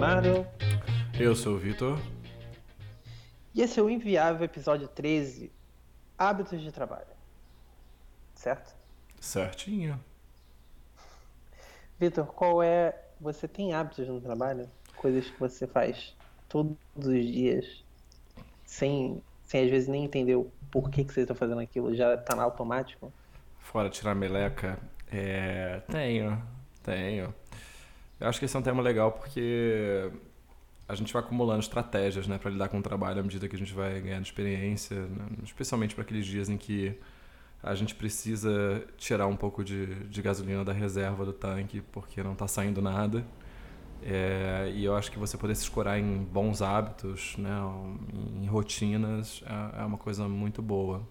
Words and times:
Leonardo. 0.00 0.46
Eu 1.20 1.36
sou 1.36 1.56
o 1.56 1.58
Vitor. 1.58 1.98
E 3.54 3.60
esse 3.60 3.78
é 3.78 3.82
o 3.82 3.90
Inviável 3.90 4.42
episódio 4.46 4.88
13, 4.88 5.52
Hábitos 6.16 6.58
de 6.62 6.72
Trabalho. 6.72 7.04
Certo? 8.34 8.74
Certinho. 9.20 10.02
Vitor, 11.98 12.24
qual 12.28 12.62
é. 12.62 12.98
Você 13.20 13.46
tem 13.46 13.74
hábitos 13.74 14.08
no 14.08 14.22
trabalho? 14.22 14.66
Coisas 14.96 15.28
que 15.28 15.38
você 15.38 15.66
faz 15.66 16.16
todos 16.48 16.78
os 16.96 17.26
dias, 17.26 17.84
sem, 18.64 19.22
sem 19.44 19.64
às 19.64 19.70
vezes 19.70 19.86
nem 19.86 20.06
entender 20.06 20.34
o 20.34 20.50
porquê 20.70 21.04
que 21.04 21.12
você 21.12 21.20
está 21.20 21.34
fazendo 21.34 21.60
aquilo, 21.60 21.94
já 21.94 22.14
está 22.14 22.34
no 22.34 22.40
automático? 22.40 23.12
Fora 23.58 23.90
tirar 23.90 24.14
meleca, 24.14 24.78
é... 25.12 25.82
tenho, 25.90 26.42
tenho. 26.82 27.34
Eu 28.20 28.28
acho 28.28 28.38
que 28.38 28.44
esse 28.44 28.54
é 28.54 28.58
um 28.58 28.62
tema 28.62 28.82
legal 28.82 29.12
porque 29.12 30.10
a 30.86 30.94
gente 30.94 31.12
vai 31.12 31.22
acumulando 31.22 31.60
estratégias 31.60 32.26
né, 32.26 32.36
para 32.36 32.50
lidar 32.50 32.68
com 32.68 32.78
o 32.78 32.82
trabalho 32.82 33.20
à 33.20 33.22
medida 33.22 33.48
que 33.48 33.56
a 33.56 33.58
gente 33.58 33.72
vai 33.72 34.00
ganhando 34.00 34.24
experiência, 34.24 34.96
né? 35.06 35.26
especialmente 35.44 35.94
para 35.94 36.02
aqueles 36.02 36.26
dias 36.26 36.48
em 36.48 36.56
que 36.56 36.98
a 37.62 37.74
gente 37.74 37.94
precisa 37.94 38.84
tirar 38.96 39.26
um 39.26 39.36
pouco 39.36 39.62
de, 39.62 39.86
de 40.06 40.20
gasolina 40.20 40.64
da 40.64 40.72
reserva 40.72 41.24
do 41.24 41.32
tanque 41.32 41.80
porque 41.92 42.22
não 42.22 42.32
está 42.32 42.48
saindo 42.48 42.82
nada. 42.82 43.24
É, 44.02 44.72
e 44.74 44.84
eu 44.84 44.96
acho 44.96 45.12
que 45.12 45.18
você 45.18 45.36
poder 45.36 45.54
se 45.54 45.62
escorar 45.62 45.98
em 45.98 46.24
bons 46.24 46.62
hábitos, 46.62 47.36
né, 47.36 47.50
em 48.42 48.46
rotinas, 48.46 49.42
é, 49.46 49.82
é 49.82 49.84
uma 49.84 49.98
coisa 49.98 50.26
muito 50.28 50.60
boa. 50.60 51.02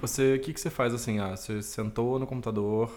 Você, 0.00 0.34
o 0.34 0.40
que, 0.40 0.52
que 0.52 0.60
você 0.60 0.70
faz 0.70 0.92
assim? 0.94 1.18
Ah, 1.18 1.36
você 1.36 1.62
sentou 1.62 2.18
no 2.18 2.26
computador, 2.26 2.90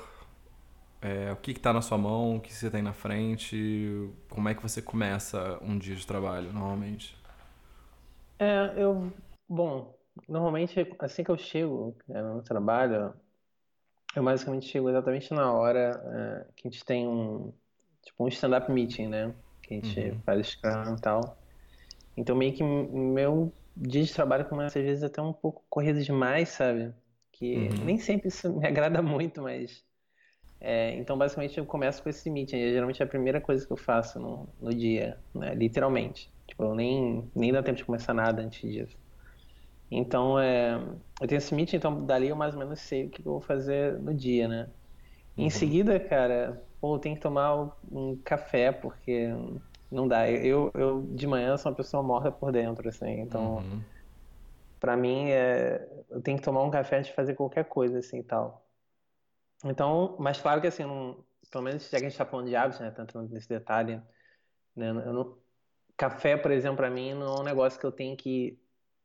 é, 1.01 1.31
o 1.31 1.35
que 1.35 1.51
está 1.51 1.73
na 1.73 1.81
sua 1.81 1.97
mão, 1.97 2.37
o 2.37 2.39
que 2.39 2.53
você 2.53 2.69
tem 2.69 2.81
na 2.81 2.93
frente, 2.93 4.09
como 4.29 4.47
é 4.47 4.53
que 4.53 4.61
você 4.61 4.81
começa 4.81 5.57
um 5.61 5.77
dia 5.77 5.95
de 5.95 6.05
trabalho 6.05 6.53
normalmente? 6.53 7.15
É, 8.37 8.73
eu, 8.75 9.11
bom, 9.49 9.95
normalmente 10.27 10.87
assim 10.99 11.23
que 11.23 11.31
eu 11.31 11.37
chego 11.37 11.95
né, 12.07 12.21
no 12.21 12.43
trabalho, 12.43 13.13
eu 14.15 14.23
basicamente 14.23 14.67
chego 14.67 14.89
exatamente 14.89 15.33
na 15.33 15.51
hora 15.51 16.01
é, 16.03 16.53
que 16.55 16.67
a 16.67 16.71
gente 16.71 16.85
tem 16.85 17.07
um, 17.07 17.51
tipo 18.03 18.23
um 18.23 18.27
stand-up 18.27 18.71
meeting, 18.71 19.07
né? 19.07 19.33
Que 19.63 19.75
a 19.75 19.77
gente 19.77 19.99
uhum. 19.99 20.19
faz 20.21 20.47
Scrum 20.47 20.95
e 20.97 21.01
tal. 21.01 21.37
Então 22.15 22.35
meio 22.35 22.53
que 22.53 22.63
meu 22.63 23.51
dia 23.75 24.03
de 24.03 24.13
trabalho 24.13 24.45
começa 24.45 24.77
às 24.77 24.85
vezes 24.85 25.03
até 25.03 25.21
um 25.21 25.33
pouco 25.33 25.63
corrido 25.69 26.03
demais, 26.03 26.49
sabe? 26.49 26.93
Que 27.31 27.55
uhum. 27.55 27.85
nem 27.85 27.97
sempre 27.97 28.27
isso 28.27 28.51
me 28.51 28.65
agrada 28.67 29.01
muito, 29.01 29.41
mas 29.41 29.83
é, 30.63 30.95
então, 30.95 31.17
basicamente, 31.17 31.57
eu 31.57 31.65
começo 31.65 32.03
com 32.03 32.09
esse 32.09 32.29
meeting. 32.29 32.57
Geralmente 32.57 33.01
é 33.01 33.05
a 33.05 33.09
primeira 33.09 33.41
coisa 33.41 33.65
que 33.65 33.73
eu 33.73 33.77
faço 33.77 34.19
no, 34.19 34.47
no 34.61 34.71
dia, 34.73 35.19
né? 35.33 35.55
literalmente. 35.55 36.31
Tipo, 36.47 36.65
eu 36.65 36.75
nem, 36.75 37.29
nem 37.35 37.51
dá 37.51 37.63
tempo 37.63 37.77
de 37.77 37.85
começar 37.85 38.13
nada 38.13 38.43
antes 38.43 38.61
disso. 38.71 38.95
Então, 39.89 40.39
é, 40.39 40.75
eu 41.19 41.27
tenho 41.27 41.39
esse 41.39 41.53
meeting, 41.55 41.77
então 41.77 42.05
dali 42.05 42.27
eu 42.27 42.35
mais 42.35 42.53
ou 42.53 42.59
menos 42.59 42.79
sei 42.79 43.07
o 43.07 43.09
que 43.09 43.21
eu 43.21 43.31
vou 43.31 43.41
fazer 43.41 43.99
no 43.99 44.13
dia, 44.13 44.47
né? 44.47 44.69
Uhum. 45.35 45.45
Em 45.45 45.49
seguida, 45.49 45.99
cara, 45.99 46.63
pô, 46.79 46.95
eu 46.95 46.99
tenho 46.99 47.15
que 47.15 47.21
tomar 47.21 47.75
um 47.91 48.15
café, 48.23 48.71
porque 48.71 49.29
não 49.91 50.07
dá. 50.07 50.29
Eu, 50.29 50.71
eu 50.75 51.01
de 51.01 51.25
manhã 51.25 51.57
sou 51.57 51.71
uma 51.71 51.75
pessoa 51.75 52.03
morta 52.03 52.31
por 52.31 52.51
dentro, 52.51 52.87
assim, 52.87 53.19
então... 53.19 53.57
Uhum. 53.57 53.81
Pra 54.79 54.97
mim, 54.97 55.29
é, 55.29 55.87
eu 56.09 56.21
tenho 56.23 56.39
que 56.39 56.43
tomar 56.43 56.63
um 56.63 56.71
café 56.71 56.97
antes 56.97 57.09
de 57.09 57.15
fazer 57.15 57.35
qualquer 57.35 57.65
coisa, 57.65 57.99
assim, 57.99 58.17
e 58.17 58.23
tal. 58.23 58.65
Então, 59.65 60.15
mas 60.19 60.39
claro 60.39 60.59
que 60.59 60.67
assim, 60.67 60.83
não, 60.83 61.23
pelo 61.51 61.63
menos 61.63 61.83
já 61.83 61.89
que 61.89 61.97
a 61.97 61.99
gente 62.09 62.11
está 62.11 62.25
falando 62.25 62.47
de 62.47 62.55
hábitos, 62.55 62.79
né, 62.79 62.91
tanto 62.91 63.21
nesse 63.23 63.47
detalhe, 63.47 64.01
né, 64.75 64.91
não, 64.91 65.37
café, 65.95 66.35
por 66.35 66.51
exemplo, 66.51 66.77
para 66.77 66.89
mim 66.89 67.13
não 67.13 67.35
é 67.35 67.39
um 67.41 67.43
negócio 67.43 67.79
que 67.79 67.85
eu 67.85 67.91
tenho 67.91 68.15
que 68.17 68.59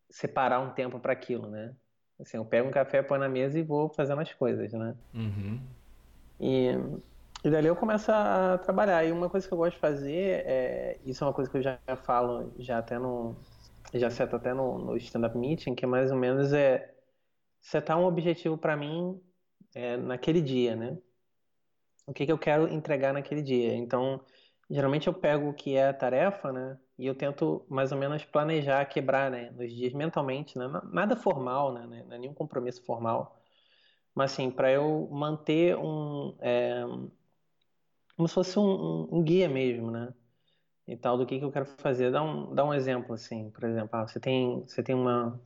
separar 0.08 0.60
um 0.60 0.70
tempo 0.70 0.98
para 0.98 1.12
aquilo, 1.12 1.48
né? 1.48 1.74
Assim, 2.18 2.38
eu 2.38 2.44
pego 2.44 2.68
um 2.68 2.72
café, 2.72 3.02
põe 3.02 3.18
na 3.18 3.28
mesa 3.28 3.58
e 3.58 3.62
vou 3.62 3.90
fazendo 3.90 4.22
as 4.22 4.32
coisas, 4.32 4.72
né? 4.72 4.94
Uhum. 5.12 5.60
E, 6.40 6.70
e 7.44 7.50
dali 7.50 7.66
eu 7.66 7.76
começo 7.76 8.10
a 8.10 8.56
trabalhar. 8.58 9.04
E 9.04 9.12
uma 9.12 9.28
coisa 9.28 9.46
que 9.46 9.52
eu 9.52 9.58
gosto 9.58 9.74
de 9.74 9.80
fazer, 9.80 10.42
é, 10.46 10.98
isso 11.04 11.22
é 11.22 11.26
uma 11.26 11.34
coisa 11.34 11.50
que 11.50 11.58
eu 11.58 11.62
já 11.62 11.78
falo, 12.04 12.50
já 12.58 12.78
até 12.78 12.98
no, 12.98 13.36
já 13.92 14.08
seto 14.08 14.36
até 14.36 14.54
no, 14.54 14.78
no 14.78 14.96
stand-up 14.96 15.36
meeting, 15.36 15.74
que 15.74 15.84
é 15.84 15.88
mais 15.88 16.10
ou 16.10 16.16
menos 16.16 16.52
é 16.54 16.94
setar 17.60 17.98
um 17.98 18.06
objetivo 18.06 18.56
para 18.56 18.76
mim 18.76 19.20
é, 19.76 19.94
naquele 19.98 20.40
dia, 20.40 20.74
né? 20.74 20.96
O 22.06 22.12
que, 22.14 22.24
que 22.24 22.32
eu 22.32 22.38
quero 22.38 22.66
entregar 22.72 23.12
naquele 23.12 23.42
dia. 23.42 23.74
Então, 23.74 24.20
geralmente 24.70 25.06
eu 25.06 25.12
pego 25.12 25.50
o 25.50 25.54
que 25.54 25.76
é 25.76 25.88
a 25.88 25.92
tarefa, 25.92 26.50
né? 26.50 26.78
E 26.98 27.06
eu 27.06 27.14
tento 27.14 27.66
mais 27.68 27.92
ou 27.92 27.98
menos 27.98 28.24
planejar, 28.24 28.86
quebrar, 28.86 29.30
né? 29.30 29.50
Nos 29.50 29.70
dias 29.70 29.92
mentalmente, 29.92 30.58
né? 30.58 30.66
Nada 30.90 31.14
formal, 31.14 31.74
né? 31.74 32.04
Não 32.06 32.16
é 32.16 32.18
nenhum 32.18 32.32
compromisso 32.32 32.82
formal. 32.84 33.38
Mas, 34.14 34.32
assim, 34.32 34.50
para 34.50 34.72
eu 34.72 35.08
manter 35.12 35.76
um... 35.76 36.34
É, 36.40 36.82
como 38.16 38.28
se 38.28 38.34
fosse 38.34 38.58
um, 38.58 38.62
um, 38.62 39.08
um, 39.18 39.22
guia 39.22 39.48
mesmo, 39.48 39.90
né? 39.90 40.14
E 40.88 40.96
tal, 40.96 41.18
do 41.18 41.26
que, 41.26 41.38
que 41.38 41.44
eu 41.44 41.52
quero 41.52 41.66
fazer. 41.66 42.10
Dá 42.10 42.22
um, 42.22 42.54
dá 42.54 42.64
um 42.64 42.72
exemplo, 42.72 43.14
assim. 43.14 43.50
Por 43.50 43.64
exemplo, 43.64 43.90
ah, 43.92 44.08
você 44.08 44.18
tem, 44.20 44.62
você 44.62 44.82
tem 44.82 44.94
uma, 44.94 45.38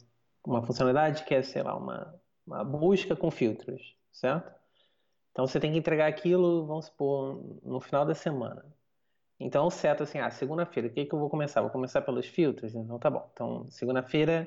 uma 0.46 0.62
funcionalidade 0.62 1.24
que 1.24 1.34
é, 1.34 1.42
sei 1.42 1.62
lá, 1.64 1.76
uma, 1.76 2.14
uma 2.46 2.62
busca 2.64 3.16
com 3.16 3.30
filtros 3.30 3.98
certo? 4.12 4.52
Então 5.32 5.46
você 5.46 5.60
tem 5.60 5.72
que 5.72 5.78
entregar 5.78 6.06
aquilo, 6.06 6.66
vamos 6.66 6.86
supor, 6.86 7.42
no 7.62 7.80
final 7.80 8.04
da 8.04 8.14
semana. 8.14 8.64
Então, 9.38 9.70
certo 9.70 10.02
assim, 10.02 10.18
ah, 10.18 10.30
segunda-feira, 10.30 10.88
o 10.88 10.92
que, 10.92 11.06
que 11.06 11.14
eu 11.14 11.18
vou 11.18 11.30
começar? 11.30 11.62
Vou 11.62 11.70
começar 11.70 12.02
pelos 12.02 12.26
filtros? 12.26 12.74
Então 12.74 12.98
tá 12.98 13.08
bom. 13.08 13.26
Então, 13.32 13.66
segunda-feira, 13.70 14.46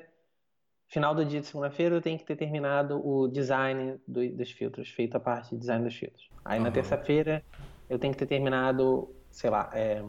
final 0.86 1.14
do 1.14 1.24
dia 1.24 1.40
de 1.40 1.46
segunda-feira, 1.46 1.96
eu 1.96 2.00
tenho 2.00 2.16
que 2.16 2.24
ter 2.24 2.36
terminado 2.36 3.04
o 3.04 3.26
design 3.26 4.00
do, 4.06 4.28
dos 4.30 4.52
filtros, 4.52 4.88
feito 4.90 5.16
a 5.16 5.20
parte 5.20 5.50
de 5.50 5.58
design 5.58 5.84
dos 5.84 5.96
filtros. 5.96 6.30
Aí 6.44 6.58
uhum. 6.58 6.64
na 6.64 6.70
terça-feira, 6.70 7.42
eu 7.90 7.98
tenho 7.98 8.12
que 8.12 8.18
ter 8.18 8.26
terminado, 8.26 9.12
sei 9.30 9.50
lá, 9.50 9.68
é, 9.74 10.04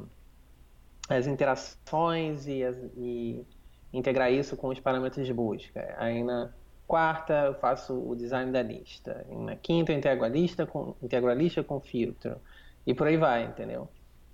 as 1.10 1.26
interações 1.26 2.46
e, 2.46 2.64
as, 2.64 2.78
e 2.96 3.44
integrar 3.92 4.32
isso 4.32 4.56
com 4.56 4.68
os 4.68 4.80
parâmetros 4.80 5.26
de 5.26 5.34
busca. 5.34 5.96
Aí 5.98 6.24
na 6.24 6.54
quarta 6.88 7.34
eu 7.46 7.56
faço 7.56 7.94
o 7.94 8.16
design 8.16 8.52
da 8.52 8.62
lista. 8.62 9.26
Na 9.30 9.56
quinta 9.56 9.92
eu 9.92 9.98
integro 9.98 10.26
a 10.26 10.30
lista 10.30 10.66
com, 10.66 10.96
integro 11.02 11.30
a 11.30 11.34
lista 11.34 11.64
com 11.64 11.80
filtro. 11.80 12.40
E 12.86 12.94
por 12.94 13.08
aí 13.08 13.18
vai, 13.18 13.44
entendeu? 13.46 13.90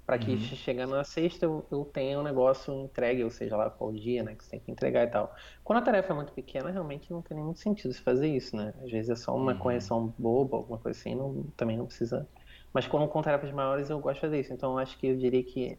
Para 0.06 0.18
que 0.18 0.32
uhum. 0.32 0.40
chegando 0.40 0.92
na 0.92 1.04
sexta 1.04 1.46
eu, 1.46 1.66
eu 1.72 1.86
tenha 1.86 2.20
um 2.20 2.24
negócio 2.24 2.74
entregue, 2.74 3.24
ou 3.24 3.30
seja 3.30 3.56
lá 3.56 3.70
qual 3.70 3.94
dia, 3.94 4.24
né, 4.24 4.36
que 4.36 4.44
você 4.44 4.52
tem 4.52 4.60
que 4.60 4.72
entregar 4.72 5.04
e 5.06 5.08
tal. 5.08 5.34
Quando 5.64 5.80
a 5.80 5.82
tarefa 5.82 6.12
é 6.12 6.16
muito 6.16 6.34
pequena, 6.34 6.70
realmente 6.70 7.12
não 7.12 7.22
tem 7.22 7.38
nenhum 7.38 7.56
sentido 7.56 7.94
você 7.94 8.02
fazer 8.02 8.28
isso, 8.28 8.56
né? 8.56 8.74
Às 8.84 8.92
vezes 8.92 9.10
é 9.10 9.16
só 9.16 9.36
uma 9.36 9.54
uhum. 9.54 9.60
correção 9.60 10.14
boba, 10.18 10.58
alguma 10.58 10.80
coisa 10.80 11.00
assim, 11.00 11.16
não, 11.16 11.44
também 11.56 11.78
não 11.78 11.86
precisa. 11.86 12.28
Mas 12.74 12.88
quando 12.88 13.08
com 13.08 13.22
tarefas 13.22 13.52
maiores 13.52 13.90
eu 13.90 14.00
gosto 14.00 14.16
de 14.16 14.22
fazer 14.22 14.40
isso. 14.40 14.54
Então 14.54 14.78
acho 14.78 14.98
que 14.98 15.08
eu 15.08 15.16
diria 15.18 15.44
que 15.44 15.78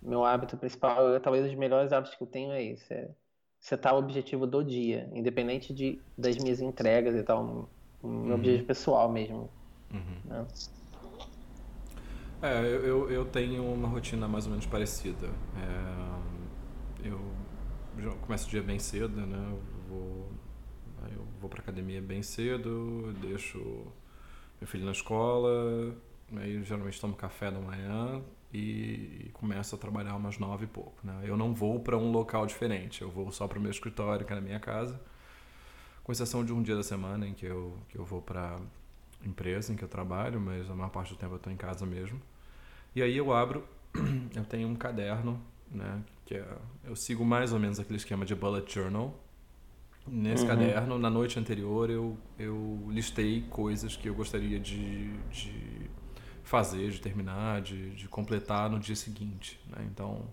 meu 0.00 0.24
hábito 0.24 0.56
principal, 0.56 1.18
talvez 1.20 1.46
os 1.46 1.54
melhores 1.54 1.92
hábitos 1.92 2.16
que 2.16 2.22
eu 2.22 2.26
tenho 2.28 2.52
é 2.52 2.62
isso, 2.62 2.92
é 2.92 3.08
setar 3.66 3.96
o 3.96 3.98
objetivo 3.98 4.46
do 4.46 4.62
dia, 4.62 5.10
independente 5.12 5.74
de, 5.74 6.00
das 6.16 6.36
minhas 6.36 6.60
entregas 6.60 7.16
e 7.16 7.22
tal, 7.24 7.42
meu 7.42 7.68
uhum. 8.00 8.32
objetivo 8.32 8.64
pessoal 8.64 9.10
mesmo. 9.10 9.50
Uhum. 9.92 10.20
Né? 10.24 10.46
É, 12.42 12.60
eu, 12.64 13.10
eu 13.10 13.24
tenho 13.24 13.64
uma 13.64 13.88
rotina 13.88 14.28
mais 14.28 14.44
ou 14.44 14.52
menos 14.52 14.66
parecida. 14.66 15.26
É, 15.56 17.06
eu 17.08 17.18
começo 18.20 18.46
o 18.46 18.50
dia 18.50 18.62
bem 18.62 18.78
cedo, 18.78 19.20
né? 19.20 19.36
Eu 19.36 19.60
vou, 19.88 20.28
eu 21.10 21.26
vou 21.40 21.50
pra 21.50 21.60
academia 21.60 22.00
bem 22.00 22.22
cedo, 22.22 23.12
deixo 23.20 23.58
meu 24.60 24.68
filho 24.68 24.84
na 24.84 24.92
escola, 24.92 25.92
aí 26.36 26.62
geralmente 26.62 27.00
tomo 27.00 27.16
café 27.16 27.50
da 27.50 27.58
manhã, 27.58 28.22
e, 28.52 29.30
começo 29.32 29.74
a 29.74 29.78
trabalhar 29.78 30.14
umas 30.16 30.38
nove 30.38 30.64
e 30.64 30.68
pouco. 30.68 30.94
Né? 31.04 31.22
Eu 31.24 31.36
não 31.36 31.52
vou 31.52 31.80
para 31.80 31.96
um 31.96 32.10
local 32.10 32.46
diferente, 32.46 33.02
eu 33.02 33.10
vou 33.10 33.30
só 33.30 33.46
para 33.46 33.58
o 33.58 33.62
meu 33.62 33.70
escritório, 33.70 34.24
que 34.24 34.32
é 34.32 34.36
na 34.36 34.42
minha 34.42 34.60
casa, 34.60 35.00
com 36.02 36.12
exceção 36.12 36.44
de 36.44 36.52
um 36.52 36.62
dia 36.62 36.76
da 36.76 36.82
semana 36.82 37.26
em 37.26 37.34
que 37.34 37.46
eu, 37.46 37.76
que 37.88 37.98
eu 37.98 38.04
vou 38.04 38.22
para 38.22 38.58
empresa 39.24 39.72
em 39.72 39.76
que 39.76 39.82
eu 39.82 39.88
trabalho, 39.88 40.40
mas 40.40 40.70
a 40.70 40.74
maior 40.74 40.90
parte 40.90 41.12
do 41.12 41.18
tempo 41.18 41.32
eu 41.32 41.36
estou 41.36 41.52
em 41.52 41.56
casa 41.56 41.84
mesmo. 41.84 42.20
E 42.94 43.02
aí 43.02 43.16
eu 43.16 43.32
abro, 43.32 43.64
eu 44.34 44.44
tenho 44.44 44.68
um 44.68 44.76
caderno, 44.76 45.40
né, 45.70 46.02
que 46.24 46.34
é, 46.34 46.46
eu 46.84 46.94
sigo 46.94 47.24
mais 47.24 47.52
ou 47.52 47.58
menos 47.58 47.80
aquele 47.80 47.96
esquema 47.96 48.24
de 48.24 48.34
bullet 48.34 48.72
journal. 48.72 49.14
Nesse 50.06 50.42
uhum. 50.42 50.48
caderno, 50.48 50.98
na 50.98 51.10
noite 51.10 51.38
anterior, 51.38 51.90
eu, 51.90 52.16
eu 52.38 52.86
listei 52.90 53.42
coisas 53.50 53.96
que 53.96 54.08
eu 54.08 54.14
gostaria 54.14 54.60
de, 54.60 55.12
de 55.30 55.90
fazer, 56.46 56.90
de 56.90 57.00
terminar, 57.00 57.60
de, 57.60 57.90
de 57.90 58.08
completar 58.08 58.70
no 58.70 58.78
dia 58.78 58.96
seguinte. 58.96 59.58
Né? 59.68 59.86
Então, 59.90 60.26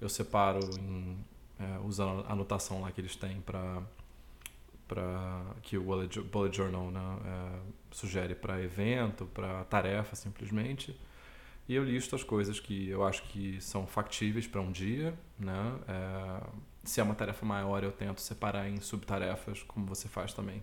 eu 0.00 0.08
separo 0.08 0.60
em, 0.78 1.16
é, 1.58 1.78
usando 1.84 2.24
a 2.26 2.32
anotação 2.32 2.80
lá 2.82 2.90
que 2.90 3.00
eles 3.00 3.16
têm 3.16 3.40
para 3.40 3.82
para 4.88 5.42
que 5.62 5.76
o 5.76 5.82
bullet 5.82 6.56
journal 6.56 6.92
né, 6.92 7.00
é, 7.24 7.60
sugere 7.90 8.36
para 8.36 8.62
evento, 8.62 9.26
para 9.26 9.64
tarefa 9.64 10.14
simplesmente. 10.14 10.96
e 11.68 11.74
eu 11.74 11.84
listo 11.84 12.14
as 12.14 12.22
coisas 12.22 12.60
que 12.60 12.88
eu 12.88 13.04
acho 13.04 13.24
que 13.24 13.60
são 13.60 13.84
factíveis 13.84 14.46
para 14.46 14.60
um 14.60 14.70
dia, 14.70 15.12
né? 15.36 15.74
É, 15.88 16.46
se 16.84 17.00
é 17.00 17.02
uma 17.02 17.16
tarefa 17.16 17.44
maior, 17.44 17.82
eu 17.82 17.90
tento 17.90 18.20
separar 18.20 18.68
em 18.68 18.80
subtarefas, 18.80 19.62
como 19.64 19.86
você 19.86 20.06
faz 20.08 20.32
também, 20.32 20.62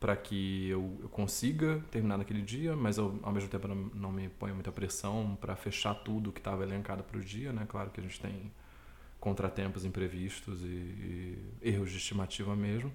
para 0.00 0.16
que 0.16 0.70
eu, 0.70 0.98
eu, 1.02 1.08
consiga 1.10 1.84
terminar 1.90 2.16
naquele 2.16 2.40
dia, 2.40 2.74
mas 2.74 2.96
eu, 2.96 3.20
ao 3.22 3.30
mesmo 3.30 3.50
tempo 3.50 3.68
não, 3.68 3.76
não 3.94 4.10
me 4.10 4.30
ponho 4.30 4.54
muita 4.54 4.72
pressão 4.72 5.36
para 5.38 5.54
fechar 5.54 5.94
tudo 5.94 6.32
que 6.32 6.40
estava 6.40 6.62
elencado 6.62 7.04
para 7.04 7.18
o 7.18 7.20
dia, 7.20 7.52
né? 7.52 7.66
Claro 7.68 7.90
que 7.90 8.00
a 8.00 8.02
gente 8.02 8.18
tem 8.18 8.50
contratempos 9.20 9.84
imprevistos 9.84 10.62
e, 10.62 10.66
e 10.66 11.38
erros 11.62 11.90
de 11.90 11.98
estimativa 11.98 12.56
mesmo. 12.56 12.90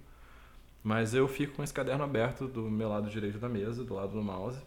Mas 0.83 1.13
eu 1.13 1.27
fico 1.27 1.55
com 1.55 1.63
esse 1.63 1.73
caderno 1.73 2.03
aberto 2.03 2.47
do 2.47 2.63
meu 2.63 2.89
lado 2.89 3.07
direito 3.07 3.37
da 3.37 3.47
mesa, 3.47 3.83
do 3.83 3.93
lado 3.93 4.13
do 4.13 4.21
mouse. 4.23 4.59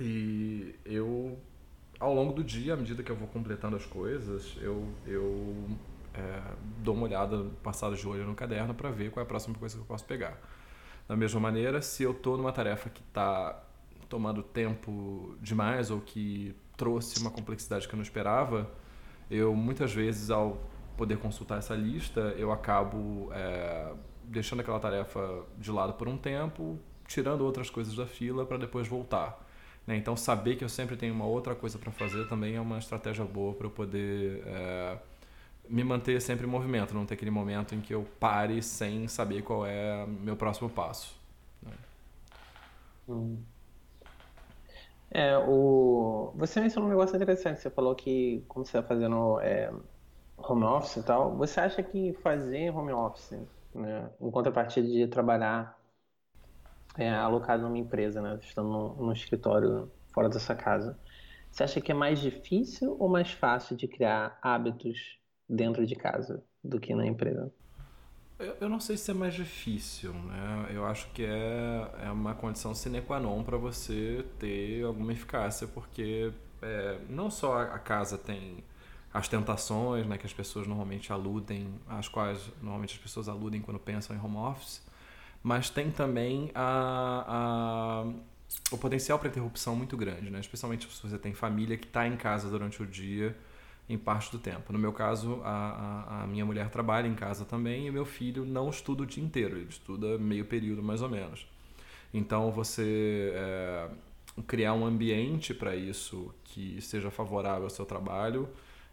E 0.00 0.74
eu, 0.84 1.38
ao 2.00 2.14
longo 2.14 2.32
do 2.32 2.42
dia, 2.42 2.74
à 2.74 2.76
medida 2.76 3.02
que 3.02 3.10
eu 3.10 3.16
vou 3.16 3.28
completando 3.28 3.76
as 3.76 3.84
coisas, 3.84 4.56
eu, 4.60 4.88
eu 5.06 5.68
é, 6.14 6.42
dou 6.82 6.94
uma 6.94 7.04
olhada, 7.04 7.44
passada 7.62 7.94
de 7.94 8.06
olho 8.06 8.26
no 8.26 8.34
caderno 8.34 8.74
para 8.74 8.90
ver 8.90 9.10
qual 9.10 9.22
é 9.22 9.24
a 9.24 9.28
próxima 9.28 9.54
coisa 9.58 9.76
que 9.76 9.82
eu 9.82 9.86
posso 9.86 10.04
pegar. 10.04 10.38
Da 11.08 11.16
mesma 11.16 11.40
maneira, 11.40 11.80
se 11.80 12.02
eu 12.02 12.10
estou 12.12 12.36
numa 12.36 12.52
tarefa 12.52 12.90
que 12.90 13.00
está 13.00 13.62
tomando 14.08 14.42
tempo 14.42 15.36
demais 15.40 15.90
ou 15.90 16.00
que 16.00 16.54
trouxe 16.76 17.20
uma 17.20 17.30
complexidade 17.30 17.86
que 17.86 17.94
eu 17.94 17.96
não 17.96 18.02
esperava, 18.02 18.70
eu 19.30 19.54
muitas 19.54 19.92
vezes, 19.92 20.30
ao 20.30 20.60
poder 20.96 21.18
consultar 21.18 21.58
essa 21.58 21.74
lista, 21.74 22.34
eu 22.38 22.50
acabo 22.50 23.30
é, 23.32 23.92
deixando 24.24 24.60
aquela 24.60 24.80
tarefa 24.80 25.44
de 25.58 25.70
lado 25.70 25.94
por 25.94 26.08
um 26.08 26.16
tempo, 26.16 26.78
tirando 27.06 27.42
outras 27.42 27.70
coisas 27.70 27.94
da 27.94 28.06
fila 28.06 28.44
para 28.44 28.58
depois 28.58 28.88
voltar. 28.88 29.38
Né? 29.86 29.96
Então, 29.96 30.16
saber 30.16 30.56
que 30.56 30.64
eu 30.64 30.68
sempre 30.68 30.96
tenho 30.96 31.14
uma 31.14 31.26
outra 31.26 31.54
coisa 31.54 31.78
para 31.78 31.92
fazer 31.92 32.28
também 32.28 32.56
é 32.56 32.60
uma 32.60 32.78
estratégia 32.78 33.24
boa 33.24 33.54
para 33.54 33.66
eu 33.66 33.70
poder 33.70 34.42
é, 34.46 34.98
me 35.68 35.84
manter 35.84 36.20
sempre 36.20 36.46
em 36.46 36.50
movimento, 36.50 36.94
não 36.94 37.06
ter 37.06 37.14
aquele 37.14 37.30
momento 37.30 37.74
em 37.74 37.80
que 37.80 37.94
eu 37.94 38.06
pare 38.18 38.62
sem 38.62 39.08
saber 39.08 39.42
qual 39.42 39.66
é 39.66 40.06
meu 40.06 40.36
próximo 40.36 40.68
passo. 40.68 41.18
Né? 41.62 41.72
Hum. 43.08 43.38
É, 45.10 45.38
o... 45.38 46.32
Você 46.36 46.60
mencionou 46.60 46.88
um 46.88 46.92
negócio 46.92 47.16
interessante. 47.16 47.60
Você 47.60 47.70
falou 47.70 47.94
que, 47.94 48.44
como 48.48 48.64
você 48.64 48.76
está 48.76 48.86
fazendo 48.86 49.40
é, 49.40 49.72
home 50.36 50.64
office 50.64 50.96
e 50.96 51.02
tal, 51.02 51.36
você 51.36 51.60
acha 51.60 51.82
que 51.82 52.12
fazer 52.22 52.70
home 52.70 52.92
office, 52.92 53.38
né, 53.74 54.10
em 54.20 54.30
contrapartida 54.30 54.86
de 54.86 55.06
trabalhar 55.06 55.78
é, 56.98 57.10
alocado 57.10 57.62
numa 57.62 57.78
empresa, 57.78 58.20
né, 58.20 58.38
estando 58.42 58.94
num, 58.98 59.12
escritório 59.12 59.90
fora 60.12 60.28
da 60.28 60.38
sua 60.38 60.54
casa, 60.54 60.98
você 61.50 61.62
acha 61.62 61.80
que 61.80 61.92
é 61.92 61.94
mais 61.94 62.20
difícil 62.20 62.96
ou 62.98 63.08
mais 63.08 63.30
fácil 63.30 63.76
de 63.76 63.86
criar 63.86 64.38
hábitos 64.42 65.18
dentro 65.48 65.86
de 65.86 65.94
casa 65.94 66.44
do 66.62 66.80
que 66.80 66.94
na 66.94 67.06
empresa? 67.06 67.52
Eu 68.60 68.68
não 68.68 68.78
sei 68.78 68.98
se 68.98 69.10
é 69.10 69.14
mais 69.14 69.32
difícil, 69.34 70.12
né? 70.12 70.66
Eu 70.70 70.84
acho 70.84 71.10
que 71.12 71.24
é, 71.24 71.90
é 72.04 72.10
uma 72.10 72.34
condição 72.34 72.74
sine 72.74 73.00
qua 73.00 73.18
non 73.18 73.42
para 73.42 73.56
você 73.56 74.26
ter 74.38 74.84
alguma 74.84 75.12
eficácia, 75.12 75.66
porque 75.66 76.30
é, 76.60 76.98
não 77.08 77.30
só 77.30 77.62
a 77.62 77.78
casa 77.78 78.18
tem 78.18 78.62
as 79.12 79.26
tentações, 79.28 80.06
né, 80.06 80.18
que 80.18 80.26
as 80.26 80.34
pessoas 80.34 80.66
normalmente 80.66 81.10
aludem, 81.10 81.80
às 81.88 82.08
quais 82.08 82.50
normalmente 82.60 82.94
as 82.96 83.00
pessoas 83.00 83.28
aludem 83.28 83.62
quando 83.62 83.78
pensam 83.80 84.14
em 84.14 84.20
home 84.20 84.36
office, 84.36 84.82
mas 85.42 85.70
tem 85.70 85.90
também 85.90 86.50
a, 86.54 88.04
a 88.04 88.12
o 88.70 88.78
potencial 88.78 89.18
para 89.18 89.28
interrupção 89.28 89.74
muito 89.76 89.96
grande, 89.96 90.30
né? 90.30 90.40
Especialmente 90.40 90.86
se 90.92 91.02
você 91.02 91.18
tem 91.18 91.32
família 91.34 91.76
que 91.78 91.86
está 91.86 92.06
em 92.06 92.16
casa 92.16 92.50
durante 92.50 92.82
o 92.82 92.86
dia 92.86 93.34
em 93.88 93.96
parte 93.96 94.32
do 94.32 94.38
tempo. 94.38 94.72
No 94.72 94.78
meu 94.78 94.92
caso, 94.92 95.40
a, 95.44 95.50
a, 95.50 96.22
a, 96.22 96.26
minha 96.26 96.44
mulher 96.44 96.68
trabalha 96.70 97.06
em 97.06 97.14
casa 97.14 97.44
também 97.44 97.86
e 97.86 97.90
meu 97.90 98.04
filho 98.04 98.44
não 98.44 98.68
estuda 98.68 99.04
o 99.04 99.06
dia 99.06 99.22
inteiro, 99.22 99.56
ele 99.56 99.68
estuda 99.68 100.18
meio 100.18 100.44
período 100.44 100.82
mais 100.82 101.02
ou 101.02 101.08
menos. 101.08 101.46
Então, 102.12 102.50
você 102.50 103.32
é, 103.34 103.88
criar 104.46 104.74
um 104.74 104.84
ambiente 104.84 105.54
para 105.54 105.76
isso 105.76 106.34
que 106.44 106.80
seja 106.80 107.10
favorável 107.10 107.64
ao 107.64 107.70
seu 107.70 107.84
trabalho 107.84 108.48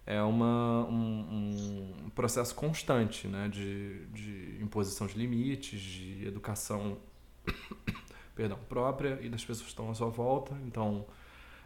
é 0.06 0.22
uma, 0.22 0.86
um, 0.86 1.95
um 2.06 2.10
processo 2.10 2.54
constante 2.54 3.28
né, 3.28 3.48
de, 3.48 4.06
de 4.07 4.57
imposição 4.62 5.07
de 5.07 5.18
limites, 5.18 5.80
de 5.80 6.28
educação 6.28 6.98
perdão, 8.36 8.60
própria 8.68 9.19
e 9.22 9.30
das 9.30 9.42
pessoas 9.42 9.62
que 9.62 9.69
estão 9.69 9.90
à 9.90 9.94
sua 9.94 10.10
volta. 10.10 10.57
Então, 10.66 11.06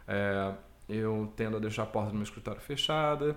é, 0.06 0.54
eu 0.88 1.32
tendo 1.36 1.56
a 1.56 1.60
deixar 1.60 1.82
a 1.82 1.86
porta 1.86 2.10
do 2.10 2.14
meu 2.14 2.24
escritório 2.24 2.60
fechada. 2.60 3.36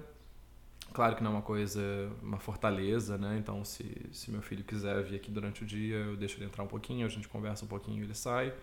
Claro 0.94 1.16
que 1.16 1.24
não 1.24 1.32
é 1.32 1.34
uma 1.36 1.42
coisa, 1.42 1.82
uma 2.22 2.40
fortaleza, 2.40 3.18
né? 3.18 3.38
Então, 3.38 3.64
se, 3.64 4.10
se 4.12 4.30
meu 4.30 4.42
filho 4.42 4.64
quiser 4.64 5.02
vir 5.04 5.16
aqui 5.16 5.32
durante 5.32 5.64
o 5.64 5.66
dia, 5.66 5.96
eu 5.98 6.18
deixo 6.18 6.38
ele 6.38 6.46
entrar 6.46 6.64
um 6.64 6.68
pouquinho, 6.68 7.06
a 7.06 7.10
gente 7.10 7.28
conversa 7.28 7.64
um 7.64 7.68
pouquinho 7.68 8.02
e 8.02 8.04
ele 8.04 8.16
sai. 8.16 8.54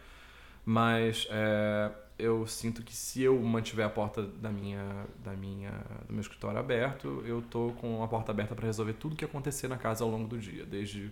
Mas 0.65 1.27
é, 1.31 1.91
eu 2.19 2.47
sinto 2.47 2.83
que 2.83 2.95
se 2.95 3.23
eu 3.23 3.41
mantiver 3.41 3.87
a 3.87 3.89
porta 3.89 4.23
da 4.23 4.51
minha, 4.51 5.07
da 5.25 5.33
minha, 5.33 5.71
do 6.07 6.13
meu 6.13 6.21
escritório 6.21 6.59
aberto, 6.59 7.23
eu 7.25 7.41
tô 7.41 7.73
com 7.81 8.03
a 8.03 8.09
porta 8.09 8.33
aberta 8.33 8.55
para 8.55 8.67
resolver 8.67 8.93
tudo 8.95 9.17
que 9.17 9.25
acontecer 9.25 9.69
na 9.69 9.79
casa 9.79 10.05
ao 10.05 10.11
longo 10.11 10.29
do 10.29 10.37
dia, 10.37 10.67
desde 10.67 11.11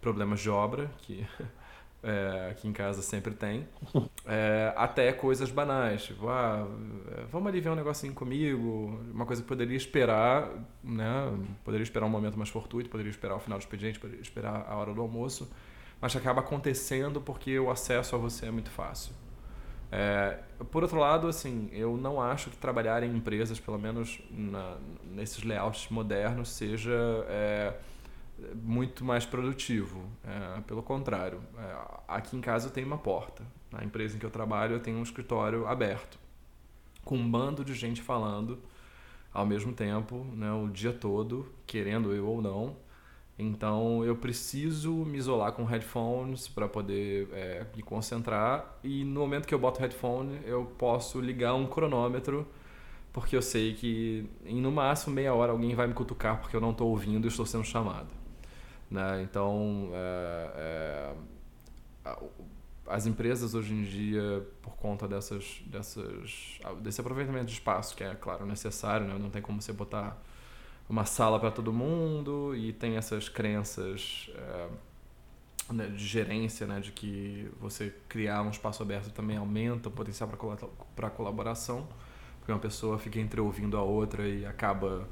problemas 0.00 0.40
de 0.40 0.50
obra, 0.50 0.90
que 1.02 1.24
é, 2.02 2.48
aqui 2.50 2.68
em 2.68 2.72
casa 2.72 3.02
sempre 3.02 3.34
tem, 3.34 3.66
é, 4.24 4.72
até 4.76 5.12
coisas 5.12 5.50
banais, 5.50 6.04
tipo, 6.04 6.28
ah, 6.28 6.66
vamos 7.30 7.48
ali 7.48 7.60
ver 7.60 7.70
um 7.70 7.74
negocinho 7.74 8.14
comigo, 8.14 9.00
uma 9.12 9.26
coisa 9.26 9.42
que 9.42 9.48
poderia 9.48 9.76
esperar, 9.76 10.48
né? 10.82 11.32
Poderia 11.64 11.82
esperar 11.82 12.06
um 12.06 12.10
momento 12.10 12.36
mais 12.36 12.50
fortuito, 12.50 12.88
poderia 12.88 13.10
esperar 13.10 13.36
o 13.36 13.40
final 13.40 13.58
do 13.58 13.62
expediente, 13.62 13.98
poderia 13.98 14.22
esperar 14.22 14.66
a 14.68 14.76
hora 14.76 14.94
do 14.94 15.00
almoço, 15.00 15.50
mas 16.00 16.14
acaba 16.14 16.40
acontecendo 16.40 17.20
porque 17.20 17.58
o 17.58 17.70
acesso 17.70 18.14
a 18.14 18.18
você 18.18 18.46
é 18.46 18.50
muito 18.50 18.70
fácil. 18.70 19.12
É, 19.90 20.38
por 20.70 20.82
outro 20.82 20.98
lado, 20.98 21.26
assim, 21.26 21.68
eu 21.72 21.96
não 21.96 22.20
acho 22.20 22.50
que 22.50 22.56
trabalhar 22.58 23.02
em 23.02 23.16
empresas, 23.16 23.58
pelo 23.58 23.78
menos 23.78 24.20
na, 24.30 24.76
nesses 25.04 25.42
layouts 25.42 25.88
modernos, 25.88 26.50
seja 26.50 26.92
é, 27.28 27.72
muito 28.54 29.04
mais 29.04 29.24
produtivo. 29.24 30.02
É, 30.24 30.60
pelo 30.62 30.82
contrário, 30.82 31.40
é, 31.58 31.76
aqui 32.06 32.36
em 32.36 32.40
casa 32.40 32.68
eu 32.68 32.72
tenho 32.72 32.86
uma 32.86 32.98
porta. 32.98 33.44
Na 33.70 33.84
empresa 33.84 34.16
em 34.16 34.18
que 34.18 34.26
eu 34.26 34.30
trabalho 34.30 34.74
eu 34.74 34.80
tenho 34.80 34.98
um 34.98 35.02
escritório 35.02 35.66
aberto, 35.66 36.18
com 37.04 37.16
um 37.16 37.30
bando 37.30 37.64
de 37.64 37.74
gente 37.74 38.00
falando 38.00 38.58
ao 39.32 39.46
mesmo 39.46 39.72
tempo, 39.72 40.24
né, 40.34 40.50
o 40.52 40.68
dia 40.68 40.92
todo, 40.92 41.46
querendo 41.66 42.12
eu 42.12 42.26
ou 42.26 42.40
não. 42.40 42.76
Então 43.38 44.04
eu 44.04 44.16
preciso 44.16 44.92
me 44.92 45.16
isolar 45.16 45.52
com 45.52 45.64
headphones 45.64 46.48
para 46.48 46.66
poder 46.66 47.28
é, 47.32 47.66
me 47.76 47.82
concentrar 47.82 48.78
e 48.82 49.04
no 49.04 49.20
momento 49.20 49.46
que 49.46 49.54
eu 49.54 49.58
boto 49.58 49.80
headphone 49.80 50.40
eu 50.44 50.64
posso 50.76 51.20
ligar 51.20 51.54
um 51.54 51.66
cronômetro 51.66 52.44
porque 53.12 53.36
eu 53.36 53.42
sei 53.42 53.74
que 53.74 54.28
em 54.44 54.60
no 54.60 54.72
máximo 54.72 55.14
meia 55.14 55.32
hora 55.34 55.52
alguém 55.52 55.72
vai 55.74 55.86
me 55.86 55.94
cutucar 55.94 56.40
porque 56.40 56.56
eu 56.56 56.60
não 56.60 56.72
estou 56.72 56.88
ouvindo 56.88 57.26
e 57.26 57.28
estou 57.28 57.46
sendo 57.46 57.64
chamado. 57.64 58.17
Né? 58.90 59.22
Então, 59.22 59.90
é, 59.92 61.14
é, 62.04 62.16
as 62.86 63.06
empresas 63.06 63.54
hoje 63.54 63.74
em 63.74 63.82
dia, 63.82 64.46
por 64.62 64.76
conta 64.76 65.06
dessas, 65.06 65.62
dessas, 65.66 66.58
desse 66.80 67.00
aproveitamento 67.00 67.46
de 67.46 67.52
espaço, 67.52 67.94
que 67.94 68.02
é, 68.02 68.14
claro, 68.14 68.46
necessário, 68.46 69.06
né? 69.06 69.18
não 69.18 69.30
tem 69.30 69.42
como 69.42 69.60
você 69.60 69.72
botar 69.72 70.16
uma 70.88 71.04
sala 71.04 71.38
para 71.38 71.50
todo 71.50 71.72
mundo 71.72 72.56
e 72.56 72.72
tem 72.72 72.96
essas 72.96 73.28
crenças 73.28 74.30
é, 74.34 74.68
né, 75.70 75.86
de 75.88 76.06
gerência, 76.06 76.66
né, 76.66 76.80
de 76.80 76.92
que 76.92 77.50
você 77.60 77.94
criar 78.08 78.42
um 78.42 78.48
espaço 78.48 78.82
aberto 78.82 79.12
também 79.12 79.36
aumenta 79.36 79.90
o 79.90 79.92
potencial 79.92 80.30
para 80.96 81.10
colaboração, 81.10 81.86
porque 82.38 82.50
uma 82.50 82.58
pessoa 82.58 82.98
fica 82.98 83.20
entre 83.20 83.38
ouvindo 83.38 83.76
a 83.76 83.82
outra 83.82 84.26
e 84.26 84.46
acaba 84.46 85.06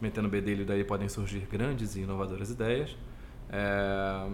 metendo 0.00 0.28
bedelho, 0.28 0.64
daí 0.64 0.82
podem 0.82 1.08
surgir 1.08 1.40
grandes 1.40 1.96
e 1.96 2.00
inovadoras 2.00 2.50
ideias. 2.50 2.96
É, 3.50 4.30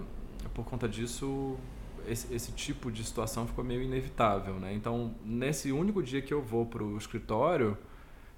por 0.52 0.64
conta 0.64 0.88
disso, 0.88 1.56
esse, 2.06 2.33
esse, 2.35 2.52
tipo 2.52 2.90
de 2.90 3.04
situação 3.04 3.47
ficou 3.47 3.64
meio 3.64 3.83
inevitável, 3.83 4.54
né? 4.54 4.73
Então, 4.75 5.14
nesse 5.25 5.73
único 5.73 6.02
dia 6.02 6.21
que 6.21 6.33
eu 6.33 6.42
vou 6.42 6.66
para 6.66 6.83
o 6.83 6.97
escritório, 6.97 7.76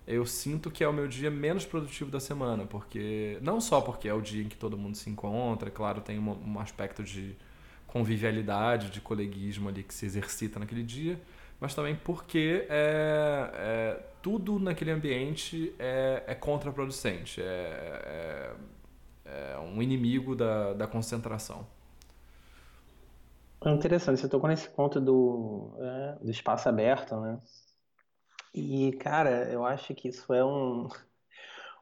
eu 0.07 0.25
sinto 0.25 0.71
que 0.71 0.85
é 0.85 0.89
o 0.89 0.93
meu 0.93 1.09
dia 1.09 1.31
menos 1.31 1.65
produtivo 1.65 2.11
da 2.11 2.21
semana, 2.21 2.65
porque 2.65 3.39
não 3.43 3.61
só 3.61 3.81
porque 3.81 4.09
é 4.09 4.15
o 4.15 4.21
dia 4.21 4.43
em 4.45 4.49
que 4.49 4.57
todo 4.57 4.79
mundo 4.79 4.97
se 4.97 5.11
encontra, 5.11 5.71
claro, 5.71 6.01
tem 6.01 6.19
um, 6.19 6.31
um 6.31 6.61
aspecto 6.61 7.03
de 7.03 7.37
convivialidade, 7.87 8.91
de 8.91 9.01
coleguismo 9.01 9.69
ali 9.69 9.83
que 9.83 9.95
se 9.95 10.07
exercita 10.07 10.61
naquele 10.61 10.83
dia, 10.83 11.21
mas 11.59 11.75
também 11.75 11.97
porque 11.97 12.67
é, 12.69 13.51
é 13.55 14.01
tudo 14.23 14.59
naquele 14.59 14.91
ambiente 14.91 15.73
é, 15.79 16.23
é 16.27 16.35
contraproducente, 16.35 17.41
é, 17.41 17.45
é 17.45 18.53
é 19.27 19.59
um 19.59 19.83
inimigo 19.83 20.35
da, 20.35 20.75
da 20.75 20.87
concentração. 20.87 21.67
É 23.65 23.71
interessante, 23.71 24.21
você 24.21 24.29
tocou 24.29 24.49
nesse 24.49 24.69
ponto 24.69 25.01
do, 25.01 25.75
é, 25.79 26.25
do 26.25 26.31
espaço 26.31 26.69
aberto, 26.69 27.17
né? 27.21 27.41
E, 28.55 28.93
cara, 28.93 29.51
eu 29.51 29.65
acho 29.67 29.95
que 29.95 30.09
isso 30.09 30.33
é 30.33 30.45
um, 30.45 30.89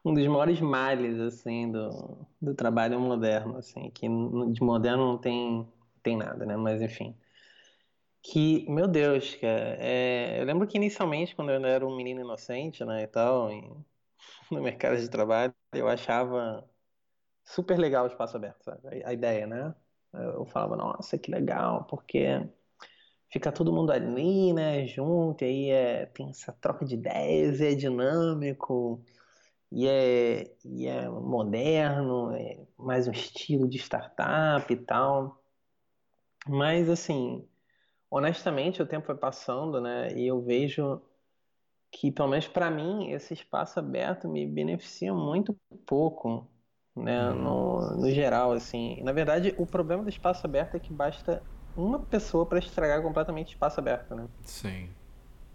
um 0.03 0.13
dos 0.13 0.25
maiores 0.27 0.59
males, 0.59 1.19
assim, 1.19 1.71
do, 1.71 2.27
do 2.41 2.55
trabalho 2.55 2.99
moderno, 2.99 3.57
assim, 3.57 3.89
que 3.91 4.07
de 4.07 4.61
moderno 4.61 5.05
não 5.05 5.17
tem, 5.17 5.67
tem 6.03 6.17
nada, 6.17 6.45
né? 6.45 6.57
Mas, 6.57 6.81
enfim. 6.81 7.15
Que, 8.21 8.65
meu 8.69 8.87
Deus, 8.87 9.35
cara, 9.35 9.77
é, 9.79 10.41
eu 10.41 10.45
lembro 10.45 10.67
que 10.67 10.77
inicialmente, 10.77 11.35
quando 11.35 11.51
eu 11.51 11.63
era 11.65 11.85
um 11.85 11.95
menino 11.95 12.21
inocente, 12.21 12.83
né, 12.83 13.03
e 13.03 13.07
tal, 13.07 13.49
no 14.51 14.61
mercado 14.61 14.97
de 14.97 15.09
trabalho, 15.09 15.53
eu 15.73 15.87
achava 15.87 16.67
super 17.45 17.77
legal 17.77 18.05
o 18.05 18.07
espaço 18.07 18.35
aberto, 18.35 18.63
sabe? 18.63 19.03
A, 19.05 19.13
ideia, 19.13 19.47
né? 19.47 19.75
Eu 20.13 20.45
falava, 20.45 20.75
nossa, 20.75 21.17
que 21.17 21.29
legal, 21.31 21.85
porque 21.85 22.25
fica 23.29 23.51
todo 23.51 23.73
mundo 23.73 23.91
ali, 23.91 24.53
né, 24.53 24.87
junto, 24.87 25.43
e 25.43 25.47
aí 25.47 25.69
é, 25.69 26.05
tem 26.07 26.29
essa 26.29 26.53
troca 26.53 26.85
de 26.85 26.95
ideias, 26.95 27.61
é 27.61 27.75
dinâmico, 27.75 29.03
e 29.71 29.87
é, 29.87 30.55
e 30.63 30.87
é 30.87 31.09
moderno, 31.09 32.31
é 32.31 32.65
mais 32.77 33.07
um 33.07 33.11
estilo 33.11 33.67
de 33.67 33.77
startup 33.77 34.71
e 34.71 34.77
tal. 34.77 35.41
Mas, 36.47 36.89
assim, 36.89 37.47
honestamente, 38.09 38.81
o 38.81 38.87
tempo 38.87 39.05
foi 39.05 39.15
passando, 39.17 39.81
né, 39.81 40.13
e 40.17 40.27
eu 40.27 40.41
vejo 40.41 41.01
que, 41.91 42.11
pelo 42.11 42.29
menos 42.29 42.47
para 42.47 42.69
mim, 42.71 43.11
esse 43.11 43.33
espaço 43.33 43.79
aberto 43.79 44.27
me 44.29 44.45
beneficia 44.45 45.13
muito 45.13 45.53
pouco, 45.85 46.47
né, 46.95 47.29
no, 47.31 47.97
no 47.97 48.09
geral, 48.09 48.53
assim. 48.53 49.01
Na 49.03 49.11
verdade, 49.11 49.53
o 49.57 49.65
problema 49.65 50.03
do 50.03 50.09
espaço 50.09 50.45
aberto 50.45 50.75
é 50.75 50.79
que 50.79 50.93
basta 50.93 51.43
uma 51.75 51.99
pessoa 51.99 52.45
para 52.45 52.59
estragar 52.59 53.01
completamente 53.01 53.49
espaço 53.49 53.79
aberto, 53.79 54.15
né? 54.15 54.27
Sim. 54.43 54.89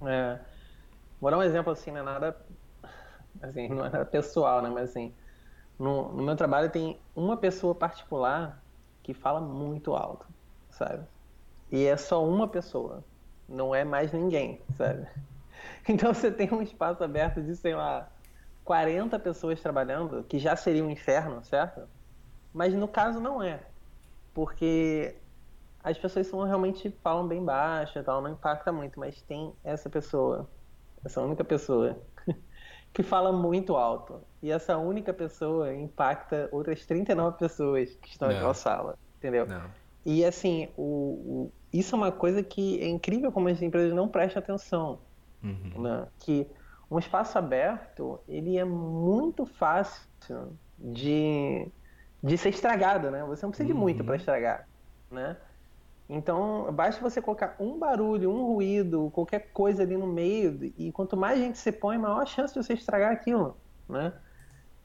É, 0.02 0.38
vou 1.20 1.30
dar 1.30 1.38
um 1.38 1.42
exemplo 1.42 1.72
assim, 1.72 1.90
não 1.90 2.00
é 2.00 2.02
nada, 2.02 2.36
assim, 3.42 3.68
não 3.68 3.86
é 3.86 3.90
nada 3.90 4.04
pessoal, 4.04 4.60
né? 4.62 4.68
Mas 4.68 4.90
assim, 4.90 5.14
no, 5.78 6.12
no 6.12 6.22
meu 6.22 6.36
trabalho 6.36 6.70
tem 6.70 7.00
uma 7.14 7.36
pessoa 7.36 7.74
particular 7.74 8.62
que 9.02 9.14
fala 9.14 9.40
muito 9.40 9.94
alto, 9.94 10.26
sabe? 10.70 11.06
E 11.70 11.86
é 11.86 11.96
só 11.96 12.24
uma 12.26 12.48
pessoa, 12.48 13.04
não 13.48 13.74
é 13.74 13.84
mais 13.84 14.12
ninguém, 14.12 14.60
sabe? 14.76 15.06
Então 15.86 16.14
você 16.14 16.30
tem 16.30 16.50
um 16.52 16.62
espaço 16.62 17.04
aberto 17.04 17.42
de, 17.42 17.54
sei 17.54 17.74
lá, 17.74 18.10
40 18.64 19.18
pessoas 19.18 19.60
trabalhando, 19.60 20.24
que 20.24 20.38
já 20.38 20.54
seria 20.56 20.84
um 20.84 20.90
inferno, 20.90 21.42
certo? 21.44 21.82
Mas 22.52 22.74
no 22.74 22.88
caso 22.88 23.20
não 23.20 23.42
é. 23.42 23.60
Porque 24.34 25.16
as 25.82 25.96
pessoas 25.96 26.26
são 26.26 26.42
realmente 26.44 26.90
falam 27.02 27.26
bem 27.26 27.44
baixo 27.44 27.98
e 27.98 28.02
tal, 28.02 28.20
não 28.20 28.30
impacta 28.30 28.70
muito, 28.70 28.98
mas 29.00 29.20
tem 29.22 29.52
essa 29.64 29.88
pessoa, 29.88 30.48
essa 31.04 31.20
única 31.22 31.42
pessoa 31.42 31.98
que 32.92 33.02
fala 33.02 33.32
muito 33.32 33.76
alto. 33.76 34.20
E 34.42 34.50
essa 34.50 34.76
única 34.78 35.12
pessoa 35.12 35.74
impacta 35.74 36.48
outras 36.52 36.84
39 36.86 37.38
pessoas 37.38 37.94
que 37.96 38.08
estão 38.10 38.28
naquela 38.28 38.54
sala, 38.54 38.98
entendeu? 39.18 39.46
Não. 39.46 39.70
E 40.04 40.24
assim, 40.24 40.68
o, 40.76 40.82
o, 40.82 41.52
isso 41.72 41.94
é 41.94 41.98
uma 41.98 42.12
coisa 42.12 42.42
que 42.42 42.80
é 42.80 42.88
incrível 42.88 43.30
como 43.30 43.48
as 43.48 43.60
empresas 43.60 43.92
não 43.92 44.08
prestam 44.08 44.40
atenção. 44.42 44.98
Uhum. 45.42 45.82
Né? 45.82 46.06
Que 46.18 46.46
um 46.90 46.98
espaço 46.98 47.38
aberto, 47.38 48.20
ele 48.26 48.58
é 48.58 48.64
muito 48.64 49.46
fácil 49.46 50.02
de, 50.76 51.70
de 52.22 52.36
ser 52.36 52.48
estragado, 52.48 53.10
né? 53.10 53.22
Você 53.24 53.46
não 53.46 53.50
precisa 53.50 53.66
de 53.66 53.74
muito 53.74 54.02
para 54.02 54.12
uhum. 54.14 54.18
estragar, 54.18 54.68
né? 55.10 55.36
Então, 56.08 56.72
basta 56.72 57.00
você 57.00 57.22
colocar 57.22 57.54
um 57.60 57.78
barulho, 57.78 58.32
um 58.32 58.44
ruído, 58.44 59.10
qualquer 59.12 59.52
coisa 59.52 59.84
ali 59.84 59.96
no 59.96 60.08
meio, 60.08 60.58
e 60.76 60.90
quanto 60.90 61.16
mais 61.16 61.38
gente 61.38 61.56
se 61.56 61.70
põe, 61.70 61.96
maior 61.96 62.22
a 62.22 62.26
chance 62.26 62.52
de 62.52 62.60
você 62.60 62.72
estragar 62.72 63.12
aquilo, 63.12 63.56
né? 63.88 64.12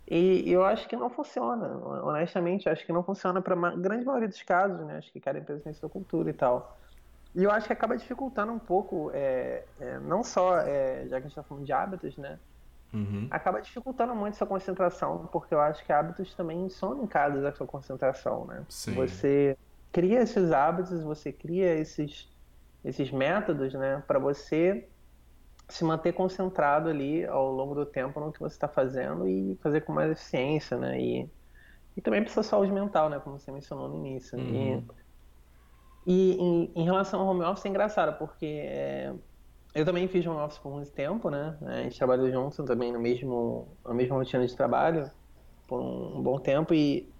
E 0.08 0.52
eu 0.52 0.64
acho 0.64 0.88
que 0.88 0.96
não 0.96 1.10
funciona, 1.10 1.80
honestamente, 2.04 2.70
acho 2.70 2.86
que 2.86 2.94
não 2.94 3.02
funciona 3.02 3.42
para 3.42 3.56
a 3.56 3.76
grande 3.76 4.06
maioria 4.06 4.28
dos 4.28 4.44
casos, 4.44 4.86
né? 4.86 4.98
Acho 4.98 5.12
que 5.12 5.20
cada 5.20 5.40
empresa 5.40 5.64
tem 5.64 5.74
sua 5.74 5.90
cultura 5.90 6.30
e 6.30 6.34
tal. 6.34 6.78
E 7.36 7.44
eu 7.44 7.52
acho 7.52 7.68
que 7.68 7.74
acaba 7.74 7.98
dificultando 7.98 8.54
um 8.54 8.60
pouco, 8.60 9.12
é, 9.14 9.66
é, 9.80 10.00
não 10.00 10.24
só, 10.24 10.58
é, 10.60 11.04
já 11.04 11.10
que 11.10 11.16
a 11.16 11.20
gente 11.20 11.32
está 11.32 11.44
falando 11.44 11.66
de 11.66 11.74
hábitos, 11.74 12.16
né? 12.18 12.40
Uhum. 12.94 13.28
Acaba 13.30 13.62
dificultando 13.62 14.16
muito 14.16 14.38
sua 14.38 14.48
concentração, 14.48 15.28
porque 15.34 15.54
eu 15.54 15.60
acho 15.60 15.84
que 15.86 15.92
hábitos 15.92 16.34
também 16.34 16.70
são 16.70 16.94
linkados 16.94 17.44
à 17.44 17.52
sua 17.52 17.68
concentração, 17.68 18.46
né? 18.46 18.64
Sim. 18.70 18.94
Você 18.94 19.58
cria 19.92 20.22
esses 20.22 20.54
hábitos, 20.54 21.04
você 21.04 21.34
cria 21.34 21.74
esses, 21.76 22.30
esses 22.86 23.12
métodos, 23.12 23.74
né, 23.74 24.02
para 24.08 24.18
você 24.18 24.88
se 25.68 25.84
manter 25.84 26.14
concentrado 26.14 26.88
ali 26.88 27.26
ao 27.26 27.52
longo 27.52 27.76
do 27.76 27.86
tempo 27.86 28.20
no 28.20 28.32
que 28.32 28.40
você 28.40 28.56
está 28.56 28.68
fazendo 28.68 29.28
e 29.28 29.58
fazer 29.62 29.82
com 29.82 29.92
mais 29.92 30.12
eficiência, 30.12 30.78
né, 30.78 31.02
e, 31.02 31.30
e 31.98 32.02
também 32.02 32.24
para 32.24 32.32
sua 32.32 32.44
saúde 32.44 32.72
mental, 32.72 33.10
né, 33.10 33.20
como 33.20 33.38
você 33.38 33.52
mencionou 33.52 33.90
no 33.90 33.96
início. 33.96 34.38
Uhum. 34.38 34.84
E, 34.90 35.05
e 36.06 36.34
em, 36.34 36.72
em, 36.76 36.84
relação 36.84 37.22
ao 37.22 37.28
home 37.28 37.44
office 37.44 37.66
é 37.66 37.70
engraçado, 37.70 38.18
porque 38.18 38.46
é, 38.46 39.14
eu 39.74 39.86
também 39.86 40.08
fiz 40.08 40.26
home 40.26 40.40
office 40.40 40.60
por 40.60 40.72
muito 40.72 40.92
tempo, 40.92 41.30
né, 41.30 41.58
a 41.62 41.84
gente 41.84 41.98
trabalhou 41.98 42.30
juntos 42.32 42.58
também 42.66 42.92
no 42.92 43.00
mesmo, 43.00 43.78
na 43.86 43.94
mesma 43.94 44.16
rotina 44.16 44.46
de 44.46 44.56
trabalho 44.56 45.10
por 45.68 45.82
um, 45.82 46.18
um 46.18 46.22
bom 46.22 46.40
tempo 46.40 46.74
e 46.74 47.14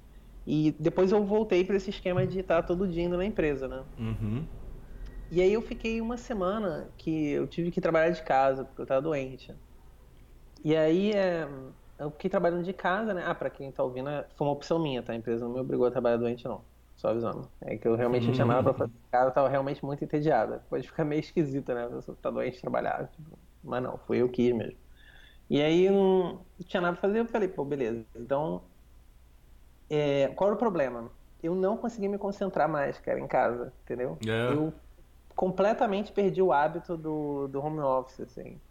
e 0.48 0.76
depois 0.80 1.12
eu 1.12 1.24
voltei 1.26 1.64
para 1.66 1.76
esse 1.76 1.90
esquema 1.90 2.26
de 2.26 2.40
estar 2.40 2.62
todo 2.62 2.88
dia 2.88 3.04
indo 3.04 3.18
na 3.18 3.26
empresa, 3.26 3.68
né? 3.68 3.84
Uhum. 3.98 4.48
E 5.32 5.42
aí 5.42 5.52
eu 5.52 5.62
fiquei 5.62 6.00
uma 6.00 6.18
semana 6.18 6.94
que 6.98 7.32
eu 7.32 7.48
tive 7.48 7.72
que 7.72 7.82
trabalhar 7.82 8.12
de 8.12 8.22
casa, 8.22 8.64
porque 8.64 8.82
eu 8.82 8.84
estava 8.84 9.02
doente. 9.02 9.56
E 10.64 10.76
aí 10.76 11.12
é, 11.14 11.48
eu 11.98 12.12
fiquei 12.12 12.30
trabalhando 12.30 12.64
de 12.64 12.74
casa, 12.74 13.14
né? 13.14 13.24
Ah, 13.26 13.34
para 13.34 13.50
quem 13.50 13.70
está 13.70 13.84
ouvindo, 13.84 14.08
é, 14.10 14.28
foi 14.36 14.46
uma 14.46 14.54
opção 14.54 14.78
minha, 14.78 15.02
tá? 15.02 15.14
A 15.14 15.16
empresa 15.16 15.46
não 15.46 15.54
me 15.54 15.60
obrigou 15.60 15.88
a 15.88 15.92
trabalhar 15.92 16.18
doente, 16.18 16.46
não. 16.46 16.64
Só 16.96 17.10
avisando. 17.10 17.52
É 17.62 17.78
que 17.78 17.88
eu 17.88 17.96
realmente 17.96 18.32
tinha 18.32 18.46
nada 18.46 18.64
pra 18.64 18.74
fazer 18.74 18.94
casa, 19.12 19.30
eu 19.30 19.34
tava 19.34 19.50
realmente 19.50 19.84
muito 19.84 20.04
entediada. 20.04 20.60
Pode 20.70 20.88
ficar 20.88 21.06
meio 21.06 21.20
esquisita, 21.20 21.74
né? 21.76 21.86
A 21.86 21.90
pessoa 21.90 22.18
tá 22.22 22.32
doente 22.32 22.62
trabalhar. 22.62 23.10
Tipo, 23.10 23.38
mas 23.64 23.84
não, 23.84 23.98
foi 24.00 24.20
eu 24.22 24.30
que 24.30 24.44
quis 24.44 24.56
mesmo. 24.56 24.80
E 25.50 25.62
aí 25.62 25.90
não 25.90 26.46
tinha 26.66 26.82
nada 26.82 26.94
pra 26.98 27.02
fazer, 27.02 27.20
eu 27.20 27.28
falei, 27.28 27.48
pô, 27.50 27.66
beleza. 27.66 28.06
Então 28.16 28.64
é, 29.90 30.30
qual 30.30 30.50
era 30.50 30.56
o 30.56 30.60
problema? 30.60 31.12
Eu 31.42 31.54
não 31.56 31.78
consegui 31.78 32.08
me 32.08 32.18
concentrar 32.18 32.68
mais, 32.70 33.00
cara, 33.00 33.20
em 33.20 33.28
casa, 33.28 33.74
entendeu? 33.84 34.18
Yeah. 34.24 34.54
É. 34.54 34.56
Eu 34.56 34.74
completamente 35.36 36.12
perdi 36.12 36.42
o 36.42 36.52
hábito 36.54 36.98
do, 36.98 37.48
do 37.48 37.62
home 37.62 37.80
office, 37.82 38.22
assim. 38.22 38.62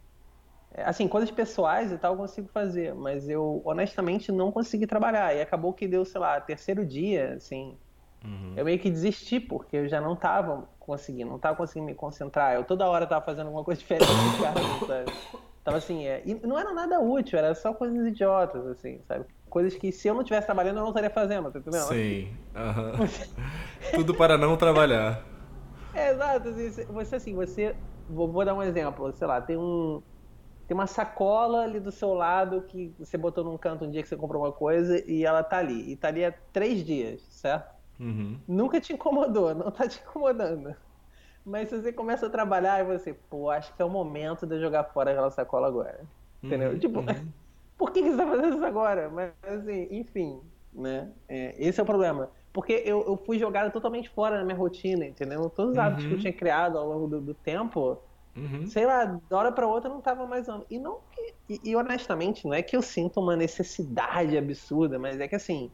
É, 0.71 0.83
assim, 0.83 1.07
coisas 1.07 1.31
pessoais 1.31 1.91
e 1.91 1.97
tal 1.97 2.13
eu 2.13 2.17
consigo 2.19 2.47
fazer, 2.49 2.93
mas 2.95 3.29
eu 3.29 3.61
honestamente 3.65 4.31
não 4.31 4.51
consegui 4.51 4.87
trabalhar. 4.87 5.35
E 5.35 5.41
acabou 5.41 5.73
que 5.73 5.87
deu, 5.87 6.05
sei 6.05 6.19
lá, 6.21 6.39
terceiro 6.41 6.85
dia, 6.85 7.35
assim. 7.35 7.79
Uhum. 8.25 8.53
Eu 8.57 8.65
meio 8.65 8.79
que 8.79 8.89
desisti, 8.89 9.39
porque 9.39 9.77
eu 9.77 9.87
já 9.87 10.01
não 10.01 10.15
tava 10.15 10.67
conseguindo, 10.79 11.29
não 11.29 11.39
tava 11.39 11.55
conseguindo 11.55 11.85
me 11.85 11.95
concentrar. 11.95 12.55
Eu 12.55 12.63
toda 12.63 12.87
hora 12.87 13.07
tava 13.07 13.23
fazendo 13.23 13.47
alguma 13.47 13.63
coisa 13.63 13.79
diferente 13.79 14.05
de 14.31 14.41
casa, 14.41 14.85
sabe? 14.85 15.11
Tava 15.63 15.77
assim, 15.77 16.05
é, 16.05 16.21
e 16.25 16.35
não 16.45 16.59
era 16.59 16.73
nada 16.73 16.99
útil, 16.99 17.39
era 17.39 17.55
só 17.55 17.73
coisas 17.73 18.05
idiotas, 18.05 18.65
assim, 18.67 19.01
sabe? 19.07 19.25
Coisas 19.49 19.75
que 19.75 19.91
se 19.91 20.07
eu 20.07 20.13
não 20.13 20.21
estivesse 20.21 20.45
trabalhando 20.45 20.77
eu 20.77 20.83
não 20.83 20.89
estaria 20.89 21.09
fazendo, 21.09 21.51
tá 21.51 21.59
entendendo? 21.59 21.87
Sim. 21.87 22.37
Uhum. 22.55 23.07
Tudo 23.95 24.13
para 24.13 24.37
não 24.37 24.55
trabalhar. 24.57 25.25
É, 25.93 26.11
exato. 26.11 26.49
Assim, 26.49 26.85
você 26.89 27.15
assim, 27.15 27.33
você. 27.33 27.75
Vou, 28.07 28.31
vou, 28.31 28.45
dar 28.45 28.53
um 28.53 28.61
exemplo, 28.61 29.11
sei 29.13 29.25
lá, 29.25 29.41
tem 29.41 29.57
um. 29.57 30.03
Tem 30.67 30.75
uma 30.75 30.87
sacola 30.87 31.61
ali 31.61 31.79
do 31.79 31.91
seu 31.91 32.13
lado 32.13 32.63
que 32.63 32.93
você 32.97 33.17
botou 33.17 33.43
num 33.43 33.57
canto 33.57 33.85
um 33.85 33.91
dia 33.91 34.01
que 34.01 34.09
você 34.09 34.17
comprou 34.17 34.43
uma 34.43 34.51
coisa 34.51 35.03
e 35.09 35.23
ela 35.23 35.43
tá 35.43 35.57
ali. 35.57 35.91
E 35.91 35.95
tá 35.95 36.07
ali 36.07 36.25
há 36.25 36.31
três 36.31 36.83
dias, 36.83 37.21
certo? 37.29 37.74
Uhum. 37.99 38.37
Nunca 38.47 38.79
te 38.79 38.93
incomodou, 38.93 39.53
não 39.55 39.71
tá 39.71 39.87
te 39.87 40.01
incomodando. 40.01 40.75
Mas 41.45 41.69
se 41.69 41.79
você 41.79 41.93
começa 41.93 42.25
a 42.25 42.29
trabalhar 42.29 42.79
e 42.79 42.83
você, 42.83 43.13
pô, 43.13 43.49
acho 43.49 43.73
que 43.75 43.81
é 43.81 43.85
o 43.85 43.89
momento 43.89 44.47
de 44.47 44.55
eu 44.55 44.61
jogar 44.61 44.83
fora 44.85 45.11
aquela 45.11 45.29
sacola 45.29 45.67
agora. 45.67 46.03
Entendeu? 46.41 46.71
Uhum, 46.71 46.79
tipo, 46.79 46.99
uhum. 46.99 47.05
por 47.77 47.91
que, 47.91 48.01
você 48.01 48.17
tá 48.17 48.25
fazendo 48.25 48.55
isso 48.55 48.65
agora? 48.65 49.09
Mas 49.09 49.31
assim, 49.43 49.87
enfim, 49.91 50.41
né? 50.73 51.11
É, 51.29 51.55
esse 51.57 51.79
é 51.79 51.83
o 51.83 51.85
problema. 51.85 52.31
Porque 52.51 52.81
eu, 52.85 53.05
eu 53.05 53.17
fui 53.17 53.37
jogado 53.37 53.71
totalmente 53.71 54.09
fora 54.09 54.37
da 54.37 54.43
minha 54.43 54.57
rotina, 54.57 55.05
entendeu? 55.05 55.49
Todos 55.49 55.73
os 55.73 55.77
hábitos 55.77 56.05
que 56.05 56.11
eu 56.11 56.15
uhum. 56.15 56.21
tinha 56.21 56.33
criado 56.33 56.77
ao 56.77 56.87
longo 56.87 57.07
do, 57.07 57.21
do 57.21 57.33
tempo, 57.33 58.01
uhum. 58.35 58.65
sei 58.65 58.85
lá, 58.85 59.19
da 59.29 59.37
hora 59.37 59.51
pra 59.51 59.67
outra 59.67 59.89
não 59.89 60.01
tava 60.01 60.25
mais. 60.25 60.47
E 60.69 60.79
não 60.79 60.99
e, 61.49 61.59
e 61.63 61.75
honestamente, 61.75 62.45
não 62.45 62.53
é 62.53 62.63
que 62.63 62.75
eu 62.75 62.81
sinto 62.81 63.19
uma 63.19 63.35
necessidade 63.35 64.37
absurda, 64.37 64.97
mas 64.97 65.19
é 65.19 65.27
que 65.27 65.35
assim 65.35 65.69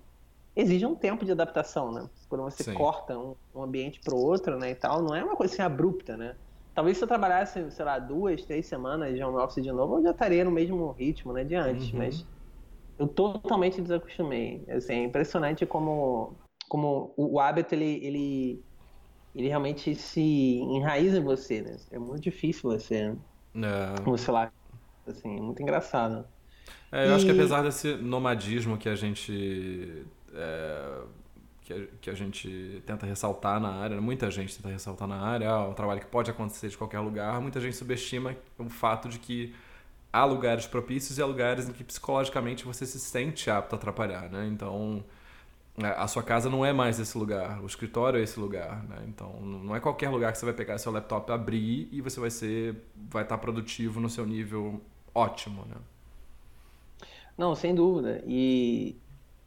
exige 0.55 0.86
um 0.86 0.96
tempo 0.96 1.25
de 1.25 1.31
adaptação, 1.31 1.91
né? 1.91 2.10
Quando 2.27 2.43
você 2.43 2.63
Sim. 2.63 2.74
corta 2.74 3.17
um, 3.17 3.36
um 3.55 3.63
ambiente 3.63 4.00
para 4.03 4.13
o 4.13 4.22
outro, 4.22 4.58
né, 4.58 4.72
e 4.72 4.75
tal, 4.75 5.01
não 5.01 5.15
é 5.15 5.24
uma 5.24 5.36
coisa 5.36 5.53
assim 5.53 5.62
abrupta, 5.62 6.17
né? 6.17 6.36
Talvez 6.74 6.98
se 6.98 7.03
eu 7.03 7.08
trabalhasse, 7.08 7.70
sei 7.72 7.86
lá, 7.86 8.00
duas, 8.00 8.43
três 8.46 8.65
semanas 8.65 9.13
de 9.15 9.24
home 9.24 9.38
office 9.38 9.62
de 9.62 9.72
novo, 9.72 9.98
eu 9.98 10.03
já 10.03 10.12
estaria 10.12 10.43
no 10.43 10.51
mesmo 10.51 10.91
ritmo, 10.91 11.34
né, 11.34 11.43
de 11.43 11.55
antes, 11.55 11.91
uhum. 11.91 12.00
mas 12.00 12.25
eu 12.98 13.08
totalmente 13.08 13.81
desacostumei. 13.81 14.63
Assim, 14.70 14.93
é 14.93 15.03
impressionante 15.03 15.65
como, 15.65 16.36
como 16.70 17.13
o, 17.17 17.36
o 17.36 17.39
hábito, 17.39 17.75
ele, 17.75 18.05
ele, 18.05 18.63
ele 19.36 19.48
realmente 19.48 19.96
se 19.96 20.22
enraiza 20.22 21.17
em 21.17 21.24
você, 21.24 21.62
né? 21.62 21.77
É 21.91 22.00
muito 22.00 22.22
difícil 22.22 22.70
você, 22.70 23.15
não. 23.53 23.96
você 24.05 24.31
lá, 24.31 24.51
assim, 25.05 25.29
muito 25.41 25.62
engraçado. 25.62 26.25
É, 26.91 27.08
eu 27.08 27.12
e... 27.12 27.15
acho 27.15 27.25
que 27.25 27.31
apesar 27.31 27.63
desse 27.63 27.96
nomadismo 27.96 28.77
que 28.77 28.88
a 28.88 28.96
gente 28.96 30.05
é, 30.33 31.01
que, 31.61 31.73
a, 31.73 31.88
que 32.01 32.09
a 32.09 32.13
gente 32.13 32.81
tenta 32.85 33.05
ressaltar 33.05 33.59
na 33.59 33.69
área, 33.69 34.00
muita 34.01 34.29
gente 34.31 34.55
tenta 34.55 34.69
ressaltar 34.69 35.07
na 35.07 35.19
área, 35.19 35.45
é 35.45 35.53
um 35.53 35.73
trabalho 35.73 36.00
que 36.00 36.07
pode 36.07 36.29
acontecer 36.29 36.69
de 36.69 36.77
qualquer 36.77 37.00
lugar, 37.00 37.39
muita 37.41 37.59
gente 37.59 37.75
subestima 37.75 38.35
o 38.57 38.69
fato 38.69 39.07
de 39.07 39.19
que 39.19 39.53
há 40.11 40.25
lugares 40.25 40.67
propícios 40.67 41.17
e 41.17 41.21
há 41.21 41.25
lugares 41.25 41.69
em 41.69 41.73
que 41.73 41.83
psicologicamente 41.83 42.65
você 42.65 42.85
se 42.85 43.00
sente 43.00 43.50
apto 43.50 43.75
a 43.75 43.77
atrapalhar, 43.77 44.29
né? 44.29 44.47
Então, 44.51 45.03
é, 45.77 45.88
a 45.88 46.07
sua 46.07 46.21
casa 46.21 46.50
não 46.50 46.65
é 46.65 46.73
mais 46.73 47.00
esse 47.00 47.17
lugar, 47.17 47.61
o 47.61 47.65
escritório 47.65 48.19
é 48.19 48.23
esse 48.23 48.39
lugar, 48.39 48.83
né? 48.83 49.03
Então, 49.07 49.39
não 49.41 49.75
é 49.75 49.79
qualquer 49.79 50.09
lugar 50.09 50.31
que 50.31 50.38
você 50.38 50.45
vai 50.45 50.53
pegar 50.53 50.77
seu 50.77 50.91
laptop, 50.91 51.31
abrir 51.31 51.88
e 51.91 52.01
você 52.01 52.19
vai 52.19 52.29
ser, 52.29 52.75
vai 53.09 53.23
estar 53.23 53.38
produtivo 53.38 54.00
no 54.00 54.09
seu 54.09 54.25
nível 54.25 54.81
ótimo, 55.15 55.65
né? 55.65 55.77
Não, 57.38 57.55
sem 57.55 57.73
dúvida. 57.73 58.21
E, 58.27 58.97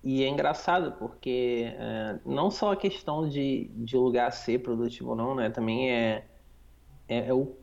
e 0.04 0.22
é 0.22 0.28
engraçado 0.28 0.92
porque 0.98 1.74
é, 1.78 2.18
não 2.26 2.50
só 2.50 2.72
a 2.72 2.76
questão 2.76 3.26
de, 3.26 3.70
de 3.74 3.96
lugar 3.96 4.30
ser 4.32 4.58
produtivo 4.58 5.10
ou 5.10 5.16
não, 5.16 5.34
né? 5.34 5.48
Também 5.48 5.90
é, 5.90 6.26
é, 7.08 7.28
é 7.28 7.32
o 7.32 7.56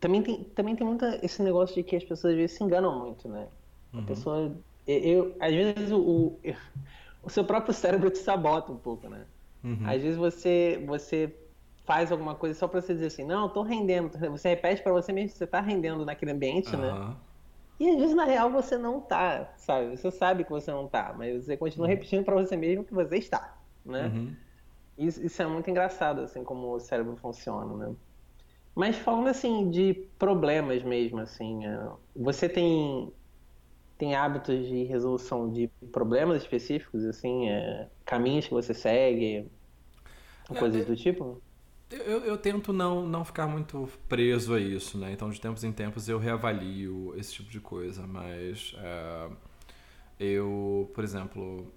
também 0.00 0.22
tem, 0.22 0.44
também 0.44 0.76
tem 0.76 0.86
muito 0.86 1.04
esse 1.22 1.42
negócio 1.42 1.74
de 1.74 1.82
que 1.82 1.96
as 1.96 2.04
pessoas 2.04 2.32
às 2.32 2.38
vezes 2.38 2.56
se 2.56 2.64
enganam 2.64 2.98
muito, 2.98 3.28
né? 3.28 3.48
Uhum. 3.92 4.00
A 4.00 4.02
pessoa. 4.02 4.56
Eu, 4.86 4.98
eu, 4.98 5.36
às 5.40 5.52
vezes 5.54 5.90
o, 5.90 5.98
o, 5.98 6.40
o, 7.22 7.30
seu 7.30 7.44
próprio 7.44 7.72
cérebro 7.72 8.10
te 8.10 8.18
sabota 8.18 8.70
um 8.70 8.76
pouco, 8.76 9.08
né? 9.08 9.24
Uhum. 9.64 9.78
Às 9.84 10.02
vezes 10.02 10.16
você, 10.16 10.82
você 10.86 11.34
faz 11.84 12.12
alguma 12.12 12.34
coisa 12.34 12.58
só 12.58 12.68
para 12.68 12.80
você 12.80 12.94
dizer 12.94 13.06
assim, 13.06 13.24
não, 13.24 13.48
tô 13.48 13.62
rendendo. 13.62 14.10
Você 14.30 14.50
repete 14.50 14.82
para 14.82 14.92
você 14.92 15.12
mesmo 15.12 15.30
que 15.30 15.38
você 15.38 15.46
tá 15.46 15.60
rendendo 15.60 16.04
naquele 16.04 16.32
ambiente, 16.32 16.74
uhum. 16.74 16.82
né? 16.82 17.16
E 17.78 17.90
às 17.90 17.96
vezes 17.96 18.14
na 18.14 18.24
real 18.24 18.50
você 18.50 18.78
não 18.78 19.00
tá, 19.00 19.52
sabe? 19.56 19.96
Você 19.96 20.10
sabe 20.10 20.44
que 20.44 20.50
você 20.50 20.70
não 20.70 20.88
tá, 20.88 21.14
mas 21.16 21.44
você 21.44 21.56
continua 21.56 21.86
uhum. 21.86 21.92
repetindo 21.92 22.24
para 22.24 22.34
você 22.34 22.56
mesmo 22.56 22.84
que 22.84 22.94
você 22.94 23.16
está, 23.16 23.58
né? 23.84 24.06
Uhum. 24.06 24.36
Isso, 24.96 25.24
isso 25.24 25.42
é 25.42 25.46
muito 25.46 25.68
engraçado, 25.68 26.22
assim, 26.22 26.42
como 26.42 26.72
o 26.72 26.80
cérebro 26.80 27.16
funciona, 27.16 27.76
né? 27.76 27.94
Mas 28.74 28.96
falando 28.96 29.28
assim 29.28 29.70
de 29.70 29.94
problemas 30.18 30.82
mesmo, 30.82 31.20
assim, 31.20 31.66
é, 31.66 31.88
você 32.14 32.48
tem 32.48 33.12
tem 33.98 34.14
hábitos 34.14 34.66
de 34.66 34.84
resolução 34.84 35.50
de 35.50 35.68
problemas 35.90 36.42
específicos, 36.42 37.02
assim, 37.04 37.48
é, 37.48 37.88
caminhos 38.04 38.46
que 38.46 38.52
você 38.52 38.74
segue, 38.74 39.50
é, 40.50 40.54
coisas 40.58 40.84
do 40.84 40.94
tipo? 40.94 41.42
Eu, 41.90 42.24
eu, 42.24 42.36
tento 42.36 42.72
não, 42.72 43.06
não 43.06 43.24
ficar 43.24 43.46
muito 43.46 43.88
preso 44.08 44.54
a 44.54 44.60
isso, 44.60 44.98
né? 44.98 45.12
Então, 45.12 45.30
de 45.30 45.40
tempos 45.40 45.62
em 45.62 45.72
tempos, 45.72 46.08
eu 46.08 46.18
reavalio 46.18 47.14
esse 47.16 47.34
tipo 47.34 47.48
de 47.48 47.60
coisa. 47.60 48.06
Mas 48.06 48.74
é, 48.78 49.28
eu, 50.18 50.90
por 50.92 51.04
exemplo, 51.04 51.72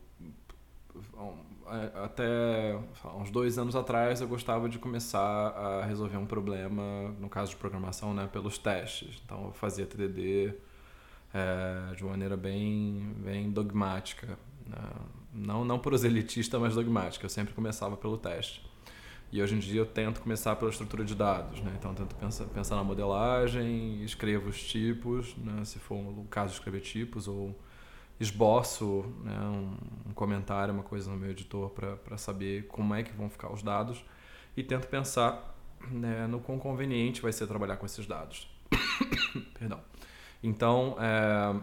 é, 1.68 2.04
até 2.04 2.80
uns 3.20 3.30
dois 3.30 3.60
anos 3.60 3.76
atrás 3.76 4.22
eu 4.22 4.28
gostava 4.28 4.68
de 4.68 4.80
começar 4.80 5.22
a 5.22 5.86
resolver 5.86 6.18
um 6.18 6.26
problema, 6.26 7.10
no 7.20 7.30
caso 7.30 7.52
de 7.52 7.58
programação, 7.58 8.14
né, 8.14 8.28
pelos 8.32 8.58
testes. 8.58 9.22
Então 9.24 9.46
eu 9.46 9.52
fazia 9.54 9.86
TDD 9.86 10.56
é, 11.34 11.96
de 11.96 12.04
uma 12.04 12.12
maneira 12.12 12.36
bem, 12.36 13.14
bem 13.18 13.52
dogmática. 13.52 14.40
Né? 14.66 14.78
Não, 15.34 15.64
não 15.64 15.78
proselitista, 15.78 16.58
mas 16.58 16.74
dogmática. 16.74 17.26
Eu 17.26 17.30
sempre 17.30 17.54
começava 17.54 17.96
pelo 17.96 18.18
teste. 18.18 18.69
E 19.32 19.42
hoje 19.42 19.56
em 19.56 19.60
dia 19.60 19.82
eu 19.82 19.86
tento 19.86 20.22
começar 20.22 20.56
pela 20.56 20.72
estrutura 20.72 21.04
de 21.06 21.14
dados. 21.14 21.62
Né? 21.62 21.74
Então 21.78 21.92
eu 21.92 21.96
tento 21.96 22.16
pensar, 22.16 22.46
pensar 22.46 22.76
na 22.76 22.84
modelagem, 22.84 24.04
escrevo 24.04 24.50
os 24.50 24.62
tipos, 24.64 25.36
né? 25.38 25.64
se 25.66 25.78
for 25.78 25.96
o 25.96 26.26
caso 26.30 26.54
de 26.54 26.60
escrever 26.60 26.82
tipos, 26.82 27.28
ou 27.28 27.56
esboço 28.20 29.06
né, 29.24 29.40
um, 29.40 30.10
um, 30.10 30.14
comentário, 30.14 30.74
uma 30.74 30.84
coisa 30.84 31.10
no 31.10 31.18
meu 31.18 31.32
editor 31.32 31.70
para 31.70 32.18
saber 32.18 32.68
como 32.68 32.94
é 32.94 33.02
que 33.02 33.14
vão 33.14 33.30
ficar 33.30 33.52
os 33.52 33.64
dados 33.64 34.04
e 34.58 34.64
tento 34.64 34.88
pensar 34.88 35.56
né, 35.90 36.28
no 36.28 36.42
quão 36.42 36.60
conveniente 36.60 37.22
vai 37.22 37.32
ser 37.32 37.48
trabalhar 37.48 37.78
com 37.78 37.86
esses 37.86 38.06
dados. 38.06 38.50
Perdão. 39.58 39.80
Então, 40.44 40.98
é, 41.00 41.56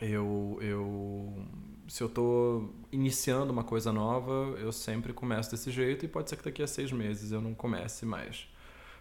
eu, 0.00 0.58
eu, 0.60 1.46
se 1.88 2.02
eu 2.02 2.06
estou 2.06 2.72
iniciando 2.92 3.50
uma 3.50 3.64
coisa 3.64 3.90
nova, 3.90 4.32
eu 4.58 4.70
sempre 4.70 5.12
começo 5.12 5.50
desse 5.50 5.70
jeito 5.70 6.04
e 6.04 6.08
pode 6.08 6.28
ser 6.28 6.36
que 6.36 6.44
daqui 6.44 6.62
a 6.62 6.66
seis 6.66 6.92
meses 6.92 7.32
eu 7.32 7.40
não 7.40 7.54
comece 7.54 8.04
mais. 8.04 8.46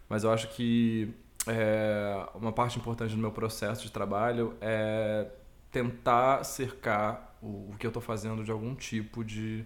Mas 0.08 0.23
eu 0.23 0.32
acho 0.32 0.47
que 0.50 1.13
é, 1.45 2.26
uma 2.34 2.54
parte 2.54 2.80
importante 2.80 3.13
do 3.13 3.19
meu 3.19 3.32
processo 3.32 3.84
de 3.84 3.91
trabalho 3.91 4.56
é 4.62 5.28
tentar 5.69 6.45
cercar 6.45 7.38
o, 7.41 7.71
o 7.71 7.76
que 7.78 7.86
eu 7.86 7.89
estou 7.89 8.02
fazendo 8.02 8.43
de 8.43 8.52
algum 8.52 8.73
tipo 8.73 9.23
de 9.23 9.65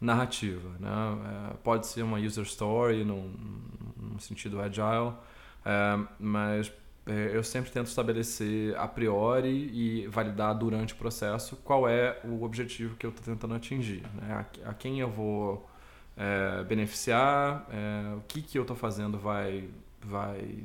narrativa. 0.00 0.70
Né? 0.78 0.88
É, 1.50 1.54
pode 1.64 1.88
ser 1.88 2.02
uma 2.02 2.18
user 2.18 2.44
story 2.44 3.04
num, 3.04 3.34
num 3.96 4.18
sentido 4.20 4.60
agile, 4.60 5.14
é, 5.64 5.98
mas 6.18 6.72
eu 7.04 7.42
sempre 7.42 7.70
tento 7.70 7.88
estabelecer 7.88 8.76
a 8.76 8.86
priori 8.86 9.70
e 9.72 10.06
validar 10.06 10.56
durante 10.56 10.94
o 10.94 10.96
processo 10.96 11.56
qual 11.56 11.88
é 11.88 12.20
o 12.24 12.44
objetivo 12.44 12.94
que 12.96 13.04
eu 13.04 13.10
estou 13.10 13.24
tentando 13.24 13.54
atingir, 13.54 14.02
né? 14.14 14.46
a, 14.64 14.70
a, 14.70 14.74
quem 14.74 15.00
eu 15.00 15.10
vou 15.10 15.68
é, 16.16 16.62
beneficiar, 16.62 17.66
é, 17.70 18.14
o 18.14 18.20
que, 18.28 18.40
que 18.40 18.56
eu 18.56 18.62
estou 18.62 18.76
fazendo 18.76 19.18
vai, 19.18 19.68
vai 20.00 20.58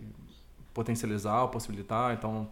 potencializar 0.74 1.42
ou 1.42 1.50
possibilitar. 1.50 2.14
Então, 2.14 2.48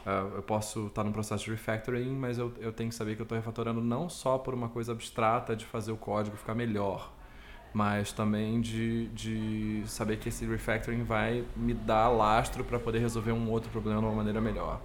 Uh, 0.00 0.36
eu 0.36 0.42
posso 0.42 0.86
estar 0.86 1.04
no 1.04 1.12
processo 1.12 1.44
de 1.44 1.50
refactoring, 1.50 2.16
mas 2.16 2.38
eu, 2.38 2.52
eu 2.58 2.72
tenho 2.72 2.88
que 2.88 2.94
saber 2.94 3.16
que 3.16 3.20
eu 3.20 3.24
estou 3.24 3.36
refatorando 3.36 3.82
não 3.82 4.08
só 4.08 4.38
por 4.38 4.54
uma 4.54 4.68
coisa 4.68 4.92
abstrata 4.92 5.54
de 5.54 5.66
fazer 5.66 5.92
o 5.92 5.96
código 5.96 6.36
ficar 6.36 6.54
melhor, 6.54 7.12
mas 7.72 8.12
também 8.12 8.60
de, 8.60 9.06
de 9.08 9.82
saber 9.86 10.16
que 10.16 10.28
esse 10.28 10.44
refactoring 10.44 11.04
vai 11.04 11.44
me 11.56 11.72
dar 11.72 12.08
lastro 12.08 12.64
para 12.64 12.78
poder 12.78 12.98
resolver 12.98 13.32
um 13.32 13.50
outro 13.50 13.70
problema 13.70 14.00
de 14.00 14.06
uma 14.06 14.14
maneira 14.14 14.40
melhor. 14.40 14.80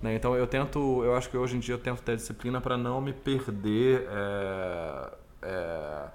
Né? 0.00 0.14
Então 0.14 0.34
eu 0.36 0.46
tento, 0.46 1.04
eu 1.04 1.16
acho 1.16 1.28
que 1.28 1.36
hoje 1.36 1.56
em 1.56 1.60
dia 1.60 1.74
eu 1.74 1.78
tento 1.78 2.02
ter 2.02 2.16
disciplina 2.16 2.60
para 2.60 2.76
não 2.76 3.00
me 3.00 3.12
perder, 3.12 4.06
é, 4.08 5.12
é, 5.42 6.08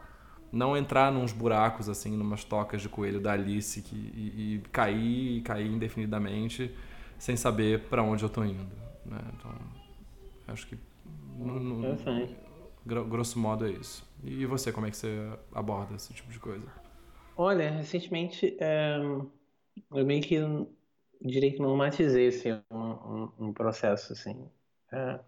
não 0.52 0.78
entrar 0.78 1.12
nos 1.12 1.34
buracos 1.34 1.90
assim, 1.90 2.16
numas 2.16 2.44
tocas 2.44 2.82
de 2.82 2.88
coelho 2.88 3.20
da 3.20 3.34
Alice 3.34 3.82
que, 3.82 3.96
e, 3.96 4.56
e 4.56 4.60
cair, 4.72 5.38
e 5.38 5.42
cair 5.42 5.68
indefinidamente 5.68 6.74
sem 7.18 7.36
saber 7.36 7.82
para 7.90 8.02
onde 8.02 8.24
eu 8.24 8.28
estou 8.28 8.46
indo. 8.46 8.66
Né? 9.06 9.20
Então, 9.38 9.52
acho 10.48 10.66
que, 10.68 10.78
no, 11.38 11.60
no, 11.60 11.98
grosso 12.86 13.40
modo, 13.40 13.66
é 13.66 13.72
isso. 13.72 14.08
E 14.24 14.46
você, 14.46 14.72
como 14.72 14.86
é 14.86 14.92
que 14.92 14.98
você 14.98 15.30
aborda 15.54 15.96
esse 15.96 16.14
tipo 16.14 16.32
de 16.32 16.40
coisa? 16.40 16.66
Olha, 17.38 17.70
recentemente 17.70 18.56
é, 18.60 18.98
eu 19.92 20.06
meio 20.06 20.22
que 20.22 20.38
diria 21.22 21.52
que 21.52 21.62
normatizei 21.62 22.28
assim, 22.28 22.52
um, 22.72 22.78
um, 22.80 23.32
um 23.40 23.54
processo 23.54 24.14
assim. 24.14 24.50
É, 24.92 25.20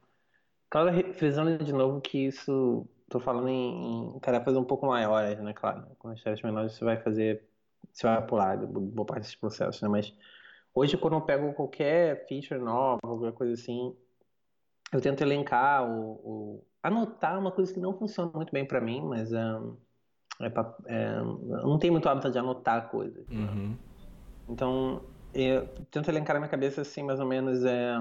claro, 0.70 1.14
frisando 1.14 1.64
de 1.64 1.74
novo 1.74 2.00
que 2.00 2.28
isso 2.28 2.88
estou 3.04 3.20
falando 3.20 3.50
em, 3.50 4.16
em, 4.16 4.20
tarefas 4.20 4.56
um 4.56 4.64
pouco 4.64 4.86
maiores, 4.88 5.40
né? 5.40 5.54
Claro, 5.54 5.88
com 5.98 6.10
as 6.10 6.22
tarefas 6.22 6.44
menores 6.44 6.74
você 6.74 6.86
vai 6.86 6.98
fazer, 7.02 7.44
você 7.92 8.06
vai 8.08 8.26
pular 8.26 8.58
boa 8.58 9.06
parte 9.06 9.22
desses 9.22 9.36
processos, 9.36 9.82
né? 9.82 9.88
Mas 9.88 10.14
Hoje, 10.78 10.96
quando 10.96 11.16
eu 11.16 11.22
pego 11.22 11.54
qualquer 11.54 12.28
feature 12.28 12.60
nova, 12.60 13.00
qualquer 13.02 13.32
coisa 13.32 13.54
assim, 13.54 13.98
eu 14.92 15.02
tento 15.02 15.22
elencar 15.22 15.84
ou, 15.90 16.66
anotar 16.82 17.38
uma 17.40 17.52
coisa 17.52 17.74
que 17.74 17.80
não 17.80 17.98
funciona 17.98 18.32
muito 18.34 18.52
bem 18.52 18.66
para 18.66 18.80
mim, 18.80 19.02
mas 19.02 19.32
um, 19.34 19.78
é 20.40 20.50
pra, 20.50 20.76
é, 20.86 21.18
eu 21.20 21.68
não 21.68 21.78
tenho 21.78 21.94
muito 21.94 22.08
hábito 22.08 22.32
de 22.32 22.40
anotar 22.40 22.90
coisas. 22.90 23.28
Uhum. 23.30 23.78
Então, 24.48 25.02
eu 25.34 25.68
tento 25.92 26.10
elencar 26.10 26.36
na 26.36 26.40
minha 26.40 26.50
cabeça 26.50 26.82
assim, 26.82 27.04
mais 27.04 27.20
ou 27.20 27.26
menos, 27.26 27.64
é, 27.66 27.96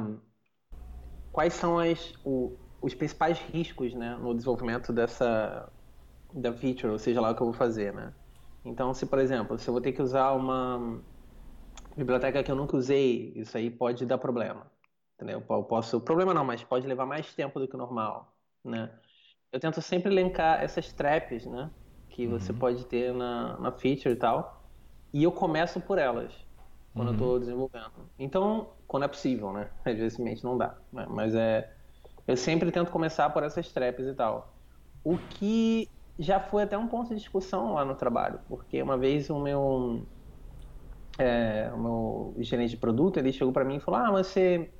quais 1.32 1.54
são 1.54 1.78
as, 1.78 2.12
o, 2.24 2.56
os 2.80 2.94
principais 2.94 3.38
riscos 3.38 3.92
né, 3.94 4.16
no 4.16 4.34
desenvolvimento 4.34 4.92
dessa 4.92 5.70
da 6.32 6.52
feature, 6.52 6.92
ou 6.92 6.98
seja 6.98 7.20
lá 7.20 7.30
o 7.30 7.34
que 7.34 7.42
eu 7.42 7.46
vou 7.46 7.54
fazer, 7.54 7.92
né? 7.94 8.12
Então, 8.64 8.92
se 8.92 9.06
por 9.06 9.18
exemplo, 9.18 9.56
se 9.58 9.68
eu 9.68 9.72
vou 9.72 9.80
ter 9.80 9.92
que 9.92 10.02
usar 10.02 10.32
uma 10.32 11.00
biblioteca 11.96 12.42
que 12.42 12.50
eu 12.50 12.56
nunca 12.56 12.76
usei, 12.76 13.32
isso 13.36 13.56
aí 13.56 13.70
pode 13.70 14.04
dar 14.04 14.18
problema. 14.18 14.70
Entendeu? 15.16 15.42
Eu 15.48 15.62
posso, 15.62 16.00
problema 16.00 16.34
não, 16.34 16.44
mas 16.44 16.62
pode 16.62 16.86
levar 16.86 17.06
mais 17.06 17.34
tempo 17.34 17.58
do 17.58 17.66
que 17.66 17.74
o 17.74 17.78
normal, 17.78 18.36
né? 18.62 18.90
Eu 19.50 19.58
tento 19.58 19.80
sempre 19.80 20.12
elencar 20.12 20.62
essas 20.62 20.92
traps, 20.92 21.46
né? 21.46 21.70
Que 22.10 22.26
uhum. 22.26 22.38
você 22.38 22.52
pode 22.52 22.84
ter 22.84 23.14
na, 23.14 23.58
na 23.58 23.72
feature 23.72 24.14
e 24.14 24.16
tal. 24.16 24.62
E 25.12 25.22
eu 25.22 25.32
começo 25.32 25.80
por 25.80 25.98
elas 25.98 26.32
quando 26.92 27.08
uhum. 27.08 27.14
eu 27.14 27.18
estou 27.18 27.38
desenvolvendo. 27.38 28.10
Então, 28.18 28.70
quando 28.86 29.04
é 29.04 29.08
possível, 29.08 29.52
né? 29.52 29.70
Às 29.84 29.96
vezes 29.96 30.42
não 30.42 30.58
dá. 30.58 30.76
Né? 30.92 31.06
Mas 31.08 31.34
é. 31.34 31.72
Eu 32.26 32.36
sempre 32.36 32.70
tento 32.72 32.90
começar 32.90 33.30
por 33.30 33.42
essas 33.42 33.72
traps 33.72 34.06
e 34.06 34.12
tal. 34.12 34.52
O 35.04 35.16
que 35.16 35.88
já 36.18 36.40
foi 36.40 36.64
até 36.64 36.76
um 36.76 36.88
ponto 36.88 37.10
de 37.10 37.16
discussão 37.16 37.74
lá 37.74 37.84
no 37.84 37.94
trabalho, 37.94 38.40
porque 38.48 38.82
uma 38.82 38.96
vez 38.96 39.30
o 39.30 39.38
meu 39.38 40.04
é, 41.18 41.70
o 41.72 41.78
meu 41.78 42.34
gerente 42.38 42.70
de 42.70 42.76
produto, 42.76 43.18
ele 43.18 43.32
chegou 43.32 43.52
para 43.52 43.64
mim 43.64 43.76
e 43.76 43.80
falou: 43.80 44.00
Ah, 44.00 44.10
você 44.10 44.70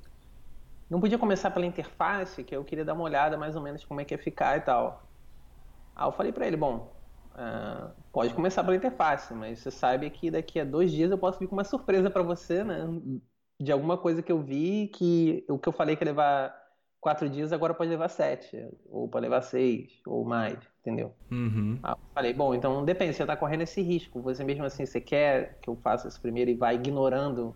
não 0.89 0.99
podia 0.99 1.17
começar 1.17 1.51
pela 1.51 1.65
interface, 1.65 2.43
que 2.43 2.55
eu 2.55 2.63
queria 2.63 2.85
dar 2.85 2.93
uma 2.93 3.03
olhada 3.03 3.37
mais 3.37 3.55
ou 3.55 3.61
menos 3.61 3.83
como 3.83 3.99
é 3.99 4.05
que 4.05 4.13
ia 4.13 4.17
ficar 4.17 4.57
e 4.57 4.61
tal. 4.61 5.03
Aí 5.95 6.07
eu 6.07 6.11
falei 6.11 6.31
para 6.31 6.47
ele, 6.47 6.55
bom, 6.55 6.95
uh, 7.33 7.91
pode 8.11 8.33
começar 8.33 8.63
pela 8.63 8.75
interface, 8.75 9.33
mas 9.33 9.59
você 9.59 9.71
sabe 9.71 10.09
que 10.09 10.31
daqui 10.31 10.59
a 10.59 10.65
dois 10.65 10.91
dias 10.91 11.11
eu 11.11 11.17
posso 11.17 11.39
vir 11.39 11.47
com 11.47 11.55
uma 11.55 11.63
surpresa 11.63 12.09
para 12.09 12.23
você, 12.23 12.63
né? 12.63 12.85
De 13.59 13.71
alguma 13.71 13.97
coisa 13.97 14.21
que 14.21 14.31
eu 14.31 14.41
vi 14.41 14.87
que 14.87 15.45
o 15.49 15.57
que 15.57 15.67
eu 15.67 15.73
falei 15.73 15.95
que 15.95 16.03
ia 16.03 16.11
levar 16.11 16.55
quatro 17.01 17.29
dias 17.29 17.51
agora 17.51 17.73
pode 17.73 17.89
levar 17.89 18.09
sete, 18.09 18.67
ou 18.85 19.07
pode 19.09 19.23
levar 19.23 19.41
seis, 19.41 19.99
ou 20.05 20.23
mais, 20.23 20.57
entendeu? 20.81 21.13
Uhum. 21.31 21.79
Aí 21.83 21.91
eu 21.91 21.97
falei, 22.13 22.33
bom, 22.33 22.53
então 22.53 22.85
depende, 22.85 23.13
você 23.13 23.25
tá 23.25 23.35
correndo 23.35 23.63
esse 23.63 23.81
risco, 23.81 24.21
você 24.21 24.43
mesmo 24.43 24.65
assim, 24.65 24.85
você 24.85 25.01
quer 25.01 25.59
que 25.61 25.69
eu 25.69 25.75
faça 25.75 26.07
isso 26.07 26.21
primeiro 26.21 26.51
e 26.51 26.55
vá 26.55 26.73
ignorando 26.73 27.55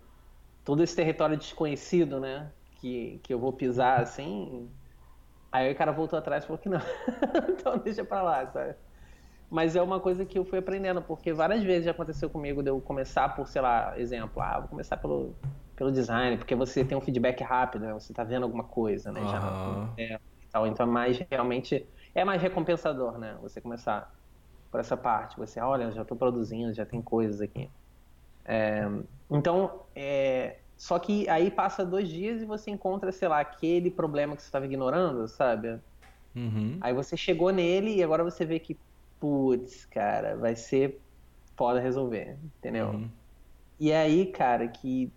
todo 0.64 0.82
esse 0.82 0.94
território 0.94 1.36
desconhecido, 1.36 2.20
né? 2.20 2.52
Que, 2.82 3.20
que 3.22 3.32
eu 3.32 3.38
vou 3.38 3.52
pisar 3.52 4.00
assim. 4.00 4.68
Aí 5.52 5.70
o 5.70 5.76
cara 5.76 5.92
voltou 5.92 6.18
atrás 6.18 6.42
e 6.42 6.46
falou 6.48 6.60
que 6.60 6.68
não. 6.68 6.80
então 7.48 7.78
deixa 7.78 8.04
pra 8.04 8.22
lá, 8.22 8.44
sabe? 8.48 8.74
Mas 9.48 9.76
é 9.76 9.82
uma 9.82 10.00
coisa 10.00 10.26
que 10.26 10.36
eu 10.36 10.44
fui 10.44 10.58
aprendendo, 10.58 11.00
porque 11.00 11.32
várias 11.32 11.62
vezes 11.62 11.84
já 11.84 11.92
aconteceu 11.92 12.28
comigo 12.28 12.60
de 12.60 12.70
eu 12.70 12.80
começar 12.80 13.28
por, 13.36 13.46
sei 13.46 13.62
lá, 13.62 13.96
exemplo, 13.96 14.42
ah, 14.42 14.58
vou 14.58 14.68
começar 14.68 14.96
pelo, 14.96 15.32
pelo 15.76 15.92
design, 15.92 16.36
porque 16.38 16.56
você 16.56 16.84
tem 16.84 16.98
um 16.98 17.00
feedback 17.00 17.40
rápido, 17.44 17.86
né? 17.86 17.92
Você 17.92 18.12
tá 18.12 18.24
vendo 18.24 18.42
alguma 18.42 18.64
coisa, 18.64 19.12
né? 19.12 19.20
Uhum. 19.20 19.28
Já 19.28 19.92
é, 19.98 20.20
tal. 20.50 20.66
Então 20.66 20.84
é 20.84 20.90
mais 20.90 21.18
realmente 21.30 21.88
é 22.16 22.24
mais 22.24 22.42
recompensador, 22.42 23.16
né? 23.16 23.38
Você 23.42 23.60
começar 23.60 24.12
por 24.72 24.80
essa 24.80 24.96
parte. 24.96 25.36
Você, 25.36 25.60
olha, 25.60 25.92
já 25.92 26.02
estou 26.02 26.16
produzindo, 26.16 26.74
já 26.74 26.84
tem 26.84 27.00
coisas 27.00 27.40
aqui. 27.40 27.70
É, 28.44 28.82
então, 29.30 29.84
é, 29.94 30.61
só 30.82 30.98
que 30.98 31.28
aí 31.28 31.48
passa 31.48 31.86
dois 31.86 32.08
dias 32.08 32.42
e 32.42 32.44
você 32.44 32.68
encontra, 32.68 33.12
sei 33.12 33.28
lá, 33.28 33.38
aquele 33.38 33.88
problema 33.88 34.34
que 34.34 34.42
você 34.42 34.48
estava 34.48 34.64
ignorando, 34.66 35.28
sabe? 35.28 35.80
Uhum. 36.34 36.80
Aí 36.80 36.92
você 36.92 37.16
chegou 37.16 37.52
nele 37.52 37.94
e 37.94 38.02
agora 38.02 38.24
você 38.24 38.44
vê 38.44 38.58
que, 38.58 38.76
putz, 39.20 39.86
cara, 39.86 40.36
vai 40.36 40.56
ser 40.56 41.00
foda 41.56 41.78
resolver, 41.78 42.36
entendeu? 42.42 42.88
Uhum. 42.88 43.10
E 43.78 43.92
aí, 43.92 44.32
cara, 44.32 44.66
que, 44.66 45.12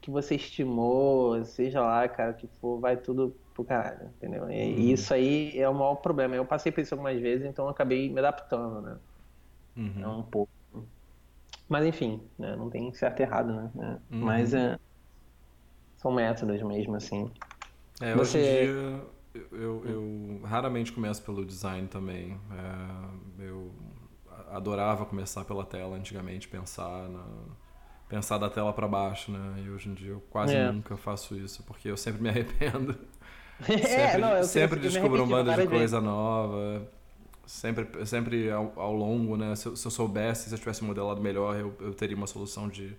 que 0.00 0.10
você 0.10 0.36
estimou, 0.36 1.44
seja 1.44 1.82
lá, 1.82 2.08
cara, 2.08 2.32
que 2.32 2.48
for, 2.58 2.80
vai 2.80 2.96
tudo 2.96 3.38
pro 3.52 3.62
caralho, 3.62 4.08
entendeu? 4.08 4.50
E 4.50 4.74
Uhum. 4.74 4.94
isso 4.94 5.12
aí 5.12 5.58
é 5.58 5.68
o 5.68 5.74
maior 5.74 5.96
problema. 5.96 6.34
Eu 6.34 6.46
passei 6.46 6.72
por 6.72 6.80
isso 6.80 6.94
algumas 6.94 7.20
vezes, 7.20 7.46
então 7.46 7.66
eu 7.66 7.70
acabei 7.70 8.10
me 8.10 8.20
adaptando, 8.20 8.80
né? 8.80 8.98
Uhum. 9.76 10.02
É 10.02 10.08
um 10.08 10.22
pouco. 10.22 10.50
Mas 11.68 11.84
enfim, 11.86 12.26
né? 12.38 12.56
não 12.56 12.70
tem 12.70 12.92
certo 12.94 13.20
e 13.20 13.22
errado, 13.22 13.52
né? 13.52 13.70
É, 14.10 14.14
Uhum. 14.14 14.24
Mas 14.24 14.54
é, 14.54 14.78
são 16.04 16.12
métodos 16.12 16.62
mesmo, 16.62 16.96
assim. 16.96 17.32
É, 18.00 18.14
Você- 18.14 18.38
hoje 18.38 18.38
em 18.38 18.42
dia 18.42 19.04
eu, 19.52 19.84
eu, 19.86 20.40
raramente 20.44 20.92
começo 20.92 21.22
pelo 21.22 21.44
design 21.44 21.88
também. 21.88 22.38
É, 23.38 23.44
eu 23.46 23.72
adorava 24.50 25.04
começar 25.06 25.44
pela 25.44 25.64
tela 25.64 25.96
antigamente, 25.96 26.48
pensar 26.48 27.08
na 27.08 27.24
pensar 28.08 28.38
da 28.38 28.50
tela 28.50 28.72
para 28.72 28.86
baixo, 28.86 29.32
né? 29.32 29.62
E 29.64 29.70
hoje 29.70 29.88
em 29.88 29.94
dia 29.94 30.10
eu 30.12 30.20
quase 30.30 30.54
É. 30.54 30.70
nunca 30.70 30.96
faço 30.96 31.34
isso 31.36 31.62
porque 31.64 31.88
eu 31.90 31.96
sempre 31.96 32.22
me 32.22 32.28
arrependo. 32.28 32.96
é, 33.68 33.78
Sempre, 33.78 34.20
não, 34.20 34.36
eu 34.36 34.44
sempre 34.44 34.80
descubro 34.80 35.22
um 35.24 35.28
bando 35.28 35.52
de 35.54 35.66
coisa 35.66 36.00
nova. 36.00 36.86
Sempre, 37.46 38.06
sempre 38.06 38.50
ao, 38.50 38.72
ao 38.76 38.92
longo, 38.94 39.36
né? 39.36 39.54
Se 39.56 39.66
eu, 39.66 39.76
se 39.76 39.86
eu 39.86 39.90
soubesse, 39.90 40.48
se 40.48 40.54
eu 40.54 40.58
tivesse 40.58 40.84
modelado 40.84 41.20
melhor, 41.20 41.56
eu, 41.56 41.74
eu 41.80 41.94
teria 41.94 42.16
uma 42.16 42.26
solução 42.26 42.68
de 42.68 42.96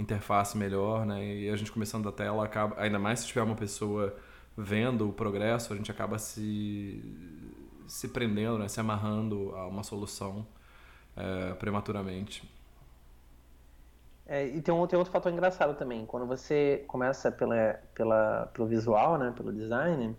interface 0.00 0.56
melhor, 0.56 1.06
né? 1.06 1.24
E 1.24 1.50
a 1.50 1.56
gente 1.56 1.72
começando 1.72 2.04
da 2.04 2.12
tela, 2.12 2.44
acaba, 2.44 2.80
ainda 2.80 2.98
mais 2.98 3.20
se 3.20 3.26
tiver 3.28 3.42
uma 3.42 3.56
pessoa 3.56 4.16
vendo 4.56 5.08
o 5.08 5.12
progresso, 5.12 5.72
a 5.72 5.76
gente 5.76 5.90
acaba 5.90 6.18
se, 6.18 7.02
se 7.86 8.08
prendendo, 8.08 8.58
né? 8.58 8.68
Se 8.68 8.80
amarrando 8.80 9.54
a 9.56 9.66
uma 9.66 9.82
solução 9.84 10.46
é, 11.16 11.54
prematuramente. 11.54 12.48
É, 14.26 14.46
e 14.46 14.62
tem 14.62 14.72
um, 14.72 14.86
tem 14.86 14.98
outro 14.98 15.12
fator 15.12 15.32
engraçado 15.32 15.76
também. 15.76 16.06
Quando 16.06 16.26
você 16.26 16.84
começa 16.88 17.32
pela, 17.32 17.74
pela, 17.94 18.46
pelo 18.54 18.68
visual, 18.68 19.18
né? 19.18 19.32
Pelo 19.36 19.52
design, 19.52 20.16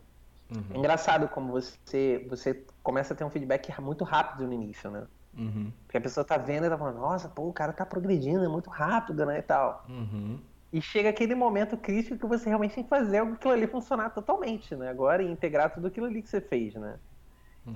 é 0.73 0.77
Uhum. 0.77 0.77
engraçado 0.77 1.29
como 1.29 1.51
você, 1.51 2.25
você 2.29 2.65
começa 2.83 3.13
a 3.13 3.17
ter 3.17 3.25
um 3.25 3.31
feedback 3.31 3.71
muito 3.81 4.03
rápido 4.05 4.47
no 4.47 4.53
início, 4.53 4.91
né? 4.91 5.07
Uhum. 5.37 5.71
Porque 5.85 5.97
a 5.97 6.01
pessoa 6.01 6.23
tá 6.25 6.37
vendo 6.37 6.65
e 6.65 6.69
tá 6.69 6.77
falando, 6.77 6.99
nossa, 6.99 7.29
pô, 7.29 7.47
o 7.47 7.53
cara 7.53 7.71
tá 7.73 7.85
progredindo, 7.85 8.43
é 8.43 8.47
muito 8.47 8.69
rápido, 8.69 9.25
né? 9.25 9.39
E 9.39 9.41
tal. 9.41 9.85
Uhum. 9.89 10.39
E 10.73 10.81
chega 10.81 11.09
aquele 11.09 11.35
momento 11.35 11.75
crítico 11.77 12.17
que 12.17 12.25
você 12.25 12.47
realmente 12.47 12.75
tem 12.75 12.83
que 12.83 12.89
fazer 12.89 13.19
aquilo 13.19 13.53
ali 13.53 13.67
funcionar 13.67 14.09
totalmente, 14.11 14.75
né? 14.75 14.89
Agora 14.89 15.21
e 15.23 15.29
integrar 15.31 15.73
tudo 15.73 15.87
aquilo 15.87 16.05
ali 16.05 16.21
que 16.21 16.29
você 16.29 16.39
fez, 16.41 16.73
né? 16.75 16.97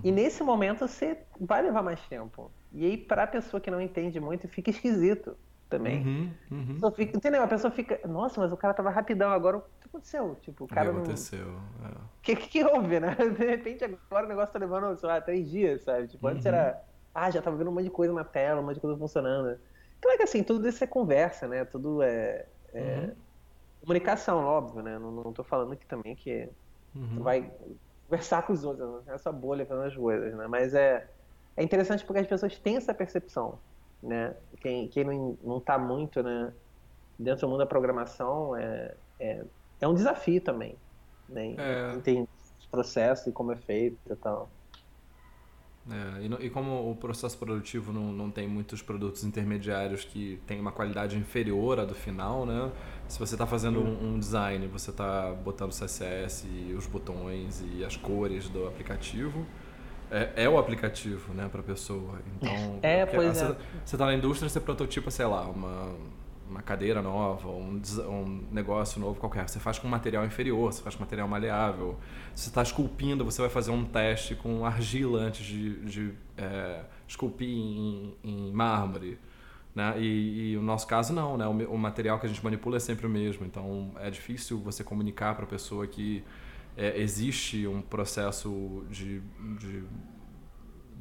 E 0.04 0.12
nesse 0.12 0.42
momento 0.44 0.80
você 0.88 1.20
vai 1.40 1.62
levar 1.62 1.84
mais 1.84 2.00
tempo. 2.08 2.50
E 2.74 2.84
aí, 2.86 2.98
pra 2.98 3.28
pessoa 3.28 3.62
que 3.62 3.70
não 3.70 3.80
entende 3.80 4.20
muito, 4.20 4.48
fica 4.48 4.72
esquisito 4.72 5.38
também. 5.70 6.04
Uhum. 6.04 6.32
Uhum. 6.52 6.62
A 6.64 6.74
pessoa 6.74 6.92
fica- 6.92 7.18
entendeu? 7.18 7.44
A 7.44 7.48
pessoa 7.48 7.70
fica, 7.72 8.08
nossa, 8.08 8.42
mas 8.42 8.52
o 8.52 8.58
cara 8.58 8.74
tava 8.74 8.90
rapidão, 8.90 9.30
agora 9.32 9.58
o 9.58 9.62
que 9.62 9.88
aconteceu? 9.88 10.36
Tipo, 10.42 10.64
o 10.64 10.66
O 10.66 10.68
que 10.68 10.74
cara 10.74 10.90
não. 10.92 11.00
O 11.00 11.04
aconteceu? 11.04 11.48
É. 11.86 11.92
que, 12.24 12.36
que, 12.36 12.48
que 12.48 12.64
houve, 12.64 13.00
né? 13.00 13.16
De 13.38 13.46
repente 13.46 13.84
agora 13.84 14.26
o 14.26 14.30
negócio 14.30 14.52
tá 14.54 14.58
levando, 14.60 14.98
sei 14.98 15.08
lá, 15.08 15.22
três 15.22 15.48
dias, 15.52 15.84
sabe? 15.84 16.08
Tipo, 16.08 16.28
antes 16.28 16.46
Uhum. 16.46 16.52
era, 16.52 16.82
ah, 17.16 17.32
já 17.32 17.42
tava 17.42 17.58
vendo 17.58 17.72
um 17.72 17.74
monte 17.76 17.86
de 17.86 17.92
coisa 17.92 18.14
na 18.14 18.26
tela, 18.26 18.62
um 18.62 18.66
monte 18.66 18.76
de 18.78 18.82
coisa 18.82 18.98
funcionando. 19.00 19.60
Claro 20.02 20.18
que 20.18 20.24
assim, 20.26 20.44
tudo 20.44 20.68
isso 20.70 20.84
é 20.84 20.88
conversa, 20.88 21.48
né? 21.48 21.66
Tudo 21.66 22.02
é, 22.04 22.52
é 22.76 23.16
Uhum. 23.16 23.26
comunicação, 23.82 24.40
óbvio, 24.46 24.84
né? 24.84 25.00
Não, 25.00 25.12
não 25.12 25.34
tô 25.34 25.44
falando 25.44 25.74
aqui 25.74 25.86
também 25.88 26.16
que 26.16 26.54
Uhum. 26.94 27.16
tu 27.16 27.24
vai 27.24 27.52
conversar 28.08 28.44
com 28.48 28.54
os 28.54 28.64
outros, 28.64 29.06
não 29.06 29.14
é 29.14 29.18
só 29.18 29.32
bolha 29.32 29.66
fazendo 29.66 29.88
as 29.88 29.96
coisas, 29.96 30.36
né? 30.38 30.48
Mas 30.48 30.74
é, 30.74 31.14
é 31.58 31.64
interessante 31.64 32.06
porque 32.06 32.22
as 32.22 32.28
pessoas 32.28 32.60
têm 32.60 32.78
essa 32.78 32.94
percepção, 32.94 33.64
né? 34.04 34.34
Quem, 34.62 34.90
quem 34.90 35.04
não, 35.06 35.38
não 35.42 35.62
tá 35.62 35.78
muito, 35.80 36.22
né, 36.24 36.56
dentro 37.18 37.42
do 37.48 37.50
mundo 37.52 37.60
da 37.60 37.66
programação 37.68 38.56
é, 38.58 39.00
é, 39.20 39.46
é 39.82 39.88
um 39.88 39.94
desafio 39.94 40.44
também, 40.44 40.82
né? 41.28 41.44
É. 41.58 41.96
Entender 41.96 42.30
os 42.60 42.68
processos 42.68 43.28
e 43.28 43.34
como 43.34 43.52
é 43.54 43.58
feito 43.58 44.00
e 44.12 44.16
tal. 44.18 44.58
É, 45.90 46.24
e, 46.24 46.48
e 46.48 46.50
como 46.50 46.90
o 46.90 46.96
processo 46.96 47.38
produtivo 47.38 47.94
não, 47.94 48.12
não 48.12 48.32
tem 48.32 48.48
muitos 48.48 48.82
produtos 48.82 49.24
intermediários 49.24 50.04
que 50.04 50.40
têm 50.48 50.60
uma 50.60 50.72
qualidade 50.72 51.16
inferior 51.16 51.80
à 51.80 51.86
do 51.86 51.94
final, 51.94 52.46
né? 52.46 52.72
Se 53.08 53.20
você 53.20 53.36
está 53.36 53.46
fazendo 53.46 53.80
um, 53.80 54.16
um 54.16 54.20
design, 54.20 54.66
você 54.68 54.90
está 54.90 55.32
botando 55.32 55.72
CSS 55.72 56.48
e 56.48 56.74
os 56.74 56.88
botões 56.88 57.64
e 57.74 57.86
as 57.86 57.96
cores 57.96 58.50
do 58.50 58.68
aplicativo, 58.68 59.46
é, 60.10 60.44
é 60.44 60.50
o 60.50 60.58
aplicativo, 60.58 61.34
né, 61.34 61.48
para 61.52 61.62
a 61.62 61.64
pessoa. 61.64 62.20
Então, 62.36 62.80
É, 62.82 63.06
pois 63.06 63.38
você, 63.38 63.46
é. 63.46 63.56
você 63.84 63.98
tá 63.98 64.06
na 64.06 64.14
indústria, 64.16 64.50
você 64.50 64.60
prototipa, 64.60 65.12
sei 65.12 65.26
lá, 65.26 65.48
uma, 65.48 65.94
uma 66.50 66.62
cadeira 66.62 67.02
nova, 67.02 67.50
um, 67.50 67.82
um 68.08 68.44
negócio 68.52 69.00
novo 69.00 69.20
qualquer. 69.20 69.48
Você 69.48 69.60
faz 69.60 69.80
com 69.80 69.88
material 69.88 70.26
inferior, 70.26 70.72
você 70.72 70.82
faz 70.82 70.96
com 70.96 71.02
material 71.02 71.28
maleável. 71.28 71.98
Se 72.34 72.44
você 72.44 72.50
está 72.50 72.62
esculpindo, 72.62 73.26
você 73.26 73.42
vai 73.42 73.50
fazer 73.50 73.72
um 73.72 73.84
teste 73.84 74.36
com 74.36 74.66
argila 74.66 75.20
antes 75.22 75.46
de, 75.46 75.80
de 75.86 76.14
é, 76.38 76.82
esculpir 77.08 77.50
em, 77.50 78.16
em 78.24 78.52
mármore. 78.52 79.18
Né? 79.74 79.96
E, 80.00 80.52
e 80.52 80.58
o 80.58 80.62
nosso 80.62 80.88
caso 80.88 81.12
não, 81.12 81.36
né? 81.36 81.46
O, 81.48 81.74
o 81.74 81.78
material 81.78 82.20
que 82.20 82.26
a 82.26 82.30
gente 82.30 82.44
manipula 82.44 82.78
é 82.78 82.80
sempre 82.80 83.06
o 83.06 83.10
mesmo. 83.10 83.46
Então 83.46 83.92
é 84.00 84.10
difícil 84.10 84.60
você 84.60 84.84
comunicar 84.84 85.36
para 85.36 85.46
a 85.46 85.48
pessoa 85.48 85.86
que 85.88 86.24
é, 86.78 87.00
existe 87.00 87.66
um 87.68 87.82
processo 87.82 88.86
de, 88.90 89.20
de 89.60 89.84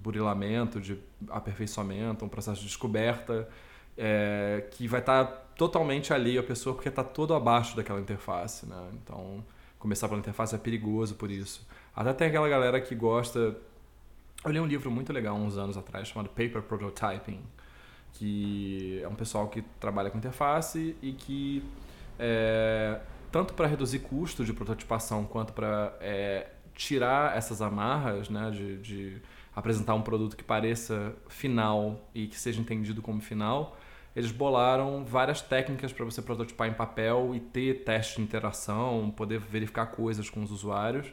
burilamento, 0.02 0.80
de 0.80 0.98
aperfeiçoamento, 1.28 2.24
um 2.24 2.28
processo 2.28 2.61
de 2.61 2.66
descoberta 2.66 3.48
é, 3.96 4.66
que 4.72 4.87
vai 4.88 5.00
estar 5.00 5.24
totalmente 5.57 6.12
ali 6.12 6.37
a 6.38 6.42
pessoa 6.42 6.74
porque 6.74 6.88
está 6.88 7.04
todo 7.04 7.35
abaixo 7.35 7.76
daquela 7.76 8.00
interface, 8.00 8.66
né? 8.66 8.90
Então 8.94 9.44
começar 9.78 10.09
pela 10.09 10.18
interface 10.18 10.54
é 10.54 10.59
perigoso 10.59 11.14
por 11.14 11.30
isso. 11.30 11.66
Até 11.94 12.12
tem 12.12 12.28
aquela 12.28 12.48
galera 12.48 12.80
que 12.80 12.94
gosta. 12.94 13.57
Eu 14.44 14.50
li 14.50 14.61
um 14.61 14.66
livro 14.66 14.90
muito 14.90 15.12
legal 15.12 15.37
uns 15.37 15.57
anos 15.57 15.76
atrás 15.76 16.09
chamado 16.09 16.28
Paper 16.28 16.62
Prototyping, 16.62 17.40
que 18.12 19.00
é 19.02 19.09
um 19.09 19.14
pessoal 19.14 19.48
que 19.48 19.62
trabalha 19.78 20.11
com 20.11 20.18
interface 20.18 20.96
e 21.00 21.12
que 21.12 21.64
é, 22.18 23.00
tanto 23.30 23.54
para 23.54 23.66
reduzir 23.66 24.00
custo 24.00 24.44
de 24.44 24.52
prototipação 24.52 25.24
quanto 25.24 25.52
para 25.52 25.96
é, 26.00 26.48
tirar 26.74 27.37
essas 27.37 27.62
amarras, 27.62 28.28
né, 28.28 28.50
de, 28.50 28.78
de 28.78 29.22
apresentar 29.54 29.94
um 29.94 30.02
produto 30.02 30.37
que 30.37 30.44
pareça 30.44 31.14
final 31.28 32.00
e 32.14 32.26
que 32.26 32.38
seja 32.38 32.61
entendido 32.61 33.00
como 33.00 33.20
final, 33.20 33.76
eles 34.14 34.31
bolaram 34.31 35.05
várias 35.05 35.40
técnicas 35.40 35.92
para 35.92 36.05
você 36.05 36.22
prototipar 36.22 36.68
em 36.68 36.74
papel 36.74 37.35
e 37.35 37.40
ter 37.40 37.85
teste 37.85 38.16
de 38.16 38.22
interação, 38.22 39.12
poder 39.16 39.40
verificar 39.40 39.87
coisas 39.87 40.31
com 40.31 40.42
os 40.42 40.50
usuários 40.50 41.12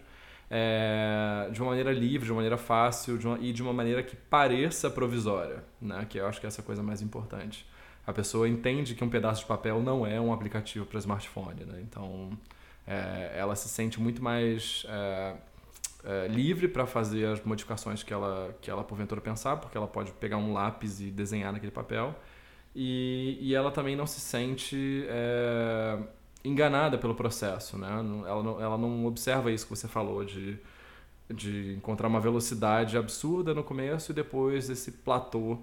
é, 0.53 1.49
de 1.49 1.61
uma 1.61 1.69
maneira 1.69 1.93
livre, 1.93 2.25
de 2.25 2.31
uma 2.31 2.35
maneira 2.35 2.57
fácil 2.57 3.17
de 3.17 3.25
uma, 3.25 3.39
e 3.39 3.53
de 3.53 3.63
uma 3.63 3.71
maneira 3.71 4.03
que 4.03 4.17
pareça 4.17 4.89
provisória, 4.89 5.63
né? 5.81 6.05
que 6.09 6.17
eu 6.17 6.27
acho 6.27 6.41
que 6.41 6.45
essa 6.45 6.59
é 6.59 6.61
a 6.61 6.65
coisa 6.65 6.83
mais 6.83 7.01
importante. 7.01 7.65
A 8.05 8.11
pessoa 8.11 8.49
entende 8.49 8.93
que 8.93 9.03
um 9.03 9.09
pedaço 9.09 9.41
de 9.41 9.47
papel 9.47 9.81
não 9.81 10.05
é 10.05 10.19
um 10.19 10.33
aplicativo 10.33 10.85
para 10.85 10.99
smartphone, 10.99 11.63
né? 11.63 11.79
então 11.81 12.37
É, 12.85 13.33
ela 13.37 13.55
se 13.55 13.69
sente 13.69 14.01
muito 14.01 14.21
mais 14.21 14.85
é, 14.89 16.27
livre 16.27 16.67
para 16.67 16.85
fazer 16.85 17.25
as 17.27 17.41
modificações 17.45 18.03
que 18.03 18.11
ela, 18.11 18.53
que 18.59 18.69
ela 18.69 18.83
porventura 18.83 19.21
pensar, 19.21 19.55
porque 19.57 19.77
ela 19.77 19.87
pode 19.87 20.11
pegar 20.13 20.37
um 20.37 20.51
lápis 20.51 20.99
e 20.99 21.11
desenhar 21.11 21.53
naquele 21.53 21.71
papel. 21.71 22.13
E, 22.75 23.37
e 23.41 23.53
ela 23.53 23.71
também 23.71 23.95
não 23.95 24.07
se 24.07 24.21
sente 24.21 25.05
é, 25.09 25.97
enganada 26.43 26.97
pelo 26.97 27.13
processo, 27.15 27.77
né? 27.77 27.87
Ela 27.89 28.03
não, 28.43 28.61
ela 28.61 28.77
não 28.77 29.05
observa 29.05 29.51
isso 29.51 29.65
que 29.65 29.75
você 29.75 29.87
falou 29.87 30.23
de, 30.23 30.57
de 31.29 31.73
encontrar 31.73 32.07
uma 32.07 32.19
velocidade 32.19 32.97
absurda 32.97 33.53
no 33.53 33.63
começo 33.63 34.11
e 34.11 34.15
depois 34.15 34.69
esse 34.69 34.91
platô 34.91 35.59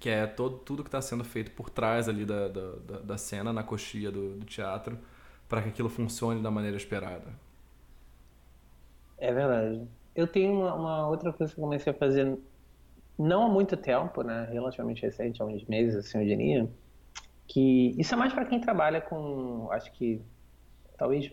que 0.00 0.08
é 0.10 0.26
todo, 0.26 0.58
tudo 0.58 0.82
que 0.82 0.88
está 0.88 1.00
sendo 1.00 1.24
feito 1.24 1.50
por 1.52 1.70
trás 1.70 2.08
ali 2.08 2.24
da, 2.24 2.48
da, 2.48 2.98
da 3.02 3.18
cena, 3.18 3.52
na 3.52 3.62
coxia 3.62 4.10
do, 4.10 4.36
do 4.36 4.44
teatro, 4.44 4.98
para 5.48 5.62
que 5.62 5.68
aquilo 5.70 5.88
funcione 5.88 6.42
da 6.42 6.50
maneira 6.50 6.76
esperada. 6.76 7.32
É 9.16 9.32
verdade. 9.32 9.86
Eu 10.14 10.26
tenho 10.26 10.52
uma, 10.52 10.74
uma, 10.74 11.08
outra 11.08 11.32
coisa 11.32 11.54
que 11.54 11.58
eu 11.58 11.64
comecei 11.64 11.92
a 11.92 11.96
fazer 11.96 12.38
não 13.18 13.46
há 13.46 13.48
muito 13.48 13.76
tempo, 13.76 14.22
né, 14.22 14.48
relativamente 14.50 15.02
recente, 15.02 15.40
há 15.40 15.44
uns 15.44 15.64
meses, 15.64 15.94
assim, 15.94 16.18
eu 16.18 16.24
diria, 16.24 16.68
que 17.46 17.94
isso 17.98 18.14
é 18.14 18.16
mais 18.16 18.32
para 18.32 18.44
quem 18.44 18.60
trabalha 18.60 19.00
com, 19.00 19.68
acho 19.70 19.92
que, 19.92 20.20
talvez 20.96 21.32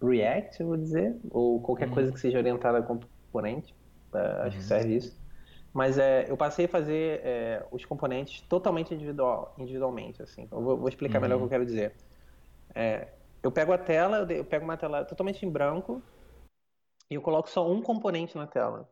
React, 0.00 0.60
eu 0.60 0.66
vou 0.68 0.76
dizer, 0.76 1.16
ou 1.30 1.60
qualquer 1.60 1.88
uhum. 1.88 1.94
coisa 1.94 2.12
que 2.12 2.20
seja 2.20 2.38
orientada 2.38 2.78
a 2.78 2.82
componente, 2.82 3.74
uh, 4.12 4.42
acho 4.42 4.56
uhum. 4.56 4.62
que 4.62 4.62
serve 4.62 4.96
isso. 4.96 5.22
Mas 5.72 5.96
é, 5.96 6.26
eu 6.28 6.36
passei 6.36 6.66
a 6.66 6.68
fazer 6.68 7.20
é, 7.24 7.64
os 7.70 7.84
componentes 7.84 8.42
totalmente 8.42 8.92
individual, 8.92 9.54
individualmente, 9.56 10.22
assim. 10.22 10.46
Eu 10.52 10.60
vou, 10.60 10.76
vou 10.76 10.88
explicar 10.88 11.16
uhum. 11.18 11.22
melhor 11.22 11.36
o 11.36 11.38
que 11.38 11.44
eu 11.46 11.48
quero 11.48 11.64
dizer. 11.64 11.94
É, 12.74 13.08
eu 13.42 13.50
pego 13.50 13.72
a 13.72 13.78
tela, 13.78 14.26
eu 14.30 14.44
pego 14.44 14.64
uma 14.64 14.76
tela 14.76 15.04
totalmente 15.04 15.46
em 15.46 15.50
branco 15.50 16.02
e 17.10 17.14
eu 17.14 17.22
coloco 17.22 17.48
só 17.48 17.70
um 17.70 17.80
componente 17.80 18.36
na 18.36 18.46
tela. 18.46 18.88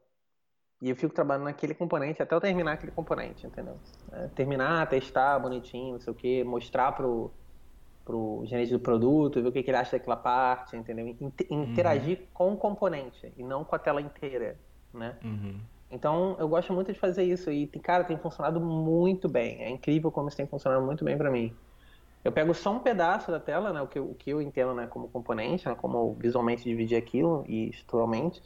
E 0.81 0.89
eu 0.89 0.97
fico 0.97 1.15
trabalhando 1.15 1.45
naquele 1.45 1.75
componente 1.75 2.23
até 2.23 2.35
eu 2.35 2.41
terminar 2.41 2.73
aquele 2.73 2.93
componente, 2.93 3.47
entendeu? 3.47 3.77
É, 4.13 4.29
terminar, 4.29 4.89
testar 4.89 5.39
bonitinho, 5.39 5.93
não 5.93 6.01
sei 6.01 6.13
o 6.13 6.17
que, 6.17 6.43
mostrar 6.43 6.93
pro, 6.93 7.31
pro 8.05 8.43
gerente 8.47 8.73
do 8.73 8.81
produto, 8.81 9.43
ver 9.43 9.49
o 9.49 9.53
que, 9.53 9.63
que 9.63 9.71
ele 9.71 9.77
acha 9.77 9.99
daquela 9.99 10.17
parte, 10.17 10.77
entendeu? 10.77 11.15
Interagir 11.51 12.21
uhum. 12.21 12.27
com 12.33 12.53
o 12.55 12.57
componente 12.57 13.31
e 13.37 13.43
não 13.43 13.63
com 13.63 13.77
a 13.77 13.79
tela 13.79 14.01
inteira, 14.01 14.59
né? 14.93 15.17
Uhum. 15.23 15.61
Então, 15.91 16.37
eu 16.39 16.49
gosto 16.49 16.73
muito 16.73 16.93
de 16.93 16.99
fazer 16.99 17.25
isso 17.25 17.51
e, 17.51 17.67
cara, 17.67 18.05
tem 18.05 18.17
funcionado 18.17 18.61
muito 18.61 19.29
bem. 19.29 19.61
É 19.61 19.69
incrível 19.69 20.11
como 20.11 20.29
isso 20.29 20.37
tem 20.37 20.47
funcionado 20.47 20.85
muito 20.87 21.05
bem 21.05 21.19
para 21.19 21.31
mim. 21.31 21.55
Eu 22.25 22.31
pego 22.31 22.55
só 22.55 22.73
um 22.73 22.79
pedaço 22.79 23.31
da 23.31 23.41
tela, 23.41 23.73
né, 23.73 23.83
o 23.83 23.87
que, 23.87 23.99
o 23.99 24.15
que 24.15 24.31
eu 24.31 24.41
entendo 24.41 24.75
né, 24.75 24.87
como 24.87 25.09
componente, 25.09 25.67
né, 25.67 25.75
como 25.75 26.15
visualmente 26.15 26.65
dividir 26.65 26.97
aquilo 26.97 27.45
e 27.49 27.71
estruturalmente, 27.71 28.43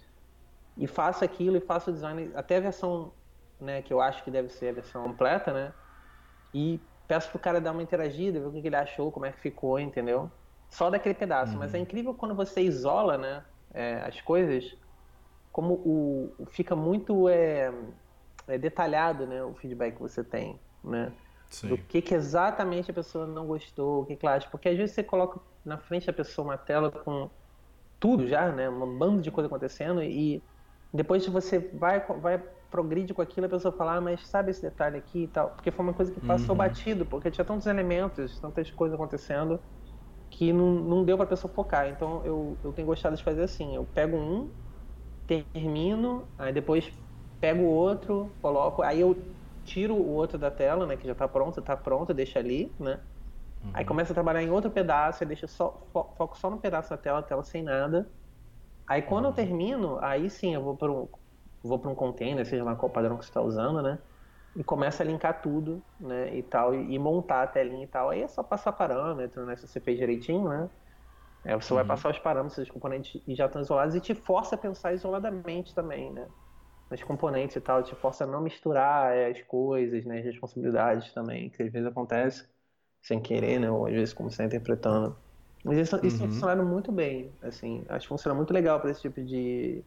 e 0.77 0.87
faço 0.87 1.25
aquilo 1.25 1.57
e 1.57 1.61
faço 1.61 1.91
o 1.91 1.93
design 1.93 2.31
até 2.35 2.57
a 2.57 2.61
versão 2.61 3.13
né, 3.61 3.83
que 3.83 3.93
eu 3.93 4.01
acho 4.01 4.23
que 4.25 4.31
deve 4.31 4.49
ser 4.49 4.71
a 4.71 4.73
versão 4.73 5.03
completa, 5.05 5.53
né, 5.53 5.73
e 6.53 6.81
peço 7.07 7.31
pro 7.31 7.39
cara 7.39 7.61
dar 7.61 7.73
uma 7.73 7.83
interagida, 7.83 8.41
ver 8.41 8.47
o 8.47 8.53
que 8.53 8.67
ele 8.67 8.77
achou, 8.77 9.13
como 9.13 9.27
é 9.27 9.33
que 9.33 9.41
ficou, 9.41 9.79
entendeu? 9.79 10.31
Só 10.71 10.91
daquele 10.91 11.15
pedaço. 11.15 11.53
Uhum. 11.53 11.59
Mas 11.59 11.75
é 11.75 11.79
incrível 11.79 12.15
quando 12.15 12.35
você 12.35 12.61
isola 12.63 13.19
né, 13.19 13.45
é, 13.73 14.03
as 14.07 14.21
coisas 14.21 14.77
como 15.55 15.75
o, 15.75 16.47
fica 16.51 16.75
muito 16.75 17.29
é, 17.29 17.73
é, 18.49 18.59
detalhado 18.59 19.25
né, 19.25 19.45
o 19.45 19.55
feedback 19.55 19.95
que 19.95 20.03
você 20.03 20.25
tem, 20.25 20.59
né? 20.83 21.13
Sim. 21.49 21.69
Do 21.69 21.79
que, 21.79 22.03
que 22.03 22.13
exatamente 22.13 22.91
a 22.91 22.95
pessoa 22.95 23.25
não 23.25 23.47
gostou, 23.47 24.03
o 24.03 24.07
que, 24.07 24.17
que 24.17 24.27
ela 24.27 24.35
acha. 24.35 24.49
Porque 24.51 24.69
às 24.69 24.77
vezes 24.77 24.97
você 24.97 25.05
coloca 25.05 25.39
na 25.65 25.79
frente 25.79 26.09
da 26.09 26.13
pessoa 26.13 26.49
uma 26.49 26.59
tela 26.59 26.91
com 26.91 27.31
tudo 28.01 28.27
já, 28.27 28.51
né? 28.51 28.69
Um 28.69 28.99
bando 28.99 29.23
de 29.23 29.31
coisa 29.31 29.47
acontecendo 29.47 30.03
e 30.03 30.43
depois 30.95 31.27
você 31.27 31.59
vai, 31.59 32.01
vai 32.21 32.39
progride 32.71 33.13
com 33.13 33.21
aquilo, 33.21 33.47
a 33.47 33.51
pessoa 33.51 33.77
fala, 33.77 33.97
ah, 33.97 34.01
mas 34.01 34.27
sabe 34.29 34.51
esse 34.51 34.63
detalhe 34.63 34.97
aqui 34.97 35.25
e 35.25 35.29
tal? 35.29 35.51
Porque 35.51 35.71
foi 35.71 35.85
uma 35.85 35.93
coisa 35.95 36.13
que 36.13 36.21
passou 36.21 36.51
uhum. 36.51 36.57
batido, 36.57 37.05
porque 37.05 37.31
tinha 37.31 37.45
tantos 37.45 37.67
elementos, 37.67 38.39
tantas 38.41 38.71
coisas 38.71 38.95
acontecendo 38.95 39.61
que 40.31 40.53
não, 40.53 40.75
não 40.75 41.05
deu 41.05 41.17
para 41.17 41.25
a 41.25 41.29
pessoa 41.29 41.53
focar. 41.53 41.89
Então 41.89 42.25
eu, 42.25 42.59
eu 42.63 42.73
tenho 42.73 42.87
gostado 42.87 43.17
de 43.17 43.23
fazer 43.23 43.43
assim, 43.43 43.75
eu 43.75 43.85
pego 43.85 44.17
um 44.17 44.51
termino, 45.27 46.29
aí 46.39 46.53
depois 46.53 46.93
pego 47.41 47.63
o 47.63 47.71
outro, 47.71 48.31
coloco, 48.41 48.83
aí 48.83 49.01
eu 49.01 49.17
tiro 49.65 49.95
o 49.95 50.11
outro 50.11 50.39
da 50.39 50.51
tela, 50.51 50.87
né, 50.87 50.97
que 50.97 51.07
já 51.07 51.13
está 51.13 51.27
pronto, 51.27 51.61
está 51.61 51.77
pronto, 51.77 52.15
deixa 52.15 52.39
ali, 52.39 52.75
né? 52.79 53.01
Uhum. 53.63 53.71
Aí 53.73 53.85
começa 53.85 54.13
a 54.13 54.15
trabalhar 54.15 54.43
em 54.43 54.51
outro 54.51 54.71
pedaço, 54.71 55.25
deixa 55.25 55.47
só 55.47 55.89
fo 55.93 56.15
foco 56.17 56.39
só 56.39 56.51
no 56.51 56.59
pedaço 56.59 56.91
da 56.91 56.97
tela, 56.97 57.23
tela 57.23 57.43
sem 57.43 57.63
nada. 57.63 58.11
Aí 58.87 59.03
quando 59.03 59.27
eu 59.27 59.33
termino, 59.33 59.99
aí 60.01 60.29
sim 60.31 60.55
eu 60.55 60.63
vou 60.63 60.77
para 60.77 60.93
um 60.93 61.09
vou 61.63 61.79
para 61.81 61.91
um 61.91 61.95
container, 61.95 62.45
seja 62.47 62.63
lá 62.65 62.77
qual 62.77 62.93
padrão 62.93 63.17
que 63.19 63.25
você 63.25 63.31
está 63.31 63.41
usando, 63.43 63.83
né? 63.83 63.99
E 64.55 64.63
começa 64.65 65.03
a 65.03 65.07
linkar 65.07 65.41
tudo, 65.43 65.85
né, 65.99 66.37
e 66.37 66.43
tal, 66.43 66.75
e, 66.75 66.95
e 66.95 66.99
montar 66.99 67.43
a 67.43 67.47
telinha 67.47 67.85
e 67.85 67.89
tal. 67.89 68.11
Aí 68.11 68.23
é 68.23 68.29
só 68.29 68.43
passar 68.43 68.73
parâmetro, 68.73 69.45
né, 69.47 69.57
se 69.57 69.67
você 69.67 69.81
fez 69.81 69.99
direitinho, 69.99 70.49
né? 70.49 70.71
É, 71.45 71.55
você 71.57 71.75
uhum. 71.75 71.77
vai 71.77 71.85
passar 71.87 72.11
os 72.11 72.19
parâmetros 72.19 72.59
dos 72.59 72.71
componentes 72.71 73.23
e 73.27 73.35
já 73.35 73.47
estão 73.47 73.61
isolados 73.63 73.95
e 73.95 74.01
te 74.01 74.15
força 74.15 74.55
a 74.55 74.59
pensar 74.59 74.95
isoladamente 74.95 75.75
também, 75.75 76.13
né? 76.13 76.31
Nos 76.91 77.03
componentes 77.03 77.57
e 77.57 77.61
tal, 77.61 77.83
te 77.83 77.95
força 77.97 78.25
a 78.25 78.27
não 78.27 78.43
misturar 78.43 79.15
é, 79.17 79.31
as 79.31 79.43
coisas, 79.45 80.05
né? 80.07 80.21
As 80.21 80.25
responsabilidades 80.27 81.13
também, 81.15 81.51
que 81.51 81.63
às 81.63 81.73
vezes 81.73 81.89
acontece 81.89 82.49
sem 83.03 83.21
querer, 83.23 83.61
né? 83.61 83.71
Ou 83.71 83.87
às 83.87 83.93
vezes 83.95 84.15
como 84.15 84.31
você 84.31 84.35
está 84.43 84.47
interpretando. 84.47 85.24
Mas 85.65 85.79
isso, 85.79 85.99
isso 86.07 86.23
uhum. 86.23 86.31
funcionaram 86.31 86.67
muito 86.67 86.93
bem, 86.93 87.33
assim. 87.43 87.83
Acho 87.89 88.01
que 88.01 88.09
funciona 88.09 88.35
muito 88.35 88.53
legal 88.53 88.79
para 88.79 88.91
esse 88.91 89.01
tipo 89.01 89.23
de, 89.23 89.83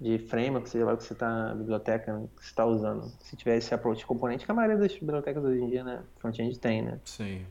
de 0.00 0.18
framework, 0.18 0.68
seja 0.68 0.84
lá 0.84 0.96
que 0.96 1.04
você 1.04 1.12
está, 1.12 1.54
biblioteca 1.54 2.28
que 2.36 2.42
você 2.42 2.50
está 2.50 2.66
usando. 2.66 3.12
Se 3.20 3.36
tiver 3.36 3.56
esse 3.56 3.72
approach 3.72 4.04
componente, 4.04 4.44
que 4.44 4.50
a 4.50 4.54
maioria 4.54 4.76
das 4.76 4.92
bibliotecas 4.92 5.44
hoje 5.44 5.60
em 5.60 5.70
dia, 5.70 5.84
né? 5.84 6.02
Front-end 6.18 6.58
tem, 6.58 6.82
né? 6.82 6.98
Sim. 7.04 7.46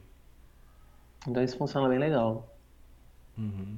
Então 1.25 1.41
isso 1.41 1.57
funciona 1.57 1.87
bem 1.87 1.97
legal. 1.97 2.53
Uhum. 3.37 3.77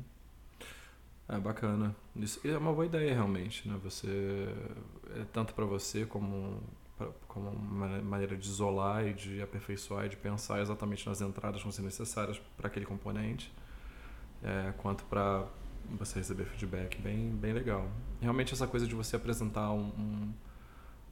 É 1.30 1.38
bacana. 1.38 1.96
Isso 2.16 2.46
é 2.46 2.58
uma 2.58 2.74
boa 2.74 2.86
ideia 2.86 3.14
realmente, 3.14 3.68
né? 3.70 3.80
Você 3.84 4.50
é 5.16 5.24
tanto 5.32 5.54
para 5.54 5.66
você 5.66 6.06
como 6.06 6.62
como 7.28 7.50
uma 7.50 7.88
maneira 8.02 8.36
de 8.36 8.48
isolar 8.48 9.06
e 9.06 9.14
de 9.14 9.42
aperfeiçoar 9.42 10.06
e 10.06 10.10
de 10.10 10.18
pensar 10.18 10.62
exatamente 10.62 11.08
nas 11.08 11.22
entradas 11.22 11.58
que 11.58 11.64
vão 11.64 11.72
ser 11.72 11.82
necessárias 11.82 12.40
para 12.58 12.68
aquele 12.68 12.86
componente, 12.86 13.52
é, 14.44 14.74
quanto 14.78 15.04
para 15.06 15.46
você 15.98 16.20
receber 16.20 16.46
feedback 16.46 17.00
bem 17.02 17.30
bem 17.30 17.54
legal. 17.54 17.90
Realmente 18.20 18.54
essa 18.54 18.68
coisa 18.68 18.88
de 18.88 18.96
você 18.96 19.16
apresentar 19.16 19.72
um, 19.72 20.34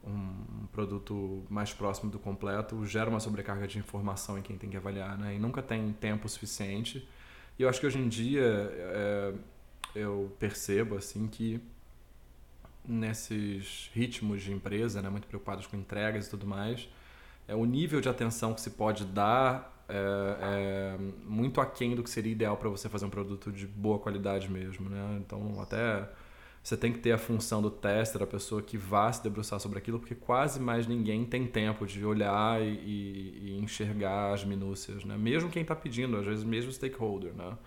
um, 0.05 0.09
um 0.09 0.67
produto 0.71 1.43
mais 1.49 1.73
próximo 1.73 2.09
do 2.11 2.19
completo 2.19 2.85
gera 2.85 3.09
uma 3.09 3.19
sobrecarga 3.19 3.67
de 3.67 3.79
informação 3.79 4.37
em 4.37 4.41
quem 4.41 4.57
tem 4.57 4.69
que 4.69 4.77
avaliar, 4.77 5.17
né? 5.17 5.35
E 5.35 5.39
nunca 5.39 5.61
tem 5.61 5.91
tempo 5.93 6.27
suficiente 6.29 7.07
e 7.59 7.63
eu 7.63 7.67
acho 7.67 7.81
que 7.81 7.85
hoje 7.85 7.99
em 7.99 8.07
dia 8.07 8.41
é, 8.41 9.33
eu 9.93 10.33
percebo 10.39 10.95
assim 10.95 11.27
que 11.27 11.61
nesses 12.91 13.89
ritmos 13.93 14.41
de 14.41 14.51
empresa, 14.51 15.01
né, 15.01 15.09
muito 15.09 15.27
preocupados 15.27 15.67
com 15.67 15.77
entregas 15.77 16.27
e 16.27 16.29
tudo 16.29 16.45
mais, 16.47 16.87
é, 17.47 17.55
o 17.55 17.65
nível 17.65 18.01
de 18.01 18.09
atenção 18.09 18.53
que 18.53 18.61
se 18.61 18.71
pode 18.71 19.05
dar 19.05 19.85
é, 19.87 19.95
é 19.95 20.97
muito 21.25 21.59
aquém 21.59 21.95
do 21.95 22.03
que 22.03 22.09
seria 22.09 22.31
ideal 22.31 22.55
para 22.57 22.69
você 22.69 22.87
fazer 22.87 23.05
um 23.05 23.09
produto 23.09 23.51
de 23.51 23.65
boa 23.65 23.97
qualidade 23.97 24.49
mesmo. 24.49 24.87
Né? 24.87 25.19
Então, 25.19 25.59
até 25.59 26.07
você 26.61 26.77
tem 26.77 26.93
que 26.93 26.99
ter 26.99 27.11
a 27.11 27.17
função 27.17 27.61
do 27.61 27.71
tester, 27.71 28.21
a 28.21 28.27
pessoa 28.27 28.61
que 28.61 28.77
vá 28.77 29.11
se 29.11 29.23
debruçar 29.23 29.59
sobre 29.59 29.79
aquilo, 29.79 29.97
porque 29.99 30.13
quase 30.13 30.59
mais 30.59 30.85
ninguém 30.85 31.25
tem 31.25 31.47
tempo 31.47 31.85
de 31.87 32.05
olhar 32.05 32.61
e, 32.61 32.67
e, 32.67 33.59
enxergar 33.59 34.33
as 34.33 34.43
minúcias, 34.43 35.03
né? 35.03 35.17
Mesmo 35.17 35.49
quem 35.49 35.61
está 35.61 35.75
pedindo, 35.75 36.17
às 36.17 36.25
vezes 36.25 36.43
mesmo 36.43 36.69
o 36.69 36.73
stakeholder, 36.73 37.33
né? 37.33 37.57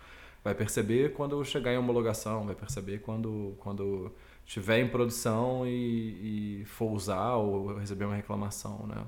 Vai 0.45 0.55
perceber 0.55 1.13
quando 1.15 1.43
chegar 1.45 1.73
em 1.73 1.79
homologação, 1.79 2.45
vai 2.47 2.55
perceber 2.55 2.99
quando, 2.99 3.57
quando 3.59 4.13
estiver 4.45 4.79
em 4.79 4.89
produção 4.89 5.67
e, 5.67 6.61
e 6.61 6.65
for 6.65 6.91
usar 6.91 7.37
ou 7.37 7.79
receber 7.79 8.05
uma 8.05 8.17
reclamação, 8.17 8.87
né? 8.87 9.05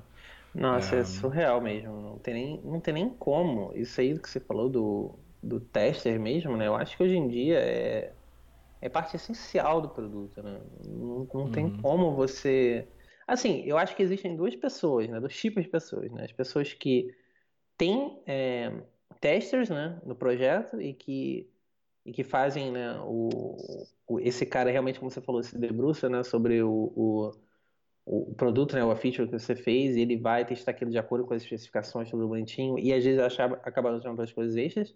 Nossa, 0.55 0.97
é... 0.97 1.01
é 1.01 1.05
surreal 1.05 1.61
mesmo. 1.61 2.01
Não 2.01 2.19
tem, 2.19 2.35
nem, 2.35 2.61
não 2.65 2.81
tem 2.81 2.95
nem 2.95 3.09
como. 3.11 3.73
Isso 3.75 4.01
aí 4.01 4.19
que 4.19 4.29
você 4.29 4.41
falou 4.41 4.69
do, 4.69 5.19
do 5.43 5.61
tester 5.61 6.19
mesmo, 6.21 6.57
né? 6.57 6.67
Eu 6.67 6.77
acho 6.77 6.97
que 6.97 7.03
hoje 7.03 7.17
em 7.17 7.29
dia 7.29 7.59
é 7.59 8.13
é 8.85 8.89
parte 8.91 9.17
essencial 9.17 9.81
do 9.81 9.89
produto, 9.89 10.43
né? 10.43 10.61
Não, 10.87 11.27
não 11.33 11.51
tem 11.51 11.65
uhum. 11.65 11.79
como 11.81 12.15
você. 12.15 12.87
Assim, 13.27 13.63
eu 13.65 13.79
acho 13.79 13.97
que 13.97 14.03
existem 14.03 14.37
duas 14.37 14.55
pessoas, 14.55 15.09
né? 15.09 15.19
Dois 15.19 15.35
tipos 15.35 15.65
de 15.65 15.71
pessoas, 15.71 16.13
né? 16.13 16.25
As 16.25 16.33
pessoas 16.33 16.75
que 16.75 17.11
têm 17.79 18.21
é, 18.27 18.71
testers, 19.23 19.71
né, 19.71 19.99
no 20.05 20.15
projeto 20.15 20.79
e 20.83 20.93
que 20.93 21.49
e 22.05 22.13
que 22.13 22.23
fazem, 22.23 22.71
né, 22.71 22.99
o, 23.01 23.57
o, 24.07 24.21
esse 24.21 24.45
cara 24.45 24.71
realmente, 24.71 24.99
como 24.99 25.11
você 25.11 25.21
falou, 25.21 25.43
se 25.43 25.57
debruça, 25.59 26.09
né, 26.09 26.23
sobre 26.23 26.63
o, 26.63 26.93
o, 26.95 27.33
o 28.05 28.35
produto, 28.35 28.75
né, 28.75 28.85
o 28.85 28.95
feature 28.95 29.27
que 29.27 29.39
você 29.39 29.57
fez, 29.57 29.97
e 29.97 30.01
ele 30.01 30.17
vai 30.17 30.45
testar 30.45 30.73
aquilo 30.73 30.91
de 30.91 30.99
acordo 30.99 31.25
com 31.25 31.33
as 31.33 31.43
especificações, 31.43 32.11
tudo 32.11 32.29
bonitinho, 32.29 32.79
e 32.79 32.93
às 32.93 33.03
vezes 33.03 33.21
acaba, 33.21 33.61
acaba 33.65 33.93
usando 33.93 34.21
as 34.21 34.33
coisas 34.33 34.57
extras. 34.57 34.95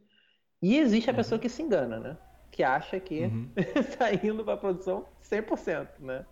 E 0.60 0.76
existe 0.76 1.08
a 1.08 1.14
pessoa 1.14 1.36
uhum. 1.36 1.42
que 1.42 1.48
se 1.48 1.62
engana, 1.62 1.98
né? 1.98 2.18
Que 2.50 2.62
acha 2.62 3.00
que 3.00 3.24
uhum. 3.24 3.50
tá 3.96 4.12
indo 4.12 4.44
pra 4.44 4.56
produção 4.56 5.06
100%, 5.22 5.88
né? 6.00 6.26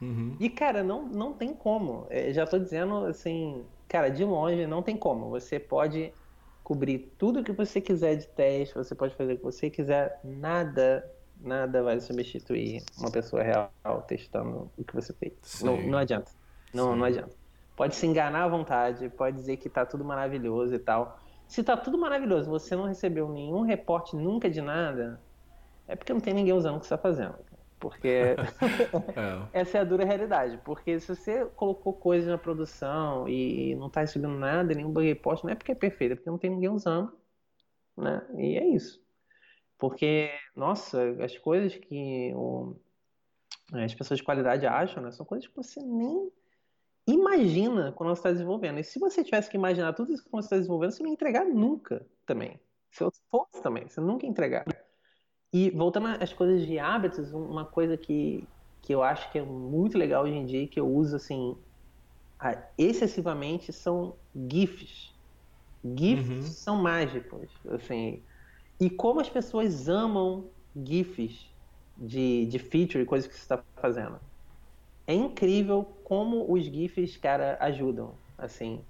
Uhum. 0.00 0.36
E, 0.38 0.48
cara, 0.50 0.84
não, 0.84 1.06
não 1.06 1.32
tem 1.32 1.54
como. 1.54 2.06
É, 2.10 2.32
já 2.32 2.46
tô 2.46 2.58
dizendo, 2.58 3.06
assim, 3.06 3.64
cara, 3.88 4.08
de 4.08 4.24
longe 4.24 4.66
não 4.66 4.82
tem 4.82 4.96
como. 4.96 5.30
Você 5.30 5.58
pode 5.58 6.12
cobrir 6.68 7.14
tudo 7.16 7.42
que 7.42 7.50
você 7.50 7.80
quiser 7.80 8.16
de 8.16 8.26
teste, 8.26 8.74
você 8.74 8.94
pode 8.94 9.14
fazer 9.14 9.32
o 9.32 9.36
que 9.38 9.42
você 9.42 9.70
quiser, 9.70 10.20
nada, 10.22 11.02
nada 11.40 11.82
vai 11.82 11.98
substituir 11.98 12.84
uma 12.98 13.10
pessoa 13.10 13.42
real 13.42 13.72
testando 14.06 14.70
o 14.76 14.84
que 14.84 14.94
você 14.94 15.14
fez. 15.14 15.32
Não, 15.62 15.80
não, 15.80 15.96
adianta. 15.96 16.30
Não, 16.74 16.94
não 16.94 17.06
adianta. 17.06 17.34
Pode 17.74 17.94
se 17.96 18.06
enganar 18.06 18.44
à 18.44 18.48
vontade, 18.48 19.08
pode 19.08 19.36
dizer 19.36 19.56
que 19.56 19.70
tá 19.70 19.86
tudo 19.86 20.04
maravilhoso 20.04 20.74
e 20.74 20.78
tal. 20.78 21.18
Se 21.46 21.62
tá 21.62 21.74
tudo 21.74 21.96
maravilhoso, 21.96 22.50
você 22.50 22.76
não 22.76 22.84
recebeu 22.84 23.30
nenhum 23.30 23.62
reporte 23.62 24.14
nunca 24.14 24.50
de 24.50 24.60
nada, 24.60 25.18
é 25.86 25.96
porque 25.96 26.12
não 26.12 26.20
tem 26.20 26.34
ninguém 26.34 26.52
usando 26.52 26.76
o 26.76 26.80
que 26.80 26.86
você 26.86 26.92
está 26.92 26.98
fazendo. 26.98 27.34
Porque 27.78 28.08
é. 28.36 28.36
essa 29.60 29.78
é 29.78 29.80
a 29.80 29.84
dura 29.84 30.04
realidade. 30.04 30.58
Porque 30.64 30.98
se 31.00 31.14
você 31.14 31.44
colocou 31.56 31.92
coisas 31.92 32.28
na 32.28 32.38
produção 32.38 33.28
e 33.28 33.74
não 33.76 33.86
está 33.88 34.00
recebendo 34.00 34.36
nada, 34.36 34.74
nenhum 34.74 34.92
bug 34.92 35.06
report, 35.06 35.44
não 35.44 35.50
é 35.50 35.54
porque 35.54 35.72
é 35.72 35.74
perfeito, 35.74 36.12
é 36.12 36.16
porque 36.16 36.30
não 36.30 36.38
tem 36.38 36.50
ninguém 36.50 36.68
usando. 36.68 37.12
Né? 37.96 38.26
E 38.36 38.56
é 38.56 38.66
isso. 38.66 39.02
Porque, 39.78 40.30
nossa, 40.56 41.00
as 41.22 41.38
coisas 41.38 41.76
que 41.76 42.32
o, 42.34 42.74
as 43.72 43.94
pessoas 43.94 44.18
de 44.18 44.24
qualidade 44.24 44.66
acham, 44.66 45.02
né, 45.02 45.12
são 45.12 45.24
coisas 45.24 45.46
que 45.46 45.54
você 45.54 45.80
nem 45.80 46.32
imagina 47.06 47.92
quando 47.92 48.10
você 48.10 48.20
está 48.20 48.32
desenvolvendo. 48.32 48.80
E 48.80 48.84
se 48.84 48.98
você 48.98 49.22
tivesse 49.22 49.48
que 49.48 49.56
imaginar 49.56 49.92
tudo 49.92 50.12
isso 50.12 50.24
que 50.24 50.30
você 50.30 50.46
está 50.46 50.56
desenvolvendo, 50.56 50.90
você 50.90 51.02
não 51.02 51.10
ia 51.10 51.14
entregar 51.14 51.44
nunca 51.44 52.04
também. 52.26 52.60
Se 52.90 53.04
eu 53.04 53.12
fosse 53.30 53.62
também, 53.62 53.86
você 53.86 54.00
nunca 54.00 54.26
ia 54.26 54.30
entregar. 54.30 54.64
E 55.52 55.70
voltando 55.70 56.08
às 56.22 56.32
coisas 56.32 56.66
de 56.66 56.78
hábitos, 56.78 57.32
uma 57.32 57.64
coisa 57.64 57.96
que, 57.96 58.46
que 58.82 58.94
eu 58.94 59.02
acho 59.02 59.30
que 59.32 59.38
é 59.38 59.42
muito 59.42 59.96
legal 59.96 60.24
hoje 60.24 60.34
em 60.34 60.44
dia, 60.44 60.68
que 60.68 60.78
eu 60.78 60.86
uso 60.86 61.16
assim 61.16 61.56
excessivamente, 62.76 63.72
são 63.72 64.14
GIFs. 64.48 65.12
GIFs 65.84 66.28
uhum. 66.28 66.42
são 66.42 66.76
mágicos, 66.76 67.50
assim. 67.70 68.22
E 68.78 68.88
como 68.88 69.20
as 69.20 69.28
pessoas 69.28 69.88
amam 69.88 70.48
GIFs 70.76 71.50
de, 71.96 72.46
de 72.46 72.58
feature 72.58 73.02
e 73.02 73.06
coisas 73.06 73.26
que 73.26 73.34
você 73.34 73.40
está 73.40 73.62
fazendo. 73.76 74.20
É 75.06 75.14
incrível 75.14 75.84
como 76.04 76.50
os 76.52 76.64
GIFs, 76.64 77.16
cara, 77.16 77.56
ajudam. 77.60 78.14
Assim, 78.36 78.80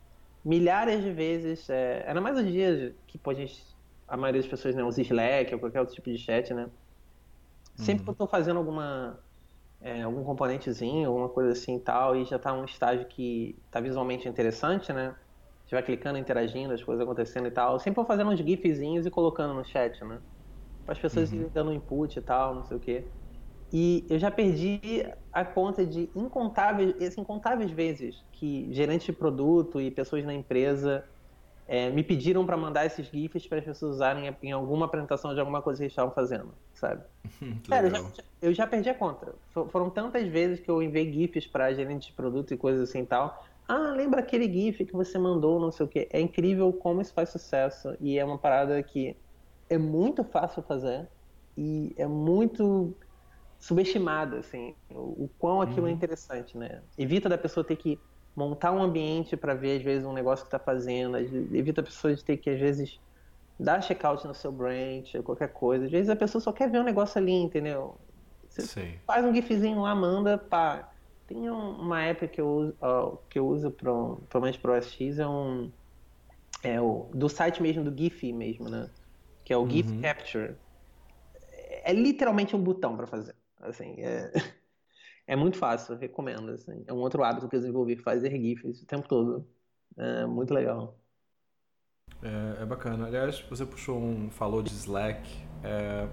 milhares 0.45 1.03
de 1.03 1.11
vezes, 1.11 1.71
é, 1.71 2.05
ainda 2.07 2.21
mais 2.21 2.37
os 2.37 2.45
dias 2.45 2.93
que 3.07 3.17
pô, 3.17 3.31
a 3.31 3.35
gente 3.35 3.65
a 4.09 4.17
maioria 4.17 4.41
das 4.41 4.51
pessoas 4.51 4.75
né, 4.75 4.83
usa 4.83 5.03
Slack 5.03 5.55
ou 5.55 5.61
qualquer 5.61 5.81
outro 5.81 5.95
tipo 5.95 6.11
de 6.11 6.19
chat, 6.19 6.53
né? 6.55 6.69
Sempre 7.77 8.01
uhum. 8.01 8.05
que 8.05 8.11
eu 8.11 8.13
estou 8.13 8.27
fazendo 8.27 8.57
alguma 8.57 9.19
é, 9.81 10.03
algum 10.03 10.25
componentezinho, 10.25 11.09
alguma 11.09 11.29
coisa 11.29 11.53
assim 11.53 11.77
e 11.77 11.81
tal, 11.81 12.17
e 12.17 12.25
já 12.25 12.37
está 12.37 12.53
um 12.53 12.65
estágio 12.65 13.07
que 13.07 13.57
está 13.67 13.81
visualmente 13.81 14.29
interessante, 14.29 14.93
né? 14.93 15.15
Você 15.65 15.75
vai 15.75 15.83
clicando, 15.83 16.19
interagindo, 16.19 16.73
as 16.73 16.83
coisas 16.83 17.03
acontecendo 17.03 17.47
e 17.47 17.51
tal. 17.51 17.75
Eu 17.75 17.79
sempre 17.79 17.97
vou 17.97 18.07
fazendo 18.07 18.31
uns 18.31 18.41
gifzinhos 18.41 19.07
e 19.07 19.11
colocando 19.11 19.55
no 19.55 19.65
chat, 19.65 20.03
né? 20.05 20.19
Para 20.85 20.95
as 20.95 20.99
pessoas 20.99 21.31
uhum. 21.31 21.51
dando 21.53 21.73
input 21.73 22.19
e 22.19 22.23
tal, 22.23 22.55
não 22.55 22.65
sei 22.65 22.77
o 22.77 22.81
quê. 22.81 23.05
E 23.71 24.07
eu 24.09 24.19
já 24.19 24.31
perdi 24.31 24.81
a 25.31 25.45
conta 25.45 25.85
de 25.85 26.11
incontáveis, 26.15 26.95
assim, 27.03 27.21
incontáveis 27.21 27.71
vezes 27.71 28.25
que 28.33 28.73
gerentes 28.73 29.07
de 29.07 29.13
produto 29.13 29.79
e 29.79 29.91
pessoas 29.91 30.25
na 30.25 30.33
empresa 30.33 31.05
é, 31.69 31.91
me 31.91 32.03
pediram 32.03 32.47
para 32.47 32.57
mandar 32.57 32.87
esses 32.87 33.07
GIFs 33.09 33.47
para 33.47 33.59
as 33.59 33.65
pessoas 33.65 33.97
usarem 33.97 34.35
em 34.43 34.53
alguma 34.53 34.87
apresentação 34.87 35.35
de 35.35 35.41
alguma 35.41 35.61
coisa 35.61 35.79
que 35.79 35.85
eles 35.85 35.93
estavam 35.93 36.13
fazendo, 36.15 36.49
sabe? 36.73 37.03
Cara, 37.69 37.87
eu 37.87 37.91
já, 37.91 38.11
eu 38.41 38.55
já, 38.55 38.67
perdi 38.67 38.89
a 38.89 38.95
conta. 38.95 39.35
Foram 39.51 39.91
tantas 39.91 40.27
vezes 40.27 40.61
que 40.61 40.71
eu 40.71 40.83
enviei 40.83 41.13
GIFs 41.13 41.47
para 41.47 41.75
gerentes 41.75 42.09
de 42.09 42.15
produto 42.15 42.55
e 42.55 42.57
coisas 42.57 42.89
assim 42.89 43.01
e 43.01 43.07
tal. 43.07 43.45
Ah, 43.69 43.93
lembra 43.95 44.21
aquele 44.21 44.51
GIF 44.51 44.87
que 44.87 44.95
você 44.95 45.19
mandou, 45.19 45.61
não 45.61 45.71
sei 45.71 45.85
o 45.85 45.89
quê. 45.89 46.09
É 46.11 46.19
incrível 46.19 46.73
como 46.73 47.03
isso 47.03 47.13
faz 47.13 47.29
sucesso 47.29 47.95
e 48.01 48.19
é 48.19 48.25
uma 48.25 48.39
parada 48.39 48.83
que 48.83 49.15
é 49.69 49.77
muito 49.77 50.25
fácil 50.25 50.63
fazer 50.63 51.07
e 51.55 51.93
é 51.99 52.07
muito 52.07 52.97
subestimada, 53.59 54.39
assim, 54.39 54.75
o, 54.89 55.25
o 55.25 55.31
quão 55.39 55.61
aquilo 55.61 55.81
é 55.81 55.83
uhum. 55.83 55.89
é 55.89 55.93
interessante, 55.93 56.57
né? 56.57 56.81
Evita 56.97 57.29
da 57.29 57.37
pessoa 57.37 57.63
ter 57.63 57.77
que 57.77 58.01
montar 58.39 58.73
um 58.73 58.83
ambiente 58.83 59.37
para 59.37 59.55
ver, 59.55 59.79
às 59.79 59.83
vezes, 59.83 60.07
um 60.07 60.13
negócio 60.13 60.45
que 60.45 60.49
está 60.49 60.59
fazendo, 60.59 61.17
evita 61.19 61.81
a 61.81 61.85
pessoa 61.85 62.15
de 62.15 62.25
ter 62.25 62.37
que, 62.37 62.49
às 62.49 62.61
vezes, 62.61 63.01
dar 63.59 63.83
check-out 63.83 64.27
no 64.27 64.35
seu 64.35 64.53
branch, 64.53 65.15
ou 65.17 65.23
qualquer 65.23 65.53
coisa. 65.53 65.87
Às 65.87 65.91
vezes 65.91 66.09
a 66.09 66.17
pessoa 66.17 66.41
só 66.41 66.53
quer 66.53 66.71
ver 66.71 66.81
um 66.81 66.85
negócio 66.85 67.19
ali, 67.19 67.33
entendeu? 67.33 67.99
Você 68.49 68.63
Sim. 68.63 68.99
faz 69.07 69.25
um 69.25 69.35
gifzinho 69.35 69.81
lá, 69.81 69.95
manda, 69.95 70.39
pá. 70.39 70.89
Tem 71.27 71.51
uma 71.51 72.03
app 72.05 72.27
que 72.29 72.41
eu 72.41 72.49
uso, 72.49 72.79
que 73.29 73.39
eu 73.39 73.47
uso 73.47 73.71
pro, 73.71 74.25
provavelmente 74.29 74.59
pro 74.61 74.77
OSX, 74.77 75.19
é 75.19 75.29
um. 75.29 75.71
É 76.63 76.81
o. 76.81 77.11
Do 77.13 77.29
site 77.29 77.61
mesmo, 77.61 77.85
do 77.85 77.97
GIF 77.97 78.33
mesmo, 78.33 78.69
né? 78.69 78.89
Que 79.45 79.53
é 79.53 79.57
o 79.57 79.63
uhum. 79.63 79.71
GIF 79.71 80.01
Capture. 80.01 80.57
É 81.85 81.93
literalmente 81.93 82.57
um 82.57 82.63
botão 82.63 82.97
para 82.97 83.07
fazer. 83.07 83.35
Assim, 83.61 83.95
é. 83.99 84.33
É 85.29 85.37
muito 85.37 85.59
fácil, 85.59 85.95
recomendo. 85.97 86.51
Assim. 86.53 86.83
É 86.87 86.93
um 86.93 86.97
outro 86.97 87.23
hábito 87.23 87.49
que 87.49 87.55
eu 87.55 87.61
desenvolvi, 87.61 87.97
fazer 87.97 88.31
GIFs 88.31 88.83
o 88.83 88.87
tempo 88.87 89.07
todo. 89.07 89.47
É 89.97 90.25
muito 90.25 90.55
legal. 90.55 90.99
É, 92.23 92.63
é 92.63 92.67
bacana. 92.67 93.07
Aliás, 93.07 93.45
você 93.49 93.67
puxou 93.67 93.99
um, 94.01 94.31
falou 94.31 94.63
de 94.63 94.73
Slack. 94.73 95.29
É, 95.63 96.09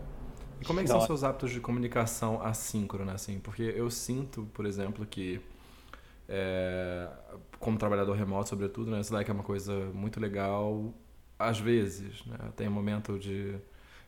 e 0.59 0.65
como 0.65 0.81
é 0.81 0.83
que 0.83 0.89
são 0.89 0.99
seus 0.99 1.23
hábitos 1.23 1.51
de 1.51 1.61
comunicação 1.61 2.41
assíncrona, 2.41 3.13
assim? 3.13 3.39
Porque 3.39 3.63
eu 3.63 3.89
sinto, 3.89 4.49
por 4.53 4.65
exemplo, 4.65 5.05
que 5.05 5.41
é, 6.27 7.09
como 7.57 7.77
trabalhador 7.77 8.17
remoto, 8.17 8.49
sobretudo, 8.49 8.91
né, 8.91 8.99
Slack 8.99 9.29
é 9.29 9.33
uma 9.33 9.43
coisa 9.43 9.73
muito 9.93 10.19
legal 10.19 10.93
às 11.39 11.59
vezes, 11.59 12.25
né? 12.25 12.37
Tem 12.55 12.67
um 12.67 12.71
momento 12.71 13.17
de 13.17 13.55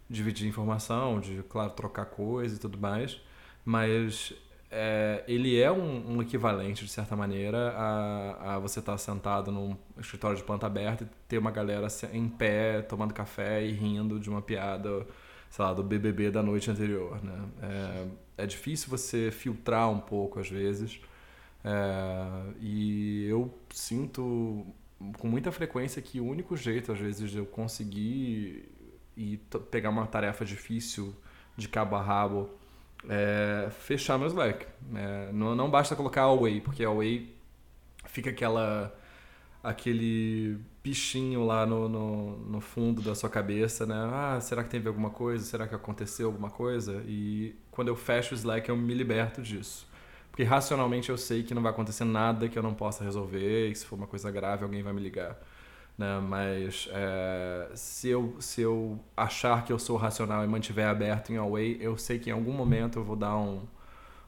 dividir 0.09 0.47
informação, 0.47 1.19
de, 1.19 1.43
claro, 1.43 1.71
trocar 1.71 2.05
coisas 2.05 2.57
e 2.57 2.61
tudo 2.61 2.77
mais, 2.77 3.21
mas 3.65 4.33
é, 4.69 5.23
ele 5.27 5.59
é 5.59 5.71
um, 5.71 6.17
um, 6.17 6.21
equivalente, 6.21 6.83
de 6.83 6.91
certa 6.91 7.15
maneira, 7.15 7.73
a, 7.77 8.55
a 8.55 8.59
você 8.59 8.79
estar 8.79 8.93
tá 8.93 8.97
sentado 8.97 9.51
num 9.51 9.77
escritório 9.97 10.35
de 10.35 10.43
planta 10.43 10.65
aberta 10.65 11.05
e 11.05 11.07
ter 11.27 11.37
uma 11.37 11.51
galera 11.51 11.87
em 12.11 12.27
pé, 12.27 12.81
tomando 12.81 13.13
café 13.13 13.63
e 13.65 13.71
rindo 13.71 14.19
de 14.19 14.29
uma 14.29 14.41
piada, 14.41 15.07
sei 15.49 15.63
lá, 15.63 15.73
do 15.73 15.83
BBB 15.83 16.31
da 16.31 16.43
noite 16.43 16.69
anterior, 16.69 17.23
né? 17.23 17.45
É, 17.61 18.43
é 18.43 18.45
difícil 18.45 18.89
você 18.89 19.31
filtrar 19.31 19.89
um 19.89 19.99
pouco, 19.99 20.39
às 20.39 20.49
vezes, 20.49 20.99
é, 21.63 22.53
e 22.59 23.25
eu 23.29 23.53
sinto 23.69 24.65
com 25.17 25.27
muita 25.27 25.51
frequência 25.51 26.01
que 26.01 26.19
o 26.19 26.25
único 26.25 26.57
jeito, 26.57 26.91
às 26.91 26.99
vezes, 26.99 27.31
de 27.31 27.37
eu 27.37 27.45
conseguir 27.45 28.69
e 29.15 29.37
pegar 29.71 29.89
uma 29.89 30.05
tarefa 30.05 30.43
difícil 30.45 31.15
de 31.55 31.67
cabo 31.67 31.95
a 31.95 32.01
rabo 32.01 32.49
é, 33.09 33.69
fechar 33.69 34.17
meu 34.17 34.27
Slack. 34.27 34.65
É, 34.95 35.31
não, 35.31 35.55
não 35.55 35.69
basta 35.69 35.95
colocar 35.95 36.23
away, 36.23 36.61
porque 36.61 36.83
away 36.83 37.35
fica 38.05 38.29
aquela 38.29 38.93
aquele 39.63 40.57
bichinho 40.83 41.45
lá 41.45 41.65
no, 41.65 41.89
no, 41.89 42.37
no, 42.37 42.61
fundo 42.61 43.01
da 43.01 43.13
sua 43.13 43.29
cabeça, 43.29 43.85
né? 43.85 43.95
Ah, 43.95 44.39
será 44.39 44.63
que 44.63 44.69
teve 44.69 44.87
alguma 44.87 45.09
coisa? 45.09 45.43
Será 45.43 45.67
que 45.67 45.75
aconteceu 45.75 46.27
alguma 46.27 46.49
coisa? 46.49 47.03
E 47.05 47.55
quando 47.69 47.89
eu 47.89 47.95
fecho 47.95 48.33
o 48.33 48.37
Slack, 48.37 48.69
eu 48.69 48.77
me 48.77 48.93
liberto 48.93 49.41
disso. 49.41 49.85
Porque 50.31 50.43
racionalmente 50.43 51.09
eu 51.09 51.17
sei 51.17 51.43
que 51.43 51.53
não 51.53 51.61
vai 51.61 51.71
acontecer 51.71 52.05
nada 52.05 52.47
que 52.47 52.57
eu 52.57 52.63
não 52.63 52.73
possa 52.73 53.03
resolver, 53.03 53.69
e 53.69 53.75
se 53.75 53.85
for 53.85 53.95
uma 53.95 54.07
coisa 54.07 54.31
grave, 54.31 54.63
alguém 54.63 54.83
vai 54.83 54.93
me 54.93 55.01
ligar 55.01 55.37
né? 55.97 56.19
Mas 56.19 56.87
é, 56.91 57.69
se, 57.73 58.09
eu, 58.09 58.35
se 58.39 58.61
eu 58.61 58.99
achar 59.15 59.65
que 59.65 59.73
eu 59.73 59.79
sou 59.79 59.97
racional 59.97 60.43
e 60.43 60.47
mantiver 60.47 60.87
aberto 60.87 61.31
em 61.31 61.37
Away, 61.37 61.77
eu 61.81 61.97
sei 61.97 62.19
que 62.19 62.29
em 62.29 62.33
algum 62.33 62.53
momento 62.53 62.99
eu 62.99 63.03
vou 63.03 63.15
dar 63.15 63.35
um, 63.37 63.63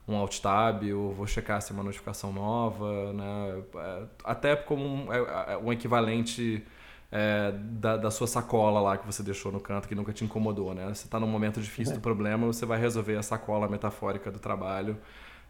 um 0.08 0.16
alt 0.16 0.40
tab 0.40 0.82
ou 0.92 1.14
vou 1.14 1.26
checar 1.26 1.62
se 1.62 1.72
é 1.72 1.74
uma 1.74 1.84
notificação 1.84 2.32
nova, 2.32 3.12
né? 3.12 3.62
É, 3.76 4.02
até 4.24 4.56
como 4.56 4.84
um, 4.84 5.12
é, 5.12 5.52
é, 5.52 5.56
um 5.58 5.72
equivalente 5.72 6.64
é, 7.12 7.52
da, 7.52 7.96
da, 7.96 8.10
sua 8.10 8.26
sacola 8.26 8.80
lá 8.80 8.98
que 8.98 9.06
você 9.06 9.22
deixou 9.22 9.52
no 9.52 9.60
canto 9.60 9.88
que 9.88 9.94
nunca 9.94 10.12
te 10.12 10.24
incomodou, 10.24 10.74
né? 10.74 10.88
Você 10.88 11.06
está 11.06 11.20
num 11.20 11.26
momento 11.28 11.60
difícil 11.60 11.94
do 11.94 12.00
problema, 12.00 12.46
você 12.46 12.66
vai 12.66 12.80
resolver 12.80 13.16
a 13.16 13.22
sacola 13.22 13.68
metafórica 13.68 14.30
do 14.30 14.38
trabalho 14.38 14.98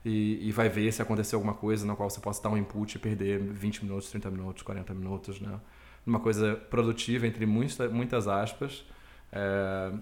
e, 0.04 0.48
e, 0.48 0.52
vai 0.52 0.68
ver 0.68 0.90
se 0.92 1.02
aconteceu 1.02 1.38
alguma 1.38 1.52
coisa 1.54 1.86
na 1.86 1.94
qual 1.94 2.08
você 2.08 2.20
possa 2.20 2.42
dar 2.42 2.48
um 2.48 2.56
input 2.56 2.96
e 2.96 2.98
perder 2.98 3.38
20 3.38 3.84
minutos, 3.84 4.08
30 4.10 4.30
minutos, 4.30 4.62
40 4.62 4.94
minutos, 4.94 5.40
né? 5.40 5.60
Uma 6.06 6.20
coisa 6.20 6.56
produtiva, 6.56 7.26
entre 7.26 7.46
muitas, 7.46 8.28
aspas, 8.28 8.84
é, 9.32 9.92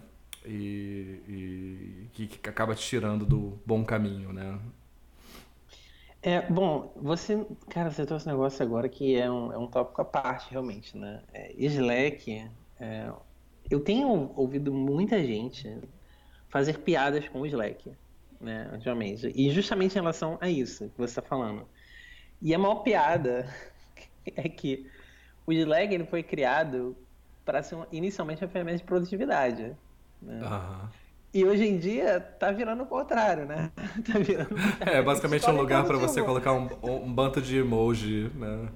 e, 0.47 1.21
e, 1.29 2.09
que 2.13 2.49
acaba 2.49 2.75
te 2.75 2.87
tirando 2.87 3.27
do 3.27 3.59
bom 3.67 3.85
caminho, 3.85 4.33
né? 4.33 4.59
É, 6.21 6.43
bom, 6.51 6.93
você, 6.97 7.47
cara, 7.71 7.91
você 7.91 8.05
trouxe 8.05 8.29
um 8.29 8.33
negócio 8.33 8.65
agora 8.65 8.89
que 8.89 9.17
é 9.17 9.31
um, 9.31 9.53
é 9.53 9.59
um 9.59 9.67
tópico 9.67 10.03
à 10.03 10.05
parte, 10.05 10.51
realmente, 10.51 10.97
né? 10.97 11.23
É, 11.33 11.53
Slack, 11.57 12.51
é, 12.81 13.13
eu 13.71 13.81
tenho 13.81 14.33
ouvido 14.35 14.73
muita 14.73 15.23
gente 15.25 15.79
fazer 16.49 16.79
piadas 16.79 17.29
com 17.29 17.41
o 17.41 17.47
Slack, 17.47 17.93
né, 18.41 18.69
ultimamente. 18.73 19.33
E 19.35 19.51
justamente 19.51 19.93
em 19.93 20.01
relação 20.01 20.39
a 20.41 20.49
isso 20.49 20.89
que 20.91 20.99
você 20.99 21.21
está 21.21 21.23
falando. 21.23 21.67
E 22.41 22.55
a 22.55 22.59
maior 22.59 22.77
piada 22.77 23.49
é 24.35 24.49
que 24.49 24.87
o 25.49 25.53
Slack 25.53 25.95
ele 25.95 26.05
foi 26.05 26.23
criado 26.23 26.95
para 27.43 27.63
ser 27.63 27.79
inicialmente 27.91 28.45
uma 28.45 28.51
ferramenta 28.51 28.77
de 28.77 28.85
produtividade. 28.85 29.75
Né? 30.21 30.41
Uhum. 30.43 30.89
E 31.33 31.45
hoje 31.45 31.67
em 31.67 31.79
dia 31.79 32.21
tá 32.21 32.51
virando 32.51 32.83
o 32.83 32.87
contrário, 32.87 33.47
né? 33.47 33.71
Tá 34.05 34.19
virando. 34.19 34.55
É, 34.81 35.01
basicamente 35.01 35.49
um 35.49 35.57
lugar 35.57 35.87
para 35.87 35.97
você 35.97 36.23
colocar 36.23 36.53
um, 36.53 36.69
um 36.83 37.13
bando 37.13 37.41
de 37.41 37.57
emoji, 37.57 38.31
né? 38.35 38.69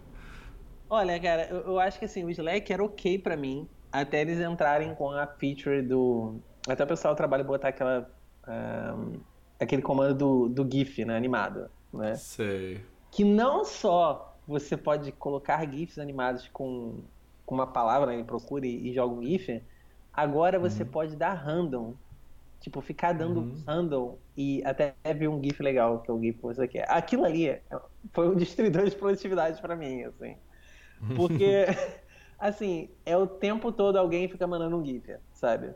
Olha, 0.89 1.21
cara, 1.21 1.47
eu, 1.51 1.61
eu 1.61 1.81
acho 1.81 1.99
que 1.99 2.07
assim, 2.07 2.25
o 2.25 2.31
Slack 2.31 2.73
era 2.73 2.83
ok 2.83 3.19
para 3.19 3.37
mim 3.37 3.69
até 3.93 4.23
eles 4.23 4.41
entrarem 4.41 4.95
com 4.95 5.11
a 5.11 5.27
feature 5.27 5.83
do. 5.83 6.41
Até 6.67 6.85
o 6.85 6.87
pessoal 6.87 7.13
do 7.13 7.17
trabalho 7.19 7.45
botar 7.45 7.69
aquela. 7.69 8.11
Um, 8.49 9.21
aquele 9.61 9.83
comando 9.83 10.15
do, 10.15 10.49
do 10.49 10.71
GIF, 10.71 11.05
né? 11.05 11.17
Animado. 11.17 11.71
Né? 11.93 12.15
Sei. 12.15 12.81
Que 13.11 13.25
não 13.25 13.63
só 13.63 14.32
você 14.47 14.77
pode 14.77 15.13
colocar 15.13 15.65
GIFs 15.71 15.99
animados 15.99 16.49
com, 16.49 17.01
com 17.47 17.55
uma 17.55 17.67
palavra, 17.67 18.17
né? 18.17 18.23
procure 18.25 18.69
e 18.69 18.93
joga 18.93 19.15
um 19.15 19.23
GIF. 19.23 19.63
Agora 20.13 20.59
você 20.59 20.83
uhum. 20.83 20.89
pode 20.91 21.17
dar 21.17 21.33
random 21.35 21.95
Tipo, 22.63 22.81
ficar 22.81 23.13
dando 23.13 23.41
uhum. 23.41 23.63
handle 23.67 24.19
e 24.37 24.63
até 24.65 24.95
ver 25.17 25.27
um 25.27 25.43
GIF 25.43 25.61
legal, 25.61 25.99
que 25.99 26.09
é 26.09 26.15
o 26.15 26.21
GIF 26.21 26.39
que 26.39 26.43
você 26.45 26.69
quer. 26.69 26.89
Aquilo 26.89 27.25
ali 27.25 27.61
foi 28.13 28.29
um 28.29 28.37
destruidor 28.39 28.89
de 28.89 28.95
produtividade 28.95 29.61
para 29.61 29.75
mim, 29.75 30.05
assim. 30.05 30.37
Porque, 31.17 31.67
assim, 32.39 32.89
é 33.05 33.17
o 33.17 33.27
tempo 33.27 33.73
todo 33.73 33.97
alguém 33.97 34.29
fica 34.29 34.47
mandando 34.47 34.77
um 34.77 34.85
GIF, 34.85 35.13
sabe? 35.33 35.73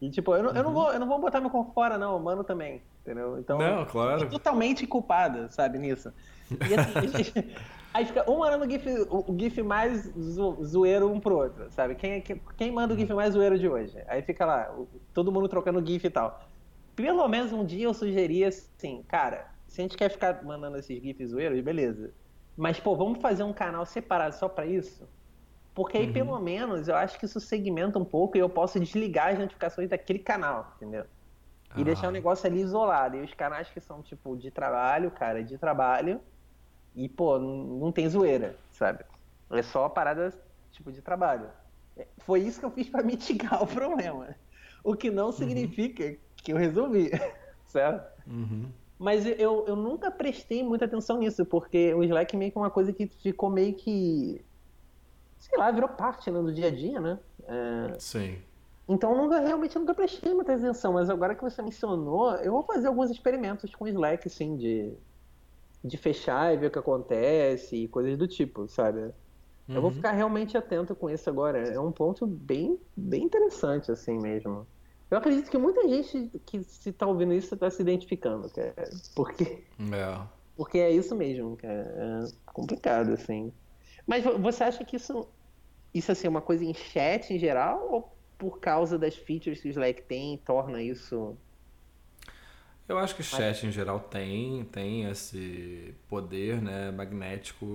E, 0.00 0.08
tipo, 0.10 0.32
eu 0.32 0.44
não, 0.44 0.50
uhum. 0.50 0.56
eu 0.56 0.62
não, 0.62 0.70
uhum. 0.70 0.74
vou, 0.76 0.92
eu 0.92 1.00
não 1.00 1.08
vou 1.08 1.18
botar 1.18 1.40
meu 1.40 1.50
corpo 1.50 1.72
fora, 1.72 1.98
não, 1.98 2.20
mano 2.20 2.44
também, 2.44 2.82
entendeu? 3.02 3.40
Então, 3.40 3.58
não, 3.58 3.84
claro. 3.84 4.30
totalmente 4.30 4.86
culpada, 4.86 5.50
sabe, 5.50 5.76
nisso. 5.80 6.12
E, 6.52 6.74
assim, 6.74 7.50
Aí 7.92 8.04
fica 8.04 8.30
um 8.30 8.38
mandando 8.38 8.64
o 8.64 8.70
GIF, 8.70 8.86
o 9.10 9.36
GIF 9.38 9.62
mais 9.62 10.04
zo, 10.18 10.62
zoeiro 10.62 11.10
um 11.10 11.18
pro 11.18 11.36
outro, 11.36 11.70
sabe? 11.70 11.94
Quem, 11.94 12.20
quem, 12.20 12.40
quem 12.56 12.70
manda 12.70 12.94
o 12.94 12.98
GIF 12.98 13.12
mais 13.12 13.32
zoeiro 13.34 13.58
de 13.58 13.68
hoje? 13.68 13.96
Aí 14.06 14.22
fica 14.22 14.44
lá, 14.44 14.74
todo 15.14 15.32
mundo 15.32 15.48
trocando 15.48 15.84
GIF 15.84 16.06
e 16.06 16.10
tal. 16.10 16.40
Pelo 16.94 17.26
menos 17.28 17.52
um 17.52 17.64
dia 17.64 17.86
eu 17.86 17.94
sugeria 17.94 18.48
assim, 18.48 19.02
cara, 19.08 19.48
se 19.66 19.80
a 19.80 19.82
gente 19.82 19.96
quer 19.96 20.10
ficar 20.10 20.42
mandando 20.44 20.76
esses 20.78 21.00
GIFs 21.02 21.30
zoeiros, 21.30 21.60
beleza. 21.60 22.12
Mas, 22.56 22.80
pô, 22.80 22.96
vamos 22.96 23.20
fazer 23.20 23.44
um 23.44 23.52
canal 23.52 23.86
separado 23.86 24.34
só 24.34 24.48
para 24.48 24.66
isso? 24.66 25.08
Porque 25.74 25.96
aí, 25.96 26.06
uhum. 26.06 26.12
pelo 26.12 26.40
menos, 26.40 26.88
eu 26.88 26.96
acho 26.96 27.18
que 27.18 27.24
isso 27.24 27.38
segmenta 27.38 27.98
um 27.98 28.04
pouco 28.04 28.36
e 28.36 28.40
eu 28.40 28.48
posso 28.48 28.80
desligar 28.80 29.28
as 29.28 29.38
notificações 29.38 29.88
daquele 29.88 30.18
canal, 30.18 30.72
entendeu? 30.76 31.04
E 31.76 31.82
ah. 31.82 31.84
deixar 31.84 32.08
o 32.08 32.10
negócio 32.10 32.48
ali 32.48 32.60
isolado. 32.60 33.16
E 33.16 33.20
os 33.20 33.32
canais 33.32 33.70
que 33.70 33.80
são, 33.80 34.02
tipo, 34.02 34.36
de 34.36 34.50
trabalho, 34.50 35.10
cara, 35.12 35.44
de 35.44 35.56
trabalho, 35.56 36.20
e, 36.98 37.08
pô, 37.08 37.38
não 37.38 37.92
tem 37.92 38.08
zoeira, 38.08 38.56
sabe? 38.72 39.04
É 39.50 39.62
só 39.62 39.88
parada, 39.88 40.34
tipo, 40.72 40.90
de 40.90 41.00
trabalho. 41.00 41.48
É, 41.96 42.04
foi 42.18 42.40
isso 42.40 42.58
que 42.58 42.66
eu 42.66 42.72
fiz 42.72 42.88
para 42.88 43.04
mitigar 43.06 43.62
o 43.62 43.66
problema. 43.68 44.34
O 44.82 44.96
que 44.96 45.08
não 45.08 45.30
significa 45.30 46.04
uhum. 46.04 46.16
que 46.36 46.52
eu 46.52 46.56
resolvi, 46.56 47.12
certo? 47.66 48.04
Uhum. 48.26 48.66
Mas 48.98 49.24
eu, 49.24 49.64
eu 49.68 49.76
nunca 49.76 50.10
prestei 50.10 50.64
muita 50.64 50.86
atenção 50.86 51.18
nisso, 51.18 51.46
porque 51.46 51.94
o 51.94 52.02
Slack 52.02 52.36
meio 52.36 52.50
que 52.50 52.58
é 52.58 52.60
uma 52.60 52.70
coisa 52.70 52.92
que 52.92 53.06
ficou 53.06 53.48
meio 53.48 53.74
que. 53.74 54.44
Sei 55.38 55.56
lá, 55.56 55.70
virou 55.70 55.88
parte 55.88 56.32
né, 56.32 56.42
do 56.42 56.52
dia 56.52 56.66
a 56.66 56.70
dia, 56.72 57.00
né? 57.00 57.16
É... 57.46 57.94
Sim. 58.00 58.38
Então 58.88 59.12
eu 59.12 59.18
nunca, 59.18 59.38
realmente 59.38 59.78
nunca 59.78 59.94
prestei 59.94 60.34
muita 60.34 60.52
atenção, 60.52 60.94
mas 60.94 61.08
agora 61.08 61.36
que 61.36 61.44
você 61.44 61.62
mencionou, 61.62 62.34
eu 62.36 62.50
vou 62.50 62.64
fazer 62.64 62.88
alguns 62.88 63.08
experimentos 63.08 63.72
com 63.72 63.84
o 63.84 63.88
Slack, 63.88 64.26
assim, 64.26 64.56
de 64.56 64.92
de 65.84 65.96
fechar 65.96 66.52
e 66.52 66.56
ver 66.56 66.66
o 66.66 66.70
que 66.70 66.78
acontece 66.78 67.76
e 67.76 67.88
coisas 67.88 68.16
do 68.16 68.26
tipo, 68.26 68.68
sabe? 68.68 69.00
Uhum. 69.00 69.74
Eu 69.74 69.80
vou 69.80 69.90
uhum. 69.90 69.96
ficar 69.96 70.12
realmente 70.12 70.56
atento 70.56 70.94
com 70.94 71.10
isso 71.10 71.28
agora. 71.28 71.58
É 71.58 71.78
um 71.78 71.92
ponto 71.92 72.26
bem, 72.26 72.78
bem 72.96 73.24
interessante, 73.24 73.92
assim 73.92 74.18
mesmo. 74.18 74.66
Eu 75.10 75.18
acredito 75.18 75.50
que 75.50 75.56
muita 75.56 75.88
gente 75.88 76.30
que 76.44 76.62
se 76.62 76.92
tá 76.92 77.06
ouvindo 77.06 77.32
isso 77.32 77.54
está 77.54 77.70
se 77.70 77.80
identificando, 77.80 78.50
cara. 78.50 78.74
Porque 79.14 79.44
é. 79.44 80.26
porque 80.56 80.78
é 80.78 80.90
isso 80.90 81.14
mesmo, 81.14 81.56
cara. 81.56 82.26
É 82.26 82.52
complicado, 82.52 83.12
assim. 83.12 83.52
Mas 84.06 84.24
você 84.24 84.64
acha 84.64 84.84
que 84.84 84.96
isso, 84.96 85.28
isso 85.94 86.12
assim, 86.12 86.26
é 86.26 86.30
uma 86.30 86.42
coisa 86.42 86.64
em 86.64 86.74
chat 86.74 87.32
em 87.32 87.38
geral? 87.38 87.88
Ou 87.90 88.12
por 88.36 88.60
causa 88.60 88.98
das 88.98 89.16
features 89.16 89.60
que 89.60 89.68
o 89.68 89.70
Slack 89.70 90.02
tem, 90.02 90.38
torna 90.38 90.82
isso 90.82 91.36
eu 92.88 92.98
acho 92.98 93.14
que 93.14 93.22
chat 93.22 93.66
em 93.66 93.70
geral 93.70 94.00
tem, 94.00 94.64
tem 94.64 95.04
esse 95.04 95.94
poder 96.08 96.62
né, 96.62 96.90
magnético 96.90 97.66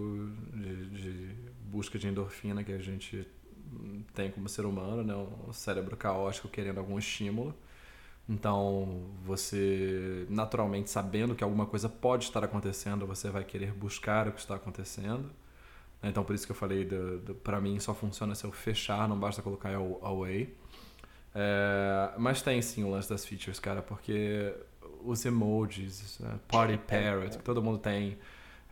de, 0.54 0.86
de 0.90 1.36
busca 1.66 2.00
de 2.00 2.08
endorfina 2.08 2.64
que 2.64 2.72
a 2.72 2.80
gente 2.80 3.28
tem 4.14 4.32
como 4.32 4.50
ser 4.50 4.66
humano, 4.66 5.04
né? 5.04 5.16
um 5.48 5.54
cérebro 5.54 5.96
caótico 5.96 6.48
querendo 6.48 6.80
algum 6.80 6.98
estímulo. 6.98 7.56
Então, 8.28 9.04
você 9.24 10.26
naturalmente 10.30 10.90
sabendo 10.90 11.36
que 11.36 11.44
alguma 11.44 11.66
coisa 11.66 11.90
pode 11.90 12.26
estar 12.26 12.44
acontecendo, 12.44 13.06
você 13.06 13.30
vai 13.30 13.44
querer 13.44 13.72
buscar 13.74 14.28
o 14.28 14.32
que 14.32 14.40
está 14.40 14.56
acontecendo. 14.56 15.30
Então, 16.02 16.24
por 16.24 16.34
isso 16.34 16.46
que 16.46 16.52
eu 16.52 16.56
falei, 16.56 16.88
para 17.44 17.62
mim 17.62 17.80
só 17.80 17.94
funciona 17.94 18.36
se 18.36 18.46
eu 18.46 18.52
fechar, 18.52 19.08
não 19.08 19.18
basta 19.18 19.42
colocar 19.42 19.74
away. 19.74 20.56
É, 21.36 22.12
mas 22.18 22.42
tem 22.42 22.62
sim 22.62 22.84
o 22.84 22.92
lance 22.92 23.10
das 23.10 23.26
features, 23.26 23.60
cara, 23.60 23.82
porque 23.82 24.54
os 25.06 25.26
emojis, 25.26 26.20
uh, 26.20 26.40
Party 26.48 26.78
Parrot, 26.78 27.38
que 27.38 27.44
todo 27.44 27.62
mundo 27.62 27.78
tem. 27.78 28.18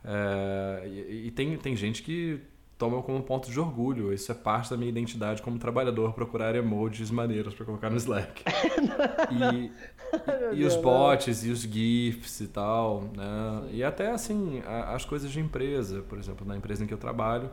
Uh, 0.04 0.86
e, 0.86 1.26
e 1.26 1.30
tem, 1.30 1.56
tem 1.56 1.76
gente 1.76 2.02
que 2.02 2.40
toma 2.82 3.00
como 3.00 3.22
ponto 3.22 3.48
de 3.48 3.60
orgulho. 3.60 4.12
Isso 4.12 4.32
é 4.32 4.34
parte 4.34 4.70
da 4.70 4.76
minha 4.76 4.88
identidade 4.88 5.40
como 5.40 5.56
trabalhador, 5.56 6.12
procurar 6.14 6.56
emojis 6.56 7.12
maneiros 7.12 7.54
para 7.54 7.64
colocar 7.64 7.88
no 7.88 7.96
Slack. 7.96 8.42
e, 9.30 10.60
e, 10.60 10.64
os 10.64 10.74
bots 10.74 11.44
e 11.44 11.50
os 11.50 11.60
GIFs 11.60 12.40
e 12.40 12.48
tal, 12.48 13.02
né? 13.16 13.68
E 13.70 13.84
até 13.84 14.10
assim, 14.10 14.60
as 14.66 15.04
coisas 15.04 15.30
de 15.30 15.38
empresa, 15.38 16.02
por 16.02 16.18
exemplo, 16.18 16.44
na 16.44 16.56
empresa 16.56 16.82
em 16.82 16.86
que 16.88 16.94
eu 16.94 16.98
trabalho, 16.98 17.50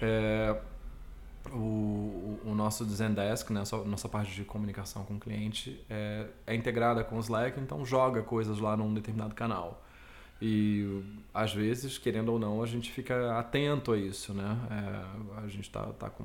é, 0.00 0.56
o, 1.52 2.38
o 2.44 2.54
nosso 2.54 2.84
Zendesk, 2.84 3.50
né, 3.50 3.62
a 3.70 3.76
nossa 3.84 4.08
parte 4.08 4.34
de 4.34 4.44
comunicação 4.44 5.04
com 5.04 5.14
o 5.14 5.20
cliente, 5.20 5.84
é, 5.88 6.26
é 6.46 6.54
integrada 6.54 7.04
com 7.04 7.16
o 7.16 7.20
Slack, 7.20 7.58
então 7.60 7.84
joga 7.84 8.22
coisas 8.22 8.58
lá 8.58 8.76
num 8.76 8.92
determinado 8.92 9.34
canal. 9.34 9.82
E 10.40 11.02
às 11.32 11.54
vezes, 11.54 11.96
querendo 11.96 12.30
ou 12.30 12.38
não, 12.38 12.62
a 12.62 12.66
gente 12.66 12.90
fica 12.90 13.38
atento 13.38 13.92
a 13.92 13.96
isso, 13.96 14.34
né? 14.34 14.58
É, 14.70 15.40
a 15.44 15.48
gente 15.48 15.62
está 15.64 15.84
tá 15.92 16.10
com 16.10 16.24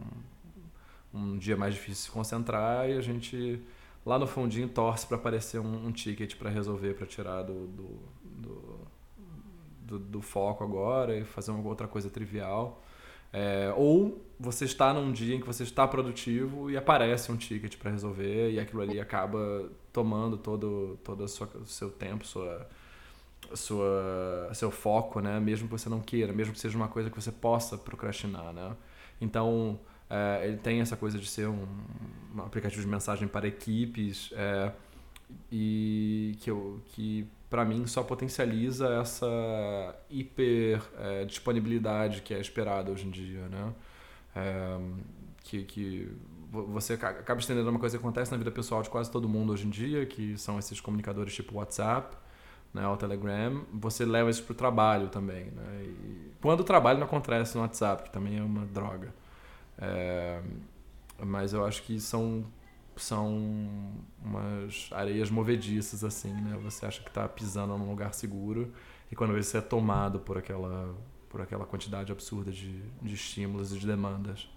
um 1.14 1.38
dia 1.38 1.56
mais 1.56 1.74
difícil 1.74 2.06
se 2.06 2.12
concentrar 2.12 2.90
e 2.90 2.94
a 2.94 3.02
gente 3.02 3.62
lá 4.06 4.18
no 4.18 4.28
fundinho 4.28 4.68
torce 4.68 5.06
para 5.06 5.18
aparecer 5.18 5.60
um, 5.60 5.88
um 5.88 5.92
ticket 5.92 6.36
para 6.36 6.50
resolver, 6.50 6.96
para 6.96 7.06
tirar 7.06 7.44
do 7.44 7.68
do, 7.68 8.00
do, 8.24 8.80
do, 9.84 10.00
do, 10.00 10.22
foco 10.22 10.64
agora 10.64 11.16
e 11.18 11.24
fazer 11.24 11.52
uma 11.52 11.68
outra 11.68 11.88
coisa 11.88 12.10
trivial. 12.10 12.84
É, 13.32 13.74
ou 13.78 14.29
você 14.40 14.64
está 14.64 14.94
num 14.94 15.12
dia 15.12 15.36
em 15.36 15.40
que 15.42 15.46
você 15.46 15.64
está 15.64 15.86
produtivo 15.86 16.72
e 16.72 16.78
aparece 16.78 17.30
um 17.32 17.36
ticket 17.36 17.76
para 17.78 17.92
resolver 17.92 18.52
e 18.52 18.60
aquilo 18.60 18.82
ali 18.82 19.00
acaba 19.00 19.70
tomando 19.92 20.38
todo 20.38 20.98
todo 21.04 21.26
o 21.26 21.66
seu 21.66 21.90
tempo, 21.92 22.26
sua 22.26 22.68
sua 23.54 24.50
seu 24.54 24.72
foco, 24.72 25.20
né? 25.20 25.40
Mesmo 25.40 25.68
que 25.68 25.72
você 25.74 25.90
não 25.90 26.00
queira, 26.00 26.32
mesmo 26.32 26.54
que 26.54 26.60
seja 26.60 26.78
uma 26.78 26.88
coisa 26.88 27.10
que 27.10 27.22
você 27.22 27.32
possa 27.32 27.78
procrastinar, 27.78 28.54
né? 28.54 28.76
Então 29.20 29.78
é, 30.10 30.48
ele 30.48 30.58
tem 30.58 30.80
essa 30.80 30.96
coisa 30.96 31.20
de 31.20 31.28
ser 31.28 31.48
um, 31.48 31.68
um 32.36 32.42
aplicativo 32.42 32.82
de 32.82 32.88
mensagem 32.88 33.28
para 33.28 33.46
equipes 33.46 34.32
é, 34.34 34.72
e 35.52 36.38
que 36.40 36.50
eu 36.50 36.82
que 36.88 37.28
para 37.50 37.66
mim 37.66 37.86
só 37.88 38.04
potencializa 38.04 38.88
essa 39.02 39.96
hiper 40.10 40.82
é, 40.98 41.26
disponibilidade 41.26 42.22
que 42.22 42.34
é 42.34 42.40
esperada 42.40 42.90
hoje 42.92 43.06
em 43.06 43.12
dia, 43.12 43.50
né? 43.50 43.74
Que, 45.44 45.64
que 45.64 46.12
você 46.52 46.94
acaba 46.94 47.40
estendendo 47.40 47.70
uma 47.70 47.80
coisa 47.80 47.98
que 47.98 48.04
acontece 48.04 48.32
na 48.32 48.38
vida 48.38 48.52
pessoal 48.52 48.82
de 48.82 48.90
quase 48.90 49.12
todo 49.12 49.30
mundo 49.30 49.54
hoje 49.54 49.68
em 49.68 49.70
dia, 49.70 50.06
que 50.06 50.38
são 50.38 50.58
esses 50.58 50.80
comunicadores 50.82 51.34
tipo 51.34 51.58
WhatsApp, 51.58 52.18
né, 52.74 52.88
o 52.88 52.98
Telegram, 52.98 53.66
você 53.74 54.06
leva 54.06 54.30
isso 54.30 54.44
para 54.44 54.54
o 54.54 54.56
trabalho 54.56 55.10
também. 55.10 55.46
Né? 55.46 55.84
E 55.84 56.32
quando 56.42 56.62
o 56.62 56.64
trabalho 56.64 57.00
não 57.00 57.06
acontece 57.06 57.56
no 57.56 57.62
WhatsApp, 57.62 58.04
que 58.04 58.12
também 58.12 58.38
é 58.38 58.44
uma 58.44 58.66
droga. 58.66 59.14
É, 59.78 60.42
mas 61.24 61.54
eu 61.54 61.66
acho 61.66 61.84
que 61.84 62.00
são 62.00 62.46
são 62.96 64.04
umas 64.22 64.90
areias 64.92 65.30
movediças, 65.30 66.04
assim, 66.04 66.34
né? 66.34 66.60
Você 66.64 66.86
acha 66.86 67.02
que 67.02 67.08
está 67.08 67.28
pisando 67.28 67.78
num 67.78 67.90
lugar 67.90 68.14
seguro 68.14 68.74
e 69.12 69.16
quando 69.16 69.34
você 69.34 69.58
é 69.58 69.62
tomado 69.62 70.20
por 70.20 70.38
aquela, 70.38 70.94
por 71.30 71.42
aquela 71.42 71.66
quantidade 71.66 72.12
absurda 72.12 72.52
de, 72.52 72.82
de 73.02 73.14
estímulos 73.14 73.72
e 73.74 73.80
de 73.80 73.88
demandas. 73.88 74.50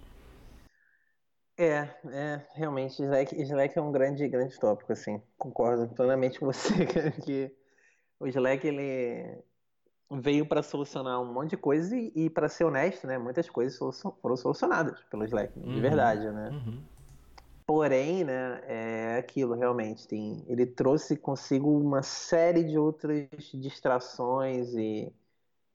É, 1.57 1.87
é, 2.07 2.41
realmente, 2.55 3.01
Slack, 3.01 3.39
Slack 3.41 3.77
é 3.77 3.81
um 3.81 3.91
grande, 3.91 4.27
grande 4.27 4.59
tópico, 4.59 4.91
assim. 4.91 5.21
Concordo 5.37 5.87
plenamente 5.93 6.39
com 6.39 6.47
você 6.47 6.73
que 7.23 7.51
o 8.19 8.27
Slack, 8.27 8.67
ele 8.67 9.43
veio 10.11 10.45
para 10.45 10.63
solucionar 10.63 11.21
um 11.21 11.31
monte 11.31 11.51
de 11.51 11.57
coisas 11.57 11.91
e, 11.91 12.11
e 12.15 12.29
para 12.29 12.49
ser 12.49 12.65
honesto, 12.65 13.07
né, 13.07 13.17
muitas 13.17 13.49
coisas 13.49 13.77
foram 13.77 14.37
solucionadas 14.37 14.99
pelo 15.09 15.23
Slack, 15.25 15.59
de 15.59 15.67
uhum, 15.67 15.81
verdade, 15.81 16.29
né? 16.29 16.49
Uhum. 16.49 16.81
Porém, 17.65 18.23
né, 18.23 18.61
é 18.67 19.17
aquilo 19.17 19.55
realmente 19.55 20.07
tem, 20.07 20.43
ele 20.47 20.65
trouxe 20.65 21.15
consigo 21.15 21.69
uma 21.79 22.03
série 22.03 22.63
de 22.63 22.77
outras 22.77 23.27
distrações 23.53 24.73
e, 24.73 25.11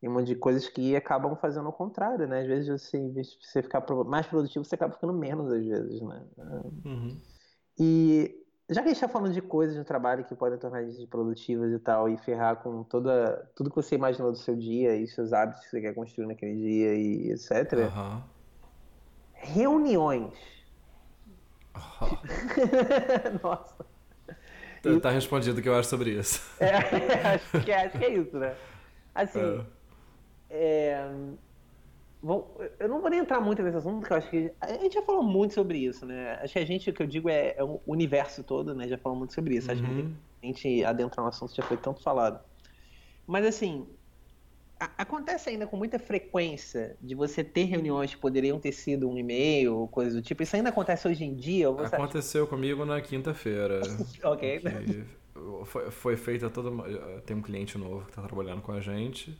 e 0.02 0.08
um 0.08 0.12
monte 0.12 0.26
de 0.26 0.36
coisas 0.36 0.68
que 0.68 0.94
acabam 0.94 1.34
fazendo 1.36 1.68
o 1.68 1.72
contrário, 1.72 2.26
né? 2.26 2.40
Às 2.42 2.46
vezes 2.46 2.68
você, 2.68 2.96
em 2.96 3.12
vez 3.12 3.28
de 3.28 3.46
você 3.46 3.62
ficar 3.62 3.84
mais 4.04 4.26
produtivo, 4.26 4.64
você 4.64 4.76
acaba 4.76 4.94
ficando 4.94 5.12
menos 5.12 5.52
às 5.52 5.64
vezes, 5.64 6.00
né? 6.00 6.22
Uhum. 6.84 7.20
E 7.78 8.44
já 8.70 8.82
que 8.82 8.88
a 8.88 8.92
gente 8.92 9.02
está 9.02 9.08
falando 9.08 9.32
de 9.32 9.40
coisas 9.40 9.76
no 9.76 9.84
trabalho 9.84 10.24
que 10.24 10.34
podem 10.34 10.58
tornar 10.58 10.78
a 10.78 10.84
gente 10.84 11.06
produtivas 11.06 11.72
e 11.72 11.78
tal, 11.78 12.08
e 12.08 12.16
ferrar 12.18 12.56
com 12.56 12.84
toda, 12.84 13.50
tudo 13.56 13.70
que 13.70 13.76
você 13.76 13.96
imaginou 13.96 14.30
do 14.30 14.38
seu 14.38 14.54
dia 14.54 14.94
e 14.94 15.08
seus 15.08 15.32
hábitos 15.32 15.64
que 15.64 15.70
você 15.70 15.80
quer 15.80 15.94
construir 15.94 16.26
naquele 16.26 16.54
dia 16.54 16.94
e 16.94 17.32
etc. 17.32 17.72
Uhum. 17.72 18.22
Reuniões. 19.32 20.34
Uhum. 21.74 23.38
Nossa. 23.42 23.86
Tá, 24.82 25.00
tá 25.02 25.10
respondido 25.10 25.58
o 25.58 25.62
que 25.62 25.68
eu 25.68 25.74
acho 25.74 25.88
sobre 25.88 26.10
isso. 26.10 26.40
É, 26.60 26.76
acho, 27.34 27.64
que, 27.64 27.72
acho 27.72 27.98
que 27.98 28.04
é 28.04 28.14
isso, 28.14 28.36
né? 28.36 28.54
Assim, 29.14 29.40
é. 29.40 29.77
É, 30.50 31.08
Bom, 32.20 32.52
eu 32.80 32.88
não 32.88 33.00
vou 33.00 33.08
nem 33.08 33.20
entrar 33.20 33.40
muito 33.40 33.62
nesse 33.62 33.76
assunto, 33.76 34.00
porque 34.00 34.12
eu 34.12 34.16
acho 34.16 34.30
que 34.30 34.52
a 34.60 34.72
gente 34.72 34.94
já 34.94 35.02
falou 35.02 35.22
muito 35.22 35.54
sobre 35.54 35.78
isso, 35.78 36.04
né? 36.04 36.32
Acho 36.42 36.54
que 36.54 36.58
a 36.58 36.66
gente, 36.66 36.90
o 36.90 36.92
que 36.92 37.02
eu 37.02 37.06
digo 37.06 37.28
é, 37.28 37.54
é 37.56 37.62
o 37.62 37.80
universo 37.86 38.42
todo, 38.42 38.74
né? 38.74 38.88
Já 38.88 38.98
falou 38.98 39.16
muito 39.16 39.32
sobre 39.32 39.56
isso. 39.56 39.68
Uhum. 39.68 39.72
Acho 39.72 39.82
que 39.84 39.90
uhum. 39.90 40.14
a 40.42 40.46
gente 40.46 40.84
adentrar 40.84 41.22
no 41.22 41.28
assunto 41.28 41.54
já 41.54 41.62
foi 41.62 41.76
tanto 41.76 42.02
falado. 42.02 42.40
Mas 43.24 43.46
assim, 43.46 43.86
a, 44.80 44.90
acontece 44.98 45.48
ainda 45.50 45.64
com 45.64 45.76
muita 45.76 45.96
frequência 46.00 46.96
de 47.00 47.14
você 47.14 47.44
ter 47.44 47.64
reuniões 47.64 48.12
que 48.12 48.20
poderiam 48.20 48.58
ter 48.58 48.72
sido 48.72 49.08
um 49.08 49.16
e-mail 49.16 49.88
coisa 49.92 50.16
do 50.16 50.22
tipo. 50.22 50.42
Isso 50.42 50.56
ainda 50.56 50.70
acontece 50.70 51.06
hoje 51.06 51.24
em 51.24 51.36
dia? 51.36 51.68
Aconteceu 51.68 52.42
acha... 52.42 52.50
comigo 52.50 52.84
na 52.84 53.00
quinta-feira. 53.00 53.80
ok. 54.24 54.60
Foi, 55.66 55.90
foi 55.92 56.16
feita 56.16 56.50
toda. 56.50 56.70
Tem 57.24 57.36
um 57.36 57.42
cliente 57.42 57.78
novo 57.78 58.06
que 58.06 58.10
está 58.10 58.22
trabalhando 58.22 58.60
com 58.60 58.72
a 58.72 58.80
gente. 58.80 59.38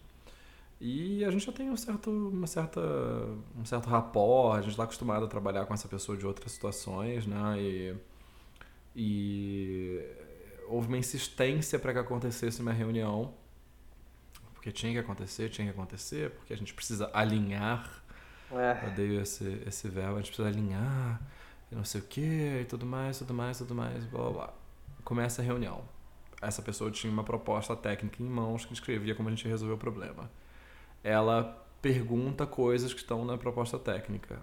E 0.81 1.25
a 1.25 1.31
gente 1.31 1.45
já 1.45 1.53
tem 1.53 1.71
um 1.71 1.77
certo, 1.77 2.09
uma 2.09 2.47
certa, 2.47 2.81
um 3.57 3.65
certo 3.65 3.89
rapport, 3.89 4.59
a 4.59 4.61
gente 4.61 4.71
está 4.71 4.85
acostumado 4.85 5.25
a 5.25 5.29
trabalhar 5.29 5.67
com 5.67 5.75
essa 5.75 5.89
pessoa 5.89 6.17
de 6.17 6.25
outras 6.25 6.53
situações, 6.53 7.27
né? 7.27 7.59
E, 7.59 7.97
e 8.95 10.01
houve 10.69 10.87
uma 10.87 10.97
insistência 10.99 11.81
para 11.81 11.93
que 11.93 11.99
acontecesse 11.99 12.61
uma 12.63 12.73
reunião, 12.73 13.35
porque 14.55 14.71
tinha 14.71 14.93
que 14.93 14.99
acontecer, 14.99 15.49
tinha 15.49 15.67
que 15.67 15.73
acontecer, 15.73 16.31
porque 16.31 16.53
a 16.53 16.57
gente 16.57 16.73
precisa 16.73 17.11
alinhar. 17.13 18.05
É. 18.53 18.85
Eu 18.85 18.93
odeio 18.93 19.21
esse, 19.21 19.61
esse 19.67 19.89
verbo, 19.89 20.15
a 20.15 20.21
gente 20.21 20.29
precisa 20.29 20.49
alinhar, 20.49 21.21
e 21.73 21.75
não 21.75 21.85
sei 21.85 22.01
o 22.01 22.05
que, 22.05 22.61
e 22.63 22.65
tudo 22.67 22.87
mais, 22.87 23.19
tudo 23.19 23.35
mais, 23.35 23.59
tudo 23.59 23.75
mais, 23.75 24.05
blá 24.05 24.23
blá 24.23 24.31
blá. 24.31 24.55
Começa 25.03 25.43
a 25.43 25.45
reunião. 25.45 25.83
Essa 26.41 26.63
pessoa 26.63 26.89
tinha 26.89 27.13
uma 27.13 27.25
proposta 27.25 27.75
técnica 27.75 28.23
em 28.23 28.27
mãos 28.27 28.65
que 28.65 28.71
descrevia 28.71 29.17
como 29.17 29.29
a 29.29 29.33
gente 29.33 29.49
resolveu 29.49 29.75
o 29.75 29.79
problema 29.79 30.31
ela 31.03 31.67
pergunta 31.81 32.47
coisas 32.47 32.93
que 32.93 33.01
estão 33.01 33.25
na 33.25 33.39
proposta 33.39 33.79
técnica. 33.79 34.41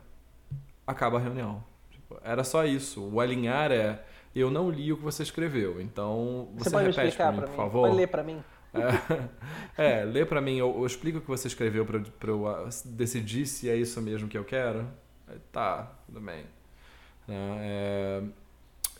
Acaba 0.85 1.17
a 1.17 1.21
reunião. 1.21 1.63
Tipo, 1.91 2.19
era 2.23 2.43
só 2.43 2.65
isso. 2.65 3.03
O 3.03 3.19
alinhar 3.19 3.71
é 3.71 4.03
eu 4.35 4.51
não 4.51 4.69
li 4.69 4.91
o 4.91 4.97
que 4.97 5.03
você 5.03 5.23
escreveu, 5.23 5.79
então 5.81 6.49
você, 6.57 6.69
você 6.69 6.83
repete 6.83 7.15
para 7.15 7.31
mim, 7.31 7.41
por 7.41 7.55
favor. 7.55 7.81
Pode 7.83 7.95
ler 7.95 8.07
para 8.07 8.21
mim. 8.23 8.43
É, 9.77 10.01
é 10.01 10.03
lê 10.03 10.25
para 10.25 10.41
mim, 10.41 10.57
eu, 10.57 10.75
eu, 10.77 10.85
explico 10.85 11.19
o 11.19 11.21
que 11.21 11.27
você 11.27 11.47
escreveu 11.47 11.85
para 11.85 12.29
eu 12.29 12.43
uh, 12.43 12.69
decidir 12.83 13.45
se 13.45 13.69
é 13.69 13.75
isso 13.77 14.01
mesmo 14.01 14.27
que 14.27 14.37
eu 14.37 14.43
quero. 14.43 14.85
Tá, 15.53 15.93
tudo 16.05 16.19
bem. 16.19 16.45
Né, 17.25 17.57
é, 17.61 18.23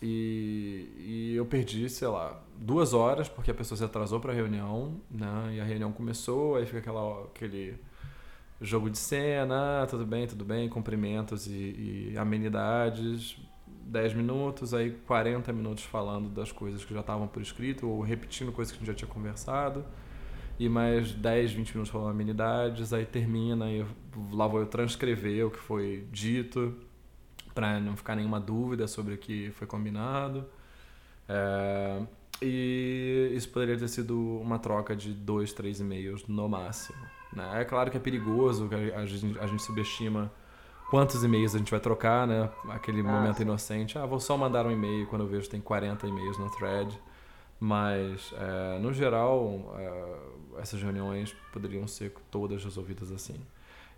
e, 0.02 0.90
e, 0.98 1.36
eu 1.36 1.46
perdi, 1.46 1.90
sei 1.90 2.08
lá, 2.08 2.42
duas 2.58 2.94
horas, 2.94 3.30
porque 3.30 3.52
a 3.52 3.54
pessoa 3.54 3.78
se 3.78 3.84
atrasou 3.84 4.20
para 4.20 4.32
a 4.32 4.36
reunião, 4.36 5.00
né? 5.10 5.54
E 5.56 5.62
a 5.62 5.64
reunião 5.64 5.92
começou, 5.92 6.56
aí 6.56 6.66
fica 6.66 6.80
aquela, 6.80 7.24
aquele 7.24 7.80
jogo 8.60 8.90
de 8.90 8.98
cena, 8.98 9.86
tudo 9.90 10.06
bem, 10.06 10.28
tudo 10.28 10.44
bem, 10.44 10.68
cumprimentos 10.70 11.48
e, 11.48 12.12
e 12.12 12.18
amenidades, 12.18 13.38
10 13.68 14.14
minutos, 14.16 14.74
aí 14.74 14.92
40 15.06 15.54
minutos 15.54 15.84
falando 15.84 16.30
das 16.30 16.52
coisas 16.52 16.84
que 16.84 16.94
já 16.94 17.02
estavam 17.02 17.28
por 17.28 17.42
escrito, 17.42 17.88
ou 17.88 18.02
repetindo 18.02 18.52
coisas 18.52 18.72
que 18.72 18.78
a 18.78 18.80
gente 18.80 18.88
já 18.88 18.94
tinha 18.96 19.10
conversado, 19.10 19.86
e 20.58 20.70
mais 20.70 21.12
10, 21.12 21.52
20 21.52 21.70
minutos 21.74 21.92
falando 21.92 22.10
amenidades, 22.10 22.94
aí 22.94 23.06
termina, 23.06 23.70
e 23.72 23.86
lá 24.32 24.48
vou 24.48 24.62
eu 24.62 24.66
transcrever 24.66 25.46
o 25.46 25.52
que 25.52 25.60
foi 25.60 26.08
dito, 26.12 26.74
para 27.56 27.80
não 27.80 27.96
ficar 27.96 28.16
nenhuma 28.16 28.40
dúvida 28.40 28.86
sobre 28.88 29.14
o 29.16 29.18
que 29.18 29.50
foi 29.52 29.66
combinado. 29.66 30.46
É, 31.28 32.02
e 32.42 33.32
isso 33.34 33.50
poderia 33.50 33.78
ter 33.78 33.88
sido 33.88 34.40
uma 34.42 34.60
troca 34.60 34.96
de 34.96 35.14
dois, 35.14 35.54
três 35.54 35.80
e-mails 35.80 36.28
no 36.28 36.48
máximo. 36.50 37.00
Né? 37.34 37.62
É 37.62 37.66
claro 37.66 37.90
que 37.90 37.98
é 37.98 38.00
perigoso, 38.00 38.68
que 38.68 38.76
a 38.76 39.06
gente, 39.06 39.40
a 39.40 39.48
gente 39.48 39.64
subestima 39.64 40.32
quantos 40.90 41.24
e-mails 41.24 41.56
a 41.56 41.58
gente 41.58 41.72
vai 41.72 41.80
trocar, 41.80 42.28
né? 42.28 42.50
Aquele 42.70 43.00
ah, 43.00 43.04
momento 43.04 43.38
sim. 43.38 43.44
inocente. 43.44 43.98
Ah, 43.98 44.06
vou 44.06 44.20
só 44.20 44.38
mandar 44.38 44.66
um 44.66 44.72
e-mail 44.72 45.08
quando 45.08 45.24
eu 45.24 45.28
vejo 45.28 45.44
que 45.44 45.50
tem 45.50 45.62
40 45.62 46.06
e-mails 46.08 46.38
no 46.38 46.50
thread. 46.52 47.00
Mas, 47.60 48.34
é, 48.38 48.80
no 48.80 48.92
geral, 48.94 49.74
é, 49.78 50.62
essas 50.62 50.82
reuniões 50.82 51.34
poderiam 51.54 51.88
ser 51.88 52.14
todas 52.30 52.64
resolvidas 52.64 53.12
assim. 53.12 53.40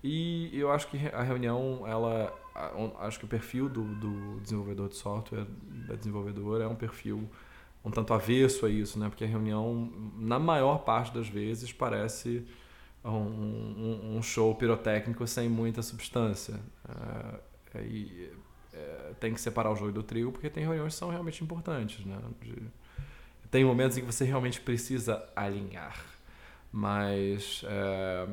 E 0.04 0.58
eu 0.58 0.72
acho 0.72 0.88
que 0.88 0.98
a 1.08 1.24
reunião, 1.24 1.84
ela, 1.88 2.34
acho 3.00 3.20
que 3.20 3.26
o 3.26 3.28
perfil 3.28 3.68
do, 3.68 3.84
do 3.96 4.40
desenvolvedor 4.42 4.90
de 4.90 4.96
software, 4.96 5.46
da 5.88 5.96
desenvolvedora, 5.96 6.64
é 6.64 6.68
um 6.68 6.76
perfil 6.76 7.30
um 7.88 7.92
tanto 7.92 8.14
avesso 8.14 8.66
a 8.66 8.70
isso, 8.70 9.00
né? 9.00 9.08
Porque 9.08 9.24
a 9.24 9.28
reunião, 9.28 9.92
na 10.18 10.38
maior 10.38 10.80
parte 10.80 11.14
das 11.14 11.28
vezes, 11.28 11.72
parece 11.72 12.46
um, 13.04 14.18
um, 14.18 14.22
show 14.22 14.54
pirotécnico 14.56 15.26
sem 15.26 15.48
muita 15.48 15.82
substância. 15.82 16.60
É, 17.74 17.82
e 17.82 18.32
é, 18.74 19.14
tem 19.20 19.34
que 19.34 19.40
separar 19.40 19.72
o 19.72 19.76
joio 19.76 19.94
do 19.94 20.04
trigo, 20.04 20.32
porque 20.32 20.50
tem 20.50 20.64
reuniões 20.64 20.94
que 20.94 21.00
são 21.00 21.10
realmente 21.10 21.44
importantes, 21.44 22.06
né? 22.06 22.20
De, 22.42 22.56
tem 23.50 23.64
momentos 23.64 23.98
em 23.98 24.02
que 24.02 24.06
você 24.06 24.26
realmente 24.26 24.60
precisa 24.60 25.24
alinhar. 25.34 25.98
Mas 26.70 27.64
é, 27.66 28.28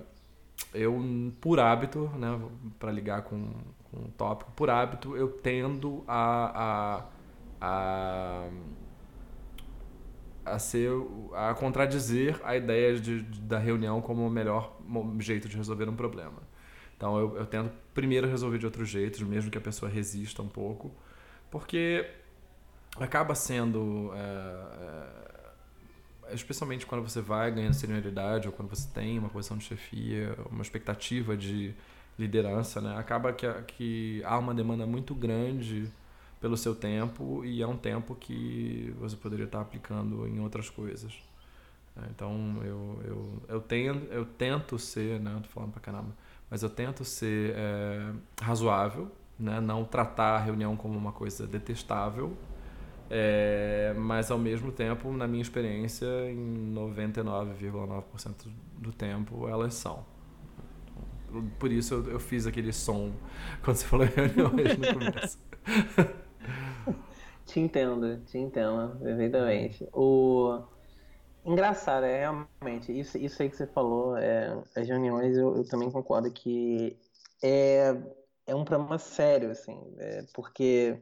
eu, 0.72 1.00
por 1.40 1.61
hábito, 1.61 2.11
né, 2.16 2.40
para 2.78 2.90
ligar 2.90 3.22
com, 3.22 3.52
com 3.90 4.00
o 4.00 4.09
tópico, 4.16 4.50
por 4.52 4.70
hábito, 4.70 5.16
eu 5.16 5.28
tendo 5.28 6.05
a, 6.07 7.05
a, 7.61 8.46
a, 8.46 8.48
a 10.44 10.59
ser 10.59 10.90
a 11.34 11.55
contradizer 11.55 12.40
a 12.44 12.57
ideia 12.57 12.98
de, 12.98 13.22
de, 13.22 13.40
da 13.40 13.59
reunião 13.59 14.00
como 14.00 14.26
o 14.26 14.30
melhor 14.30 14.76
jeito 15.20 15.48
de 15.48 15.57
resolver 15.57 15.88
um 15.88 15.96
problema. 15.96 16.42
Então 16.96 17.18
eu, 17.18 17.36
eu 17.36 17.46
tento 17.46 17.72
primeiro 17.92 18.26
resolver 18.26 18.59
de 18.59 18.66
outros 18.66 18.88
jeitos, 18.88 19.20
mesmo 19.22 19.50
que 19.50 19.59
a 19.59 19.61
pessoa 19.61 19.90
resista 19.90 20.42
um 20.42 20.48
pouco, 20.48 20.92
porque 21.50 22.09
acaba 22.98 23.34
sendo 23.34 24.12
é, 24.14 24.18
é, 24.18 25.34
especialmente 26.33 26.87
quando 26.87 27.03
você 27.03 27.20
vai 27.20 27.51
ganhando 27.51 27.75
senioridade 27.75 28.47
ou 28.47 28.53
quando 28.53 28.68
você 28.68 28.89
tem 28.93 29.18
uma 29.18 29.29
posição 29.29 29.57
de 29.57 29.64
chefia, 29.64 30.37
uma 30.51 30.62
expectativa 30.62 31.37
de 31.37 31.75
liderança, 32.18 32.81
né? 32.81 32.97
Acaba 32.97 33.33
que, 33.33 33.47
que 33.64 34.22
há 34.25 34.39
uma 34.39 34.55
demanda 34.55 34.87
muito 34.87 35.14
grande 35.14 35.91
pelo 36.41 36.57
seu 36.57 36.75
tempo 36.75 37.45
e 37.45 37.62
é 37.62 37.66
um 37.66 37.77
tempo 37.77 38.14
que 38.14 38.95
você 38.99 39.16
poderia 39.16 39.47
estar 39.47 39.61
aplicando 39.61 40.27
em 40.29 40.41
outras 40.41 40.68
coisas. 40.68 41.12
Né? 41.97 42.07
Então 42.11 42.61
eu, 42.64 43.01
eu, 43.05 43.43
eu, 43.49 43.61
tenho, 43.61 43.95
eu 44.11 44.25
tento 44.25 44.79
ser, 44.79 45.20
né? 45.20 45.39
Tô 45.43 45.49
falando 45.49 45.72
pra 45.72 45.81
caramba, 45.81 46.14
mas 46.51 46.62
eu 46.62 46.70
tento 46.70 47.05
ser 47.05 47.55
é, 47.57 48.12
razoável, 48.41 49.11
né? 49.39 49.61
Não 49.61 49.85
tratar 49.85 50.37
a 50.37 50.39
reunião 50.39 50.77
como 50.77 50.97
uma 50.97 51.12
coisa 51.12 51.47
detestável, 51.47 52.37
é, 53.11 53.94
mas 53.96 54.30
ao 54.30 54.38
mesmo 54.38 54.72
tempo, 54.72 55.12
na 55.12 55.26
minha 55.26 55.42
experiência, 55.42 56.07
em 56.30 56.72
99,9% 56.74 58.48
do 58.78 58.92
tempo, 58.92 59.48
elas 59.48 59.74
são. 59.74 60.05
Por 61.59 61.72
isso 61.72 61.94
eu, 61.94 62.12
eu, 62.12 62.20
fiz 62.20 62.46
aquele 62.46 62.72
som 62.72 63.12
quando 63.62 63.76
você 63.76 63.86
falou 63.86 64.07
reuniões 64.07 64.78
no 64.78 64.94
começo. 64.94 65.38
te 67.44 67.61
entendo, 67.61 68.18
te 68.24 68.38
entendo, 68.38 68.96
perfeitamente. 69.00 69.88
O 69.92 70.62
engraçado 71.44 72.05
é 72.05 72.20
realmente 72.20 72.98
isso, 72.98 73.18
isso 73.18 73.42
aí 73.42 73.50
que 73.50 73.57
você 73.57 73.66
falou, 73.66 74.16
é, 74.16 74.57
as 74.76 74.88
reuniões 74.88 75.36
eu, 75.36 75.57
eu 75.57 75.68
também 75.68 75.90
concordo 75.90 76.30
que 76.30 76.96
é 77.42 77.96
é 78.46 78.55
um 78.55 78.64
problema 78.64 78.98
sério, 78.98 79.50
assim, 79.50 79.80
é, 79.98 80.24
porque 80.34 80.98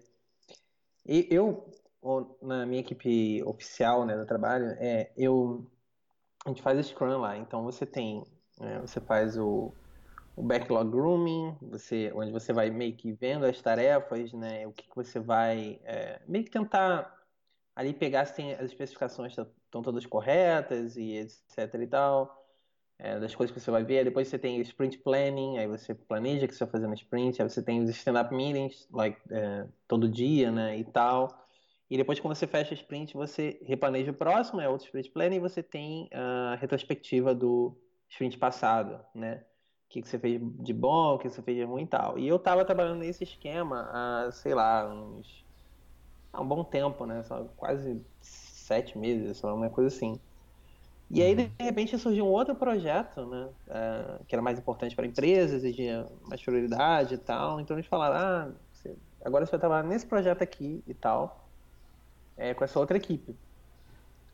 eu, 1.05 1.69
na 2.41 2.67
minha 2.67 2.81
equipe 2.81 3.43
oficial 3.45 4.05
né, 4.05 4.17
do 4.17 4.27
trabalho, 4.27 4.67
é, 4.79 5.13
eu, 5.17 5.71
a 6.45 6.49
gente 6.49 6.63
faz 6.63 6.85
Scrum 6.87 7.19
lá, 7.19 7.37
então 7.37 7.63
você 7.63 7.87
tem, 7.87 8.25
né, 8.59 8.81
você 8.81 9.01
faz 9.01 9.39
o, 9.39 9.75
o 10.35 10.43
backlog 10.43 10.91
grooming, 10.91 11.57
você, 11.63 12.13
onde 12.15 12.33
você 12.33 12.53
vai 12.53 12.71
meio 12.71 12.97
que 12.97 13.13
vendo 13.13 13.47
as 13.47 13.61
tarefas, 13.61 14.33
né, 14.33 14.67
o 14.67 14.73
que, 14.73 14.89
que 14.89 14.97
você 14.97 15.21
vai 15.21 15.81
é, 15.85 16.21
meio 16.27 16.45
que 16.45 16.51
tentar 16.51 17.21
ali 17.75 17.95
pegar 17.95 18.27
se 18.27 18.35
tem 18.35 18.53
as 18.55 18.67
especificações 18.67 19.33
estão 19.33 19.83
todas 19.83 20.05
corretas 20.05 20.97
e 20.97 21.17
etc 21.17 21.75
e 21.81 21.87
tal 21.87 22.43
é, 23.03 23.19
das 23.19 23.35
coisas 23.35 23.53
que 23.53 23.61
você 23.61 23.71
vai 23.71 23.83
ver. 23.85 24.05
Depois 24.05 24.29
você 24.29 24.39
tem 24.39 24.59
o 24.59 24.63
sprint 24.63 24.99
planning, 24.99 25.59
aí 25.59 25.67
você 25.67 25.93
planeja 25.93 26.45
o 26.47 26.49
que 26.49 26.55
você 26.55 26.65
vai 26.65 26.71
fazer 26.73 26.87
no 26.87 26.95
sprint. 26.95 27.43
Aí 27.43 27.49
você 27.49 27.61
tem 27.61 27.83
os 27.83 27.91
stand-up 27.91 28.33
meetings, 28.33 28.89
like, 28.93 29.21
é, 29.31 29.67
todo 29.89 30.09
dia, 30.09 30.53
né, 30.53 30.79
e 30.79 30.85
tal. 30.85 31.42
E 31.93 31.97
depois, 31.99 32.19
quando 32.19 32.35
você 32.35 32.47
fecha 32.47 32.71
o 32.71 32.75
sprint, 32.75 33.13
você 33.13 33.61
replaneja 33.67 34.13
o 34.13 34.15
próximo, 34.15 34.63
é 34.63 34.67
outro 34.67 34.87
sprint 34.87 35.11
planning, 35.11 35.37
e 35.37 35.41
você 35.41 35.63
tem 35.63 36.09
a 36.11 36.57
retrospectiva 36.59 37.35
do 37.35 37.77
sprint 38.09 38.39
passado, 38.39 38.99
né? 39.15 39.45
O 39.85 39.91
que, 39.91 40.01
que 40.01 40.09
você 40.09 40.19
fez 40.19 40.41
de 40.41 40.73
bom, 40.73 41.17
o 41.17 41.19
que 41.19 41.29
você 41.29 41.43
fez 41.43 41.55
de 41.55 41.65
ruim 41.65 41.83
e 41.83 41.87
tal. 41.87 42.19
E 42.19 42.27
eu 42.27 42.39
tava 42.39 42.65
trabalhando 42.65 43.01
nesse 43.01 43.25
esquema 43.25 43.91
há, 43.93 44.33
sei 44.33 44.55
lá, 44.55 44.89
uns... 44.91 45.45
há 46.33 46.41
um 46.41 46.49
bom 46.49 46.65
tempo, 46.65 47.05
né? 47.05 47.23
Só 47.25 47.45
quase 47.59 48.03
sete 48.23 48.97
meses, 48.97 49.37
sei 49.37 49.51
lá, 49.51 49.55
uma 49.55 49.69
coisa 49.69 49.95
assim. 49.95 50.19
E 51.11 51.21
aí, 51.21 51.35
de 51.35 51.51
repente, 51.61 51.99
surgiu 51.99 52.25
um 52.25 52.31
outro 52.31 52.55
projeto, 52.55 53.27
né? 53.27 53.51
Uh, 53.69 54.25
que 54.25 54.35
era 54.35 54.41
mais 54.41 54.59
importante 54.59 54.97
para 54.97 55.05
empresas, 55.05 55.63
exigia 55.63 56.07
mais 56.27 56.41
prioridade 56.41 57.17
e 57.17 57.19
tal. 57.19 57.61
Então 57.61 57.77
eles 57.77 57.87
falaram, 57.87 58.17
ah, 58.17 58.55
você, 58.73 58.97
agora 59.23 59.45
você 59.45 59.51
vai 59.51 59.61
trabalhar 59.61 59.87
nesse 59.87 60.07
projeto 60.07 60.41
aqui 60.41 60.83
e 60.87 60.95
tal, 60.95 61.42
é, 62.37 62.55
com 62.55 62.65
essa 62.65 62.79
outra 62.79 62.97
equipe. 62.97 63.39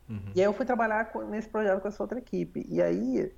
Uhum. 0.09 0.31
E 0.35 0.39
aí 0.39 0.45
eu 0.45 0.53
fui 0.53 0.65
trabalhar 0.65 1.11
nesse 1.29 1.49
projeto 1.49 1.81
com 1.81 1.87
essa 1.87 2.01
outra 2.03 2.19
equipe. 2.19 2.65
E 2.67 2.81
aí 2.81 3.31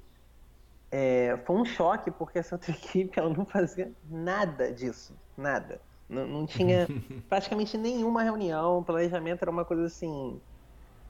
é, 0.91 1.37
foi 1.45 1.55
um 1.55 1.65
choque, 1.65 2.11
porque 2.11 2.39
essa 2.39 2.55
outra 2.55 2.71
equipe 2.75 3.19
ela 3.19 3.29
não 3.29 3.45
fazia 3.45 3.95
nada 4.03 4.71
disso. 4.71 5.19
Nada. 5.37 5.81
Não, 6.07 6.27
não 6.27 6.45
tinha 6.45 6.87
praticamente 7.29 7.77
nenhuma 7.77 8.23
reunião, 8.23 8.79
o 8.79 8.83
planejamento 8.85 9.41
era 9.41 9.51
uma 9.51 9.65
coisa 9.65 9.85
assim 9.85 10.41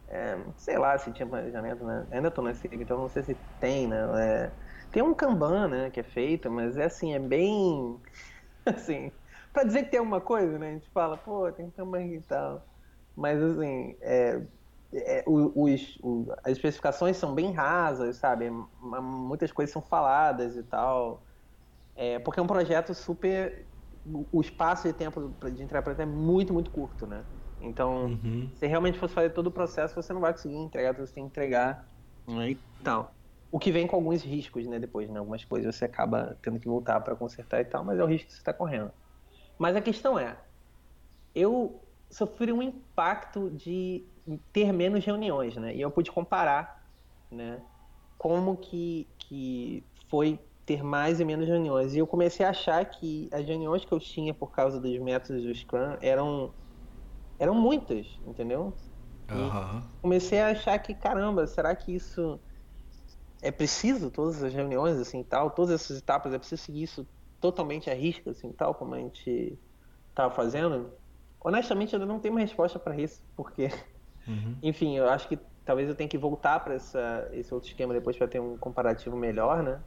é, 0.08 0.36
sei 0.58 0.78
lá 0.78 0.98
se 0.98 1.12
tinha 1.14 1.28
planejamento, 1.28 1.86
né? 1.86 2.08
Ainda 2.12 2.30
tô 2.30 2.42
nesse, 2.42 2.68
então 2.74 2.98
não 2.98 3.08
sei 3.10 3.24
se 3.24 3.36
tem, 3.60 3.88
né? 3.88 3.98
É, 4.48 4.58
tem 4.92 5.02
um 5.02 5.14
Kanban, 5.14 5.70
né, 5.70 5.90
que 5.90 6.02
é 6.02 6.04
feito, 6.04 6.52
mas 6.52 6.78
é 6.78 6.86
assim, 6.86 7.14
é 7.14 7.20
bem. 7.20 8.02
Assim, 8.66 9.12
pra 9.52 9.64
dizer 9.64 9.86
que 9.86 9.92
tem 9.92 10.00
alguma 10.00 10.22
coisa, 10.22 10.60
né? 10.60 10.70
A 10.70 10.74
gente 10.74 10.90
fala, 10.92 11.18
pô, 11.18 11.52
tem 11.52 11.72
Kanban 11.72 12.06
e 12.06 12.22
tal. 12.22 12.71
Mas 13.16 13.42
assim, 13.42 13.96
é, 14.02 14.42
é, 14.94 15.24
os, 15.28 15.98
os, 16.02 16.30
as 16.44 16.54
especificações 16.54 17.18
são 17.18 17.34
bem 17.34 17.52
rasas, 17.52 18.18
sabe? 18.18 18.50
Muitas 18.50 19.52
coisas 19.52 19.72
são 19.72 19.82
faladas 19.82 20.56
e 20.56 20.64
tal. 20.64 21.24
É, 21.96 22.20
porque 22.20 22.40
é 22.40 22.44
um 22.44 22.48
projeto 22.48 22.94
super. 22.94 23.68
O 24.32 24.42
espaço 24.42 24.88
de 24.88 24.94
tempo 24.94 25.36
de 25.52 25.66
para 25.68 26.04
é 26.04 26.06
muito, 26.06 26.52
muito 26.52 26.72
curto, 26.72 27.06
né? 27.06 27.24
Então, 27.60 28.06
uhum. 28.06 28.50
se 28.56 28.66
realmente 28.66 28.98
fosse 28.98 29.14
fazer 29.14 29.30
todo 29.30 29.48
o 29.48 29.52
processo, 29.52 29.94
você 29.94 30.12
não 30.12 30.20
vai 30.20 30.32
conseguir 30.32 30.56
entregar 30.56 30.96
tudo 30.96 31.04
que 31.04 31.10
você 31.10 31.16
tem 31.16 31.26
que 31.26 31.30
entregar 31.30 31.88
né, 32.28 32.50
e 32.50 32.56
tal. 32.84 33.14
O 33.52 33.60
que 33.60 33.72
vem 33.72 33.86
com 33.86 33.96
alguns 33.96 34.24
riscos, 34.24 34.66
né? 34.66 34.80
Depois, 34.80 35.08
né? 35.10 35.20
Algumas 35.20 35.46
coisas 35.46 35.76
você 35.76 35.86
acaba 35.86 36.38
tendo 36.42 36.60
que 36.60 36.68
voltar 36.68 37.00
para 37.02 37.16
consertar 37.16 37.62
e 37.62 37.66
tal, 37.66 37.84
mas 37.84 38.00
é 38.00 38.04
o 38.04 38.08
risco 38.08 38.28
que 38.28 38.34
você 38.34 38.40
está 38.40 38.54
correndo. 38.54 38.92
Mas 39.60 39.76
a 39.76 39.82
questão 39.82 40.18
é, 40.18 40.36
eu 41.36 41.88
sofri 42.12 42.52
um 42.52 42.62
impacto 42.62 43.50
de 43.52 44.08
ter 44.52 44.72
menos 44.74 45.06
reuniões, 45.06 45.56
né? 45.58 45.76
E 45.76 45.82
eu 45.82 45.92
pude 45.92 46.12
comparar, 46.12 46.76
né? 47.32 47.66
Como 48.18 48.58
que, 48.58 49.16
que 49.20 49.90
foi 50.10 50.40
ter 50.66 50.84
mais 50.84 51.20
e 51.20 51.26
menos 51.26 51.48
reuniões. 51.48 51.94
E 51.96 52.00
eu 52.00 52.08
comecei 52.08 52.46
a 52.46 52.50
achar 52.52 52.86
que 52.86 53.30
as 53.34 53.46
reuniões 53.48 53.86
que 53.86 53.94
eu 53.94 54.00
tinha 54.00 54.34
por 54.34 54.52
causa 54.52 54.80
dos 54.80 54.98
métodos 55.00 55.44
do 55.44 55.54
Scrum 55.56 55.98
eram 56.02 56.56
eram 57.40 57.56
muitas, 57.56 58.20
entendeu? 58.26 58.80
Uhum. 59.32 60.02
comecei 60.02 60.40
a 60.40 60.50
achar 60.52 60.78
que, 60.80 60.94
caramba, 60.96 61.48
será 61.48 61.76
que 61.76 61.94
isso 61.94 62.42
é 63.42 63.52
preciso, 63.52 64.12
todas 64.12 64.44
as 64.44 64.54
reuniões, 64.54 64.98
assim, 64.98 65.24
tal, 65.24 65.52
todas 65.52 65.72
essas 65.82 65.98
etapas, 66.00 66.34
é 66.34 66.40
preciso 66.40 66.62
seguir 66.64 66.84
isso 66.84 67.08
totalmente 67.40 67.90
a 67.90 67.94
risco, 67.94 68.30
assim, 68.30 68.52
tal, 68.54 68.76
como 68.76 68.94
a 68.96 69.00
gente 69.00 69.60
estava 70.10 70.34
fazendo? 70.36 71.01
Honestamente, 71.44 71.94
eu 71.94 72.00
ainda 72.00 72.12
não 72.12 72.20
tenho 72.20 72.34
uma 72.34 72.42
resposta 72.42 72.78
para 72.78 72.96
isso, 72.96 73.22
porque, 73.36 73.70
uhum. 74.28 74.58
enfim, 74.62 74.98
eu 74.98 75.10
acho 75.10 75.28
que 75.28 75.40
talvez 75.66 75.90
eu 75.90 75.96
tenha 75.96 76.08
que 76.08 76.18
voltar 76.18 76.60
para 76.60 76.76
esse 76.76 77.54
outro 77.54 77.70
esquema 77.70 77.94
depois 77.94 78.18
para 78.18 78.28
ter 78.28 78.40
um 78.40 78.58
comparativo 78.58 79.16
melhor, 79.16 79.64
né? 79.64 79.82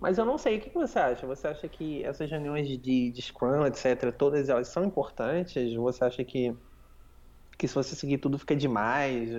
Mas 0.00 0.18
eu 0.18 0.24
não 0.24 0.36
sei, 0.36 0.58
o 0.58 0.60
que 0.60 0.70
você 0.70 0.98
acha? 0.98 1.26
Você 1.26 1.46
acha 1.46 1.68
que 1.68 2.04
essas 2.04 2.30
reuniões 2.30 2.68
de, 2.68 3.10
de 3.10 3.22
Scrum, 3.22 3.64
etc., 3.66 4.12
todas 4.12 4.48
elas 4.48 4.68
são 4.68 4.84
importantes? 4.84 5.74
Você 5.74 6.04
acha 6.04 6.24
que, 6.24 6.54
que 7.56 7.66
se 7.66 7.74
você 7.74 7.94
seguir 7.94 8.18
tudo 8.18 8.38
fica 8.38 8.54
demais? 8.54 9.30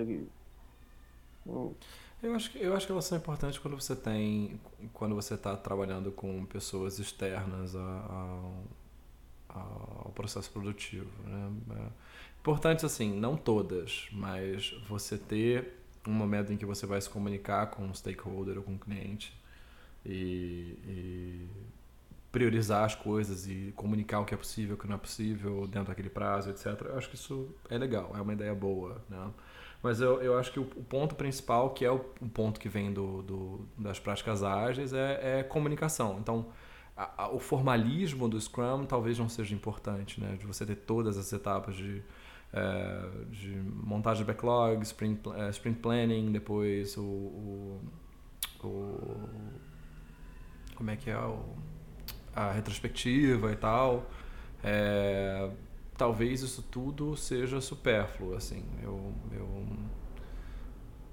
Eu 2.22 2.34
acho, 2.34 2.50
que, 2.50 2.58
eu 2.58 2.74
acho 2.74 2.86
que 2.86 2.92
elas 2.92 3.04
são 3.04 3.18
importantes 3.18 3.58
quando 3.58 3.78
você 3.78 3.94
tem. 3.94 4.60
quando 4.92 5.14
você 5.14 5.34
está 5.34 5.56
trabalhando 5.56 6.10
com 6.10 6.44
pessoas 6.46 6.98
externas 6.98 7.76
ao, 7.76 8.64
ao 9.56 10.12
processo 10.14 10.50
produtivo. 10.50 11.10
Né? 11.24 11.52
É 11.76 11.86
importantes 12.40 12.84
assim, 12.84 13.18
não 13.18 13.36
todas, 13.36 14.08
mas 14.12 14.74
você 14.88 15.18
ter 15.18 15.76
um 16.06 16.12
momento 16.12 16.52
em 16.52 16.56
que 16.56 16.64
você 16.64 16.86
vai 16.86 17.00
se 17.00 17.10
comunicar 17.10 17.66
com 17.66 17.82
um 17.82 17.94
stakeholder 17.94 18.58
ou 18.58 18.62
com 18.62 18.72
um 18.72 18.78
cliente 18.78 19.36
e, 20.04 20.78
e, 20.86 21.46
priorizar 22.30 22.84
as 22.84 22.94
coisas 22.94 23.48
e 23.48 23.72
comunicar 23.74 24.20
o 24.20 24.24
que 24.24 24.34
é 24.34 24.36
possível, 24.36 24.76
o 24.76 24.78
que 24.78 24.86
não 24.86 24.96
é 24.96 24.98
possível 24.98 25.66
dentro 25.66 25.88
daquele 25.88 26.10
prazo, 26.10 26.50
etc. 26.50 26.66
Eu 26.82 26.98
acho 26.98 27.08
que 27.08 27.16
isso 27.16 27.48
é 27.68 27.78
legal, 27.78 28.12
é 28.14 28.20
uma 28.20 28.32
ideia 28.32 28.54
boa, 28.54 29.02
né? 29.08 29.30
Mas 29.82 30.00
eu, 30.00 30.20
eu 30.22 30.38
acho 30.38 30.52
que 30.52 30.58
o, 30.58 30.64
ponto 30.64 31.14
principal, 31.14 31.70
que 31.70 31.84
é 31.84 31.90
o, 31.90 32.04
o 32.20 32.28
ponto 32.28 32.58
que 32.58 32.68
vem 32.68 32.92
do, 32.92 33.22
do, 33.22 33.68
das 33.78 33.98
práticas 33.98 34.42
ágeis, 34.42 34.92
é, 34.92 35.40
é 35.40 35.42
comunicação. 35.42 36.18
Então, 36.20 36.46
a, 36.96 37.24
a, 37.24 37.28
o 37.30 37.38
formalismo 37.38 38.28
do 38.28 38.40
Scrum 38.40 38.86
talvez 38.86 39.18
não 39.18 39.28
seja 39.28 39.54
importante, 39.54 40.20
né? 40.20 40.36
De 40.38 40.46
você 40.46 40.64
ter 40.64 40.76
todas 40.76 41.18
as 41.18 41.32
etapas 41.32 41.76
de, 41.76 42.02
é, 42.52 43.08
de 43.30 43.50
montagem 43.50 44.24
de 44.24 44.32
backlog, 44.32 44.82
sprint, 44.82 45.20
é, 45.36 45.50
sprint 45.50 45.80
planning, 45.80 46.32
depois 46.32 46.96
o, 46.96 47.02
o, 47.02 47.80
o 48.64 49.28
como 50.74 50.90
é 50.90 50.96
que 50.96 51.10
é 51.10 51.18
o, 51.18 51.38
a 52.34 52.52
retrospectiva 52.52 53.52
e 53.52 53.56
tal. 53.56 54.06
É, 54.64 55.50
talvez 55.96 56.42
isso 56.42 56.62
tudo 56.62 57.16
seja 57.16 57.60
supérfluo, 57.60 58.34
assim. 58.34 58.64
Eu, 58.82 59.12
eu, 59.32 59.66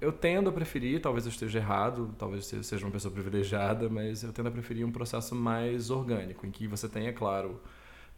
eu 0.04 0.12
tendo 0.12 0.50
a 0.50 0.52
preferir, 0.52 1.00
talvez 1.00 1.24
eu 1.24 1.30
esteja 1.30 1.58
errado, 1.58 2.14
talvez 2.18 2.52
eu 2.52 2.62
seja 2.62 2.84
uma 2.84 2.92
pessoa 2.92 3.12
privilegiada, 3.12 3.88
mas 3.88 4.22
eu 4.22 4.32
tendo 4.32 4.48
a 4.48 4.52
preferir 4.52 4.86
um 4.86 4.92
processo 4.92 5.34
mais 5.34 5.90
orgânico, 5.90 6.46
em 6.46 6.50
que 6.50 6.66
você 6.68 6.88
tenha, 6.88 7.12
claro, 7.12 7.58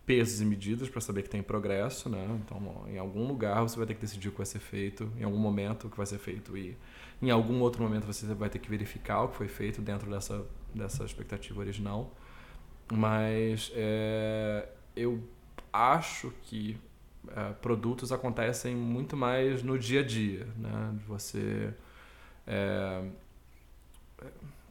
pesos 0.04 0.40
e 0.40 0.44
medidas 0.44 0.88
para 0.88 1.00
saber 1.00 1.22
que 1.22 1.30
tem 1.30 1.42
progresso, 1.42 2.08
né? 2.08 2.26
Então, 2.44 2.84
em 2.88 2.98
algum 2.98 3.26
lugar 3.26 3.62
você 3.62 3.76
vai 3.76 3.86
ter 3.86 3.94
que 3.94 4.00
decidir 4.00 4.28
o 4.28 4.32
que 4.32 4.38
vai 4.38 4.46
ser 4.46 4.58
feito, 4.58 5.10
em 5.18 5.22
algum 5.24 5.38
momento 5.38 5.86
o 5.86 5.90
que 5.90 5.96
vai 5.96 6.06
ser 6.06 6.18
feito 6.18 6.56
e 6.56 6.76
em 7.22 7.30
algum 7.30 7.60
outro 7.60 7.82
momento 7.82 8.04
você 8.06 8.26
vai 8.34 8.48
ter 8.48 8.58
que 8.58 8.68
verificar 8.68 9.22
o 9.22 9.28
que 9.28 9.36
foi 9.36 9.48
feito 9.48 9.80
dentro 9.80 10.10
dessa 10.10 10.44
dessa 10.74 11.04
expectativa 11.04 11.58
original. 11.60 12.14
Mas 12.92 13.72
é, 13.74 14.68
eu 14.94 15.22
acho 15.72 16.32
que 16.42 16.76
é, 17.34 17.52
produtos 17.54 18.12
acontecem 18.12 18.74
muito 18.74 19.16
mais 19.16 19.62
no 19.62 19.78
dia 19.78 20.00
a 20.00 20.02
dia, 20.02 20.46
né? 20.56 20.94
De 20.98 21.04
você 21.04 21.72
é, 22.46 23.04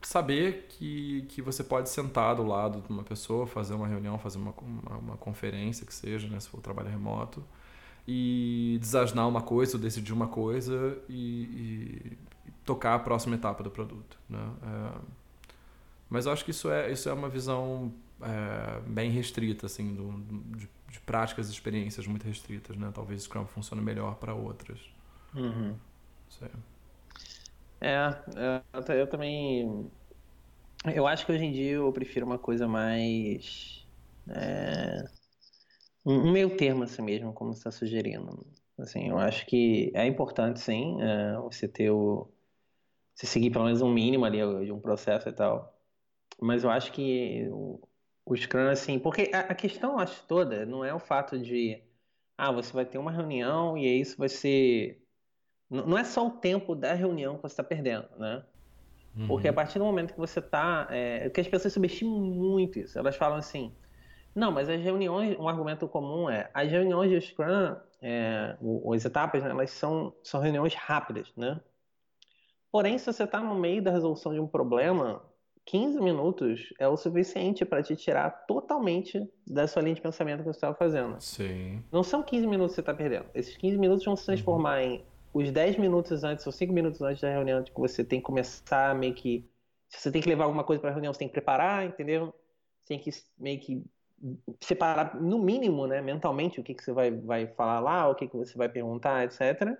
saber 0.02 0.68
que, 0.70 1.26
que 1.30 1.42
você 1.42 1.64
pode 1.64 1.90
sentar 1.90 2.36
do 2.36 2.44
lado 2.44 2.82
de 2.82 2.90
uma 2.90 3.04
pessoa, 3.04 3.48
fazer 3.48 3.74
uma 3.74 3.88
reunião, 3.88 4.18
fazer 4.20 4.38
uma, 4.38 4.54
uma, 4.62 4.98
uma 4.98 5.18
conferência 5.18 5.86
que 5.86 5.94
seja, 5.94 6.28
né? 6.28 6.40
Se 6.40 6.50
for 6.50 6.62
trabalho 6.62 6.90
remoto 6.90 7.44
e 8.08 8.78
desasnar 8.80 9.28
uma 9.28 9.42
coisa 9.42 9.78
ou 9.78 9.82
decidir 9.82 10.14
uma 10.14 10.28
coisa 10.28 10.98
e, 11.10 12.14
e 12.14 12.18
tocar 12.64 12.96
a 12.96 13.00
próxima 13.00 13.36
etapa 13.36 13.64
do 13.64 13.72
produto, 13.72 14.18
né? 14.30 14.48
É, 14.64 15.00
mas 16.10 16.26
eu 16.26 16.32
acho 16.32 16.46
que 16.46 16.52
isso 16.52 16.70
é, 16.70 16.92
isso 16.92 17.10
é 17.10 17.14
uma 17.14 17.28
visão 17.28 17.92
é, 18.22 18.80
bem 18.88 19.10
restrita, 19.10 19.66
assim, 19.66 19.94
do, 19.94 20.12
de, 20.58 20.70
de, 20.90 21.00
práticas 21.00 21.50
e 21.50 21.52
experiências 21.52 22.08
muito 22.08 22.26
restritas, 22.26 22.76
né? 22.78 22.92
Talvez 22.94 23.22
o 23.22 23.24
Scrum 23.24 23.46
funcione 23.46 23.82
melhor 23.82 24.16
para 24.16 24.34
outras. 24.34 24.80
Uhum. 25.34 25.76
É, 27.82 27.98
eu, 28.74 28.96
eu 28.96 29.08
também... 29.08 29.90
Eu 30.94 31.08
acho 31.08 31.26
que 31.26 31.32
hoje 31.32 31.46
em 31.46 31.52
dia 31.52 31.74
eu 31.74 31.92
prefiro 31.92 32.26
uma 32.26 32.38
coisa 32.38 32.68
mais... 32.68 33.86
é, 34.30 35.06
um 36.06 36.32
meio 36.32 36.56
termo 36.56 36.84
assim 36.84 37.02
mesmo, 37.02 37.34
como 37.34 37.54
você 37.54 37.60
está 37.60 37.72
sugerindo. 37.72 38.46
Assim, 38.78 39.10
eu 39.10 39.18
acho 39.18 39.46
que 39.46 39.92
é 39.96 40.06
importante, 40.06 40.60
sim, 40.60 41.02
é, 41.02 41.38
você 41.38 41.68
ter 41.68 41.90
o. 41.90 42.30
Você 43.16 43.26
seguir 43.26 43.50
pelo 43.50 43.66
menos 43.66 43.82
um 43.82 43.92
mínimo 43.92 44.26
ali 44.26 44.40
de 44.66 44.72
um 44.72 44.80
processo 44.80 45.30
e 45.30 45.32
tal. 45.32 45.74
Mas 46.40 46.64
eu 46.66 46.70
acho 46.70 46.92
que 46.92 47.48
o, 47.50 47.80
o 48.26 48.36
Scrum, 48.36 48.70
assim. 48.70 48.98
Porque 48.98 49.30
a, 49.34 49.42
a 49.42 49.56
questão, 49.56 50.00
acho, 50.00 50.24
toda 50.28 50.66
não 50.66 50.84
é 50.84 50.94
o 50.94 51.00
fato 51.00 51.38
de. 51.38 51.82
Ah, 52.38 52.52
você 52.52 52.74
vai 52.74 52.86
ter 52.86 52.98
uma 52.98 53.12
reunião 53.12 53.78
e 53.78 53.86
aí 53.86 54.02
isso 54.02 54.18
vai 54.18 54.28
ser. 54.28 55.02
Não 55.70 55.98
é 55.98 56.04
só 56.04 56.28
o 56.28 56.32
tempo 56.32 56.76
da 56.76 56.94
reunião 56.94 57.36
que 57.36 57.42
você 57.44 57.54
está 57.54 57.64
perdendo, 57.64 58.08
né? 58.18 58.44
Uhum. 59.16 59.28
Porque 59.28 59.48
a 59.48 59.54
partir 59.54 59.80
do 59.80 59.86
momento 59.86 60.14
que 60.14 60.20
você 60.20 60.40
está. 60.40 60.88
É, 60.90 61.30
que 61.30 61.40
as 61.40 61.48
pessoas 61.48 61.74
subestimam 61.74 62.20
muito 62.20 62.80
isso. 62.80 62.98
Elas 62.98 63.16
falam 63.16 63.38
assim. 63.38 63.74
Não, 64.34 64.52
mas 64.52 64.68
as 64.68 64.82
reuniões, 64.82 65.38
um 65.40 65.48
argumento 65.48 65.88
comum 65.88 66.30
é, 66.30 66.50
as 66.54 66.70
reuniões 66.70 67.10
de 67.10 67.22
Scrum, 67.22 67.74
é, 68.02 68.58
as 68.94 69.06
etapas, 69.06 69.42
né, 69.42 69.50
elas 69.50 69.72
são, 69.72 70.14
são 70.22 70.42
reuniões 70.42 70.76
rápidas, 70.76 71.32
né? 71.38 71.62
Porém, 72.70 72.98
se 72.98 73.06
você 73.06 73.24
está 73.24 73.40
no 73.40 73.56
meio 73.56 73.82
da 73.82 73.92
resolução 73.92 74.34
de 74.34 74.40
um 74.42 74.48
problema, 74.48 75.24
15 75.66 76.00
minutos 76.00 76.74
é 76.80 76.88
o 76.88 76.96
suficiente 76.96 77.66
para 77.66 77.82
te 77.82 77.96
tirar 77.96 78.30
totalmente 78.46 79.28
da 79.48 79.68
sua 79.68 79.82
linha 79.82 79.96
de 79.96 80.02
pensamento 80.02 80.40
que 80.40 80.46
você 80.46 80.58
estava 80.58 80.76
fazendo. 80.76 81.20
Sim. 81.20 81.84
Não 81.92 82.04
são 82.04 82.22
15 82.22 82.46
minutos 82.46 82.74
que 82.74 82.76
você 82.76 82.82
está 82.82 82.94
perdendo. 82.94 83.26
Esses 83.34 83.58
15 83.58 83.78
minutos 83.78 84.06
vão 84.06 84.16
se 84.16 84.26
transformar 84.26 84.80
uhum. 84.80 84.86
em 84.86 85.06
os 85.34 85.52
10 85.52 85.78
minutos 85.78 86.24
antes 86.24 86.46
ou 86.46 86.52
5 86.54 86.72
minutos 86.72 87.02
antes 87.02 87.22
da 87.22 87.30
reunião 87.30 87.64
que 87.64 87.74
você 87.74 88.04
tem 88.04 88.20
que 88.20 88.26
começar 88.26 88.96
meio 88.96 89.14
que. 89.14 89.50
Se 89.90 90.00
você 90.00 90.12
tem 90.12 90.22
que 90.22 90.30
levar 90.30 90.46
alguma 90.46 90.64
coisa 90.64 90.80
para 90.80 90.92
a 90.92 90.94
reunião, 90.94 91.14
você 91.14 91.20
tem 91.20 91.28
que 91.28 91.34
preparar, 91.34 91.86
entendeu? 91.86 92.34
Você 92.82 92.88
tem 92.88 93.00
que 93.00 93.10
meio 93.38 93.60
que 93.60 93.84
separar, 94.62 95.16
no 95.20 95.40
mínimo, 95.40 95.88
né, 95.88 96.02
mentalmente, 96.02 96.60
o 96.60 96.64
que, 96.64 96.74
que 96.74 96.84
você 96.84 96.92
vai, 96.92 97.12
vai 97.12 97.48
falar 97.48 97.80
lá, 97.80 98.08
o 98.08 98.16
que, 98.16 98.28
que 98.28 98.36
você 98.36 98.58
vai 98.58 98.70
perguntar, 98.70 99.26
etc. 99.26 99.78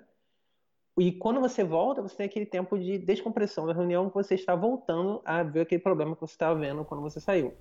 E 0.98 1.12
quando 1.12 1.42
você 1.42 1.64
volta, 1.64 2.02
você 2.02 2.16
tem 2.16 2.26
aquele 2.26 2.46
tempo 2.46 2.80
de 2.80 2.98
descompressão 2.98 3.68
da 3.68 3.74
reunião 3.74 4.08
que 4.10 4.16
você 4.16 4.36
está 4.36 4.56
voltando 4.56 5.22
a 5.26 5.44
ver 5.44 5.62
aquele 5.62 5.82
problema 5.82 6.16
que 6.16 6.22
você 6.22 6.34
estava 6.34 6.58
vendo 6.58 6.86
quando 6.86 7.02
você 7.02 7.20
saiu. 7.20 7.54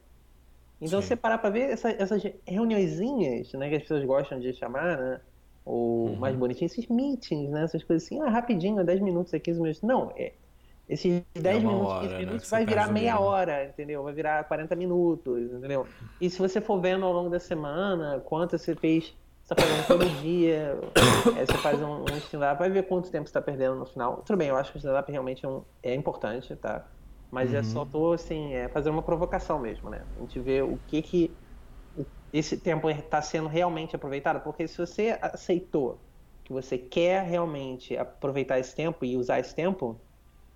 Então, 0.80 1.00
Sim. 1.00 1.08
você 1.08 1.16
parar 1.16 1.38
para 1.38 1.50
ver 1.50 1.70
essa, 1.70 1.90
essas 1.90 2.22
reuniõezinhas, 2.46 3.52
né, 3.54 3.68
que 3.68 3.76
as 3.76 3.82
pessoas 3.82 4.04
gostam 4.04 4.38
de 4.38 4.52
chamar, 4.52 4.98
né, 4.98 5.20
ou 5.64 6.08
uhum. 6.08 6.16
mais 6.16 6.36
bonitinho, 6.36 6.66
esses 6.66 6.86
meetings, 6.88 7.50
né, 7.50 7.64
essas 7.64 7.82
coisas 7.82 8.04
assim, 8.04 8.20
ah, 8.20 8.28
rapidinho, 8.28 8.84
10 8.84 9.00
minutos, 9.00 9.32
15 9.32 9.60
minutos. 9.60 9.82
Não, 9.82 10.12
é, 10.16 10.32
esses 10.88 11.24
10 11.34 11.56
é 11.56 11.58
minutos, 11.60 11.86
hora, 11.86 12.00
15 12.02 12.12
né, 12.12 12.18
minutos 12.20 12.50
né? 12.50 12.58
vai 12.58 12.66
virar 12.66 12.92
meia 12.92 13.18
hora, 13.18 13.64
entendeu? 13.64 14.02
Vai 14.02 14.12
virar 14.12 14.44
40 14.44 14.76
minutos, 14.76 15.52
entendeu? 15.52 15.86
E 16.20 16.28
se 16.28 16.38
você 16.38 16.60
for 16.60 16.80
vendo 16.80 17.04
ao 17.04 17.12
longo 17.12 17.30
da 17.30 17.40
semana 17.40 18.20
quanto 18.20 18.58
você 18.58 18.74
fez, 18.76 19.14
você 19.44 19.54
tá 19.54 19.62
fazendo 19.62 19.86
todo 19.86 20.22
dia, 20.22 20.78
é, 21.36 21.44
você 21.44 21.58
faz 21.58 21.80
um, 21.82 22.00
um 22.00 22.16
stand-up, 22.16 22.58
vai 22.58 22.70
ver 22.70 22.84
quanto 22.84 23.10
tempo 23.10 23.26
você 23.26 23.30
está 23.30 23.42
perdendo 23.42 23.74
no 23.74 23.84
final. 23.84 24.22
Tudo 24.24 24.38
bem, 24.38 24.48
eu 24.48 24.56
acho 24.56 24.72
que 24.72 24.78
o 24.78 24.78
stand-up 24.78 25.10
realmente 25.12 25.44
é, 25.44 25.48
um, 25.48 25.62
é, 25.82 25.94
importante, 25.94 26.56
tá? 26.56 26.86
Mas 27.30 27.50
uhum. 27.50 27.58
é 27.58 27.62
só 27.62 27.84
tô, 27.84 28.12
assim, 28.12 28.54
é 28.54 28.68
fazer 28.68 28.88
uma 28.88 29.02
provocação 29.02 29.58
mesmo, 29.58 29.90
né? 29.90 30.02
A 30.16 30.20
gente 30.20 30.40
vê 30.40 30.62
o 30.62 30.78
que 30.86 31.02
que 31.02 31.36
esse 32.32 32.56
tempo 32.56 32.88
está 32.88 33.20
sendo 33.20 33.46
realmente 33.46 33.94
aproveitado, 33.94 34.40
porque 34.42 34.66
se 34.66 34.78
você 34.78 35.18
aceitou 35.20 35.98
que 36.42 36.52
você 36.52 36.78
quer 36.78 37.22
realmente 37.22 37.96
aproveitar 37.96 38.58
esse 38.58 38.74
tempo 38.74 39.04
e 39.04 39.16
usar 39.16 39.40
esse 39.40 39.54
tempo, 39.54 40.00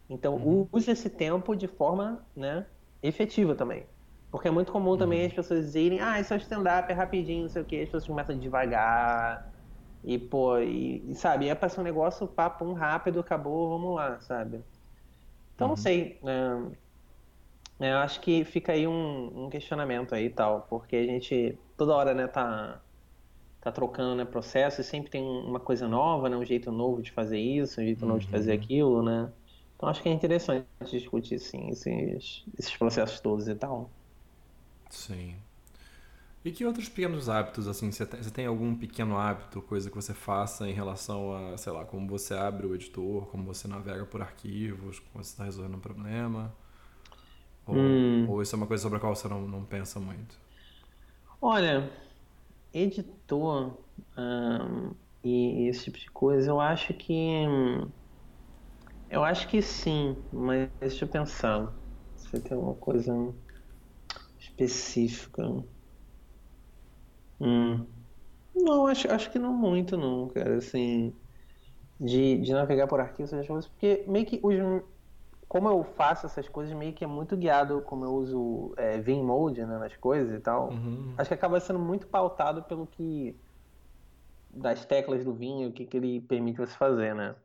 então, 0.09 0.37
uhum. 0.37 0.67
use 0.73 0.91
esse 0.91 1.11
tempo 1.11 1.55
de 1.55 1.69
forma 1.69 2.25
né, 2.35 2.65
efetiva 3.03 3.55
também. 3.55 3.85
Porque 4.31 4.49
é 4.49 4.51
muito 4.51 4.71
comum 4.71 4.97
também 4.97 5.21
uhum. 5.21 5.27
as 5.27 5.33
pessoas 5.33 5.67
dizerem, 5.67 6.01
ah, 6.01 6.21
isso 6.21 6.35
é 6.35 6.37
stand-up, 6.37 6.91
é 6.91 6.95
rapidinho, 6.95 7.45
não 7.45 7.49
sei 7.49 7.63
o 7.63 7.65
que, 7.65 7.77
as 7.77 7.85
pessoas 7.87 8.07
começam 8.07 8.39
devagar. 8.39 9.51
E, 10.05 10.19
pô, 10.19 10.59
e, 10.59 11.15
sabe, 11.15 11.49
é 11.49 11.55
pra 11.55 11.69
ser 11.69 11.81
um 11.81 11.85
negócio, 11.85 12.27
papo, 12.27 12.65
um 12.65 12.75
rápido, 12.75 13.21
acabou, 13.21 13.71
vamos 13.71 13.97
lá, 13.97 14.21
sabe? 14.21 14.63
Então, 15.55 15.67
uhum. 15.67 15.71
não 15.71 15.77
sei. 15.77 16.21
É, 17.81 17.93
eu 17.93 17.99
acho 17.99 18.21
que 18.21 18.45
fica 18.45 18.73
aí 18.73 18.87
um, 18.87 19.45
um, 19.45 19.51
questionamento 19.51 20.15
aí 20.15 20.27
e 20.27 20.31
tal, 20.31 20.67
porque 20.69 20.97
a 20.97 21.05
gente 21.05 21.59
toda 21.77 21.95
hora, 21.95 22.13
né, 22.13 22.27
tá, 22.27 22.81
tá 23.61 23.73
trocando 23.73 24.17
né, 24.17 24.25
processo 24.25 24.81
e 24.81 24.85
sempre 24.85 25.11
tem 25.11 25.23
uma 25.23 25.61
coisa 25.61 25.89
nova, 25.89 26.29
né, 26.29 26.37
um 26.37 26.45
jeito 26.45 26.71
novo 26.71 27.01
de 27.03 27.13
fazer 27.13 27.39
isso, 27.39 27.81
um 27.81 27.85
jeito 27.85 28.05
novo 28.05 28.19
de 28.19 28.29
fazer 28.29 28.53
uhum. 28.53 28.59
aquilo, 28.59 29.03
né? 29.03 29.33
Então 29.77 29.89
acho 29.89 30.03
que 30.03 30.09
é 30.09 30.13
interessante 30.13 30.67
discutir 30.91 31.39
sim 31.39 31.69
esses, 31.71 32.45
esses 32.59 32.77
processos 32.77 33.21
todos 33.21 33.47
e 33.47 33.55
tal. 33.55 33.89
Sim. 34.91 35.37
E 36.45 36.53
que 36.53 36.65
outros 36.65 36.89
pequenos 36.89 37.29
hábitos, 37.29 37.67
assim, 37.69 37.91
você 37.91 38.07
tem, 38.07 38.23
você 38.23 38.31
tem, 38.31 38.47
algum 38.47 38.75
pequeno 38.75 39.19
hábito, 39.19 39.61
coisa 39.61 39.91
que 39.91 39.97
você 39.97 40.15
faça 40.15 40.69
em 40.69 40.73
relação 40.73 41.33
a, 41.35 41.57
sei 41.59 41.73
lá, 41.73 41.85
como 41.85 42.09
você 42.09 42.33
abre 42.35 42.67
o 42.67 42.75
editor, 42.75 43.27
como 43.27 43.45
você 43.45 43.67
navega 43.69 44.07
por 44.07 44.23
arquivos, 44.23 44.99
como 45.01 45.23
você 45.23 45.31
está 45.31 45.45
resolvendo 45.45 45.77
um 45.77 45.81
problema? 45.81 46.55
Ou, 47.67 47.77
hum. 47.77 48.27
ou, 48.31 48.41
isso 48.41 48.55
é 48.55 48.57
uma 48.57 48.67
coisa 48.67 48.83
sobre 48.83 48.97
a 48.99 49.01
qual 49.01 49.15
você 49.15 49.29
não, 49.29 49.47
não 49.47 49.65
pensa 49.65 50.01
muito? 50.01 50.39
Olha, 51.41 51.91
editor 52.73 53.77
e 55.25 55.69
esse 55.69 55.85
tipo 55.85 55.99
de 55.99 56.11
coisa, 56.11 56.51
eu 56.51 56.61
acho 56.61 56.95
que. 56.95 57.45
Eu 59.11 59.25
acho 59.25 59.49
que 59.49 59.61
sim, 59.61 60.17
mas 60.33 60.71
deixa 60.81 61.05
eu 61.05 61.09
pensar. 61.09 61.75
Se 62.17 62.41
tem 62.41 62.57
alguma 62.57 62.75
coisa 62.75 63.13
específica. 64.59 65.43
Hum. 67.41 67.87
Não, 68.55 68.87
acho, 68.87 69.11
acho 69.13 69.31
que 69.31 69.39
não 69.39 69.53
muito, 69.53 69.97
não, 69.97 70.29
cara. 70.29 70.57
Assim, 70.57 71.15
de, 72.01 72.39
de 72.39 72.53
navegar 72.53 72.89
por 72.89 73.01
arquivos, 73.01 73.33
essas 73.33 73.47
coisas, 73.47 73.69
porque 73.69 74.05
meio 74.09 74.27
que 74.27 74.41
os, 74.43 74.55
como 75.49 75.69
eu 75.69 75.85
faço 75.85 76.27
essas 76.27 76.49
coisas, 76.49 76.75
meio 76.77 76.93
que 76.93 77.05
é 77.05 77.07
muito 77.07 77.37
guiado, 77.37 77.83
como 77.83 78.05
eu 78.05 78.13
uso 78.13 78.75
é, 78.77 79.01
Vmode 79.01 79.65
né, 79.65 79.79
nas 79.79 79.97
coisas 79.97 80.35
e 80.35 80.41
tal. 80.41 80.71
Uhum. 80.71 81.15
Acho 81.17 81.29
que 81.29 81.35
acaba 81.35 81.61
sendo 81.61 81.79
muito 81.79 82.07
pautado 82.09 82.63
pelo 82.65 82.87
que. 82.87 83.39
das 84.51 84.85
teclas 84.85 85.25
do 85.25 85.33
vinho, 85.33 85.69
o 85.69 85.73
que, 85.73 85.87
que 85.87 85.97
ele 85.97 86.21
permite 86.21 86.59
você 86.59 86.77
fazer, 86.77 87.15
né? 87.15 87.37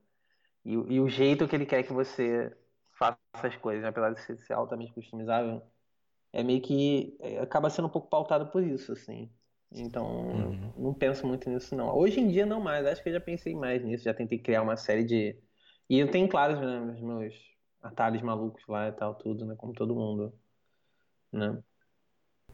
E, 0.66 0.74
e, 0.74 0.99
o 0.99 1.09
jeito 1.09 1.47
que 1.47 1.55
ele 1.55 1.66
quer 1.66 1.84
que 1.84 1.91
você 1.91 2.55
faça 2.97 3.18
as 3.34 3.55
coisas, 3.57 3.84
né? 3.84 3.89
apesar 3.89 4.14
de 4.14 4.38
ser 4.38 4.53
altamente 4.53 4.93
customizável, 4.93 5.61
é 6.34 6.43
meio 6.43 6.61
que 6.61 7.15
é, 7.21 7.39
acaba 7.39 7.69
sendo 7.69 7.88
um 7.88 7.91
pouco 7.91 8.09
pautado 8.09 8.47
por 8.47 8.63
isso, 8.63 8.91
assim. 8.91 9.31
Então, 9.71 10.05
uhum. 10.05 10.73
não 10.77 10.93
penso 10.93 11.25
muito 11.25 11.49
nisso, 11.49 11.75
não. 11.75 11.95
Hoje 11.95 12.19
em 12.19 12.27
dia, 12.27 12.45
não 12.45 12.59
mais. 12.59 12.86
Acho 12.86 13.01
que 13.01 13.09
eu 13.09 13.13
já 13.13 13.21
pensei 13.21 13.55
mais 13.55 13.84
nisso. 13.84 14.03
Já 14.03 14.13
tentei 14.13 14.38
criar 14.38 14.61
uma 14.61 14.75
série 14.75 15.03
de. 15.03 15.36
E 15.89 15.99
eu 15.99 16.09
tenho, 16.09 16.27
claro, 16.27 16.59
né, 16.59 16.93
os 16.93 17.01
meus 17.01 17.34
atalhos 17.81 18.21
malucos 18.21 18.63
lá 18.67 18.89
e 18.89 18.91
tal, 18.91 19.15
tudo, 19.15 19.45
né? 19.45 19.55
Como 19.55 19.73
todo 19.73 19.95
mundo. 19.95 20.34
Né? 21.31 21.57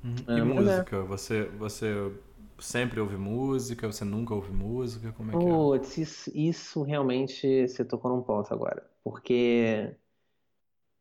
Uhum. 0.03 0.15
E 0.27 0.39
é, 0.39 0.43
música? 0.43 0.95
É. 0.97 1.01
Você, 1.03 1.45
você 1.45 2.11
sempre 2.57 2.99
ouve 2.99 3.17
música? 3.17 3.87
Você 3.87 4.05
nunca 4.05 4.33
ouve 4.33 4.51
música? 4.51 5.11
Como 5.13 5.31
é 5.31 5.37
que 5.37 5.99
é? 5.99 6.01
Isso, 6.01 6.31
isso 6.33 6.83
realmente 6.83 7.67
você 7.67 7.83
tocou 7.83 8.15
num 8.15 8.21
ponto 8.21 8.53
agora. 8.53 8.89
Porque 9.03 9.95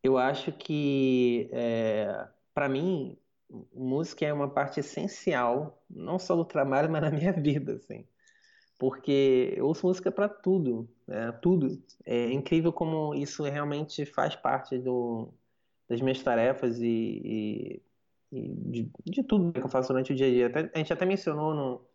eu 0.03 0.17
acho 0.17 0.51
que, 0.51 1.49
é, 1.51 2.27
para 2.59 2.67
mim, 2.67 3.17
música 3.73 4.25
é 4.25 4.33
uma 4.33 4.49
parte 4.49 4.81
essencial, 4.81 5.81
não 5.89 6.19
só 6.19 6.35
do 6.35 6.43
trabalho, 6.43 6.91
mas 6.91 7.01
na 7.01 7.09
minha 7.09 7.31
vida, 7.41 7.75
assim. 7.75 8.05
Porque 8.77 9.53
eu 9.55 9.65
ouço 9.65 9.87
música 9.87 10.11
para 10.11 10.27
tudo, 10.27 10.89
né? 11.07 11.31
tudo. 11.41 11.81
É 12.05 12.29
incrível 12.33 12.73
como 12.73 13.15
isso 13.15 13.43
realmente 13.43 14.05
faz 14.05 14.35
parte 14.35 14.77
do, 14.77 15.33
das 15.87 16.01
minhas 16.01 16.21
tarefas 16.21 16.81
e, 16.81 17.81
e 18.29 18.41
de, 18.41 18.91
de 19.05 19.23
tudo 19.23 19.53
que 19.53 19.61
eu 19.61 19.69
faço 19.69 19.87
durante 19.87 20.11
o 20.11 20.15
dia 20.17 20.27
a 20.27 20.29
dia. 20.29 20.47
Até, 20.47 20.71
a 20.75 20.77
gente 20.77 20.91
até 20.91 21.05
mencionou 21.05 21.55
no, 21.55 21.85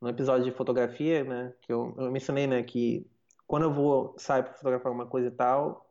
no 0.00 0.08
episódio 0.08 0.46
de 0.46 0.56
fotografia, 0.56 1.24
né? 1.24 1.52
Que 1.60 1.70
eu, 1.74 1.94
eu 1.98 2.10
mencionei, 2.10 2.46
né? 2.46 2.62
Que 2.62 3.06
quando 3.46 3.64
eu 3.64 3.72
vou 3.74 4.14
sair 4.18 4.44
para 4.44 4.54
fotografar 4.54 4.86
alguma 4.86 5.06
coisa 5.06 5.28
e 5.28 5.30
tal, 5.30 5.86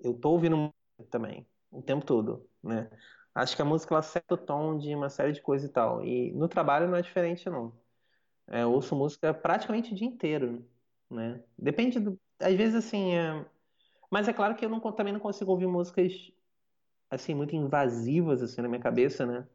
eu 0.00 0.14
tô 0.14 0.30
ouvindo 0.30 0.56
música 0.56 1.10
também, 1.10 1.44
o 1.72 1.82
tempo 1.82 2.06
todo, 2.06 2.48
né? 2.62 2.88
Acho 3.38 3.54
que 3.54 3.62
a 3.62 3.64
música 3.64 3.94
ela 3.94 4.00
acerta 4.00 4.34
o 4.34 4.36
tom 4.36 4.76
de 4.76 4.92
uma 4.92 5.08
série 5.08 5.30
de 5.30 5.40
coisas 5.40 5.70
e 5.70 5.72
tal. 5.72 6.04
E 6.04 6.32
no 6.32 6.48
trabalho 6.48 6.88
não 6.88 6.96
é 6.96 7.02
diferente, 7.02 7.48
não. 7.48 7.72
É, 8.48 8.64
eu 8.64 8.72
ouço 8.72 8.96
música 8.96 9.32
praticamente 9.32 9.92
o 9.92 9.94
dia 9.94 10.08
inteiro, 10.08 10.64
né? 11.08 11.40
Depende 11.56 12.00
do... 12.00 12.18
Às 12.40 12.54
vezes, 12.56 12.74
assim... 12.74 13.14
É... 13.14 13.46
Mas 14.10 14.26
é 14.26 14.32
claro 14.32 14.56
que 14.56 14.64
eu 14.64 14.68
não, 14.68 14.80
também 14.90 15.12
não 15.12 15.20
consigo 15.20 15.52
ouvir 15.52 15.68
músicas 15.68 16.32
assim, 17.08 17.32
muito 17.32 17.54
invasivas, 17.54 18.42
assim, 18.42 18.60
na 18.60 18.66
minha 18.66 18.80
cabeça, 18.80 19.24
né? 19.24 19.46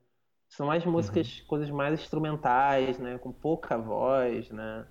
São 0.48 0.68
mais 0.68 0.86
músicas, 0.86 1.40
uhum. 1.40 1.48
coisas 1.48 1.70
mais 1.70 2.00
instrumentais, 2.00 2.98
né? 3.00 3.18
Com 3.18 3.34
pouca 3.34 3.78
voz, 3.78 4.50
né? 4.50 4.88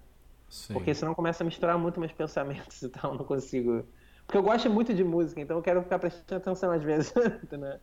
Sim. 0.51 0.75
Porque 0.75 0.93
senão 0.93 1.15
começa 1.15 1.43
a 1.43 1.47
misturar 1.47 1.79
muito 1.79 1.99
meus 1.99 2.13
pensamentos 2.13 2.83
e 2.83 2.91
tal, 2.91 3.15
não 3.15 3.25
consigo... 3.25 3.87
Porque 4.27 4.37
eu 4.37 4.43
gosto 4.43 4.69
muito 4.69 4.93
de 4.93 5.03
música, 5.03 5.41
então 5.41 5.57
eu 5.57 5.63
quero 5.63 5.83
ficar 5.83 5.99
prestando 5.99 6.43
atenção 6.43 6.71
às 6.71 6.83
vezes, 6.83 7.15
né? 7.53 7.81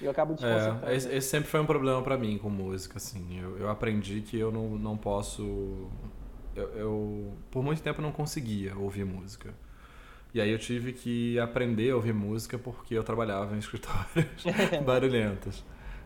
Eu 0.00 0.10
acabo 0.10 0.34
desconcentrando. 0.34 0.86
É, 0.86 0.96
esse, 0.96 1.14
esse, 1.14 1.28
sempre 1.28 1.48
foi 1.48 1.60
um 1.60 1.66
problema 1.66 2.02
para 2.02 2.16
mim 2.16 2.38
com 2.38 2.50
música, 2.50 2.98
assim. 2.98 3.40
Eu, 3.40 3.58
eu 3.58 3.70
aprendi 3.70 4.20
que 4.20 4.38
eu 4.38 4.52
não, 4.52 4.70
não 4.70 4.96
posso... 4.96 5.88
Eu, 6.54 6.68
eu, 6.70 7.32
por 7.50 7.62
muito 7.62 7.82
tempo, 7.82 8.00
não 8.00 8.12
conseguia 8.12 8.76
ouvir 8.76 9.04
música. 9.04 9.54
E 10.34 10.40
aí 10.40 10.50
eu 10.50 10.58
tive 10.58 10.92
que 10.92 11.38
aprender 11.38 11.90
a 11.90 11.96
ouvir 11.96 12.12
música 12.12 12.58
porque 12.58 12.94
eu 12.94 13.02
trabalhava 13.02 13.54
em 13.54 13.58
escritórios 13.60 14.44
barulhentos. 14.84 15.64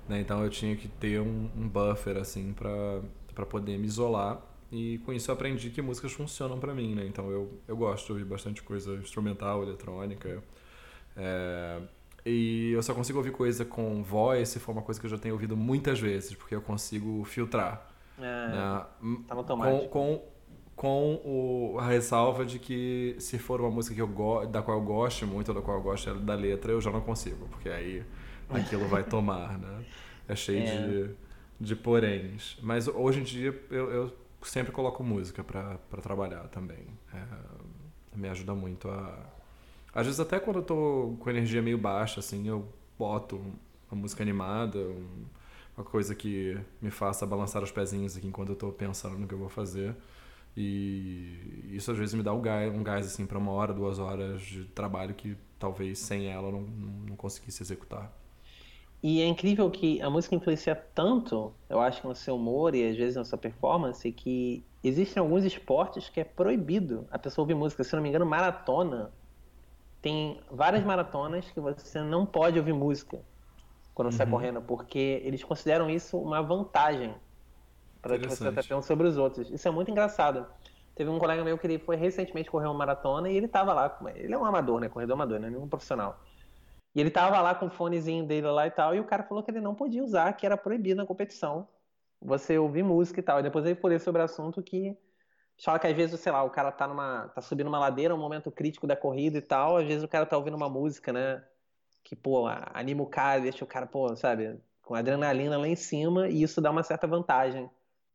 Né? 0.09 0.20
Então 0.20 0.43
eu 0.43 0.51
tinha 0.51 0.76
que 0.76 0.89
ter 0.89 1.20
um, 1.20 1.51
um 1.57 1.68
buffer, 1.68 2.16
assim, 2.16 2.53
para 2.53 3.47
poder 3.47 3.78
me 3.78 3.87
isolar 3.87 4.41
e 4.72 4.99
com 4.99 5.12
isso 5.12 5.31
eu 5.31 5.35
aprendi 5.35 5.70
que 5.70 5.83
músicas 5.83 6.12
funcionam 6.12 6.59
para 6.61 6.72
mim, 6.72 6.95
né? 6.95 7.05
Então 7.05 7.28
eu, 7.31 7.61
eu 7.66 7.76
gosto 7.76 8.07
de 8.07 8.12
ouvir 8.12 8.24
bastante 8.24 8.62
coisa 8.62 8.95
instrumental, 8.95 9.62
eletrônica. 9.62 10.43
É, 11.16 11.81
e 12.25 12.73
eu 12.73 12.83
só 12.83 12.95
consigo 12.95 13.18
ouvir 13.18 13.33
coisa 13.33 13.64
com 13.64 14.03
voz 14.03 14.49
se 14.49 14.59
for 14.59 14.73
uma 14.73 14.83
coisa 14.83 15.01
que 15.01 15.07
eu 15.07 15.11
já 15.11 15.18
tenho 15.18 15.35
ouvido 15.35 15.57
muitas 15.57 15.99
vezes, 15.99 16.35
porque 16.35 16.55
eu 16.55 16.62
consigo 16.62 17.25
filtrar. 17.25 17.89
É, 18.18 18.23
né? 18.23 18.87
tá 19.27 19.35
automático. 19.35 19.89
Com, 19.89 19.89
com, 19.89 20.23
com 20.77 21.14
o, 21.25 21.79
a 21.79 21.87
ressalva 21.87 22.45
de 22.45 22.59
que 22.59 23.16
se 23.18 23.39
for 23.39 23.61
uma 23.61 23.71
música 23.71 23.95
que 23.95 24.03
eu 24.03 24.09
go, 24.09 24.47
da 24.47 24.62
qual 24.62 24.79
eu 24.79 24.85
gosto 24.85 25.27
muito, 25.27 25.49
ou 25.49 25.55
da 25.55 25.61
qual 25.62 25.79
eu 25.79 25.83
gosto 25.83 26.14
da 26.14 26.35
letra, 26.35 26.73
eu 26.73 26.81
já 26.81 26.91
não 26.91 27.01
consigo, 27.01 27.49
porque 27.49 27.68
aí 27.68 28.05
aquilo 28.49 28.87
vai 28.87 29.03
tomar, 29.05 29.59
né? 29.59 29.85
É 30.29 30.37
cheio 30.37 30.62
é. 30.62 30.87
de, 30.87 31.11
de 31.59 31.77
poréns. 31.77 32.59
Mas 32.62 32.87
hoje 32.87 33.21
em 33.21 33.25
dia 33.25 33.59
eu, 33.71 33.91
eu 33.91 34.12
sempre 34.43 34.73
coloco 34.73 35.03
música 35.03 35.43
para 35.43 35.79
trabalhar 36.03 36.49
também. 36.49 36.87
É, 37.12 38.16
me 38.16 38.29
ajuda 38.29 38.55
muito 38.55 38.89
a. 38.89 39.39
Às 39.95 40.07
vezes, 40.07 40.20
até 40.20 40.38
quando 40.38 40.57
eu 40.57 40.62
tô 40.62 41.16
com 41.20 41.30
energia 41.30 41.62
meio 41.62 41.78
baixa, 41.78 42.20
assim, 42.20 42.47
eu 42.47 42.68
boto 42.99 43.36
uma 43.91 44.01
música 44.01 44.22
animada, 44.22 44.78
uma 45.76 45.84
coisa 45.84 46.14
que 46.14 46.59
me 46.80 46.91
faça 46.91 47.26
balançar 47.26 47.62
os 47.62 47.70
pezinhos 47.72 48.16
aqui 48.16 48.26
enquanto 48.26 48.51
eu 48.51 48.57
tô 48.57 48.70
pensando 48.72 49.18
no 49.18 49.26
que 49.26 49.34
eu 49.34 49.38
vou 49.38 49.49
fazer. 49.49 49.97
E 50.57 51.68
isso 51.70 51.91
às 51.93 51.99
vezes 51.99 52.14
me 52.14 52.22
dá 52.22 52.32
um 52.32 52.41
gás, 52.41 52.72
um 52.74 52.82
gás 52.82 53.07
assim, 53.07 53.26
para 53.26 53.38
uma 53.38 53.53
hora, 53.53 53.72
duas 53.72 53.99
horas 53.99 54.43
de 54.43 54.64
trabalho 54.66 55.14
que 55.14 55.36
talvez 55.59 55.99
sem 55.99 56.26
ela 56.28 56.49
eu 56.49 56.53
não, 56.53 56.61
não 56.62 57.16
conseguisse 57.16 57.62
executar. 57.62 58.12
E 59.03 59.22
é 59.22 59.26
incrível 59.26 59.70
que 59.70 60.01
a 60.03 60.11
música 60.11 60.34
influencia 60.34 60.74
tanto, 60.74 61.55
eu 61.70 61.80
acho, 61.80 62.07
no 62.07 62.14
seu 62.14 62.36
humor 62.36 62.74
e 62.74 62.86
às 62.88 62.97
vezes 62.97 63.16
na 63.16 63.24
sua 63.24 63.38
performance, 63.38 64.11
que 64.12 64.62
existem 64.84 65.20
alguns 65.20 65.45
esportes 65.45 66.11
que 66.11 66.20
é 66.20 66.24
proibido 66.24 67.07
a 67.11 67.18
pessoa 67.18 67.45
ouvir 67.45 67.55
música. 67.55 67.82
Se 67.82 67.95
não 67.95 68.03
me 68.03 68.11
engano, 68.11 68.26
maratona. 68.26 69.11
Tem 70.01 70.41
várias 70.51 70.85
maratonas 70.85 71.51
que 71.51 71.61
você 71.61 72.03
não 72.03 72.25
pode 72.25 72.59
ouvir 72.59 72.73
música 72.73 73.21
quando 73.95 74.07
uhum. 74.07 74.13
você 74.13 74.23
está 74.23 74.31
correndo, 74.31 74.63
porque 74.63 75.21
eles 75.25 75.45
consideram 75.45 75.91
isso 75.91 76.19
uma 76.19 76.43
vantagem 76.43 77.15
para 78.01 78.19
que 78.19 78.29
você 78.29 78.49
está 78.49 78.63
tendo 78.63 78.83
sobre 78.83 79.07
os 79.07 79.19
outros. 79.19 79.51
Isso 79.51 79.69
é 79.69 79.71
muito 79.71 79.91
engraçado. 79.91 80.47
Teve 80.95 81.11
um 81.11 81.19
colega 81.19 81.45
meu 81.45 81.59
que 81.59 81.67
ele 81.67 81.79
foi 81.79 81.97
recentemente 81.97 82.51
correr 82.51 82.67
uma 82.67 82.75
maratona 82.75 83.29
e 83.29 83.37
ele 83.37 83.47
estava 83.47 83.73
lá. 83.73 83.99
Ele 84.15 84.35
é 84.35 84.39
um 84.39 84.45
amador, 84.45 84.81
né? 84.81 84.89
Corredor 84.89 85.15
amador, 85.15 85.39
não 85.39 85.49
é 85.49 85.51
nenhum 85.51 85.69
profissional. 85.69 86.19
E 86.95 87.01
ele 87.01 87.11
tava 87.11 87.41
lá 87.41 87.55
com 87.55 87.67
o 87.67 87.71
fonezinho 87.71 88.27
dele 88.27 88.47
lá 88.49 88.67
e 88.67 88.71
tal, 88.71 88.95
e 88.95 89.01
o 89.01 89.05
cara 89.05 89.23
falou 89.23 89.43
que 89.43 89.51
ele 89.51 89.61
não 89.61 89.75
podia 89.75 90.03
usar, 90.03 90.33
que 90.33 90.45
era 90.45 90.57
proibido 90.57 90.97
na 90.97 91.07
competição. 91.07 91.69
Você 92.21 92.59
ouvir 92.59 92.83
música 92.83 93.21
e 93.21 93.23
tal. 93.23 93.41
E 93.41 93.43
depois 93.43 93.65
ele 93.65 93.77
falou 93.77 93.99
sobre 93.99 94.21
o 94.21 94.25
assunto 94.25 94.63
que 94.63 94.97
fala 95.65 95.79
que 95.79 95.87
às 95.87 95.97
vezes, 95.97 96.19
sei 96.21 96.33
lá, 96.33 96.43
o 96.43 96.51
cara 96.51 96.73
tá 96.73 96.87
numa 96.87 97.29
tá 97.29 97.41
subindo 97.41 97.69
uma 97.69 97.79
ladeira, 97.79 98.15
um 98.15 98.19
momento 98.19 98.51
crítico 98.51 98.87
da 98.87 98.97
corrida 98.97 99.39
e 99.39 99.43
tal, 99.43 99.77
às 99.77 99.87
vezes 99.87 100.03
o 100.03 100.09
cara 100.09 100.27
tá 100.27 100.37
ouvindo 100.37 100.57
uma 100.57 100.69
música, 100.69 101.13
né, 101.13 101.43
que 102.03 102.17
pô, 102.17 102.47
anima 102.73 103.03
o 103.03 103.07
cara, 103.07 103.41
deixa 103.41 103.65
o 103.65 103.69
cara, 103.69 103.87
pô, 103.87 104.15
sabe, 104.17 104.59
com 104.83 104.95
adrenalina 104.95 105.57
lá 105.57 105.69
em 105.69 105.77
cima, 105.77 106.29
e 106.29 106.43
isso 106.43 106.61
dá 106.61 106.71
uma 106.71 106.83
certa 106.83 107.07
vantagem 107.07 107.69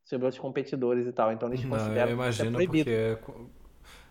sobre 0.03 0.25
outros 0.25 0.41
competidores 0.41 1.05
e 1.07 1.11
tal. 1.11 1.31
Então 1.31 1.49
eles 1.49 1.65
consideram 1.65 2.09
eu 2.09 2.15
imagino 2.15 2.57
que 2.57 2.63
é 2.63 2.67
proibido. 2.67 2.91
porque 3.23 3.65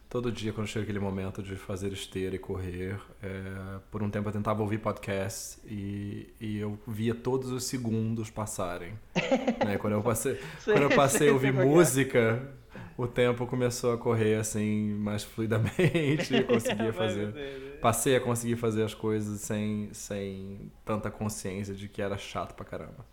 todo 0.08 0.30
dia 0.30 0.52
quando 0.52 0.66
chega 0.68 0.84
aquele 0.84 1.00
momento 1.00 1.42
de 1.42 1.56
fazer 1.56 1.92
esteira 1.92 2.36
e 2.36 2.38
correr. 2.38 3.00
É, 3.22 3.80
por 3.90 4.02
um 4.02 4.10
tempo 4.10 4.28
eu 4.28 4.32
tentava 4.32 4.62
ouvir 4.62 4.78
podcast 4.78 5.60
e, 5.66 6.32
e 6.40 6.58
eu 6.58 6.78
via 6.86 7.14
todos 7.14 7.50
os 7.50 7.64
segundos 7.64 8.30
passarem. 8.30 8.94
né? 9.66 9.76
Quando 9.78 9.94
eu 9.94 10.02
passei, 10.02 10.38
quando 10.64 10.82
eu 10.82 10.90
passei 10.90 11.30
a 11.30 11.32
ouvir 11.32 11.52
música, 11.52 12.48
o 12.96 13.06
tempo 13.06 13.46
começou 13.46 13.92
a 13.92 13.98
correr 13.98 14.36
assim 14.36 14.94
mais 14.94 15.24
fluidamente. 15.24 16.34
Eu 16.34 16.46
conseguia 16.48 16.92
fazer. 16.92 17.32
Né? 17.32 17.78
Passei 17.80 18.16
a 18.16 18.20
conseguir 18.20 18.56
fazer 18.56 18.82
as 18.82 18.94
coisas 18.94 19.40
sem, 19.40 19.92
sem 19.92 20.70
tanta 20.84 21.10
consciência 21.10 21.74
de 21.74 21.88
que 21.88 22.00
era 22.00 22.16
chato 22.16 22.54
pra 22.54 22.64
caramba. 22.64 23.04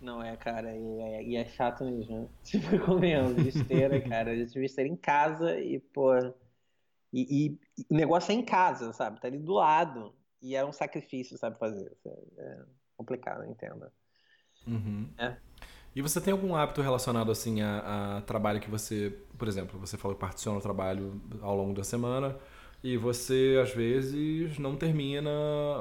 Não 0.00 0.22
é, 0.22 0.36
cara, 0.36 0.76
e 0.76 1.00
é, 1.00 1.22
e 1.24 1.36
é 1.36 1.44
chato 1.46 1.84
mesmo. 1.84 2.22
Né? 2.22 2.28
Tipo, 2.44 2.78
comendo 2.84 3.40
esteira, 3.40 4.00
cara. 4.00 4.34
Eu 4.34 4.46
tive 4.46 4.66
esteira 4.66 4.88
em 4.88 4.96
casa 4.96 5.58
e, 5.58 5.80
pô. 5.80 6.14
E, 7.12 7.22
e, 7.46 7.58
e, 7.78 7.86
o 7.90 7.94
negócio 7.94 8.32
é 8.32 8.34
em 8.34 8.44
casa, 8.44 8.92
sabe? 8.92 9.20
Tá 9.20 9.28
ali 9.28 9.38
do 9.38 9.54
lado. 9.54 10.14
E 10.42 10.54
é 10.54 10.64
um 10.64 10.72
sacrifício, 10.72 11.38
sabe, 11.38 11.58
fazer. 11.58 11.96
É 12.04 12.58
complicado, 12.96 13.44
entenda. 13.44 13.92
Uhum. 14.66 15.08
É. 15.18 15.36
E 15.96 16.02
você 16.02 16.20
tem 16.20 16.30
algum 16.30 16.54
hábito 16.54 16.82
relacionado, 16.82 17.32
assim, 17.32 17.62
a, 17.62 18.18
a, 18.18 18.20
trabalho 18.20 18.60
que 18.60 18.70
você... 18.70 19.16
Por 19.38 19.48
exemplo, 19.48 19.80
você 19.80 19.96
falou 19.96 20.14
que 20.14 20.20
particiona 20.20 20.58
do 20.58 20.62
trabalho 20.62 21.18
ao 21.40 21.56
longo 21.56 21.72
da 21.72 21.82
semana 21.82 22.36
e 22.84 22.98
você, 22.98 23.58
às 23.62 23.70
vezes, 23.70 24.58
não 24.58 24.76
termina 24.76 25.30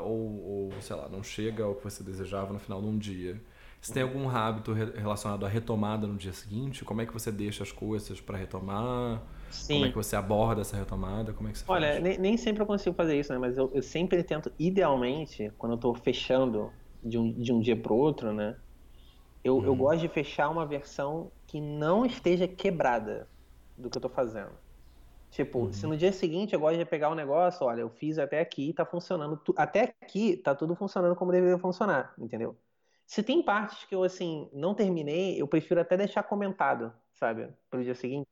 ou, 0.01 0.69
ou, 0.71 0.73
sei 0.79 0.95
lá, 0.95 1.09
não 1.09 1.21
chega 1.21 1.65
ao 1.65 1.75
que 1.75 1.83
você 1.83 2.01
desejava 2.01 2.53
no 2.53 2.59
final 2.59 2.81
de 2.81 2.87
um 2.87 2.97
dia. 2.97 3.41
Você 3.81 3.93
tem 3.93 4.03
algum 4.03 4.29
hábito 4.29 4.71
relacionado 4.71 5.45
à 5.45 5.49
retomada 5.49 6.07
no 6.07 6.15
dia 6.15 6.31
seguinte? 6.31 6.85
Como 6.85 7.01
é 7.01 7.05
que 7.05 7.11
você 7.11 7.29
deixa 7.29 7.63
as 7.63 7.73
coisas 7.73 8.21
para 8.21 8.37
retomar? 8.37 9.21
Sim. 9.51 9.73
Como 9.73 9.85
é 9.85 9.89
que 9.89 9.95
você 9.95 10.15
aborda 10.15 10.61
essa 10.61 10.77
retomada? 10.77 11.33
Como 11.33 11.49
é 11.49 11.51
que 11.51 11.59
você 11.59 11.65
Olha, 11.67 11.89
faz? 11.89 12.03
Nem, 12.03 12.17
nem 12.17 12.37
sempre 12.37 12.63
eu 12.63 12.65
consigo 12.65 12.95
fazer 12.95 13.19
isso, 13.19 13.33
né? 13.33 13.37
Mas 13.37 13.57
eu, 13.57 13.69
eu 13.73 13.83
sempre 13.83 14.23
tento, 14.23 14.49
idealmente, 14.57 15.51
quando 15.57 15.73
eu 15.73 15.75
estou 15.75 15.93
fechando 15.93 16.71
de 17.03 17.17
um, 17.17 17.33
de 17.33 17.51
um 17.51 17.59
dia 17.59 17.75
para 17.75 17.91
o 17.91 17.97
outro, 17.97 18.31
né? 18.31 18.55
Eu, 19.45 19.63
eu 19.63 19.73
uhum. 19.73 19.77
gosto 19.77 19.99
de 19.99 20.07
fechar 20.07 20.49
uma 20.49 20.65
versão 20.65 21.31
que 21.45 21.61
não 21.61 22.03
esteja 22.03 22.47
quebrada 22.47 23.29
do 23.77 23.91
que 23.91 23.95
eu 23.95 23.99
estou 23.99 24.09
fazendo. 24.09 24.49
Tipo, 25.29 25.59
uhum. 25.59 25.71
se 25.71 25.85
no 25.85 25.95
dia 25.95 26.11
seguinte 26.11 26.55
eu 26.55 26.59
gosto 26.59 26.79
de 26.79 26.85
pegar 26.85 27.09
o 27.09 27.11
um 27.11 27.15
negócio, 27.15 27.63
olha, 27.63 27.81
eu 27.81 27.89
fiz 27.91 28.17
até 28.17 28.39
aqui, 28.39 28.73
tá 28.73 28.83
funcionando, 28.83 29.39
até 29.55 29.93
aqui 30.01 30.35
tá 30.35 30.55
tudo 30.55 30.75
funcionando 30.75 31.15
como 31.15 31.31
deveria 31.31 31.59
funcionar, 31.59 32.11
entendeu? 32.17 32.57
Se 33.05 33.21
tem 33.21 33.43
partes 33.43 33.85
que 33.85 33.93
eu, 33.93 34.01
assim, 34.01 34.49
não 34.51 34.73
terminei, 34.73 35.39
eu 35.39 35.47
prefiro 35.47 35.79
até 35.79 35.95
deixar 35.95 36.23
comentado, 36.23 36.91
sabe? 37.13 37.47
Pro 37.69 37.83
dia 37.83 37.93
seguinte. 37.93 38.27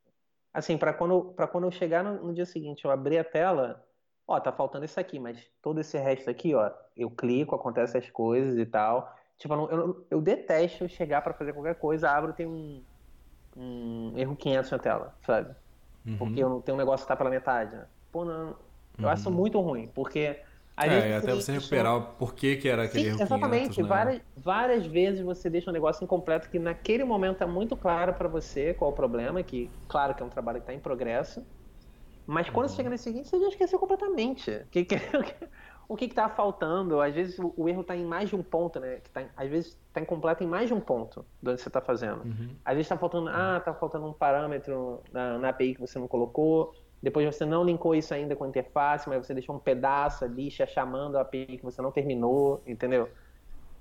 Assim, 0.52 0.80
para 0.80 0.94
quando, 0.94 1.26
pra 1.36 1.46
quando 1.46 1.66
eu 1.66 1.72
chegar 1.72 2.04
no, 2.04 2.24
no, 2.24 2.34
dia 2.34 2.48
seguinte, 2.48 2.86
eu 2.86 2.90
abrir 2.90 3.20
a 3.20 3.24
tela, 3.24 3.88
ó, 4.28 4.40
tá 4.40 4.52
faltando 4.52 4.86
isso 4.86 5.00
aqui, 5.00 5.20
mas 5.20 5.48
todo 5.62 5.80
esse 5.80 5.96
resto 6.00 6.28
aqui, 6.28 6.56
ó, 6.56 6.72
eu 6.98 7.12
clico, 7.12 7.54
acontece 7.54 8.00
as 8.00 8.10
coisas 8.10 8.58
e 8.58 8.66
tal. 8.66 9.16
Tipo, 9.38 9.54
eu, 9.54 9.70
eu, 9.70 10.08
eu 10.12 10.22
detesto 10.22 10.88
chegar 10.88 11.22
para 11.22 11.34
fazer 11.34 11.54
qualquer 11.54 11.76
coisa, 11.76 12.10
abro, 12.10 12.34
tem 12.34 12.46
um, 12.46 12.84
um 13.56 14.14
erro 14.18 14.36
500 14.36 14.72
na 14.72 14.80
tela, 14.80 15.16
sabe? 15.26 15.56
Uhum. 16.06 16.18
Porque 16.18 16.44
eu 16.44 16.50
não 16.50 16.62
tenho 16.62 16.76
um 16.76 16.80
negócio 16.80 17.06
que 17.06 17.08
tá 17.08 17.16
pela 17.16 17.30
metade, 17.30 17.76
né? 17.76 17.86
Pô, 18.12 18.24
não, 18.24 18.50
eu 18.98 19.06
uhum. 19.06 19.10
acho 19.10 19.32
muito 19.32 19.60
ruim, 19.60 19.88
porque 19.88 20.40
é, 20.76 21.10
e 21.10 21.14
até 21.14 21.36
você 21.36 21.52
recuperar 21.52 21.96
o 21.96 22.02
porquê 22.16 22.56
que 22.56 22.68
era 22.68 22.84
aquele 22.84 23.14
Sim, 23.14 23.22
exatamente. 23.22 23.76
500, 23.76 23.78
né? 23.78 23.84
várias, 23.84 24.22
várias 24.36 24.86
vezes 24.88 25.22
você 25.22 25.48
deixa 25.48 25.70
um 25.70 25.74
negócio 25.74 26.04
incompleto 26.04 26.50
que 26.50 26.58
naquele 26.58 27.04
momento 27.04 27.44
é 27.44 27.46
muito 27.46 27.78
claro 27.78 28.14
para 28.16 28.28
você 28.28 28.74
qual 28.74 28.90
o 28.90 28.94
problema, 28.94 29.44
que 29.44 29.70
claro 29.88 30.16
que 30.16 30.24
é 30.24 30.26
um 30.26 30.30
trabalho 30.30 30.58
que 30.58 30.64
está 30.64 30.74
em 30.74 30.80
progresso, 30.80 31.46
mas 32.26 32.50
quando 32.50 32.64
uhum. 32.64 32.70
você 32.70 32.76
chega 32.78 32.90
nesse 32.90 33.04
seguinte, 33.04 33.30
você 33.30 33.40
já 33.40 33.50
esqueceu 33.50 33.78
completamente. 33.78 34.50
O 34.50 34.68
que, 34.70 34.86
que, 34.86 34.96
o 35.88 35.96
que 35.96 36.06
está 36.06 36.30
faltando? 36.30 37.02
Às 37.02 37.14
vezes 37.14 37.38
o, 37.40 37.54
o 37.56 37.70
erro 37.70 37.82
está 37.82 37.96
em 37.96 38.06
mais 38.06 38.30
de 38.30 38.36
um 38.36 38.44
ponto, 38.44 38.80
né? 38.80 38.98
Que 39.04 39.10
tá, 39.10 39.26
às 39.36 39.50
vezes 39.50 39.78
está 39.88 40.02
incompleto 40.02 40.44
em 40.44 40.48
mais 40.48 40.68
de 40.68 40.74
um 40.74 40.80
ponto 40.80 41.26
do 41.42 41.56
que 41.56 41.62
você 41.62 41.70
está 41.70 41.82
fazendo. 41.82 42.24
Uhum. 42.24 42.56
Às 42.64 42.74
vezes 42.76 42.86
está 42.86 42.98
faltando, 42.98 43.30
ah, 43.30 43.58
está 43.58 43.74
faltando 43.74 44.06
um 44.08 44.14
parâmetro 44.14 45.02
na, 45.12 45.38
na 45.38 45.50
API 45.50 45.76
que 45.76 45.82
você 45.82 46.00
não 46.00 46.08
colocou 46.08 46.74
depois 47.04 47.26
você 47.26 47.46
não 47.46 47.66
linkou 47.66 47.94
isso 47.94 48.14
ainda 48.14 48.34
com 48.34 48.46
a 48.46 48.48
interface, 48.48 49.10
mas 49.10 49.28
você 49.28 49.34
deixou 49.34 49.54
um 49.54 49.60
pedaço 49.60 50.24
ali 50.24 50.50
chamando 50.50 51.18
a 51.18 51.22
API 51.22 51.58
que 51.58 51.62
você 51.62 51.82
não 51.82 51.92
terminou, 51.92 52.64
entendeu? 52.66 53.10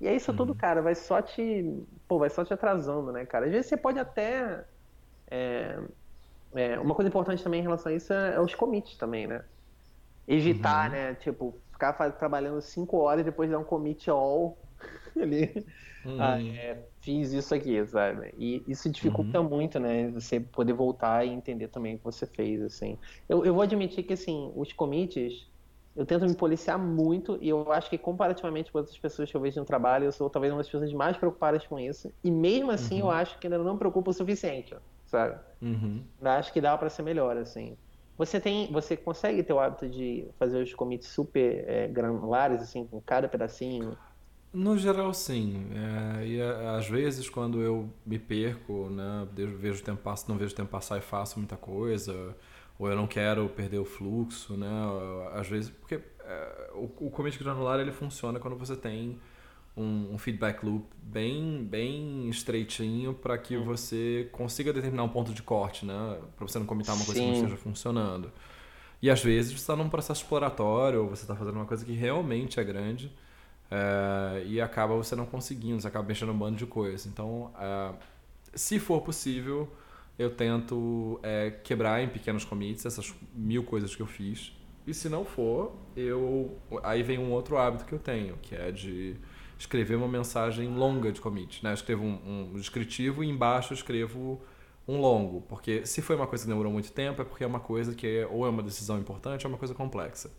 E 0.00 0.08
é 0.08 0.16
isso 0.16 0.32
uhum. 0.32 0.36
tudo, 0.36 0.54
cara, 0.56 0.82
vai 0.82 0.96
só 0.96 1.22
te. 1.22 1.86
Pô, 2.08 2.18
vai 2.18 2.28
só 2.28 2.44
te 2.44 2.52
atrasando, 2.52 3.12
né, 3.12 3.24
cara? 3.24 3.46
Às 3.46 3.52
vezes 3.52 3.66
você 3.66 3.76
pode 3.76 4.00
até. 4.00 4.64
É, 5.30 5.78
é, 6.52 6.80
uma 6.80 6.96
coisa 6.96 7.08
importante 7.08 7.44
também 7.44 7.60
em 7.60 7.62
relação 7.62 7.92
a 7.92 7.94
isso 7.94 8.12
é, 8.12 8.34
é 8.34 8.40
os 8.40 8.56
commits 8.56 8.96
também, 8.96 9.28
né? 9.28 9.44
Evitar, 10.26 10.86
uhum. 10.86 10.96
né? 10.96 11.14
Tipo, 11.14 11.54
ficar 11.82 12.12
trabalhando 12.12 12.60
5 12.60 12.96
horas 12.96 13.22
e 13.22 13.24
depois 13.24 13.50
dar 13.50 13.58
um 13.58 13.64
commit 13.64 14.08
all 14.08 14.56
ali. 15.20 15.66
Uhum. 16.04 16.16
Ah, 16.20 16.40
é, 16.40 16.84
fiz 17.00 17.32
isso 17.32 17.54
aqui, 17.54 17.84
sabe? 17.86 18.32
E 18.36 18.62
isso 18.66 18.90
dificulta 18.90 19.40
uhum. 19.40 19.48
muito, 19.48 19.78
né? 19.80 20.10
Você 20.10 20.40
poder 20.40 20.72
voltar 20.72 21.24
e 21.24 21.30
entender 21.30 21.68
também 21.68 21.94
o 21.94 21.98
que 21.98 22.04
você 22.04 22.26
fez, 22.26 22.62
assim. 22.62 22.98
Eu, 23.28 23.44
eu 23.44 23.54
vou 23.54 23.62
admitir 23.62 24.04
que, 24.04 24.12
assim, 24.12 24.52
os 24.56 24.72
commits, 24.72 25.48
eu 25.94 26.04
tento 26.04 26.26
me 26.26 26.34
policiar 26.34 26.78
muito 26.78 27.38
e 27.40 27.48
eu 27.48 27.70
acho 27.72 27.88
que 27.88 27.98
comparativamente 27.98 28.72
com 28.72 28.78
outras 28.78 28.98
pessoas 28.98 29.30
que 29.30 29.36
eu 29.36 29.40
vejo 29.40 29.60
no 29.60 29.66
trabalho, 29.66 30.06
eu 30.06 30.12
sou 30.12 30.28
talvez 30.28 30.52
uma 30.52 30.58
das 30.58 30.68
pessoas 30.68 30.92
mais 30.92 31.16
preocupadas 31.16 31.66
com 31.66 31.78
isso. 31.78 32.12
E 32.24 32.30
mesmo 32.30 32.70
assim, 32.70 33.00
uhum. 33.00 33.08
eu 33.08 33.10
acho 33.10 33.38
que 33.38 33.46
ainda 33.46 33.58
não 33.58 33.74
me 33.74 33.78
preocupa 33.78 34.10
o 34.10 34.14
suficiente, 34.14 34.74
sabe? 35.06 35.38
Uhum. 35.60 36.02
Acho 36.20 36.52
que 36.52 36.60
dá 36.60 36.76
para 36.76 36.90
ser 36.90 37.02
melhor, 37.02 37.36
assim. 37.36 37.76
Você 38.24 38.40
tem, 38.40 38.70
você 38.70 38.96
consegue 38.96 39.42
ter 39.42 39.52
o 39.52 39.58
hábito 39.58 39.88
de 39.88 40.28
fazer 40.38 40.62
os 40.62 40.72
commits 40.72 41.08
super 41.08 41.64
é, 41.68 41.88
granulares, 41.88 42.62
assim, 42.62 42.86
com 42.86 43.00
cada 43.00 43.28
pedacinho? 43.28 43.98
No 44.52 44.78
geral, 44.78 45.12
sim. 45.12 45.66
É, 46.20 46.26
e 46.26 46.40
às 46.40 46.86
vezes, 46.88 47.28
quando 47.28 47.60
eu 47.60 47.92
me 48.06 48.20
perco, 48.20 48.88
né, 48.90 49.26
vejo 49.34 49.82
o 49.82 49.84
tempo 49.84 50.02
passar, 50.02 50.28
não 50.28 50.38
vejo 50.38 50.52
o 50.52 50.56
tempo 50.56 50.70
passar 50.70 50.98
e 50.98 51.00
faço 51.00 51.38
muita 51.40 51.56
coisa, 51.56 52.36
ou 52.78 52.88
eu 52.88 52.94
não 52.94 53.08
quero 53.08 53.48
perder 53.48 53.78
o 53.78 53.84
fluxo, 53.84 54.56
né? 54.56 54.70
Às 55.34 55.48
vezes, 55.48 55.70
porque 55.70 55.96
é, 56.20 56.70
o, 56.74 56.84
o 57.06 57.10
commit 57.10 57.36
granular 57.42 57.80
ele 57.80 57.90
funciona 57.90 58.38
quando 58.38 58.56
você 58.56 58.76
tem 58.76 59.18
um, 59.76 60.14
um 60.14 60.18
feedback 60.18 60.64
loop 60.64 60.86
bem, 61.02 61.64
bem 61.64 62.28
estreitinho 62.28 63.14
para 63.14 63.38
que 63.38 63.56
hum. 63.56 63.64
você 63.64 64.28
consiga 64.32 64.72
determinar 64.72 65.04
um 65.04 65.08
ponto 65.08 65.32
de 65.32 65.42
corte, 65.42 65.86
né? 65.86 66.18
Para 66.36 66.46
você 66.46 66.58
não 66.58 66.66
comitar 66.66 66.94
uma 66.94 67.04
coisa 67.04 67.20
Sim. 67.20 67.26
que 67.26 67.32
não 67.32 67.44
esteja 67.44 67.56
funcionando. 67.56 68.30
E 69.00 69.10
às 69.10 69.22
vezes 69.22 69.52
você 69.52 69.58
está 69.58 69.74
num 69.74 69.88
processo 69.88 70.22
exploratório, 70.22 71.02
ou 71.02 71.08
você 71.08 71.22
está 71.22 71.34
fazendo 71.34 71.56
uma 71.56 71.64
coisa 71.64 71.84
que 71.84 71.92
realmente 71.92 72.60
é 72.60 72.64
grande 72.64 73.10
é, 73.68 74.44
e 74.46 74.60
acaba 74.60 74.94
você 74.94 75.16
não 75.16 75.26
conseguindo, 75.26 75.80
você 75.80 75.88
acaba 75.88 76.06
mexendo 76.06 76.30
um 76.30 76.38
bando 76.38 76.56
de 76.56 76.66
coisas. 76.66 77.06
Então, 77.06 77.50
é, 77.58 77.92
se 78.54 78.78
for 78.78 79.00
possível, 79.00 79.68
eu 80.18 80.30
tento 80.30 81.18
é, 81.22 81.50
quebrar 81.50 82.02
em 82.02 82.08
pequenos 82.08 82.44
commits 82.44 82.84
essas 82.84 83.12
mil 83.34 83.64
coisas 83.64 83.96
que 83.96 84.02
eu 84.02 84.06
fiz. 84.06 84.52
E 84.86 84.92
se 84.92 85.08
não 85.08 85.24
for, 85.24 85.72
eu 85.96 86.58
aí 86.82 87.02
vem 87.02 87.18
um 87.18 87.30
outro 87.32 87.56
hábito 87.56 87.84
que 87.84 87.92
eu 87.92 87.98
tenho, 87.98 88.36
que 88.42 88.54
é 88.54 88.70
de 88.70 89.16
escrever 89.62 89.96
uma 89.96 90.08
mensagem 90.08 90.68
longa 90.68 91.12
de 91.12 91.20
commit. 91.20 91.62
Né? 91.62 91.70
Eu 91.70 91.74
escrevo 91.74 92.04
um, 92.04 92.50
um 92.52 92.58
descritivo 92.58 93.22
e 93.22 93.28
embaixo 93.28 93.72
eu 93.72 93.76
escrevo 93.76 94.40
um 94.86 95.00
longo. 95.00 95.42
Porque 95.42 95.86
se 95.86 96.02
foi 96.02 96.16
uma 96.16 96.26
coisa 96.26 96.44
que 96.44 96.50
demorou 96.50 96.72
muito 96.72 96.92
tempo, 96.92 97.22
é 97.22 97.24
porque 97.24 97.44
é 97.44 97.46
uma 97.46 97.60
coisa 97.60 97.94
que 97.94 98.06
é, 98.06 98.26
ou 98.26 98.46
é 98.46 98.50
uma 98.50 98.62
decisão 98.62 98.98
importante 98.98 99.46
ou 99.46 99.50
é 99.50 99.52
uma 99.52 99.58
coisa 99.58 99.74
complexa. 99.74 100.30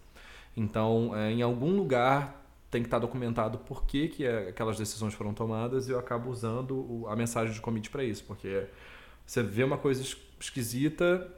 Então, 0.56 1.16
é, 1.16 1.32
em 1.32 1.42
algum 1.42 1.76
lugar 1.76 2.42
tem 2.70 2.82
que 2.82 2.88
estar 2.88 3.00
documentado 3.00 3.60
por 3.60 3.86
que, 3.86 4.08
que 4.08 4.26
é, 4.26 4.50
aquelas 4.50 4.78
decisões 4.78 5.14
foram 5.14 5.34
tomadas 5.34 5.88
e 5.88 5.92
eu 5.92 6.00
acabo 6.00 6.30
usando 6.30 6.76
o, 6.76 7.08
a 7.08 7.16
mensagem 7.16 7.54
de 7.54 7.62
commit 7.62 7.90
para 7.90 8.04
isso. 8.04 8.24
Porque 8.26 8.66
você 9.26 9.42
vê 9.42 9.64
uma 9.64 9.78
coisa 9.78 10.04
esquisita, 10.40 11.32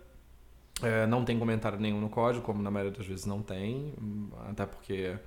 é, 0.82 1.06
não 1.06 1.24
tem 1.24 1.38
comentário 1.38 1.80
nenhum 1.80 2.02
no 2.02 2.10
código, 2.10 2.44
como 2.44 2.64
na 2.64 2.72
maioria 2.72 2.98
das 2.98 3.06
vezes 3.06 3.26
não 3.26 3.44
tem, 3.44 3.94
até 4.50 4.66
porque 4.66 5.18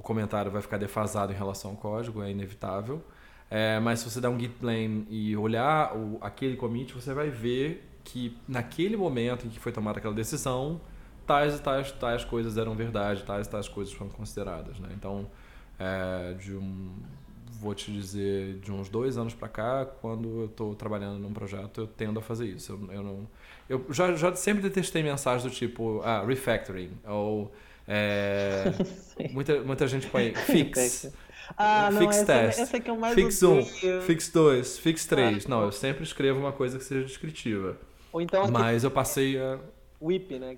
o 0.00 0.02
comentário 0.02 0.50
vai 0.50 0.62
ficar 0.62 0.78
defasado 0.78 1.30
em 1.30 1.36
relação 1.36 1.72
ao 1.72 1.76
código, 1.76 2.22
é 2.22 2.30
inevitável. 2.30 3.04
É, 3.50 3.78
mas 3.80 3.98
se 3.98 4.08
você 4.08 4.18
dar 4.18 4.30
um 4.30 4.40
git 4.40 4.54
blame 4.58 5.06
e 5.10 5.36
olhar 5.36 5.94
o, 5.94 6.16
aquele 6.22 6.56
commit, 6.56 6.94
você 6.94 7.12
vai 7.12 7.28
ver 7.28 7.86
que 8.02 8.34
naquele 8.48 8.96
momento 8.96 9.46
em 9.46 9.50
que 9.50 9.60
foi 9.60 9.72
tomada 9.72 9.98
aquela 9.98 10.14
decisão, 10.14 10.80
tais 11.26 11.58
e 11.58 11.62
tais, 11.62 11.92
tais 11.92 12.24
coisas 12.24 12.56
eram 12.56 12.74
verdade, 12.74 13.24
tais 13.24 13.46
e 13.46 13.50
tais 13.50 13.68
coisas 13.68 13.92
foram 13.92 14.10
consideradas. 14.10 14.78
Né? 14.80 14.88
Então, 14.94 15.28
é, 15.78 16.32
de 16.32 16.56
um, 16.56 16.94
vou 17.60 17.74
te 17.74 17.92
dizer, 17.92 18.58
de 18.60 18.72
uns 18.72 18.88
dois 18.88 19.18
anos 19.18 19.34
para 19.34 19.48
cá, 19.48 19.84
quando 19.84 20.40
eu 20.40 20.46
estou 20.46 20.74
trabalhando 20.74 21.18
num 21.18 21.34
projeto, 21.34 21.82
eu 21.82 21.86
tendo 21.86 22.18
a 22.18 22.22
fazer 22.22 22.46
isso. 22.46 22.72
Eu, 22.72 22.94
eu 22.94 23.02
não, 23.02 23.28
eu 23.68 23.84
já, 23.90 24.14
já 24.14 24.34
sempre 24.34 24.62
detestei 24.62 25.02
mensagens 25.02 25.42
do 25.42 25.54
tipo, 25.54 26.00
ah, 26.02 26.24
refactoring, 26.24 26.92
ou 27.06 27.52
é, 27.92 28.72
muita, 29.34 29.60
muita 29.62 29.88
gente 29.88 30.06
põe 30.06 30.32
fix. 30.34 31.12
Ah, 31.58 31.90
fix 31.90 32.18
não, 32.18 32.24
test, 32.26 32.30
essa, 32.30 32.62
essa 32.62 32.76
é 32.76 32.80
que 32.80 32.88
eu 32.88 32.96
mais 32.96 33.12
fix 33.12 33.42
1, 33.42 33.58
um, 33.58 33.64
fix 34.02 34.28
2, 34.28 34.78
fix 34.78 35.04
3. 35.04 35.46
Ah, 35.46 35.48
não, 35.48 35.62
eu 35.64 35.72
sempre 35.72 36.04
escrevo 36.04 36.38
uma 36.38 36.52
coisa 36.52 36.78
que 36.78 36.84
seja 36.84 37.04
descritiva. 37.04 37.76
Ou 38.12 38.20
então, 38.20 38.48
Mas 38.48 38.84
eu 38.84 38.90
passei 38.90 39.36
a 39.36 39.58
WIP, 40.00 40.38
né? 40.38 40.56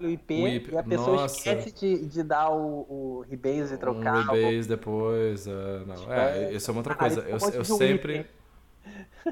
WIP, 0.00 0.34
WIP, 0.34 0.72
e 0.72 0.78
a 0.78 0.82
pessoa 0.84 1.22
Nossa. 1.22 1.36
esquece 1.36 1.72
de, 1.72 2.06
de 2.06 2.22
dar 2.22 2.50
o, 2.50 2.86
o 2.88 3.24
rebase 3.28 3.74
e 3.74 3.76
trocar. 3.76 4.28
O 4.28 4.32
rebase 4.32 4.68
depois, 4.68 5.48
uh, 5.48 5.84
não. 5.86 5.96
Tipo, 5.96 6.12
é, 6.12 6.52
isso 6.52 6.70
é 6.70 6.72
uma 6.72 6.78
outra 6.78 6.94
coisa. 6.94 7.20
eu, 7.22 7.38
eu 7.52 7.64
sempre, 7.64 8.24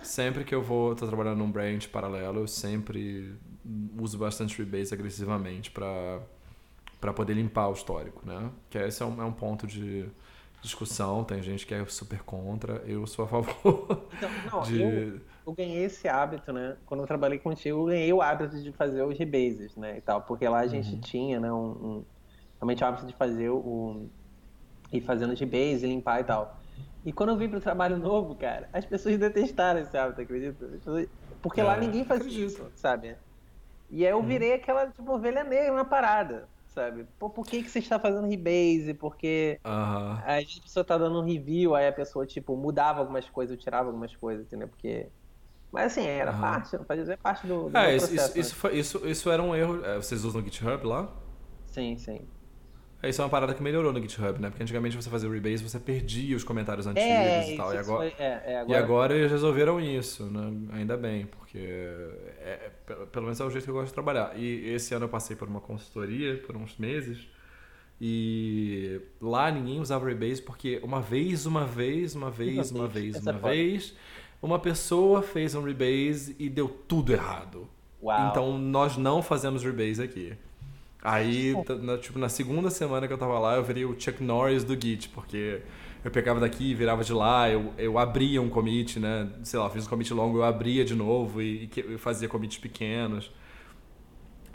sempre 0.02 0.42
que 0.42 0.54
eu 0.54 0.62
vou, 0.62 0.96
tô 0.96 1.06
trabalhando 1.06 1.38
num 1.38 1.50
branch 1.50 1.88
paralelo, 1.88 2.40
eu 2.40 2.46
sempre 2.48 3.34
uso 3.98 4.18
bastante 4.18 4.58
rebase 4.58 4.92
agressivamente 4.92 5.70
para 5.70 6.20
para 7.00 7.12
poder 7.12 7.34
limpar 7.34 7.68
o 7.68 7.72
histórico, 7.72 8.26
né? 8.26 8.50
Que 8.70 8.78
esse 8.78 9.02
é 9.02 9.06
um, 9.06 9.22
é 9.22 9.24
um 9.24 9.32
ponto 9.32 9.66
de 9.66 10.08
discussão, 10.60 11.22
tem 11.22 11.40
gente 11.42 11.66
que 11.66 11.72
é 11.72 11.84
super 11.86 12.22
contra, 12.22 12.82
eu 12.86 13.06
sou 13.06 13.24
a 13.24 13.28
favor 13.28 14.06
então, 14.12 14.28
não, 14.50 14.62
de... 14.62 14.82
Eu 14.82 15.20
eu 15.48 15.54
ganhei 15.54 15.84
esse 15.84 16.06
hábito, 16.06 16.52
né? 16.52 16.76
Quando 16.84 17.00
eu 17.00 17.06
trabalhei 17.06 17.38
contigo, 17.38 17.78
eu 17.78 17.86
ganhei 17.86 18.12
o 18.12 18.20
hábito 18.20 18.60
de 18.60 18.70
fazer 18.70 19.02
os 19.02 19.18
rebases, 19.18 19.74
né? 19.76 19.96
E 19.96 20.00
tal, 20.02 20.20
porque 20.20 20.46
lá 20.46 20.58
a 20.58 20.66
gente 20.66 20.92
uhum. 20.92 21.00
tinha, 21.00 21.40
né? 21.40 21.50
Um, 21.50 21.70
um, 21.70 22.04
realmente 22.60 22.84
o 22.84 22.86
hábito 22.86 23.06
de 23.06 23.14
fazer 23.14 23.48
o. 23.48 24.08
ir 24.92 25.00
fazendo 25.00 25.32
os 25.32 25.40
rebases, 25.40 25.84
limpar 25.84 26.20
e 26.20 26.24
tal. 26.24 26.60
E 27.02 27.14
quando 27.14 27.30
eu 27.30 27.36
vim 27.38 27.48
pro 27.48 27.62
trabalho 27.62 27.96
novo, 27.96 28.34
cara, 28.34 28.68
as 28.74 28.84
pessoas 28.84 29.16
detestaram 29.16 29.80
esse 29.80 29.96
hábito, 29.96 30.20
acredita? 30.20 30.68
Porque 31.40 31.62
é, 31.62 31.64
lá 31.64 31.78
ninguém 31.78 32.04
faz 32.04 32.26
isso, 32.26 32.70
sabe? 32.74 33.16
E 33.90 34.04
aí 34.04 34.12
eu 34.12 34.18
uhum. 34.18 34.26
virei 34.26 34.52
aquela, 34.52 34.88
tipo, 34.88 35.10
ovelha 35.10 35.44
negra 35.44 35.74
na 35.74 35.84
parada, 35.86 36.46
sabe? 36.78 37.06
Pô, 37.18 37.28
por 37.28 37.44
que, 37.44 37.62
que 37.62 37.70
você 37.70 37.80
está 37.80 37.98
fazendo 37.98 38.28
rebase? 38.28 38.94
Porque 38.94 39.58
uhum. 39.64 39.72
a 39.72 40.62
pessoa 40.62 40.84
tá 40.84 40.96
dando 40.96 41.20
um 41.20 41.24
review, 41.24 41.74
aí 41.74 41.88
a 41.88 41.92
pessoa, 41.92 42.24
tipo, 42.24 42.56
mudava 42.56 43.00
algumas 43.00 43.28
coisas, 43.28 43.56
eu 43.56 43.60
tirava 43.60 43.88
algumas 43.88 44.14
coisas, 44.14 44.46
entendeu? 44.46 44.68
Porque 44.68 45.08
mas 45.70 45.92
assim, 45.92 46.06
era 46.06 46.32
uhum. 46.32 46.40
parte, 46.40 46.78
pode 46.78 47.00
dizer 47.00 47.18
parte 47.18 47.46
do, 47.46 47.68
do 47.68 47.76
é, 47.76 47.94
isso, 47.94 48.06
processo, 48.06 48.28
isso, 48.28 48.34
né? 48.34 48.40
isso, 48.40 48.54
foi, 48.54 48.78
isso, 48.78 49.06
isso 49.06 49.30
era 49.30 49.42
um 49.42 49.54
erro. 49.54 49.84
É, 49.84 49.96
vocês 49.96 50.24
usam 50.24 50.40
o 50.40 50.44
GitHub 50.44 50.86
lá? 50.86 51.10
Sim, 51.66 51.98
sim. 51.98 52.20
É, 53.00 53.08
isso 53.08 53.22
é 53.22 53.24
uma 53.24 53.30
parada 53.30 53.54
que 53.54 53.62
melhorou 53.62 53.92
no 53.92 54.00
GitHub, 54.00 54.40
né? 54.40 54.50
Porque 54.50 54.62
antigamente 54.62 54.96
você 54.96 55.08
fazia 55.08 55.28
o 55.28 55.32
rebase, 55.32 55.62
você 55.62 55.78
perdia 55.78 56.36
os 56.36 56.42
comentários 56.42 56.86
é, 56.86 56.90
antigos 56.90 57.06
é, 57.06 57.52
e 57.52 57.56
tal. 57.56 57.74
E 57.74 57.78
agora, 57.78 58.10
foi, 58.10 58.24
é, 58.24 58.58
agora... 58.58 58.78
e 58.78 58.82
agora 58.82 59.16
eles 59.16 59.30
resolveram 59.30 59.80
isso, 59.80 60.24
né? 60.24 60.52
Ainda 60.72 60.96
bem, 60.96 61.26
porque 61.26 61.58
é, 61.58 62.70
pelo 63.12 63.24
menos 63.24 63.38
é 63.40 63.44
o 63.44 63.50
jeito 63.50 63.64
que 63.64 63.70
eu 63.70 63.74
gosto 63.74 63.88
de 63.88 63.94
trabalhar. 63.94 64.36
E 64.36 64.68
esse 64.70 64.94
ano 64.94 65.04
eu 65.04 65.08
passei 65.08 65.36
por 65.36 65.46
uma 65.46 65.60
consultoria 65.60 66.38
por 66.38 66.56
uns 66.56 66.76
meses 66.76 67.28
e 68.00 69.00
lá 69.20 69.50
ninguém 69.50 69.80
usava 69.80 70.06
rebase 70.06 70.42
porque 70.42 70.80
uma 70.82 71.00
vez, 71.00 71.46
uma 71.46 71.64
vez, 71.64 72.14
uma 72.14 72.30
vez, 72.30 72.70
uma 72.70 72.70
vez, 72.70 72.70
uma 72.70 72.88
vez, 72.88 73.16
uma 73.16 73.32
vez 73.32 73.96
uma 74.40 74.58
pessoa 74.58 75.22
fez 75.22 75.54
um 75.54 75.62
rebase 75.62 76.34
e 76.38 76.48
deu 76.48 76.68
tudo 76.68 77.12
errado. 77.12 77.68
Uau. 78.02 78.30
Então 78.30 78.58
nós 78.58 78.96
não 78.96 79.22
fazemos 79.22 79.64
rebase 79.64 80.02
aqui. 80.02 80.36
Aí, 81.02 81.54
na, 81.80 81.96
tipo, 81.96 82.18
na 82.18 82.28
segunda 82.28 82.70
semana 82.70 83.06
que 83.06 83.12
eu 83.12 83.18
tava 83.18 83.38
lá, 83.38 83.54
eu 83.54 83.62
virei 83.62 83.84
o 83.84 83.98
Chuck 83.98 84.22
Norris 84.22 84.64
do 84.64 84.74
Git, 84.74 85.08
porque 85.10 85.62
eu 86.04 86.10
pegava 86.10 86.40
daqui, 86.40 86.74
virava 86.74 87.04
de 87.04 87.12
lá, 87.12 87.48
eu, 87.48 87.72
eu 87.78 87.98
abria 87.98 88.42
um 88.42 88.48
commit, 88.48 88.98
né? 88.98 89.30
Sei 89.42 89.58
lá, 89.58 89.70
fiz 89.70 89.86
um 89.86 89.88
commit 89.88 90.12
longo, 90.12 90.38
eu 90.38 90.44
abria 90.44 90.84
de 90.84 90.94
novo 90.94 91.40
e, 91.40 91.70
e 91.76 91.98
fazia 91.98 92.28
commits 92.28 92.58
pequenos. 92.58 93.30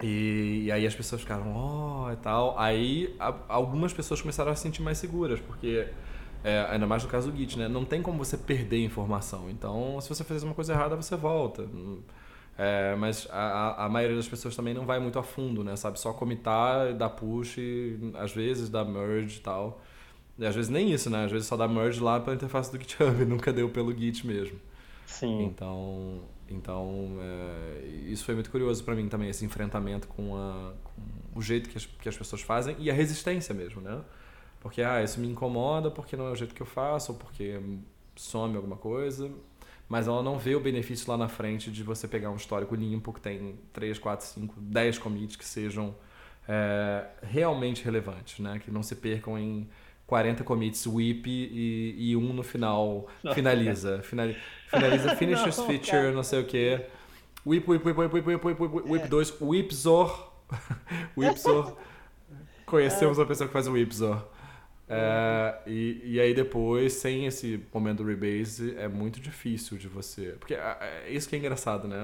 E, 0.02 0.64
e, 0.66 0.72
aí 0.72 0.86
as 0.86 0.94
pessoas 0.94 1.22
ficaram, 1.22 1.54
ó, 1.56 2.08
oh, 2.08 2.12
e 2.12 2.16
tal. 2.18 2.60
Aí 2.60 3.16
a, 3.20 3.34
algumas 3.48 3.94
pessoas 3.94 4.22
começaram 4.22 4.52
a 4.52 4.56
se 4.56 4.64
sentir 4.64 4.82
mais 4.82 4.98
seguras, 4.98 5.39
porque 5.39 5.88
é, 6.44 6.68
ainda 6.70 6.86
mais 6.86 7.04
no 7.04 7.10
caso 7.10 7.32
do 7.32 7.38
Git, 7.38 7.58
né? 7.58 7.70
Não 7.70 7.86
tem 7.86 8.02
como 8.02 8.18
você 8.18 8.38
perder 8.38 8.84
informação. 8.84 9.50
Então, 9.50 10.00
se 10.02 10.10
você 10.10 10.24
fizer 10.26 10.46
uma 10.46 10.56
coisa 10.56 10.74
errada, 10.74 10.96
você 10.96 11.16
volta. 11.16 11.66
É, 12.58 12.95
mas 12.95 13.28
a, 13.32 13.86
a 13.86 13.89
maioria 13.89 14.16
das 14.16 14.28
pessoas 14.28 14.56
também 14.56 14.74
não 14.74 14.86
vai 14.86 14.99
muito 14.99 15.18
a 15.18 15.24
fundo, 15.24 15.64
né? 15.64 15.76
Sabe? 15.76 15.99
Só 15.99 16.14
comitar, 16.14 16.93
dar 16.93 17.10
push, 17.10 17.58
às 18.16 18.32
vezes 18.32 18.70
dá 18.70 18.86
merge 18.86 19.39
e 19.39 19.41
tal. 19.41 19.82
E 20.38 20.45
às 20.45 20.56
vezes 20.56 20.70
nem 20.70 20.91
isso, 20.91 21.10
né? 21.10 21.26
Às 21.26 21.32
vezes 21.32 21.47
só 21.47 21.58
dá 21.58 21.68
merge 21.68 21.99
lá 21.99 22.20
pela 22.20 22.36
interface 22.36 22.72
do 22.72 22.80
GitHub, 22.80 23.26
nunca 23.26 23.51
deu 23.51 23.70
pelo 23.70 23.95
Git 23.95 24.26
mesmo. 24.26 24.60
Sim. 25.06 25.43
Então, 25.43 26.22
então 26.49 27.18
é, 27.20 27.88
isso 28.08 28.24
foi 28.26 28.36
muito 28.36 28.49
curioso 28.49 28.84
para 28.84 28.95
mim 28.95 29.08
também, 29.08 29.30
esse 29.30 29.45
enfrentamento 29.45 30.08
com, 30.08 30.36
a, 30.36 30.74
com 30.84 31.39
o 31.39 31.41
jeito 31.41 31.70
que 31.70 31.78
as, 31.78 31.86
que 31.86 32.10
as 32.10 32.18
pessoas 32.18 32.41
fazem 32.41 32.76
e 32.80 32.89
a 32.89 32.93
resistência 32.93 33.54
mesmo, 33.54 33.82
né? 33.82 34.01
Porque, 34.60 34.82
ah, 34.82 35.04
isso 35.04 35.20
me 35.20 35.28
incomoda 35.28 35.91
porque 35.91 36.16
não 36.16 36.28
é 36.28 36.32
o 36.32 36.36
jeito 36.36 36.56
que 36.56 36.62
eu 36.62 36.66
faço, 36.66 37.12
ou 37.12 37.18
porque 37.18 37.60
some 38.16 38.56
alguma 38.56 38.78
coisa. 38.78 39.30
Mas 39.88 40.07
ela 40.07 40.23
não 40.23 40.39
vê 40.39 40.55
o 40.55 40.59
benefício 40.59 41.09
lá 41.09 41.17
na 41.17 41.27
frente 41.27 41.71
de 41.71 41.84
você 41.84 42.07
pegar 42.07 42.31
um 42.31 42.36
histórico 42.36 42.73
limpo 42.73 43.13
que 43.13 43.21
tem 43.21 43.59
3, 43.71 43.99
4, 43.99 44.25
5, 44.25 44.55
10 44.59 44.97
commits 44.97 45.36
que 45.36 45.45
sejam 45.45 45.95
é, 46.47 47.05
realmente 47.21 47.84
relevantes, 47.84 48.39
né? 48.39 48.59
Que 48.59 48.71
não 48.71 48.81
se 48.81 48.95
percam 48.95 49.38
em 49.38 49.69
40 50.07 50.43
commits 50.43 50.88
whip 50.88 51.29
e, 51.29 51.95
e 51.97 52.15
um 52.15 52.34
no 52.34 52.43
final 52.43 53.07
finaliza. 53.34 54.01
Finaliza, 54.01 54.39
finaliza 54.69 55.15
finishes 55.15 55.57
não, 55.57 55.67
feature, 55.67 55.91
cara. 55.91 56.11
não 56.11 56.23
sei 56.23 56.41
o 56.41 56.45
quê. 56.45 56.86
Whip, 57.45 57.69
whip, 57.69 57.86
whip, 57.86 57.99
whip, 57.99 58.13
whip, 58.13 58.29
whip, 58.29 58.45
whip, 58.45 58.61
whip, 58.61 58.89
whip 58.89 59.09
2, 59.09 59.38
whipzor. 59.41 60.31
whipzor 61.17 61.77
Conhecemos 62.65 63.19
uma 63.19 63.25
pessoa 63.27 63.47
que 63.47 63.53
faz 63.53 63.67
o 63.67 63.77
Ipsor. 63.77 64.25
É, 64.89 65.59
e, 65.65 66.01
e 66.03 66.19
aí 66.19 66.34
depois, 66.34 66.93
sem 66.93 67.25
esse 67.25 67.63
momento 67.73 68.03
do 68.03 68.03
rebase, 68.03 68.75
é 68.77 68.88
muito 68.88 69.19
difícil 69.19 69.77
de 69.77 69.88
você. 69.88 70.36
Porque 70.39 70.53
é, 70.53 71.03
é 71.05 71.11
isso 71.11 71.27
que 71.27 71.36
é 71.36 71.39
engraçado, 71.39 71.88
né? 71.88 71.97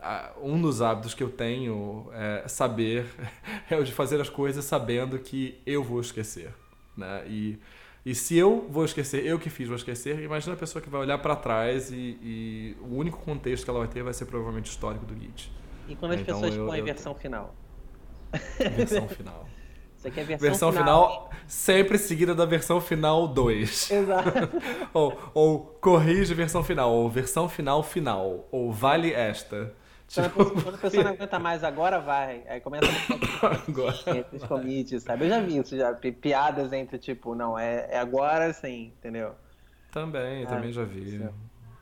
É, 0.00 0.30
um 0.40 0.60
dos 0.60 0.80
hábitos 0.80 1.14
que 1.14 1.22
eu 1.22 1.30
tenho 1.30 2.08
é 2.12 2.46
saber, 2.46 3.06
é 3.68 3.76
o 3.76 3.84
de 3.84 3.92
fazer 3.92 4.20
as 4.20 4.28
coisas 4.28 4.64
sabendo 4.64 5.18
que 5.18 5.60
eu 5.66 5.82
vou 5.82 6.00
esquecer. 6.00 6.54
Né? 6.96 7.24
E, 7.26 7.58
e 8.04 8.14
se 8.14 8.36
eu 8.36 8.66
vou 8.70 8.84
esquecer, 8.84 9.26
eu 9.26 9.38
que 9.38 9.50
fiz 9.50 9.66
vou 9.66 9.76
esquecer, 9.76 10.20
imagina 10.22 10.54
a 10.54 10.56
pessoa 10.56 10.80
que 10.80 10.88
vai 10.88 11.00
olhar 11.00 11.18
para 11.18 11.34
trás 11.34 11.90
e, 11.90 12.18
e, 12.22 12.76
o 12.80 12.94
único 12.94 13.18
contexto 13.18 13.64
que 13.64 13.70
ela 13.70 13.80
vai 13.80 13.88
ter 13.88 14.02
vai 14.02 14.14
ser 14.14 14.26
provavelmente 14.26 14.70
histórico 14.70 15.04
do 15.04 15.14
Git. 15.18 15.52
E 15.88 15.96
quando 15.96 16.12
as 16.12 16.20
então, 16.20 16.40
pessoas 16.40 16.56
põem 16.56 16.82
versão 16.82 17.14
final? 17.14 17.54
Versão 18.76 19.08
final. 19.08 19.48
Isso 19.96 20.08
aqui 20.08 20.20
é 20.20 20.24
versão, 20.24 20.48
versão 20.48 20.72
final, 20.72 21.08
final 21.08 21.30
sempre 21.46 21.98
seguida 21.98 22.34
da 22.34 22.44
versão 22.44 22.80
final 22.80 23.28
2. 23.28 23.90
Exato. 23.90 24.30
ou, 24.92 25.18
ou 25.32 25.60
corrige 25.80 26.34
versão 26.34 26.62
final, 26.62 26.92
ou 26.92 27.08
versão 27.08 27.48
final 27.48 27.82
final, 27.82 28.46
ou 28.50 28.72
vale 28.72 29.12
esta. 29.12 29.72
Tipo... 30.08 30.44
Quando 30.62 30.76
a 30.76 30.78
pessoa 30.78 31.02
não 31.02 31.10
aguenta 31.12 31.38
mais, 31.38 31.64
agora 31.64 31.98
vai. 31.98 32.44
Aí 32.48 32.60
começa 32.60 32.86
a 32.86 34.10
entre 34.16 34.36
os 34.36 34.44
commits, 34.44 35.02
sabe? 35.02 35.24
Eu 35.24 35.28
já 35.30 35.40
vi 35.40 35.58
isso, 35.58 35.76
já. 35.76 35.92
Piadas 35.94 36.72
entre, 36.72 36.98
tipo, 36.98 37.34
não, 37.34 37.58
é, 37.58 37.88
é 37.90 37.98
agora 37.98 38.52
sim, 38.52 38.92
entendeu? 38.98 39.34
Também, 39.90 40.44
ah, 40.44 40.46
também 40.46 40.72
já 40.72 40.84
vi. 40.84 41.28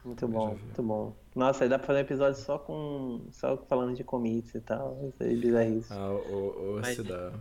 Muito 0.05 0.21
também 0.21 0.39
bom, 0.39 0.49
muito 0.49 0.83
bom. 0.83 1.17
Nossa, 1.35 1.65
aí 1.65 1.71
dá 1.71 1.79
pra 1.79 1.87
fazer 1.87 1.99
um 1.99 2.03
episódio 2.03 2.41
só 2.41 2.59
com. 2.59 3.27
só 3.31 3.57
falando 3.69 3.95
de 3.95 4.05
commits 4.05 4.55
e 4.55 4.61
tal. 4.61 4.99
Isso 5.09 5.23
aí, 5.23 5.37
bizarrice. 5.37 5.93
Ah, 5.93 6.09
ou, 6.09 6.57
ou 6.59 6.81
Mas... 6.81 6.97
se 6.97 7.03
dá. 7.03 7.33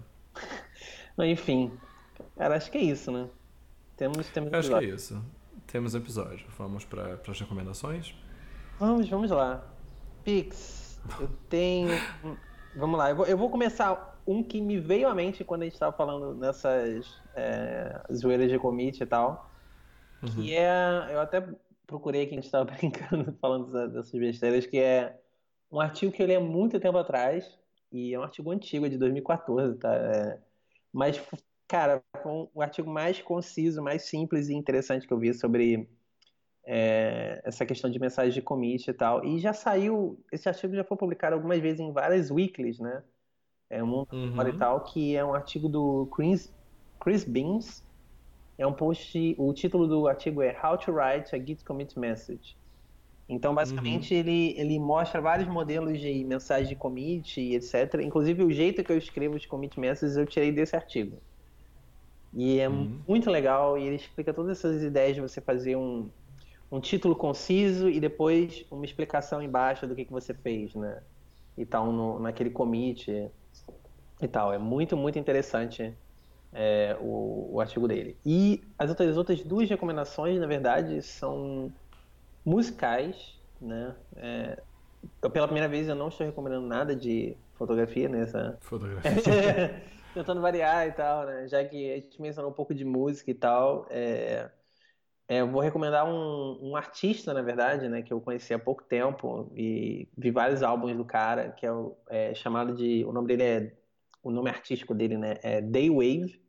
Enfim. 1.20 1.72
Cara, 2.38 2.56
acho 2.56 2.72
que 2.72 2.78
é 2.78 2.82
isso, 2.82 3.12
né? 3.12 3.28
Temos, 3.96 4.28
temos 4.30 4.54
Acho 4.54 4.70
que 4.70 4.86
é 4.86 4.90
isso. 4.90 5.24
Temos 5.68 5.96
episódio. 5.96 6.46
Vamos 6.58 6.86
para 6.86 7.20
as 7.28 7.40
recomendações? 7.40 8.16
Vamos, 8.80 9.08
vamos 9.08 9.32
lá. 9.32 9.64
Pix, 10.24 11.00
eu 11.20 11.30
tenho. 11.50 11.90
Vamos 12.76 12.98
lá, 12.98 13.12
eu 13.12 13.16
vou, 13.16 13.26
eu 13.28 13.38
vou, 13.38 13.50
começar 13.50 14.20
um 14.26 14.42
que 14.44 14.60
me 14.60 14.80
veio 14.80 15.08
à 15.08 15.14
mente 15.14 15.44
quando 15.44 15.62
a 15.62 15.66
gente 15.66 15.74
estava 15.74 15.96
falando 15.96 16.34
nessas 16.34 17.22
é, 17.36 18.02
zoeiras 18.12 18.50
de 18.50 18.58
commit 18.58 19.02
e 19.02 19.06
tal. 19.06 19.52
Uhum. 20.24 20.30
Que 20.30 20.56
é. 20.56 21.10
Eu 21.12 21.22
até 21.22 21.48
procurei 21.86 22.26
que 22.26 22.34
a 22.34 22.36
gente 22.36 22.46
estava 22.46 22.66
brincando, 22.74 23.38
falando 23.40 23.90
dessas 23.90 24.12
besteiras, 24.12 24.66
que 24.66 24.80
é 24.80 25.20
um 25.72 25.80
artigo 25.80 26.12
que 26.12 26.22
eu 26.22 26.28
li 26.28 26.36
há 26.36 26.40
muito 26.40 26.80
tempo 26.80 26.98
atrás. 26.98 27.60
E 27.94 28.12
é 28.12 28.20
um 28.20 28.24
artigo 28.24 28.50
antigo, 28.50 28.88
é 28.88 28.90
de 28.90 28.98
2014, 28.98 29.78
tá? 29.78 29.94
É, 29.94 30.40
mas, 30.92 31.22
cara, 31.68 32.04
foi 32.24 32.32
um, 32.32 32.50
um 32.56 32.62
artigo 32.62 32.90
mais 32.90 33.22
conciso, 33.22 33.84
mais 33.84 34.02
simples 34.02 34.50
e 34.50 34.56
interessante 34.56 35.08
que 35.08 35.14
eu 35.14 35.20
vi 35.20 35.32
sobre 35.32 35.88
é, 36.66 37.40
essa 37.44 37.66
questão 37.68 37.92
de 37.92 38.00
mensagem 38.00 38.34
de 38.34 38.42
commit 38.42 38.90
e 38.90 38.94
tal. 38.94 39.24
E 39.24 39.40
já 39.40 39.54
saiu, 39.54 40.20
esse 40.32 40.50
artigo 40.50 40.74
já 40.74 40.84
foi 40.84 40.98
publicado 40.98 41.36
algumas 41.36 41.60
vezes 41.60 41.80
em 41.80 41.92
várias 41.92 42.32
weeklies, 42.32 42.80
né? 42.80 43.04
É 43.70 43.84
um 43.84 44.06
uhum. 44.12 44.48
e 44.48 44.58
tal, 44.58 44.84
que 44.84 45.16
é 45.16 45.24
um 45.24 45.34
artigo 45.34 45.70
do 45.70 46.08
Chris, 46.16 46.52
Chris 47.00 47.24
Beans. 47.24 47.84
É 48.58 48.66
um 48.66 48.74
post, 48.74 49.36
o 49.38 49.52
título 49.54 49.88
do 49.88 50.08
artigo 50.08 50.42
é 50.42 50.56
How 50.64 50.78
to 50.78 50.92
Write 50.92 51.36
a 51.36 51.40
Git 51.40 51.64
Commit 51.64 51.98
Message. 51.98 52.56
Então, 53.28 53.56
basicamente, 53.56 54.14
uhum. 54.14 54.20
ele, 54.20 54.56
ele 54.58 54.80
mostra 54.80 55.22
vários 55.22 55.48
modelos 55.48 56.00
de 56.00 56.24
mensagem 56.26 56.68
de 56.68 56.76
commit 56.76 57.40
e 57.40 57.56
etc. 57.56 57.96
Inclusive, 58.02 58.44
o 58.44 58.52
jeito 58.52 58.84
que 58.84 58.92
eu 58.92 58.98
escrevo 58.98 59.36
os 59.36 59.46
commit 59.46 59.80
messages 59.80 60.18
eu 60.18 60.26
tirei 60.26 60.52
desse 60.52 60.76
artigo. 60.76 61.18
E 62.34 62.60
é 62.60 62.68
uhum. 62.68 63.00
muito 63.08 63.30
legal 63.30 63.78
e 63.78 63.86
ele 63.86 63.96
explica 63.96 64.34
todas 64.34 64.58
essas 64.58 64.82
ideias 64.84 65.16
de 65.16 65.22
você 65.22 65.40
fazer 65.40 65.76
um, 65.76 66.10
um 66.72 66.80
título 66.80 67.16
conciso 67.16 67.88
e 67.88 68.00
depois 68.00 68.66
uma 68.72 68.84
explicação 68.84 69.42
embaixo 69.42 69.88
do 69.88 69.96
que, 69.96 70.06
que 70.06 70.12
você 70.12 70.34
fez, 70.34 70.74
né? 70.74 71.02
E 71.56 71.66
tal, 71.66 71.92
no, 71.92 72.20
naquele 72.20 72.50
commit 72.50 73.30
e 74.20 74.28
tal. 74.28 74.52
É 74.52 74.58
muito, 74.58 74.98
muito 74.98 75.20
interessante 75.20 75.94
é, 76.52 76.98
o, 77.00 77.50
o 77.54 77.62
artigo 77.62 77.88
dele. 77.88 78.18
E 78.26 78.64
as 78.78 78.90
outras, 78.90 79.10
as 79.10 79.18
outras 79.18 79.44
duas 79.44 79.70
recomendações, 79.70 80.40
na 80.40 80.48
verdade, 80.48 81.02
são 81.04 81.72
musicais, 82.46 83.40
né? 83.60 83.96
É, 84.16 84.62
pela 85.32 85.48
primeira 85.48 85.68
vez 85.68 85.88
eu 85.88 85.96
não 85.96 86.10
estou 86.10 86.26
recomendando 86.26 86.68
nada 86.68 86.96
de 86.96 87.38
fotografia 87.56 88.10
nessa. 88.10 88.58
Fotografia. 88.62 89.84
Tentando 90.14 90.42
variar 90.42 90.88
e 90.88 90.92
tal, 90.92 91.26
né? 91.26 91.48
Já 91.48 91.64
que 91.64 91.92
a 91.92 91.96
gente 91.96 92.22
mencionou 92.22 92.52
um 92.52 92.54
pouco 92.54 92.74
de 92.74 92.86
música 92.86 93.32
e 93.32 93.34
tal. 93.34 93.88
É, 93.90 94.50
é, 95.28 95.40
eu 95.40 95.50
vou 95.50 95.62
recomendar 95.62 96.06
um, 96.06 96.60
um, 96.62 96.76
artista, 96.76 97.34
na 97.34 97.42
verdade, 97.42 97.88
né, 97.88 98.02
que 98.02 98.12
eu 98.12 98.20
conheci 98.20 98.54
há 98.54 98.60
pouco 98.60 98.84
tempo 98.84 99.52
e 99.56 100.08
vi 100.18 100.32
vários 100.32 100.62
álbuns 100.62 100.96
do 100.96 101.06
cara, 101.06 101.52
que 101.52 101.66
é, 101.66 101.72
o, 101.72 101.98
é 102.10 102.36
chamado 102.36 102.76
de, 102.76 103.06
o 103.06 103.14
nome 103.14 103.28
dele 103.30 103.44
é, 103.44 103.74
o 104.22 104.30
nome 104.30 104.50
artístico 104.50 104.94
dele, 104.94 105.18
né, 105.18 105.38
é 105.42 105.62
Daywave. 105.62 106.42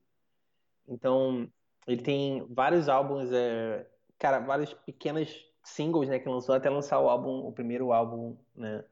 Então, 0.88 1.48
ele 1.86 2.02
tem 2.02 2.46
vários 2.50 2.88
álbuns, 2.88 3.30
é, 3.32 3.86
cara, 4.18 4.40
vários 4.40 4.74
pequenos 4.74 5.53
singles, 5.64 6.08
né, 6.08 6.18
que 6.18 6.28
lançou 6.28 6.54
até 6.54 6.68
lançar 6.70 7.00
o 7.00 7.08
álbum, 7.08 7.46
o 7.46 7.52
primeiro 7.52 7.92
álbum, 7.92 8.36
né, 8.54 8.84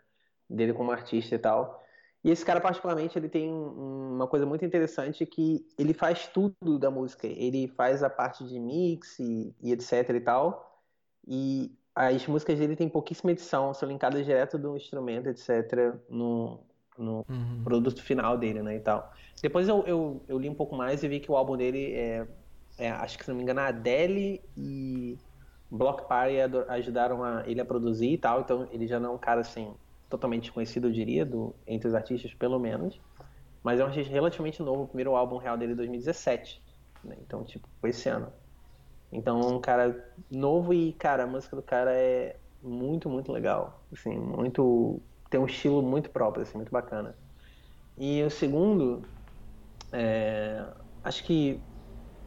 dele 0.49 0.73
como 0.73 0.91
artista 0.91 1.35
e 1.35 1.39
tal. 1.39 1.83
E 2.25 2.31
esse 2.31 2.45
cara, 2.45 2.61
particularmente, 2.61 3.19
ele 3.19 3.29
tem 3.29 3.53
uma 3.53 4.29
coisa 4.29 4.47
muito 4.47 4.65
interessante 4.65 5.27
que 5.27 5.67
ele 5.77 5.93
faz 5.93 6.29
tudo 6.29 6.79
da 6.79 6.91
música. 6.91 7.27
Ele 7.27 7.67
faz 7.67 8.03
a 8.03 8.09
parte 8.09 8.45
de 8.45 8.61
mix 8.61 9.19
e, 9.19 9.53
e 9.61 9.73
etc 9.73 10.09
e 10.11 10.21
tal. 10.21 10.81
E 11.27 11.73
as 11.95 12.27
músicas 12.27 12.59
dele 12.59 12.77
tem 12.77 12.89
pouquíssima 12.89 13.33
edição, 13.33 13.75
são 13.75 13.89
linkadas 13.89 14.25
direto 14.25 14.57
do 14.57 14.77
instrumento, 14.77 15.29
etc, 15.29 15.95
no, 16.09 16.61
no 16.97 17.25
uhum. 17.29 17.63
produto 17.65 18.03
final 18.03 18.39
dele, 18.39 18.63
né, 18.63 18.77
e 18.77 18.81
tal. 18.81 19.13
Depois 19.43 19.69
eu, 19.69 19.85
eu, 19.85 20.23
eu, 20.29 20.39
li 20.39 20.49
um 20.49 20.55
pouco 20.55 20.77
mais 20.77 21.03
e 21.03 21.09
vi 21.09 21.21
que 21.21 21.31
o 21.31 21.37
álbum 21.37 21.57
dele 21.57 21.93
é, 21.93 22.27
é 22.79 22.91
acho 22.91 23.19
que 23.19 23.25
se 23.25 23.31
não 23.31 23.37
me 23.37 23.43
engano, 23.43 23.61
a 23.61 23.67
Adele 23.67 24.41
e 24.57 25.19
Block 25.73 26.07
Party 26.07 26.37
ajudaram 26.69 27.25
a, 27.25 27.45
ele 27.47 27.59
a 27.59 27.65
produzir 27.65 28.13
e 28.13 28.19
tal, 28.19 28.43
então 28.43 28.69
ele 28.71 28.87
já 28.87 29.01
não 29.01 29.13
é 29.13 29.15
um 29.15 29.19
cara 29.19 29.41
assim 29.41 29.75
totalmente 30.11 30.53
conhecido, 30.53 30.89
eu 30.89 30.93
diria, 30.93 31.25
do, 31.25 31.55
entre 31.67 31.89
os 31.89 31.95
artistas, 31.95 32.35
pelo 32.35 32.59
menos. 32.59 33.01
Mas 33.63 33.81
é 33.81 33.83
um 33.83 33.87
artista 33.87 34.13
relativamente 34.13 34.63
novo, 34.63 34.83
o 34.83 34.87
primeiro 34.87 35.17
álbum 35.17 35.39
real 35.39 35.57
dele 35.57 35.73
é 35.73 35.77
2017. 35.77 36.63
Né? 37.03 37.17
Então, 37.23 37.43
tipo, 37.43 37.67
foi 37.81 37.89
esse 37.89 38.07
ano. 38.11 38.31
Então, 39.11 39.41
um 39.41 39.59
cara 39.59 40.13
novo 40.31 40.75
e, 40.75 40.93
cara, 40.93 41.25
a 41.25 41.27
música 41.27 41.57
do 41.57 41.63
cara 41.63 41.95
é 41.95 42.37
muito, 42.63 43.09
muito 43.09 43.33
legal. 43.33 43.83
Assim, 43.91 44.15
muito. 44.15 45.01
Tem 45.31 45.41
um 45.41 45.47
estilo 45.47 45.81
muito 45.81 46.11
próprio, 46.11 46.43
assim, 46.43 46.59
muito 46.59 46.71
bacana. 46.71 47.17
E 47.97 48.23
o 48.23 48.31
segundo, 48.31 49.03
é, 49.91 50.67
acho 51.03 51.25
que 51.25 51.59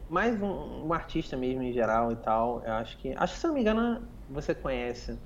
mais 0.08 0.40
um, 0.40 0.86
um, 0.86 0.92
artista 0.92 1.36
mesmo 1.36 1.62
em 1.62 1.72
geral 1.72 2.12
e 2.12 2.16
tal. 2.16 2.62
Eu 2.64 2.72
acho 2.74 2.98
que. 2.98 3.12
Acho 3.16 3.34
que 3.34 3.40
se 3.40 3.46
não 3.46 3.54
me 3.54 3.60
engano, 3.60 4.06
você 4.28 4.54
conhece. 4.54 5.18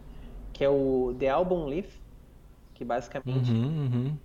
Que 0.52 0.64
é 0.64 0.68
o 0.68 1.14
The 1.18 1.28
Album 1.28 1.66
Leaf, 1.66 1.88
que 2.74 2.84
basicamente. 2.84 3.50
Uhum, 3.50 3.88
uhum. 3.92 4.18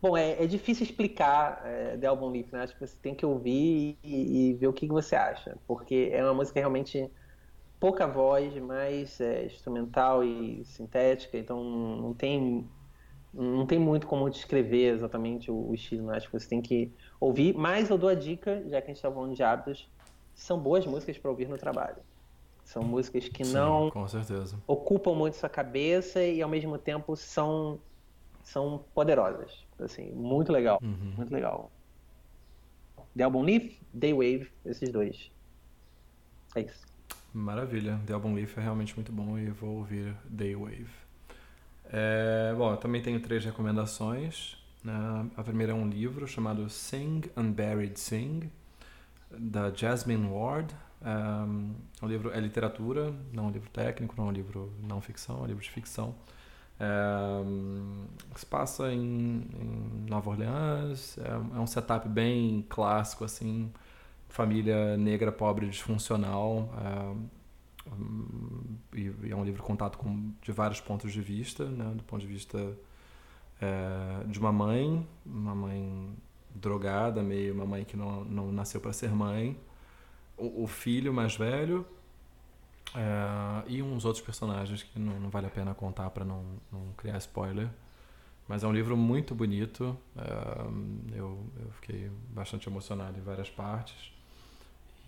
Bom, 0.00 0.16
é, 0.16 0.42
é, 0.42 0.46
difícil 0.46 0.84
explicar 0.84 1.60
é, 1.64 1.96
The 1.96 2.06
Album 2.06 2.30
Leaf, 2.30 2.52
né? 2.52 2.62
Acho 2.62 2.74
que 2.74 2.86
você 2.86 2.96
tem 2.96 3.14
que 3.14 3.26
ouvir 3.26 3.98
e, 4.02 4.50
e 4.50 4.54
ver 4.54 4.68
o 4.68 4.72
que, 4.72 4.86
que, 4.86 4.92
você 4.92 5.16
acha, 5.16 5.58
porque 5.66 6.10
é 6.12 6.22
uma 6.22 6.34
música 6.34 6.60
realmente 6.60 7.10
pouca 7.80 8.06
voz, 8.06 8.54
mais 8.56 9.20
é, 9.20 9.46
instrumental 9.46 10.22
e 10.22 10.64
sintética, 10.64 11.36
então 11.36 11.62
não 11.62 12.14
tem 12.14 12.68
não 13.32 13.66
tem 13.66 13.78
muito 13.78 14.06
como 14.06 14.30
descrever 14.30 14.94
exatamente 14.94 15.50
o, 15.50 15.68
o 15.68 15.74
estilo, 15.74 16.06
né? 16.06 16.16
acho 16.16 16.26
que 16.30 16.38
você 16.38 16.48
tem 16.48 16.62
que 16.62 16.94
ouvir, 17.20 17.54
mas 17.54 17.90
eu 17.90 17.98
dou 17.98 18.08
a 18.08 18.14
dica, 18.14 18.62
já 18.68 18.80
que 18.80 18.86
a 18.86 18.88
gente 18.88 18.96
está 18.96 19.10
falando 19.10 19.34
de 19.34 19.42
hábitos, 19.42 19.88
são 20.34 20.58
boas 20.58 20.86
músicas 20.86 21.18
para 21.18 21.30
ouvir 21.30 21.48
no 21.48 21.58
trabalho. 21.58 21.98
São 22.64 22.82
músicas 22.82 23.28
que 23.28 23.44
Sim, 23.44 23.54
não 23.54 23.90
ocupam 24.66 25.14
muito 25.14 25.36
sua 25.36 25.48
cabeça 25.48 26.22
e 26.22 26.42
ao 26.42 26.48
mesmo 26.48 26.76
tempo 26.76 27.16
são 27.16 27.80
são 28.42 28.84
poderosas. 28.94 29.66
Assim, 29.78 30.10
muito 30.12 30.52
legal, 30.52 30.78
uhum. 30.82 31.12
muito 31.16 31.32
legal. 31.32 31.70
The 33.16 33.24
Album 33.24 33.42
Leaf, 33.42 33.78
Daywave, 33.92 34.50
esses 34.64 34.90
dois. 34.90 35.30
É 36.54 36.60
isso. 36.60 36.86
Maravilha. 37.32 38.00
The 38.06 38.12
Album 38.12 38.34
Leaf 38.34 38.56
é 38.58 38.60
realmente 38.60 38.94
muito 38.94 39.12
bom 39.12 39.38
e 39.38 39.50
vou 39.50 39.76
ouvir 39.76 40.14
Daywave. 40.24 40.88
É, 41.90 42.54
bom, 42.56 42.72
eu 42.72 42.76
também 42.76 43.02
tenho 43.02 43.20
três 43.20 43.44
recomendações. 43.44 44.56
Né? 44.82 45.30
A 45.36 45.42
primeira 45.42 45.72
é 45.72 45.74
um 45.74 45.88
livro 45.88 46.26
chamado 46.26 46.68
Sing 46.68 47.22
Unburied 47.36 47.98
Sing, 47.98 48.50
da 49.30 49.70
Jasmine 49.70 50.26
Ward. 50.26 50.74
É 51.00 52.04
um 52.04 52.08
livro 52.08 52.32
é 52.32 52.40
literatura, 52.40 53.14
não 53.32 53.44
é 53.44 53.46
um 53.48 53.50
livro 53.50 53.70
técnico, 53.70 54.14
não 54.16 54.26
é 54.26 54.28
um 54.28 54.32
livro 54.32 54.72
não 54.82 55.00
ficção, 55.00 55.38
é 55.38 55.42
um 55.42 55.46
livro 55.46 55.62
de 55.62 55.70
ficção. 55.70 56.14
É, 56.80 58.36
se 58.36 58.46
passa 58.46 58.92
em, 58.92 58.98
em 58.98 60.06
Nova 60.08 60.30
Orleans, 60.30 61.18
é, 61.18 61.28
é, 61.28 61.60
um 61.60 61.66
setup 61.66 62.08
bem 62.08 62.64
clássico, 62.68 63.24
assim, 63.24 63.72
família 64.28 64.96
negra, 64.96 65.32
pobre, 65.32 65.68
disfuncional. 65.68 66.72
É, 66.78 67.38
e, 68.96 69.12
e, 69.24 69.30
é 69.30 69.36
um 69.36 69.44
livro 69.44 69.62
contado 69.62 69.96
com, 69.96 70.32
de 70.42 70.52
vários 70.52 70.80
pontos 70.80 71.12
de 71.12 71.20
vista, 71.20 71.64
né? 71.64 71.92
do 71.94 72.02
ponto 72.04 72.20
de 72.20 72.26
vista 72.26 72.58
é, 73.60 74.24
de 74.26 74.38
uma 74.38 74.52
mãe, 74.52 75.06
uma 75.24 75.54
mãe 75.54 76.16
drogada, 76.54 77.22
meio 77.22 77.54
uma 77.54 77.66
mãe 77.66 77.84
que 77.84 77.96
não, 77.96 78.24
não 78.24 78.52
nasceu 78.52 78.80
para 78.80 78.92
ser 78.92 79.10
mãe, 79.10 79.58
o, 80.36 80.64
o, 80.64 80.66
filho 80.66 81.12
mais 81.12 81.36
velho 81.36 81.86
é, 82.94 83.64
e 83.66 83.82
uns 83.82 84.04
outros 84.04 84.24
personagens 84.24 84.82
que 84.82 84.98
não, 84.98 85.18
não 85.20 85.30
vale 85.30 85.46
a 85.46 85.50
pena 85.50 85.74
contar 85.74 86.10
para 86.10 86.24
não, 86.24 86.44
não 86.70 86.92
criar 86.96 87.18
spoiler. 87.18 87.68
Mas 88.46 88.64
é 88.64 88.66
um 88.66 88.72
livro 88.72 88.96
muito 88.96 89.34
bonito. 89.34 89.96
É, 90.16 91.18
eu, 91.18 91.38
eu 91.60 91.70
fiquei 91.72 92.10
bastante 92.30 92.66
emocionado 92.66 93.18
em 93.18 93.22
várias 93.22 93.50
partes. 93.50 94.10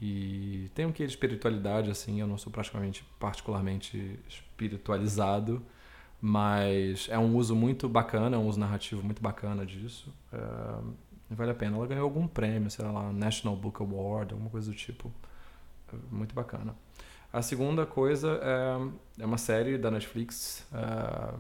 E 0.00 0.70
tem 0.74 0.84
um 0.84 0.92
quê 0.92 1.06
de 1.06 1.12
espiritualidade, 1.12 1.90
assim. 1.90 2.20
Eu 2.20 2.26
não 2.26 2.36
sou 2.36 2.52
praticamente, 2.52 3.02
particularmente 3.18 4.18
espiritualizado, 4.28 5.62
mas 6.20 7.08
é 7.10 7.18
um 7.18 7.34
uso 7.36 7.56
muito 7.56 7.88
bacana, 7.88 8.36
é 8.36 8.38
um 8.38 8.46
uso 8.46 8.60
narrativo 8.60 9.02
muito 9.02 9.22
bacana 9.22 9.64
disso. 9.64 10.12
É, 10.32 10.36
vale 11.30 11.50
a 11.50 11.54
pena. 11.54 11.76
Ela 11.76 11.86
ganhou 11.86 12.04
algum 12.04 12.26
prêmio, 12.26 12.70
sei 12.70 12.84
lá, 12.84 13.12
National 13.12 13.56
Book 13.56 13.80
Award, 13.80 14.32
alguma 14.32 14.50
coisa 14.50 14.70
do 14.70 14.76
tipo. 14.76 15.10
É 15.92 15.96
muito 16.10 16.34
bacana. 16.34 16.74
A 17.32 17.42
segunda 17.42 17.86
coisa 17.86 18.40
é, 18.42 19.22
é 19.22 19.26
uma 19.26 19.38
série 19.38 19.78
da 19.78 19.90
Netflix, 19.90 20.66
é, 20.72 21.34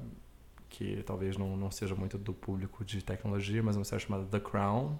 que 0.68 1.02
talvez 1.02 1.36
não, 1.36 1.56
não 1.56 1.70
seja 1.70 1.94
muito 1.94 2.16
do 2.16 2.32
público 2.32 2.84
de 2.84 3.02
tecnologia, 3.02 3.62
mas 3.62 3.76
é 3.76 3.78
uma 3.80 3.84
série 3.84 4.00
chamada 4.00 4.24
The 4.24 4.40
Crown, 4.40 4.96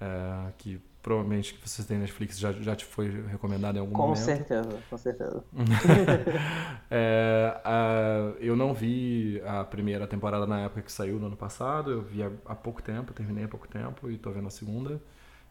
é, 0.00 0.52
que 0.56 0.80
provavelmente 1.06 1.54
que 1.54 1.68
você 1.68 1.84
tem 1.84 1.98
Netflix 1.98 2.36
já, 2.36 2.50
já 2.50 2.74
te 2.74 2.84
foi 2.84 3.08
recomendado 3.28 3.76
em 3.76 3.78
algum 3.78 3.92
com 3.92 4.08
momento. 4.08 4.18
Com 4.18 4.24
certeza, 4.24 4.78
com 4.90 4.98
certeza. 4.98 5.44
é, 6.90 7.60
a, 7.64 8.32
eu 8.40 8.56
não 8.56 8.74
vi 8.74 9.40
a 9.46 9.62
primeira 9.62 10.04
temporada 10.08 10.48
na 10.48 10.62
época 10.62 10.82
que 10.82 10.90
saiu 10.90 11.20
no 11.20 11.28
ano 11.28 11.36
passado, 11.36 11.92
eu 11.92 12.02
vi 12.02 12.24
há, 12.24 12.30
há 12.46 12.56
pouco 12.56 12.82
tempo, 12.82 13.12
terminei 13.12 13.44
há 13.44 13.48
pouco 13.48 13.68
tempo 13.68 14.10
e 14.10 14.16
estou 14.16 14.32
vendo 14.32 14.48
a 14.48 14.50
segunda. 14.50 15.00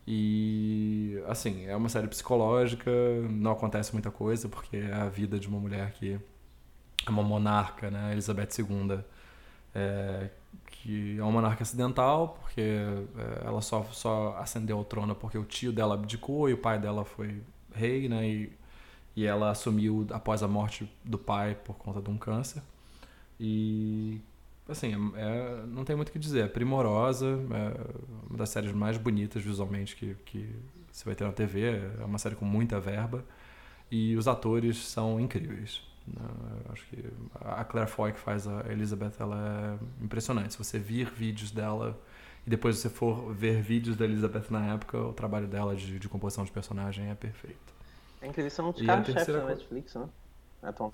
E, 0.05 1.23
assim, 1.25 1.65
é 1.67 1.75
uma 1.77 1.87
série 1.87 2.09
psicológica, 2.09 2.91
não 3.29 3.51
acontece 3.51 3.93
muita 3.93 4.11
coisa, 4.11 4.49
porque 4.49 4.75
é 4.75 4.93
a 4.93 5.07
vida 5.07 5.39
de 5.39 5.47
uma 5.47 5.57
mulher 5.57 5.93
que 5.93 6.19
é 7.07 7.09
uma 7.09 7.23
monarca, 7.23 7.89
né, 7.89 8.11
Elizabeth 8.11 8.49
II, 8.59 8.99
é, 9.73 10.29
que 10.85 11.17
é 11.17 11.23
uma 11.23 11.31
monarca 11.31 11.63
acidental, 11.63 12.37
porque 12.39 12.61
é, 12.61 13.43
ela 13.43 13.59
só, 13.59 13.83
só 13.85 14.37
ascendeu 14.37 14.77
ao 14.77 14.85
trono 14.85 15.15
porque 15.15 15.35
o 15.35 15.43
tio 15.43 15.73
dela 15.73 15.95
abdicou 15.95 16.47
e 16.47 16.53
o 16.53 16.57
pai 16.59 16.77
dela 16.77 17.03
foi 17.03 17.41
rei, 17.73 18.07
né? 18.07 18.29
E, 18.29 18.53
e 19.15 19.25
ela 19.25 19.49
assumiu 19.49 20.05
após 20.11 20.43
a 20.43 20.47
morte 20.47 20.87
do 21.03 21.17
pai 21.17 21.55
por 21.55 21.75
conta 21.75 21.99
de 21.99 22.09
um 22.11 22.17
câncer. 22.19 22.61
E, 23.39 24.21
assim, 24.69 24.93
é, 25.15 25.21
é 25.21 25.65
não 25.65 25.83
tem 25.83 25.95
muito 25.95 26.09
o 26.09 26.11
que 26.11 26.19
dizer. 26.19 26.45
É 26.45 26.47
primorosa, 26.47 27.25
é 27.29 28.29
uma 28.29 28.37
das 28.37 28.49
séries 28.49 28.71
mais 28.71 28.95
bonitas 28.95 29.41
visualmente 29.41 29.95
que, 29.95 30.15
que 30.23 30.47
você 30.91 31.03
vai 31.03 31.15
ter 31.15 31.23
na 31.25 31.31
TV. 31.31 31.81
É 31.99 32.05
uma 32.05 32.19
série 32.19 32.35
com 32.35 32.45
muita 32.45 32.79
verba. 32.79 33.25
E 33.89 34.15
os 34.15 34.27
atores 34.27 34.77
são 34.85 35.19
incríveis. 35.19 35.81
Eu 36.07 36.71
acho 36.71 36.85
que 36.87 37.03
a 37.41 37.63
Claire 37.63 37.89
Foy 37.89 38.13
que 38.13 38.19
faz 38.19 38.47
a 38.47 38.71
Elizabeth, 38.71 39.13
ela 39.19 39.79
é 40.01 40.03
impressionante. 40.03 40.53
Se 40.53 40.57
você 40.57 40.77
vir 40.79 41.09
vídeos 41.11 41.51
dela 41.51 41.99
e 42.45 42.49
depois 42.49 42.77
você 42.77 42.89
for 42.89 43.33
ver 43.33 43.61
vídeos 43.61 43.95
da 43.97 44.05
Elizabeth 44.05 44.45
na 44.49 44.73
época, 44.73 44.97
o 44.99 45.13
trabalho 45.13 45.47
dela 45.47 45.75
de, 45.75 45.97
de 45.99 46.09
composição 46.09 46.43
de 46.43 46.51
personagem 46.51 47.09
é 47.09 47.15
perfeito. 47.15 47.73
É 48.21 48.27
incrível, 48.27 48.51
são 48.51 48.69
os 48.69 48.81
caras-chefes 48.81 49.27
da 49.27 49.45
Netflix, 49.45 49.95
né? 49.95 50.09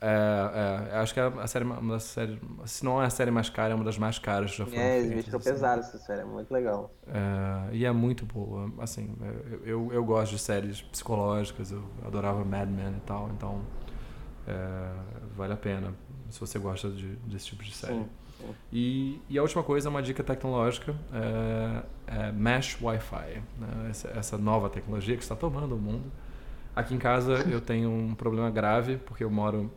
É, 0.01 0.89
é, 0.93 0.97
acho 0.97 1.13
que 1.13 1.19
é 1.19 1.23
a 1.23 1.47
série, 1.47 1.63
uma 1.63 1.93
das 1.93 2.03
séries, 2.03 2.37
se 2.65 2.83
não 2.83 3.01
é 3.01 3.05
a 3.05 3.09
série 3.09 3.31
mais 3.31 3.49
cara, 3.49 3.71
é 3.71 3.75
uma 3.75 3.85
das 3.85 3.97
mais 3.97 4.19
caras 4.19 4.51
que 4.51 4.57
já 4.57 4.65
foram 4.65 4.81
É, 4.81 5.01
investiu 5.01 5.37
assim. 5.37 5.49
pesado 5.49 5.79
essa 5.79 5.97
série, 5.97 6.21
é 6.21 6.25
muito 6.25 6.51
legal. 6.51 6.91
É, 7.07 7.75
e 7.75 7.85
é 7.85 7.91
muito 7.91 8.25
boa, 8.25 8.69
assim, 8.79 9.15
eu, 9.63 9.89
eu 9.93 10.03
gosto 10.03 10.33
de 10.33 10.39
séries 10.39 10.81
psicológicas, 10.81 11.71
eu 11.71 11.83
adorava 12.05 12.43
Mad 12.43 12.69
Men 12.69 12.97
e 12.97 13.01
tal, 13.01 13.29
então 13.29 13.61
é, 14.47 14.91
vale 15.35 15.53
a 15.53 15.57
pena 15.57 15.93
se 16.29 16.39
você 16.39 16.57
gosta 16.57 16.89
de, 16.89 17.15
desse 17.27 17.47
tipo 17.47 17.63
de 17.63 17.73
série. 17.73 17.93
Sim, 17.93 18.09
sim. 18.37 18.45
E, 18.71 19.21
e, 19.29 19.37
a 19.37 19.41
última 19.41 19.63
coisa, 19.63 19.89
uma 19.89 20.01
dica 20.01 20.23
tecnológica, 20.23 20.95
é, 21.13 21.83
é 22.07 22.31
Mesh 22.31 22.77
Wi-Fi. 22.81 23.41
Né? 23.59 23.87
Essa, 23.89 24.07
essa, 24.09 24.37
nova 24.37 24.69
tecnologia 24.69 25.15
que 25.15 25.23
está 25.23 25.35
tomando 25.35 25.75
o 25.75 25.79
mundo. 25.79 26.11
Aqui 26.75 26.95
em 26.95 26.97
casa 26.97 27.33
eu 27.49 27.59
tenho 27.59 27.91
um 27.91 28.15
problema 28.15 28.49
grave, 28.49 28.97
porque 28.97 29.23
eu 29.23 29.29
moro 29.29 29.71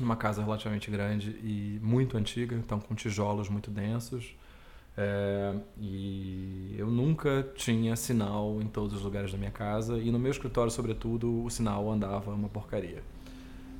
numa 0.00 0.16
casa 0.16 0.42
relativamente 0.42 0.90
grande 0.90 1.30
e 1.42 1.78
muito 1.82 2.16
antiga, 2.16 2.54
então 2.56 2.80
com 2.80 2.94
tijolos 2.94 3.48
muito 3.48 3.70
densos. 3.70 4.34
É, 4.98 5.54
e 5.78 6.74
eu 6.78 6.86
nunca 6.86 7.46
tinha 7.54 7.94
sinal 7.96 8.58
em 8.62 8.66
todos 8.66 8.94
os 8.94 9.02
lugares 9.02 9.30
da 9.30 9.36
minha 9.36 9.50
casa 9.50 9.98
e 9.98 10.10
no 10.10 10.18
meu 10.18 10.30
escritório, 10.30 10.70
sobretudo, 10.70 11.44
o 11.44 11.50
sinal 11.50 11.90
andava 11.90 12.30
uma 12.30 12.48
porcaria. 12.48 13.02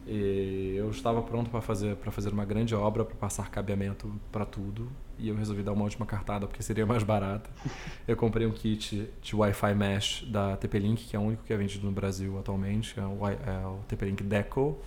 E 0.06 0.74
eu 0.76 0.88
estava 0.90 1.20
pronto 1.20 1.50
para 1.50 1.60
fazer 1.60 1.96
para 1.96 2.12
fazer 2.12 2.32
uma 2.32 2.44
grande 2.44 2.74
obra 2.74 3.04
para 3.04 3.16
passar 3.16 3.50
cabeamento 3.50 4.12
para 4.30 4.46
tudo 4.46 4.88
e 5.18 5.28
eu 5.28 5.34
resolvi 5.34 5.64
dar 5.64 5.72
uma 5.72 5.82
última 5.82 6.06
cartada 6.06 6.46
porque 6.46 6.62
seria 6.62 6.86
mais 6.86 7.02
barato. 7.02 7.50
Eu 8.06 8.16
comprei 8.16 8.46
um 8.46 8.52
kit 8.52 9.08
de 9.20 9.34
Wi-Fi 9.34 9.74
mesh 9.74 10.24
da 10.30 10.56
TP-Link 10.56 11.06
que 11.06 11.16
é 11.16 11.18
o 11.18 11.22
único 11.22 11.42
que 11.42 11.52
é 11.52 11.56
vendido 11.56 11.84
no 11.86 11.92
Brasil 11.92 12.38
atualmente, 12.38 12.98
é 13.00 13.02
o, 13.02 13.18
é 13.26 13.66
o 13.66 13.80
TP-Link 13.88 14.22
Deco. 14.22 14.78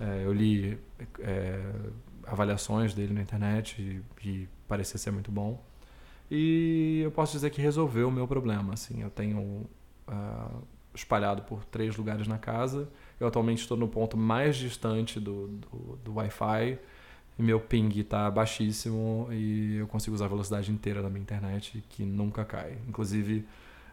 É, 0.00 0.24
eu 0.24 0.32
li 0.32 0.78
é, 1.20 1.72
avaliações 2.26 2.92
dele 2.92 3.14
na 3.14 3.22
internet 3.22 3.80
e, 3.80 4.28
e 4.28 4.48
parecia 4.66 4.98
ser 4.98 5.12
muito 5.12 5.30
bom. 5.30 5.62
E 6.30 7.02
eu 7.04 7.10
posso 7.12 7.32
dizer 7.32 7.50
que 7.50 7.60
resolveu 7.60 8.08
o 8.08 8.10
meu 8.10 8.26
problema. 8.26 8.74
Assim, 8.74 9.00
eu 9.00 9.10
tenho 9.10 9.38
uh, 10.08 10.62
espalhado 10.94 11.42
por 11.42 11.64
três 11.64 11.96
lugares 11.96 12.26
na 12.26 12.36
casa 12.36 12.88
eu 13.20 13.26
atualmente 13.26 13.62
estou 13.62 13.76
no 13.76 13.88
ponto 13.88 14.16
mais 14.16 14.56
distante 14.56 15.18
do, 15.18 15.48
do, 15.48 15.98
do 16.04 16.14
Wi-Fi. 16.14 16.78
Meu 17.38 17.60
ping 17.60 17.90
está 18.00 18.30
baixíssimo 18.30 19.28
e 19.30 19.76
eu 19.76 19.86
consigo 19.86 20.14
usar 20.14 20.24
a 20.24 20.28
velocidade 20.28 20.70
inteira 20.72 21.02
da 21.02 21.08
minha 21.08 21.20
internet 21.20 21.84
que 21.90 22.02
nunca 22.02 22.44
cai. 22.44 22.78
Inclusive, 22.88 23.46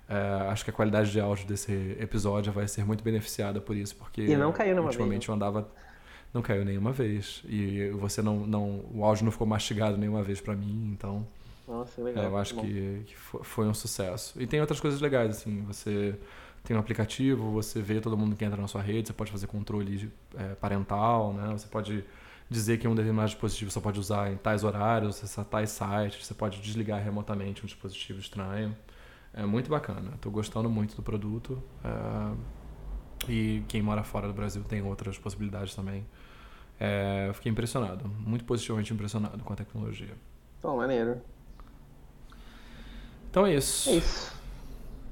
é, 0.07 0.49
acho 0.49 0.63
que 0.63 0.69
a 0.69 0.73
qualidade 0.73 1.11
de 1.11 1.19
áudio 1.19 1.45
desse 1.45 1.97
episódio 1.99 2.51
vai 2.51 2.67
ser 2.67 2.85
muito 2.85 3.03
beneficiada 3.03 3.59
por 3.59 3.75
isso, 3.75 3.95
porque 3.95 4.21
e 4.21 4.35
não 4.35 4.51
caiu 4.51 4.71
nenhuma 4.71 4.87
ultimamente 4.87 5.21
vez. 5.21 5.27
eu 5.27 5.35
andava 5.35 5.67
não 6.33 6.41
caiu 6.41 6.65
nenhuma 6.65 6.91
vez 6.91 7.43
e 7.47 7.89
você 7.91 8.21
não, 8.21 8.45
não 8.47 8.83
o 8.93 9.05
áudio 9.05 9.25
não 9.25 9.31
ficou 9.31 9.45
mastigado 9.45 9.97
nenhuma 9.97 10.23
vez 10.23 10.41
para 10.41 10.55
mim, 10.55 10.91
então 10.91 11.25
Nossa, 11.67 12.01
legal. 12.01 12.23
É, 12.23 12.27
eu 12.27 12.37
acho 12.37 12.55
que, 12.55 13.03
que, 13.05 13.15
foi 13.15 13.67
um 13.67 13.73
sucesso. 13.73 14.41
E 14.41 14.47
tem 14.47 14.59
outras 14.59 14.79
coisas 14.79 14.99
legais 14.99 15.37
assim, 15.37 15.61
você 15.63 16.15
tem 16.63 16.77
um 16.77 16.79
aplicativo, 16.79 17.51
você 17.51 17.81
vê 17.81 17.99
todo 17.99 18.17
mundo 18.17 18.35
que 18.35 18.45
entra 18.45 18.59
na 18.59 18.67
sua 18.67 18.81
rede, 18.81 19.07
você 19.07 19.13
pode 19.13 19.31
fazer 19.31 19.47
controle 19.47 20.11
é, 20.35 20.55
parental, 20.55 21.33
né? 21.33 21.51
Você 21.51 21.67
pode 21.67 22.05
dizer 22.49 22.77
que 22.77 22.87
um 22.87 22.95
determinado 22.95 23.29
dispositivo 23.29 23.69
só 23.69 23.81
pode 23.81 23.99
usar 23.99 24.31
em 24.31 24.37
tais 24.37 24.63
horários, 24.63 25.17
acessar 25.17 25.43
tais 25.45 25.71
sites, 25.71 26.25
você 26.25 26.33
pode 26.33 26.61
desligar 26.61 27.03
remotamente 27.03 27.63
um 27.63 27.65
dispositivo 27.65 28.19
estranho. 28.19 28.75
É 29.33 29.45
muito 29.45 29.69
bacana, 29.69 30.11
estou 30.15 30.31
gostando 30.31 30.69
muito 30.69 30.95
do 30.95 31.03
produto. 31.03 31.61
É, 31.83 32.53
e 33.29 33.63
quem 33.67 33.81
mora 33.81 34.03
fora 34.03 34.27
do 34.27 34.33
Brasil 34.33 34.63
tem 34.63 34.81
outras 34.81 35.17
possibilidades 35.17 35.75
também. 35.75 36.05
É, 36.79 37.27
eu 37.27 37.33
fiquei 37.33 37.51
impressionado, 37.51 38.07
muito 38.07 38.45
positivamente 38.45 38.93
impressionado 38.93 39.43
com 39.43 39.51
a 39.51 39.55
tecnologia. 39.55 40.13
Bom, 40.61 40.77
maneiro. 40.77 41.21
Então 43.29 43.45
é 43.45 43.55
isso. 43.55 43.89
É 43.89 43.95
isso. 43.95 44.42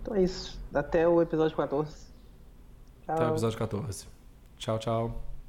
Então 0.02 0.16
é 0.16 0.24
isso. 0.24 0.60
Até 0.74 1.08
o 1.08 1.22
episódio 1.22 1.56
14. 1.56 1.92
Tchau. 3.06 3.16
Até 3.16 3.26
o 3.26 3.30
episódio 3.30 3.58
14. 3.58 4.08
Tchau, 4.58 4.80
tchau. 4.80 5.31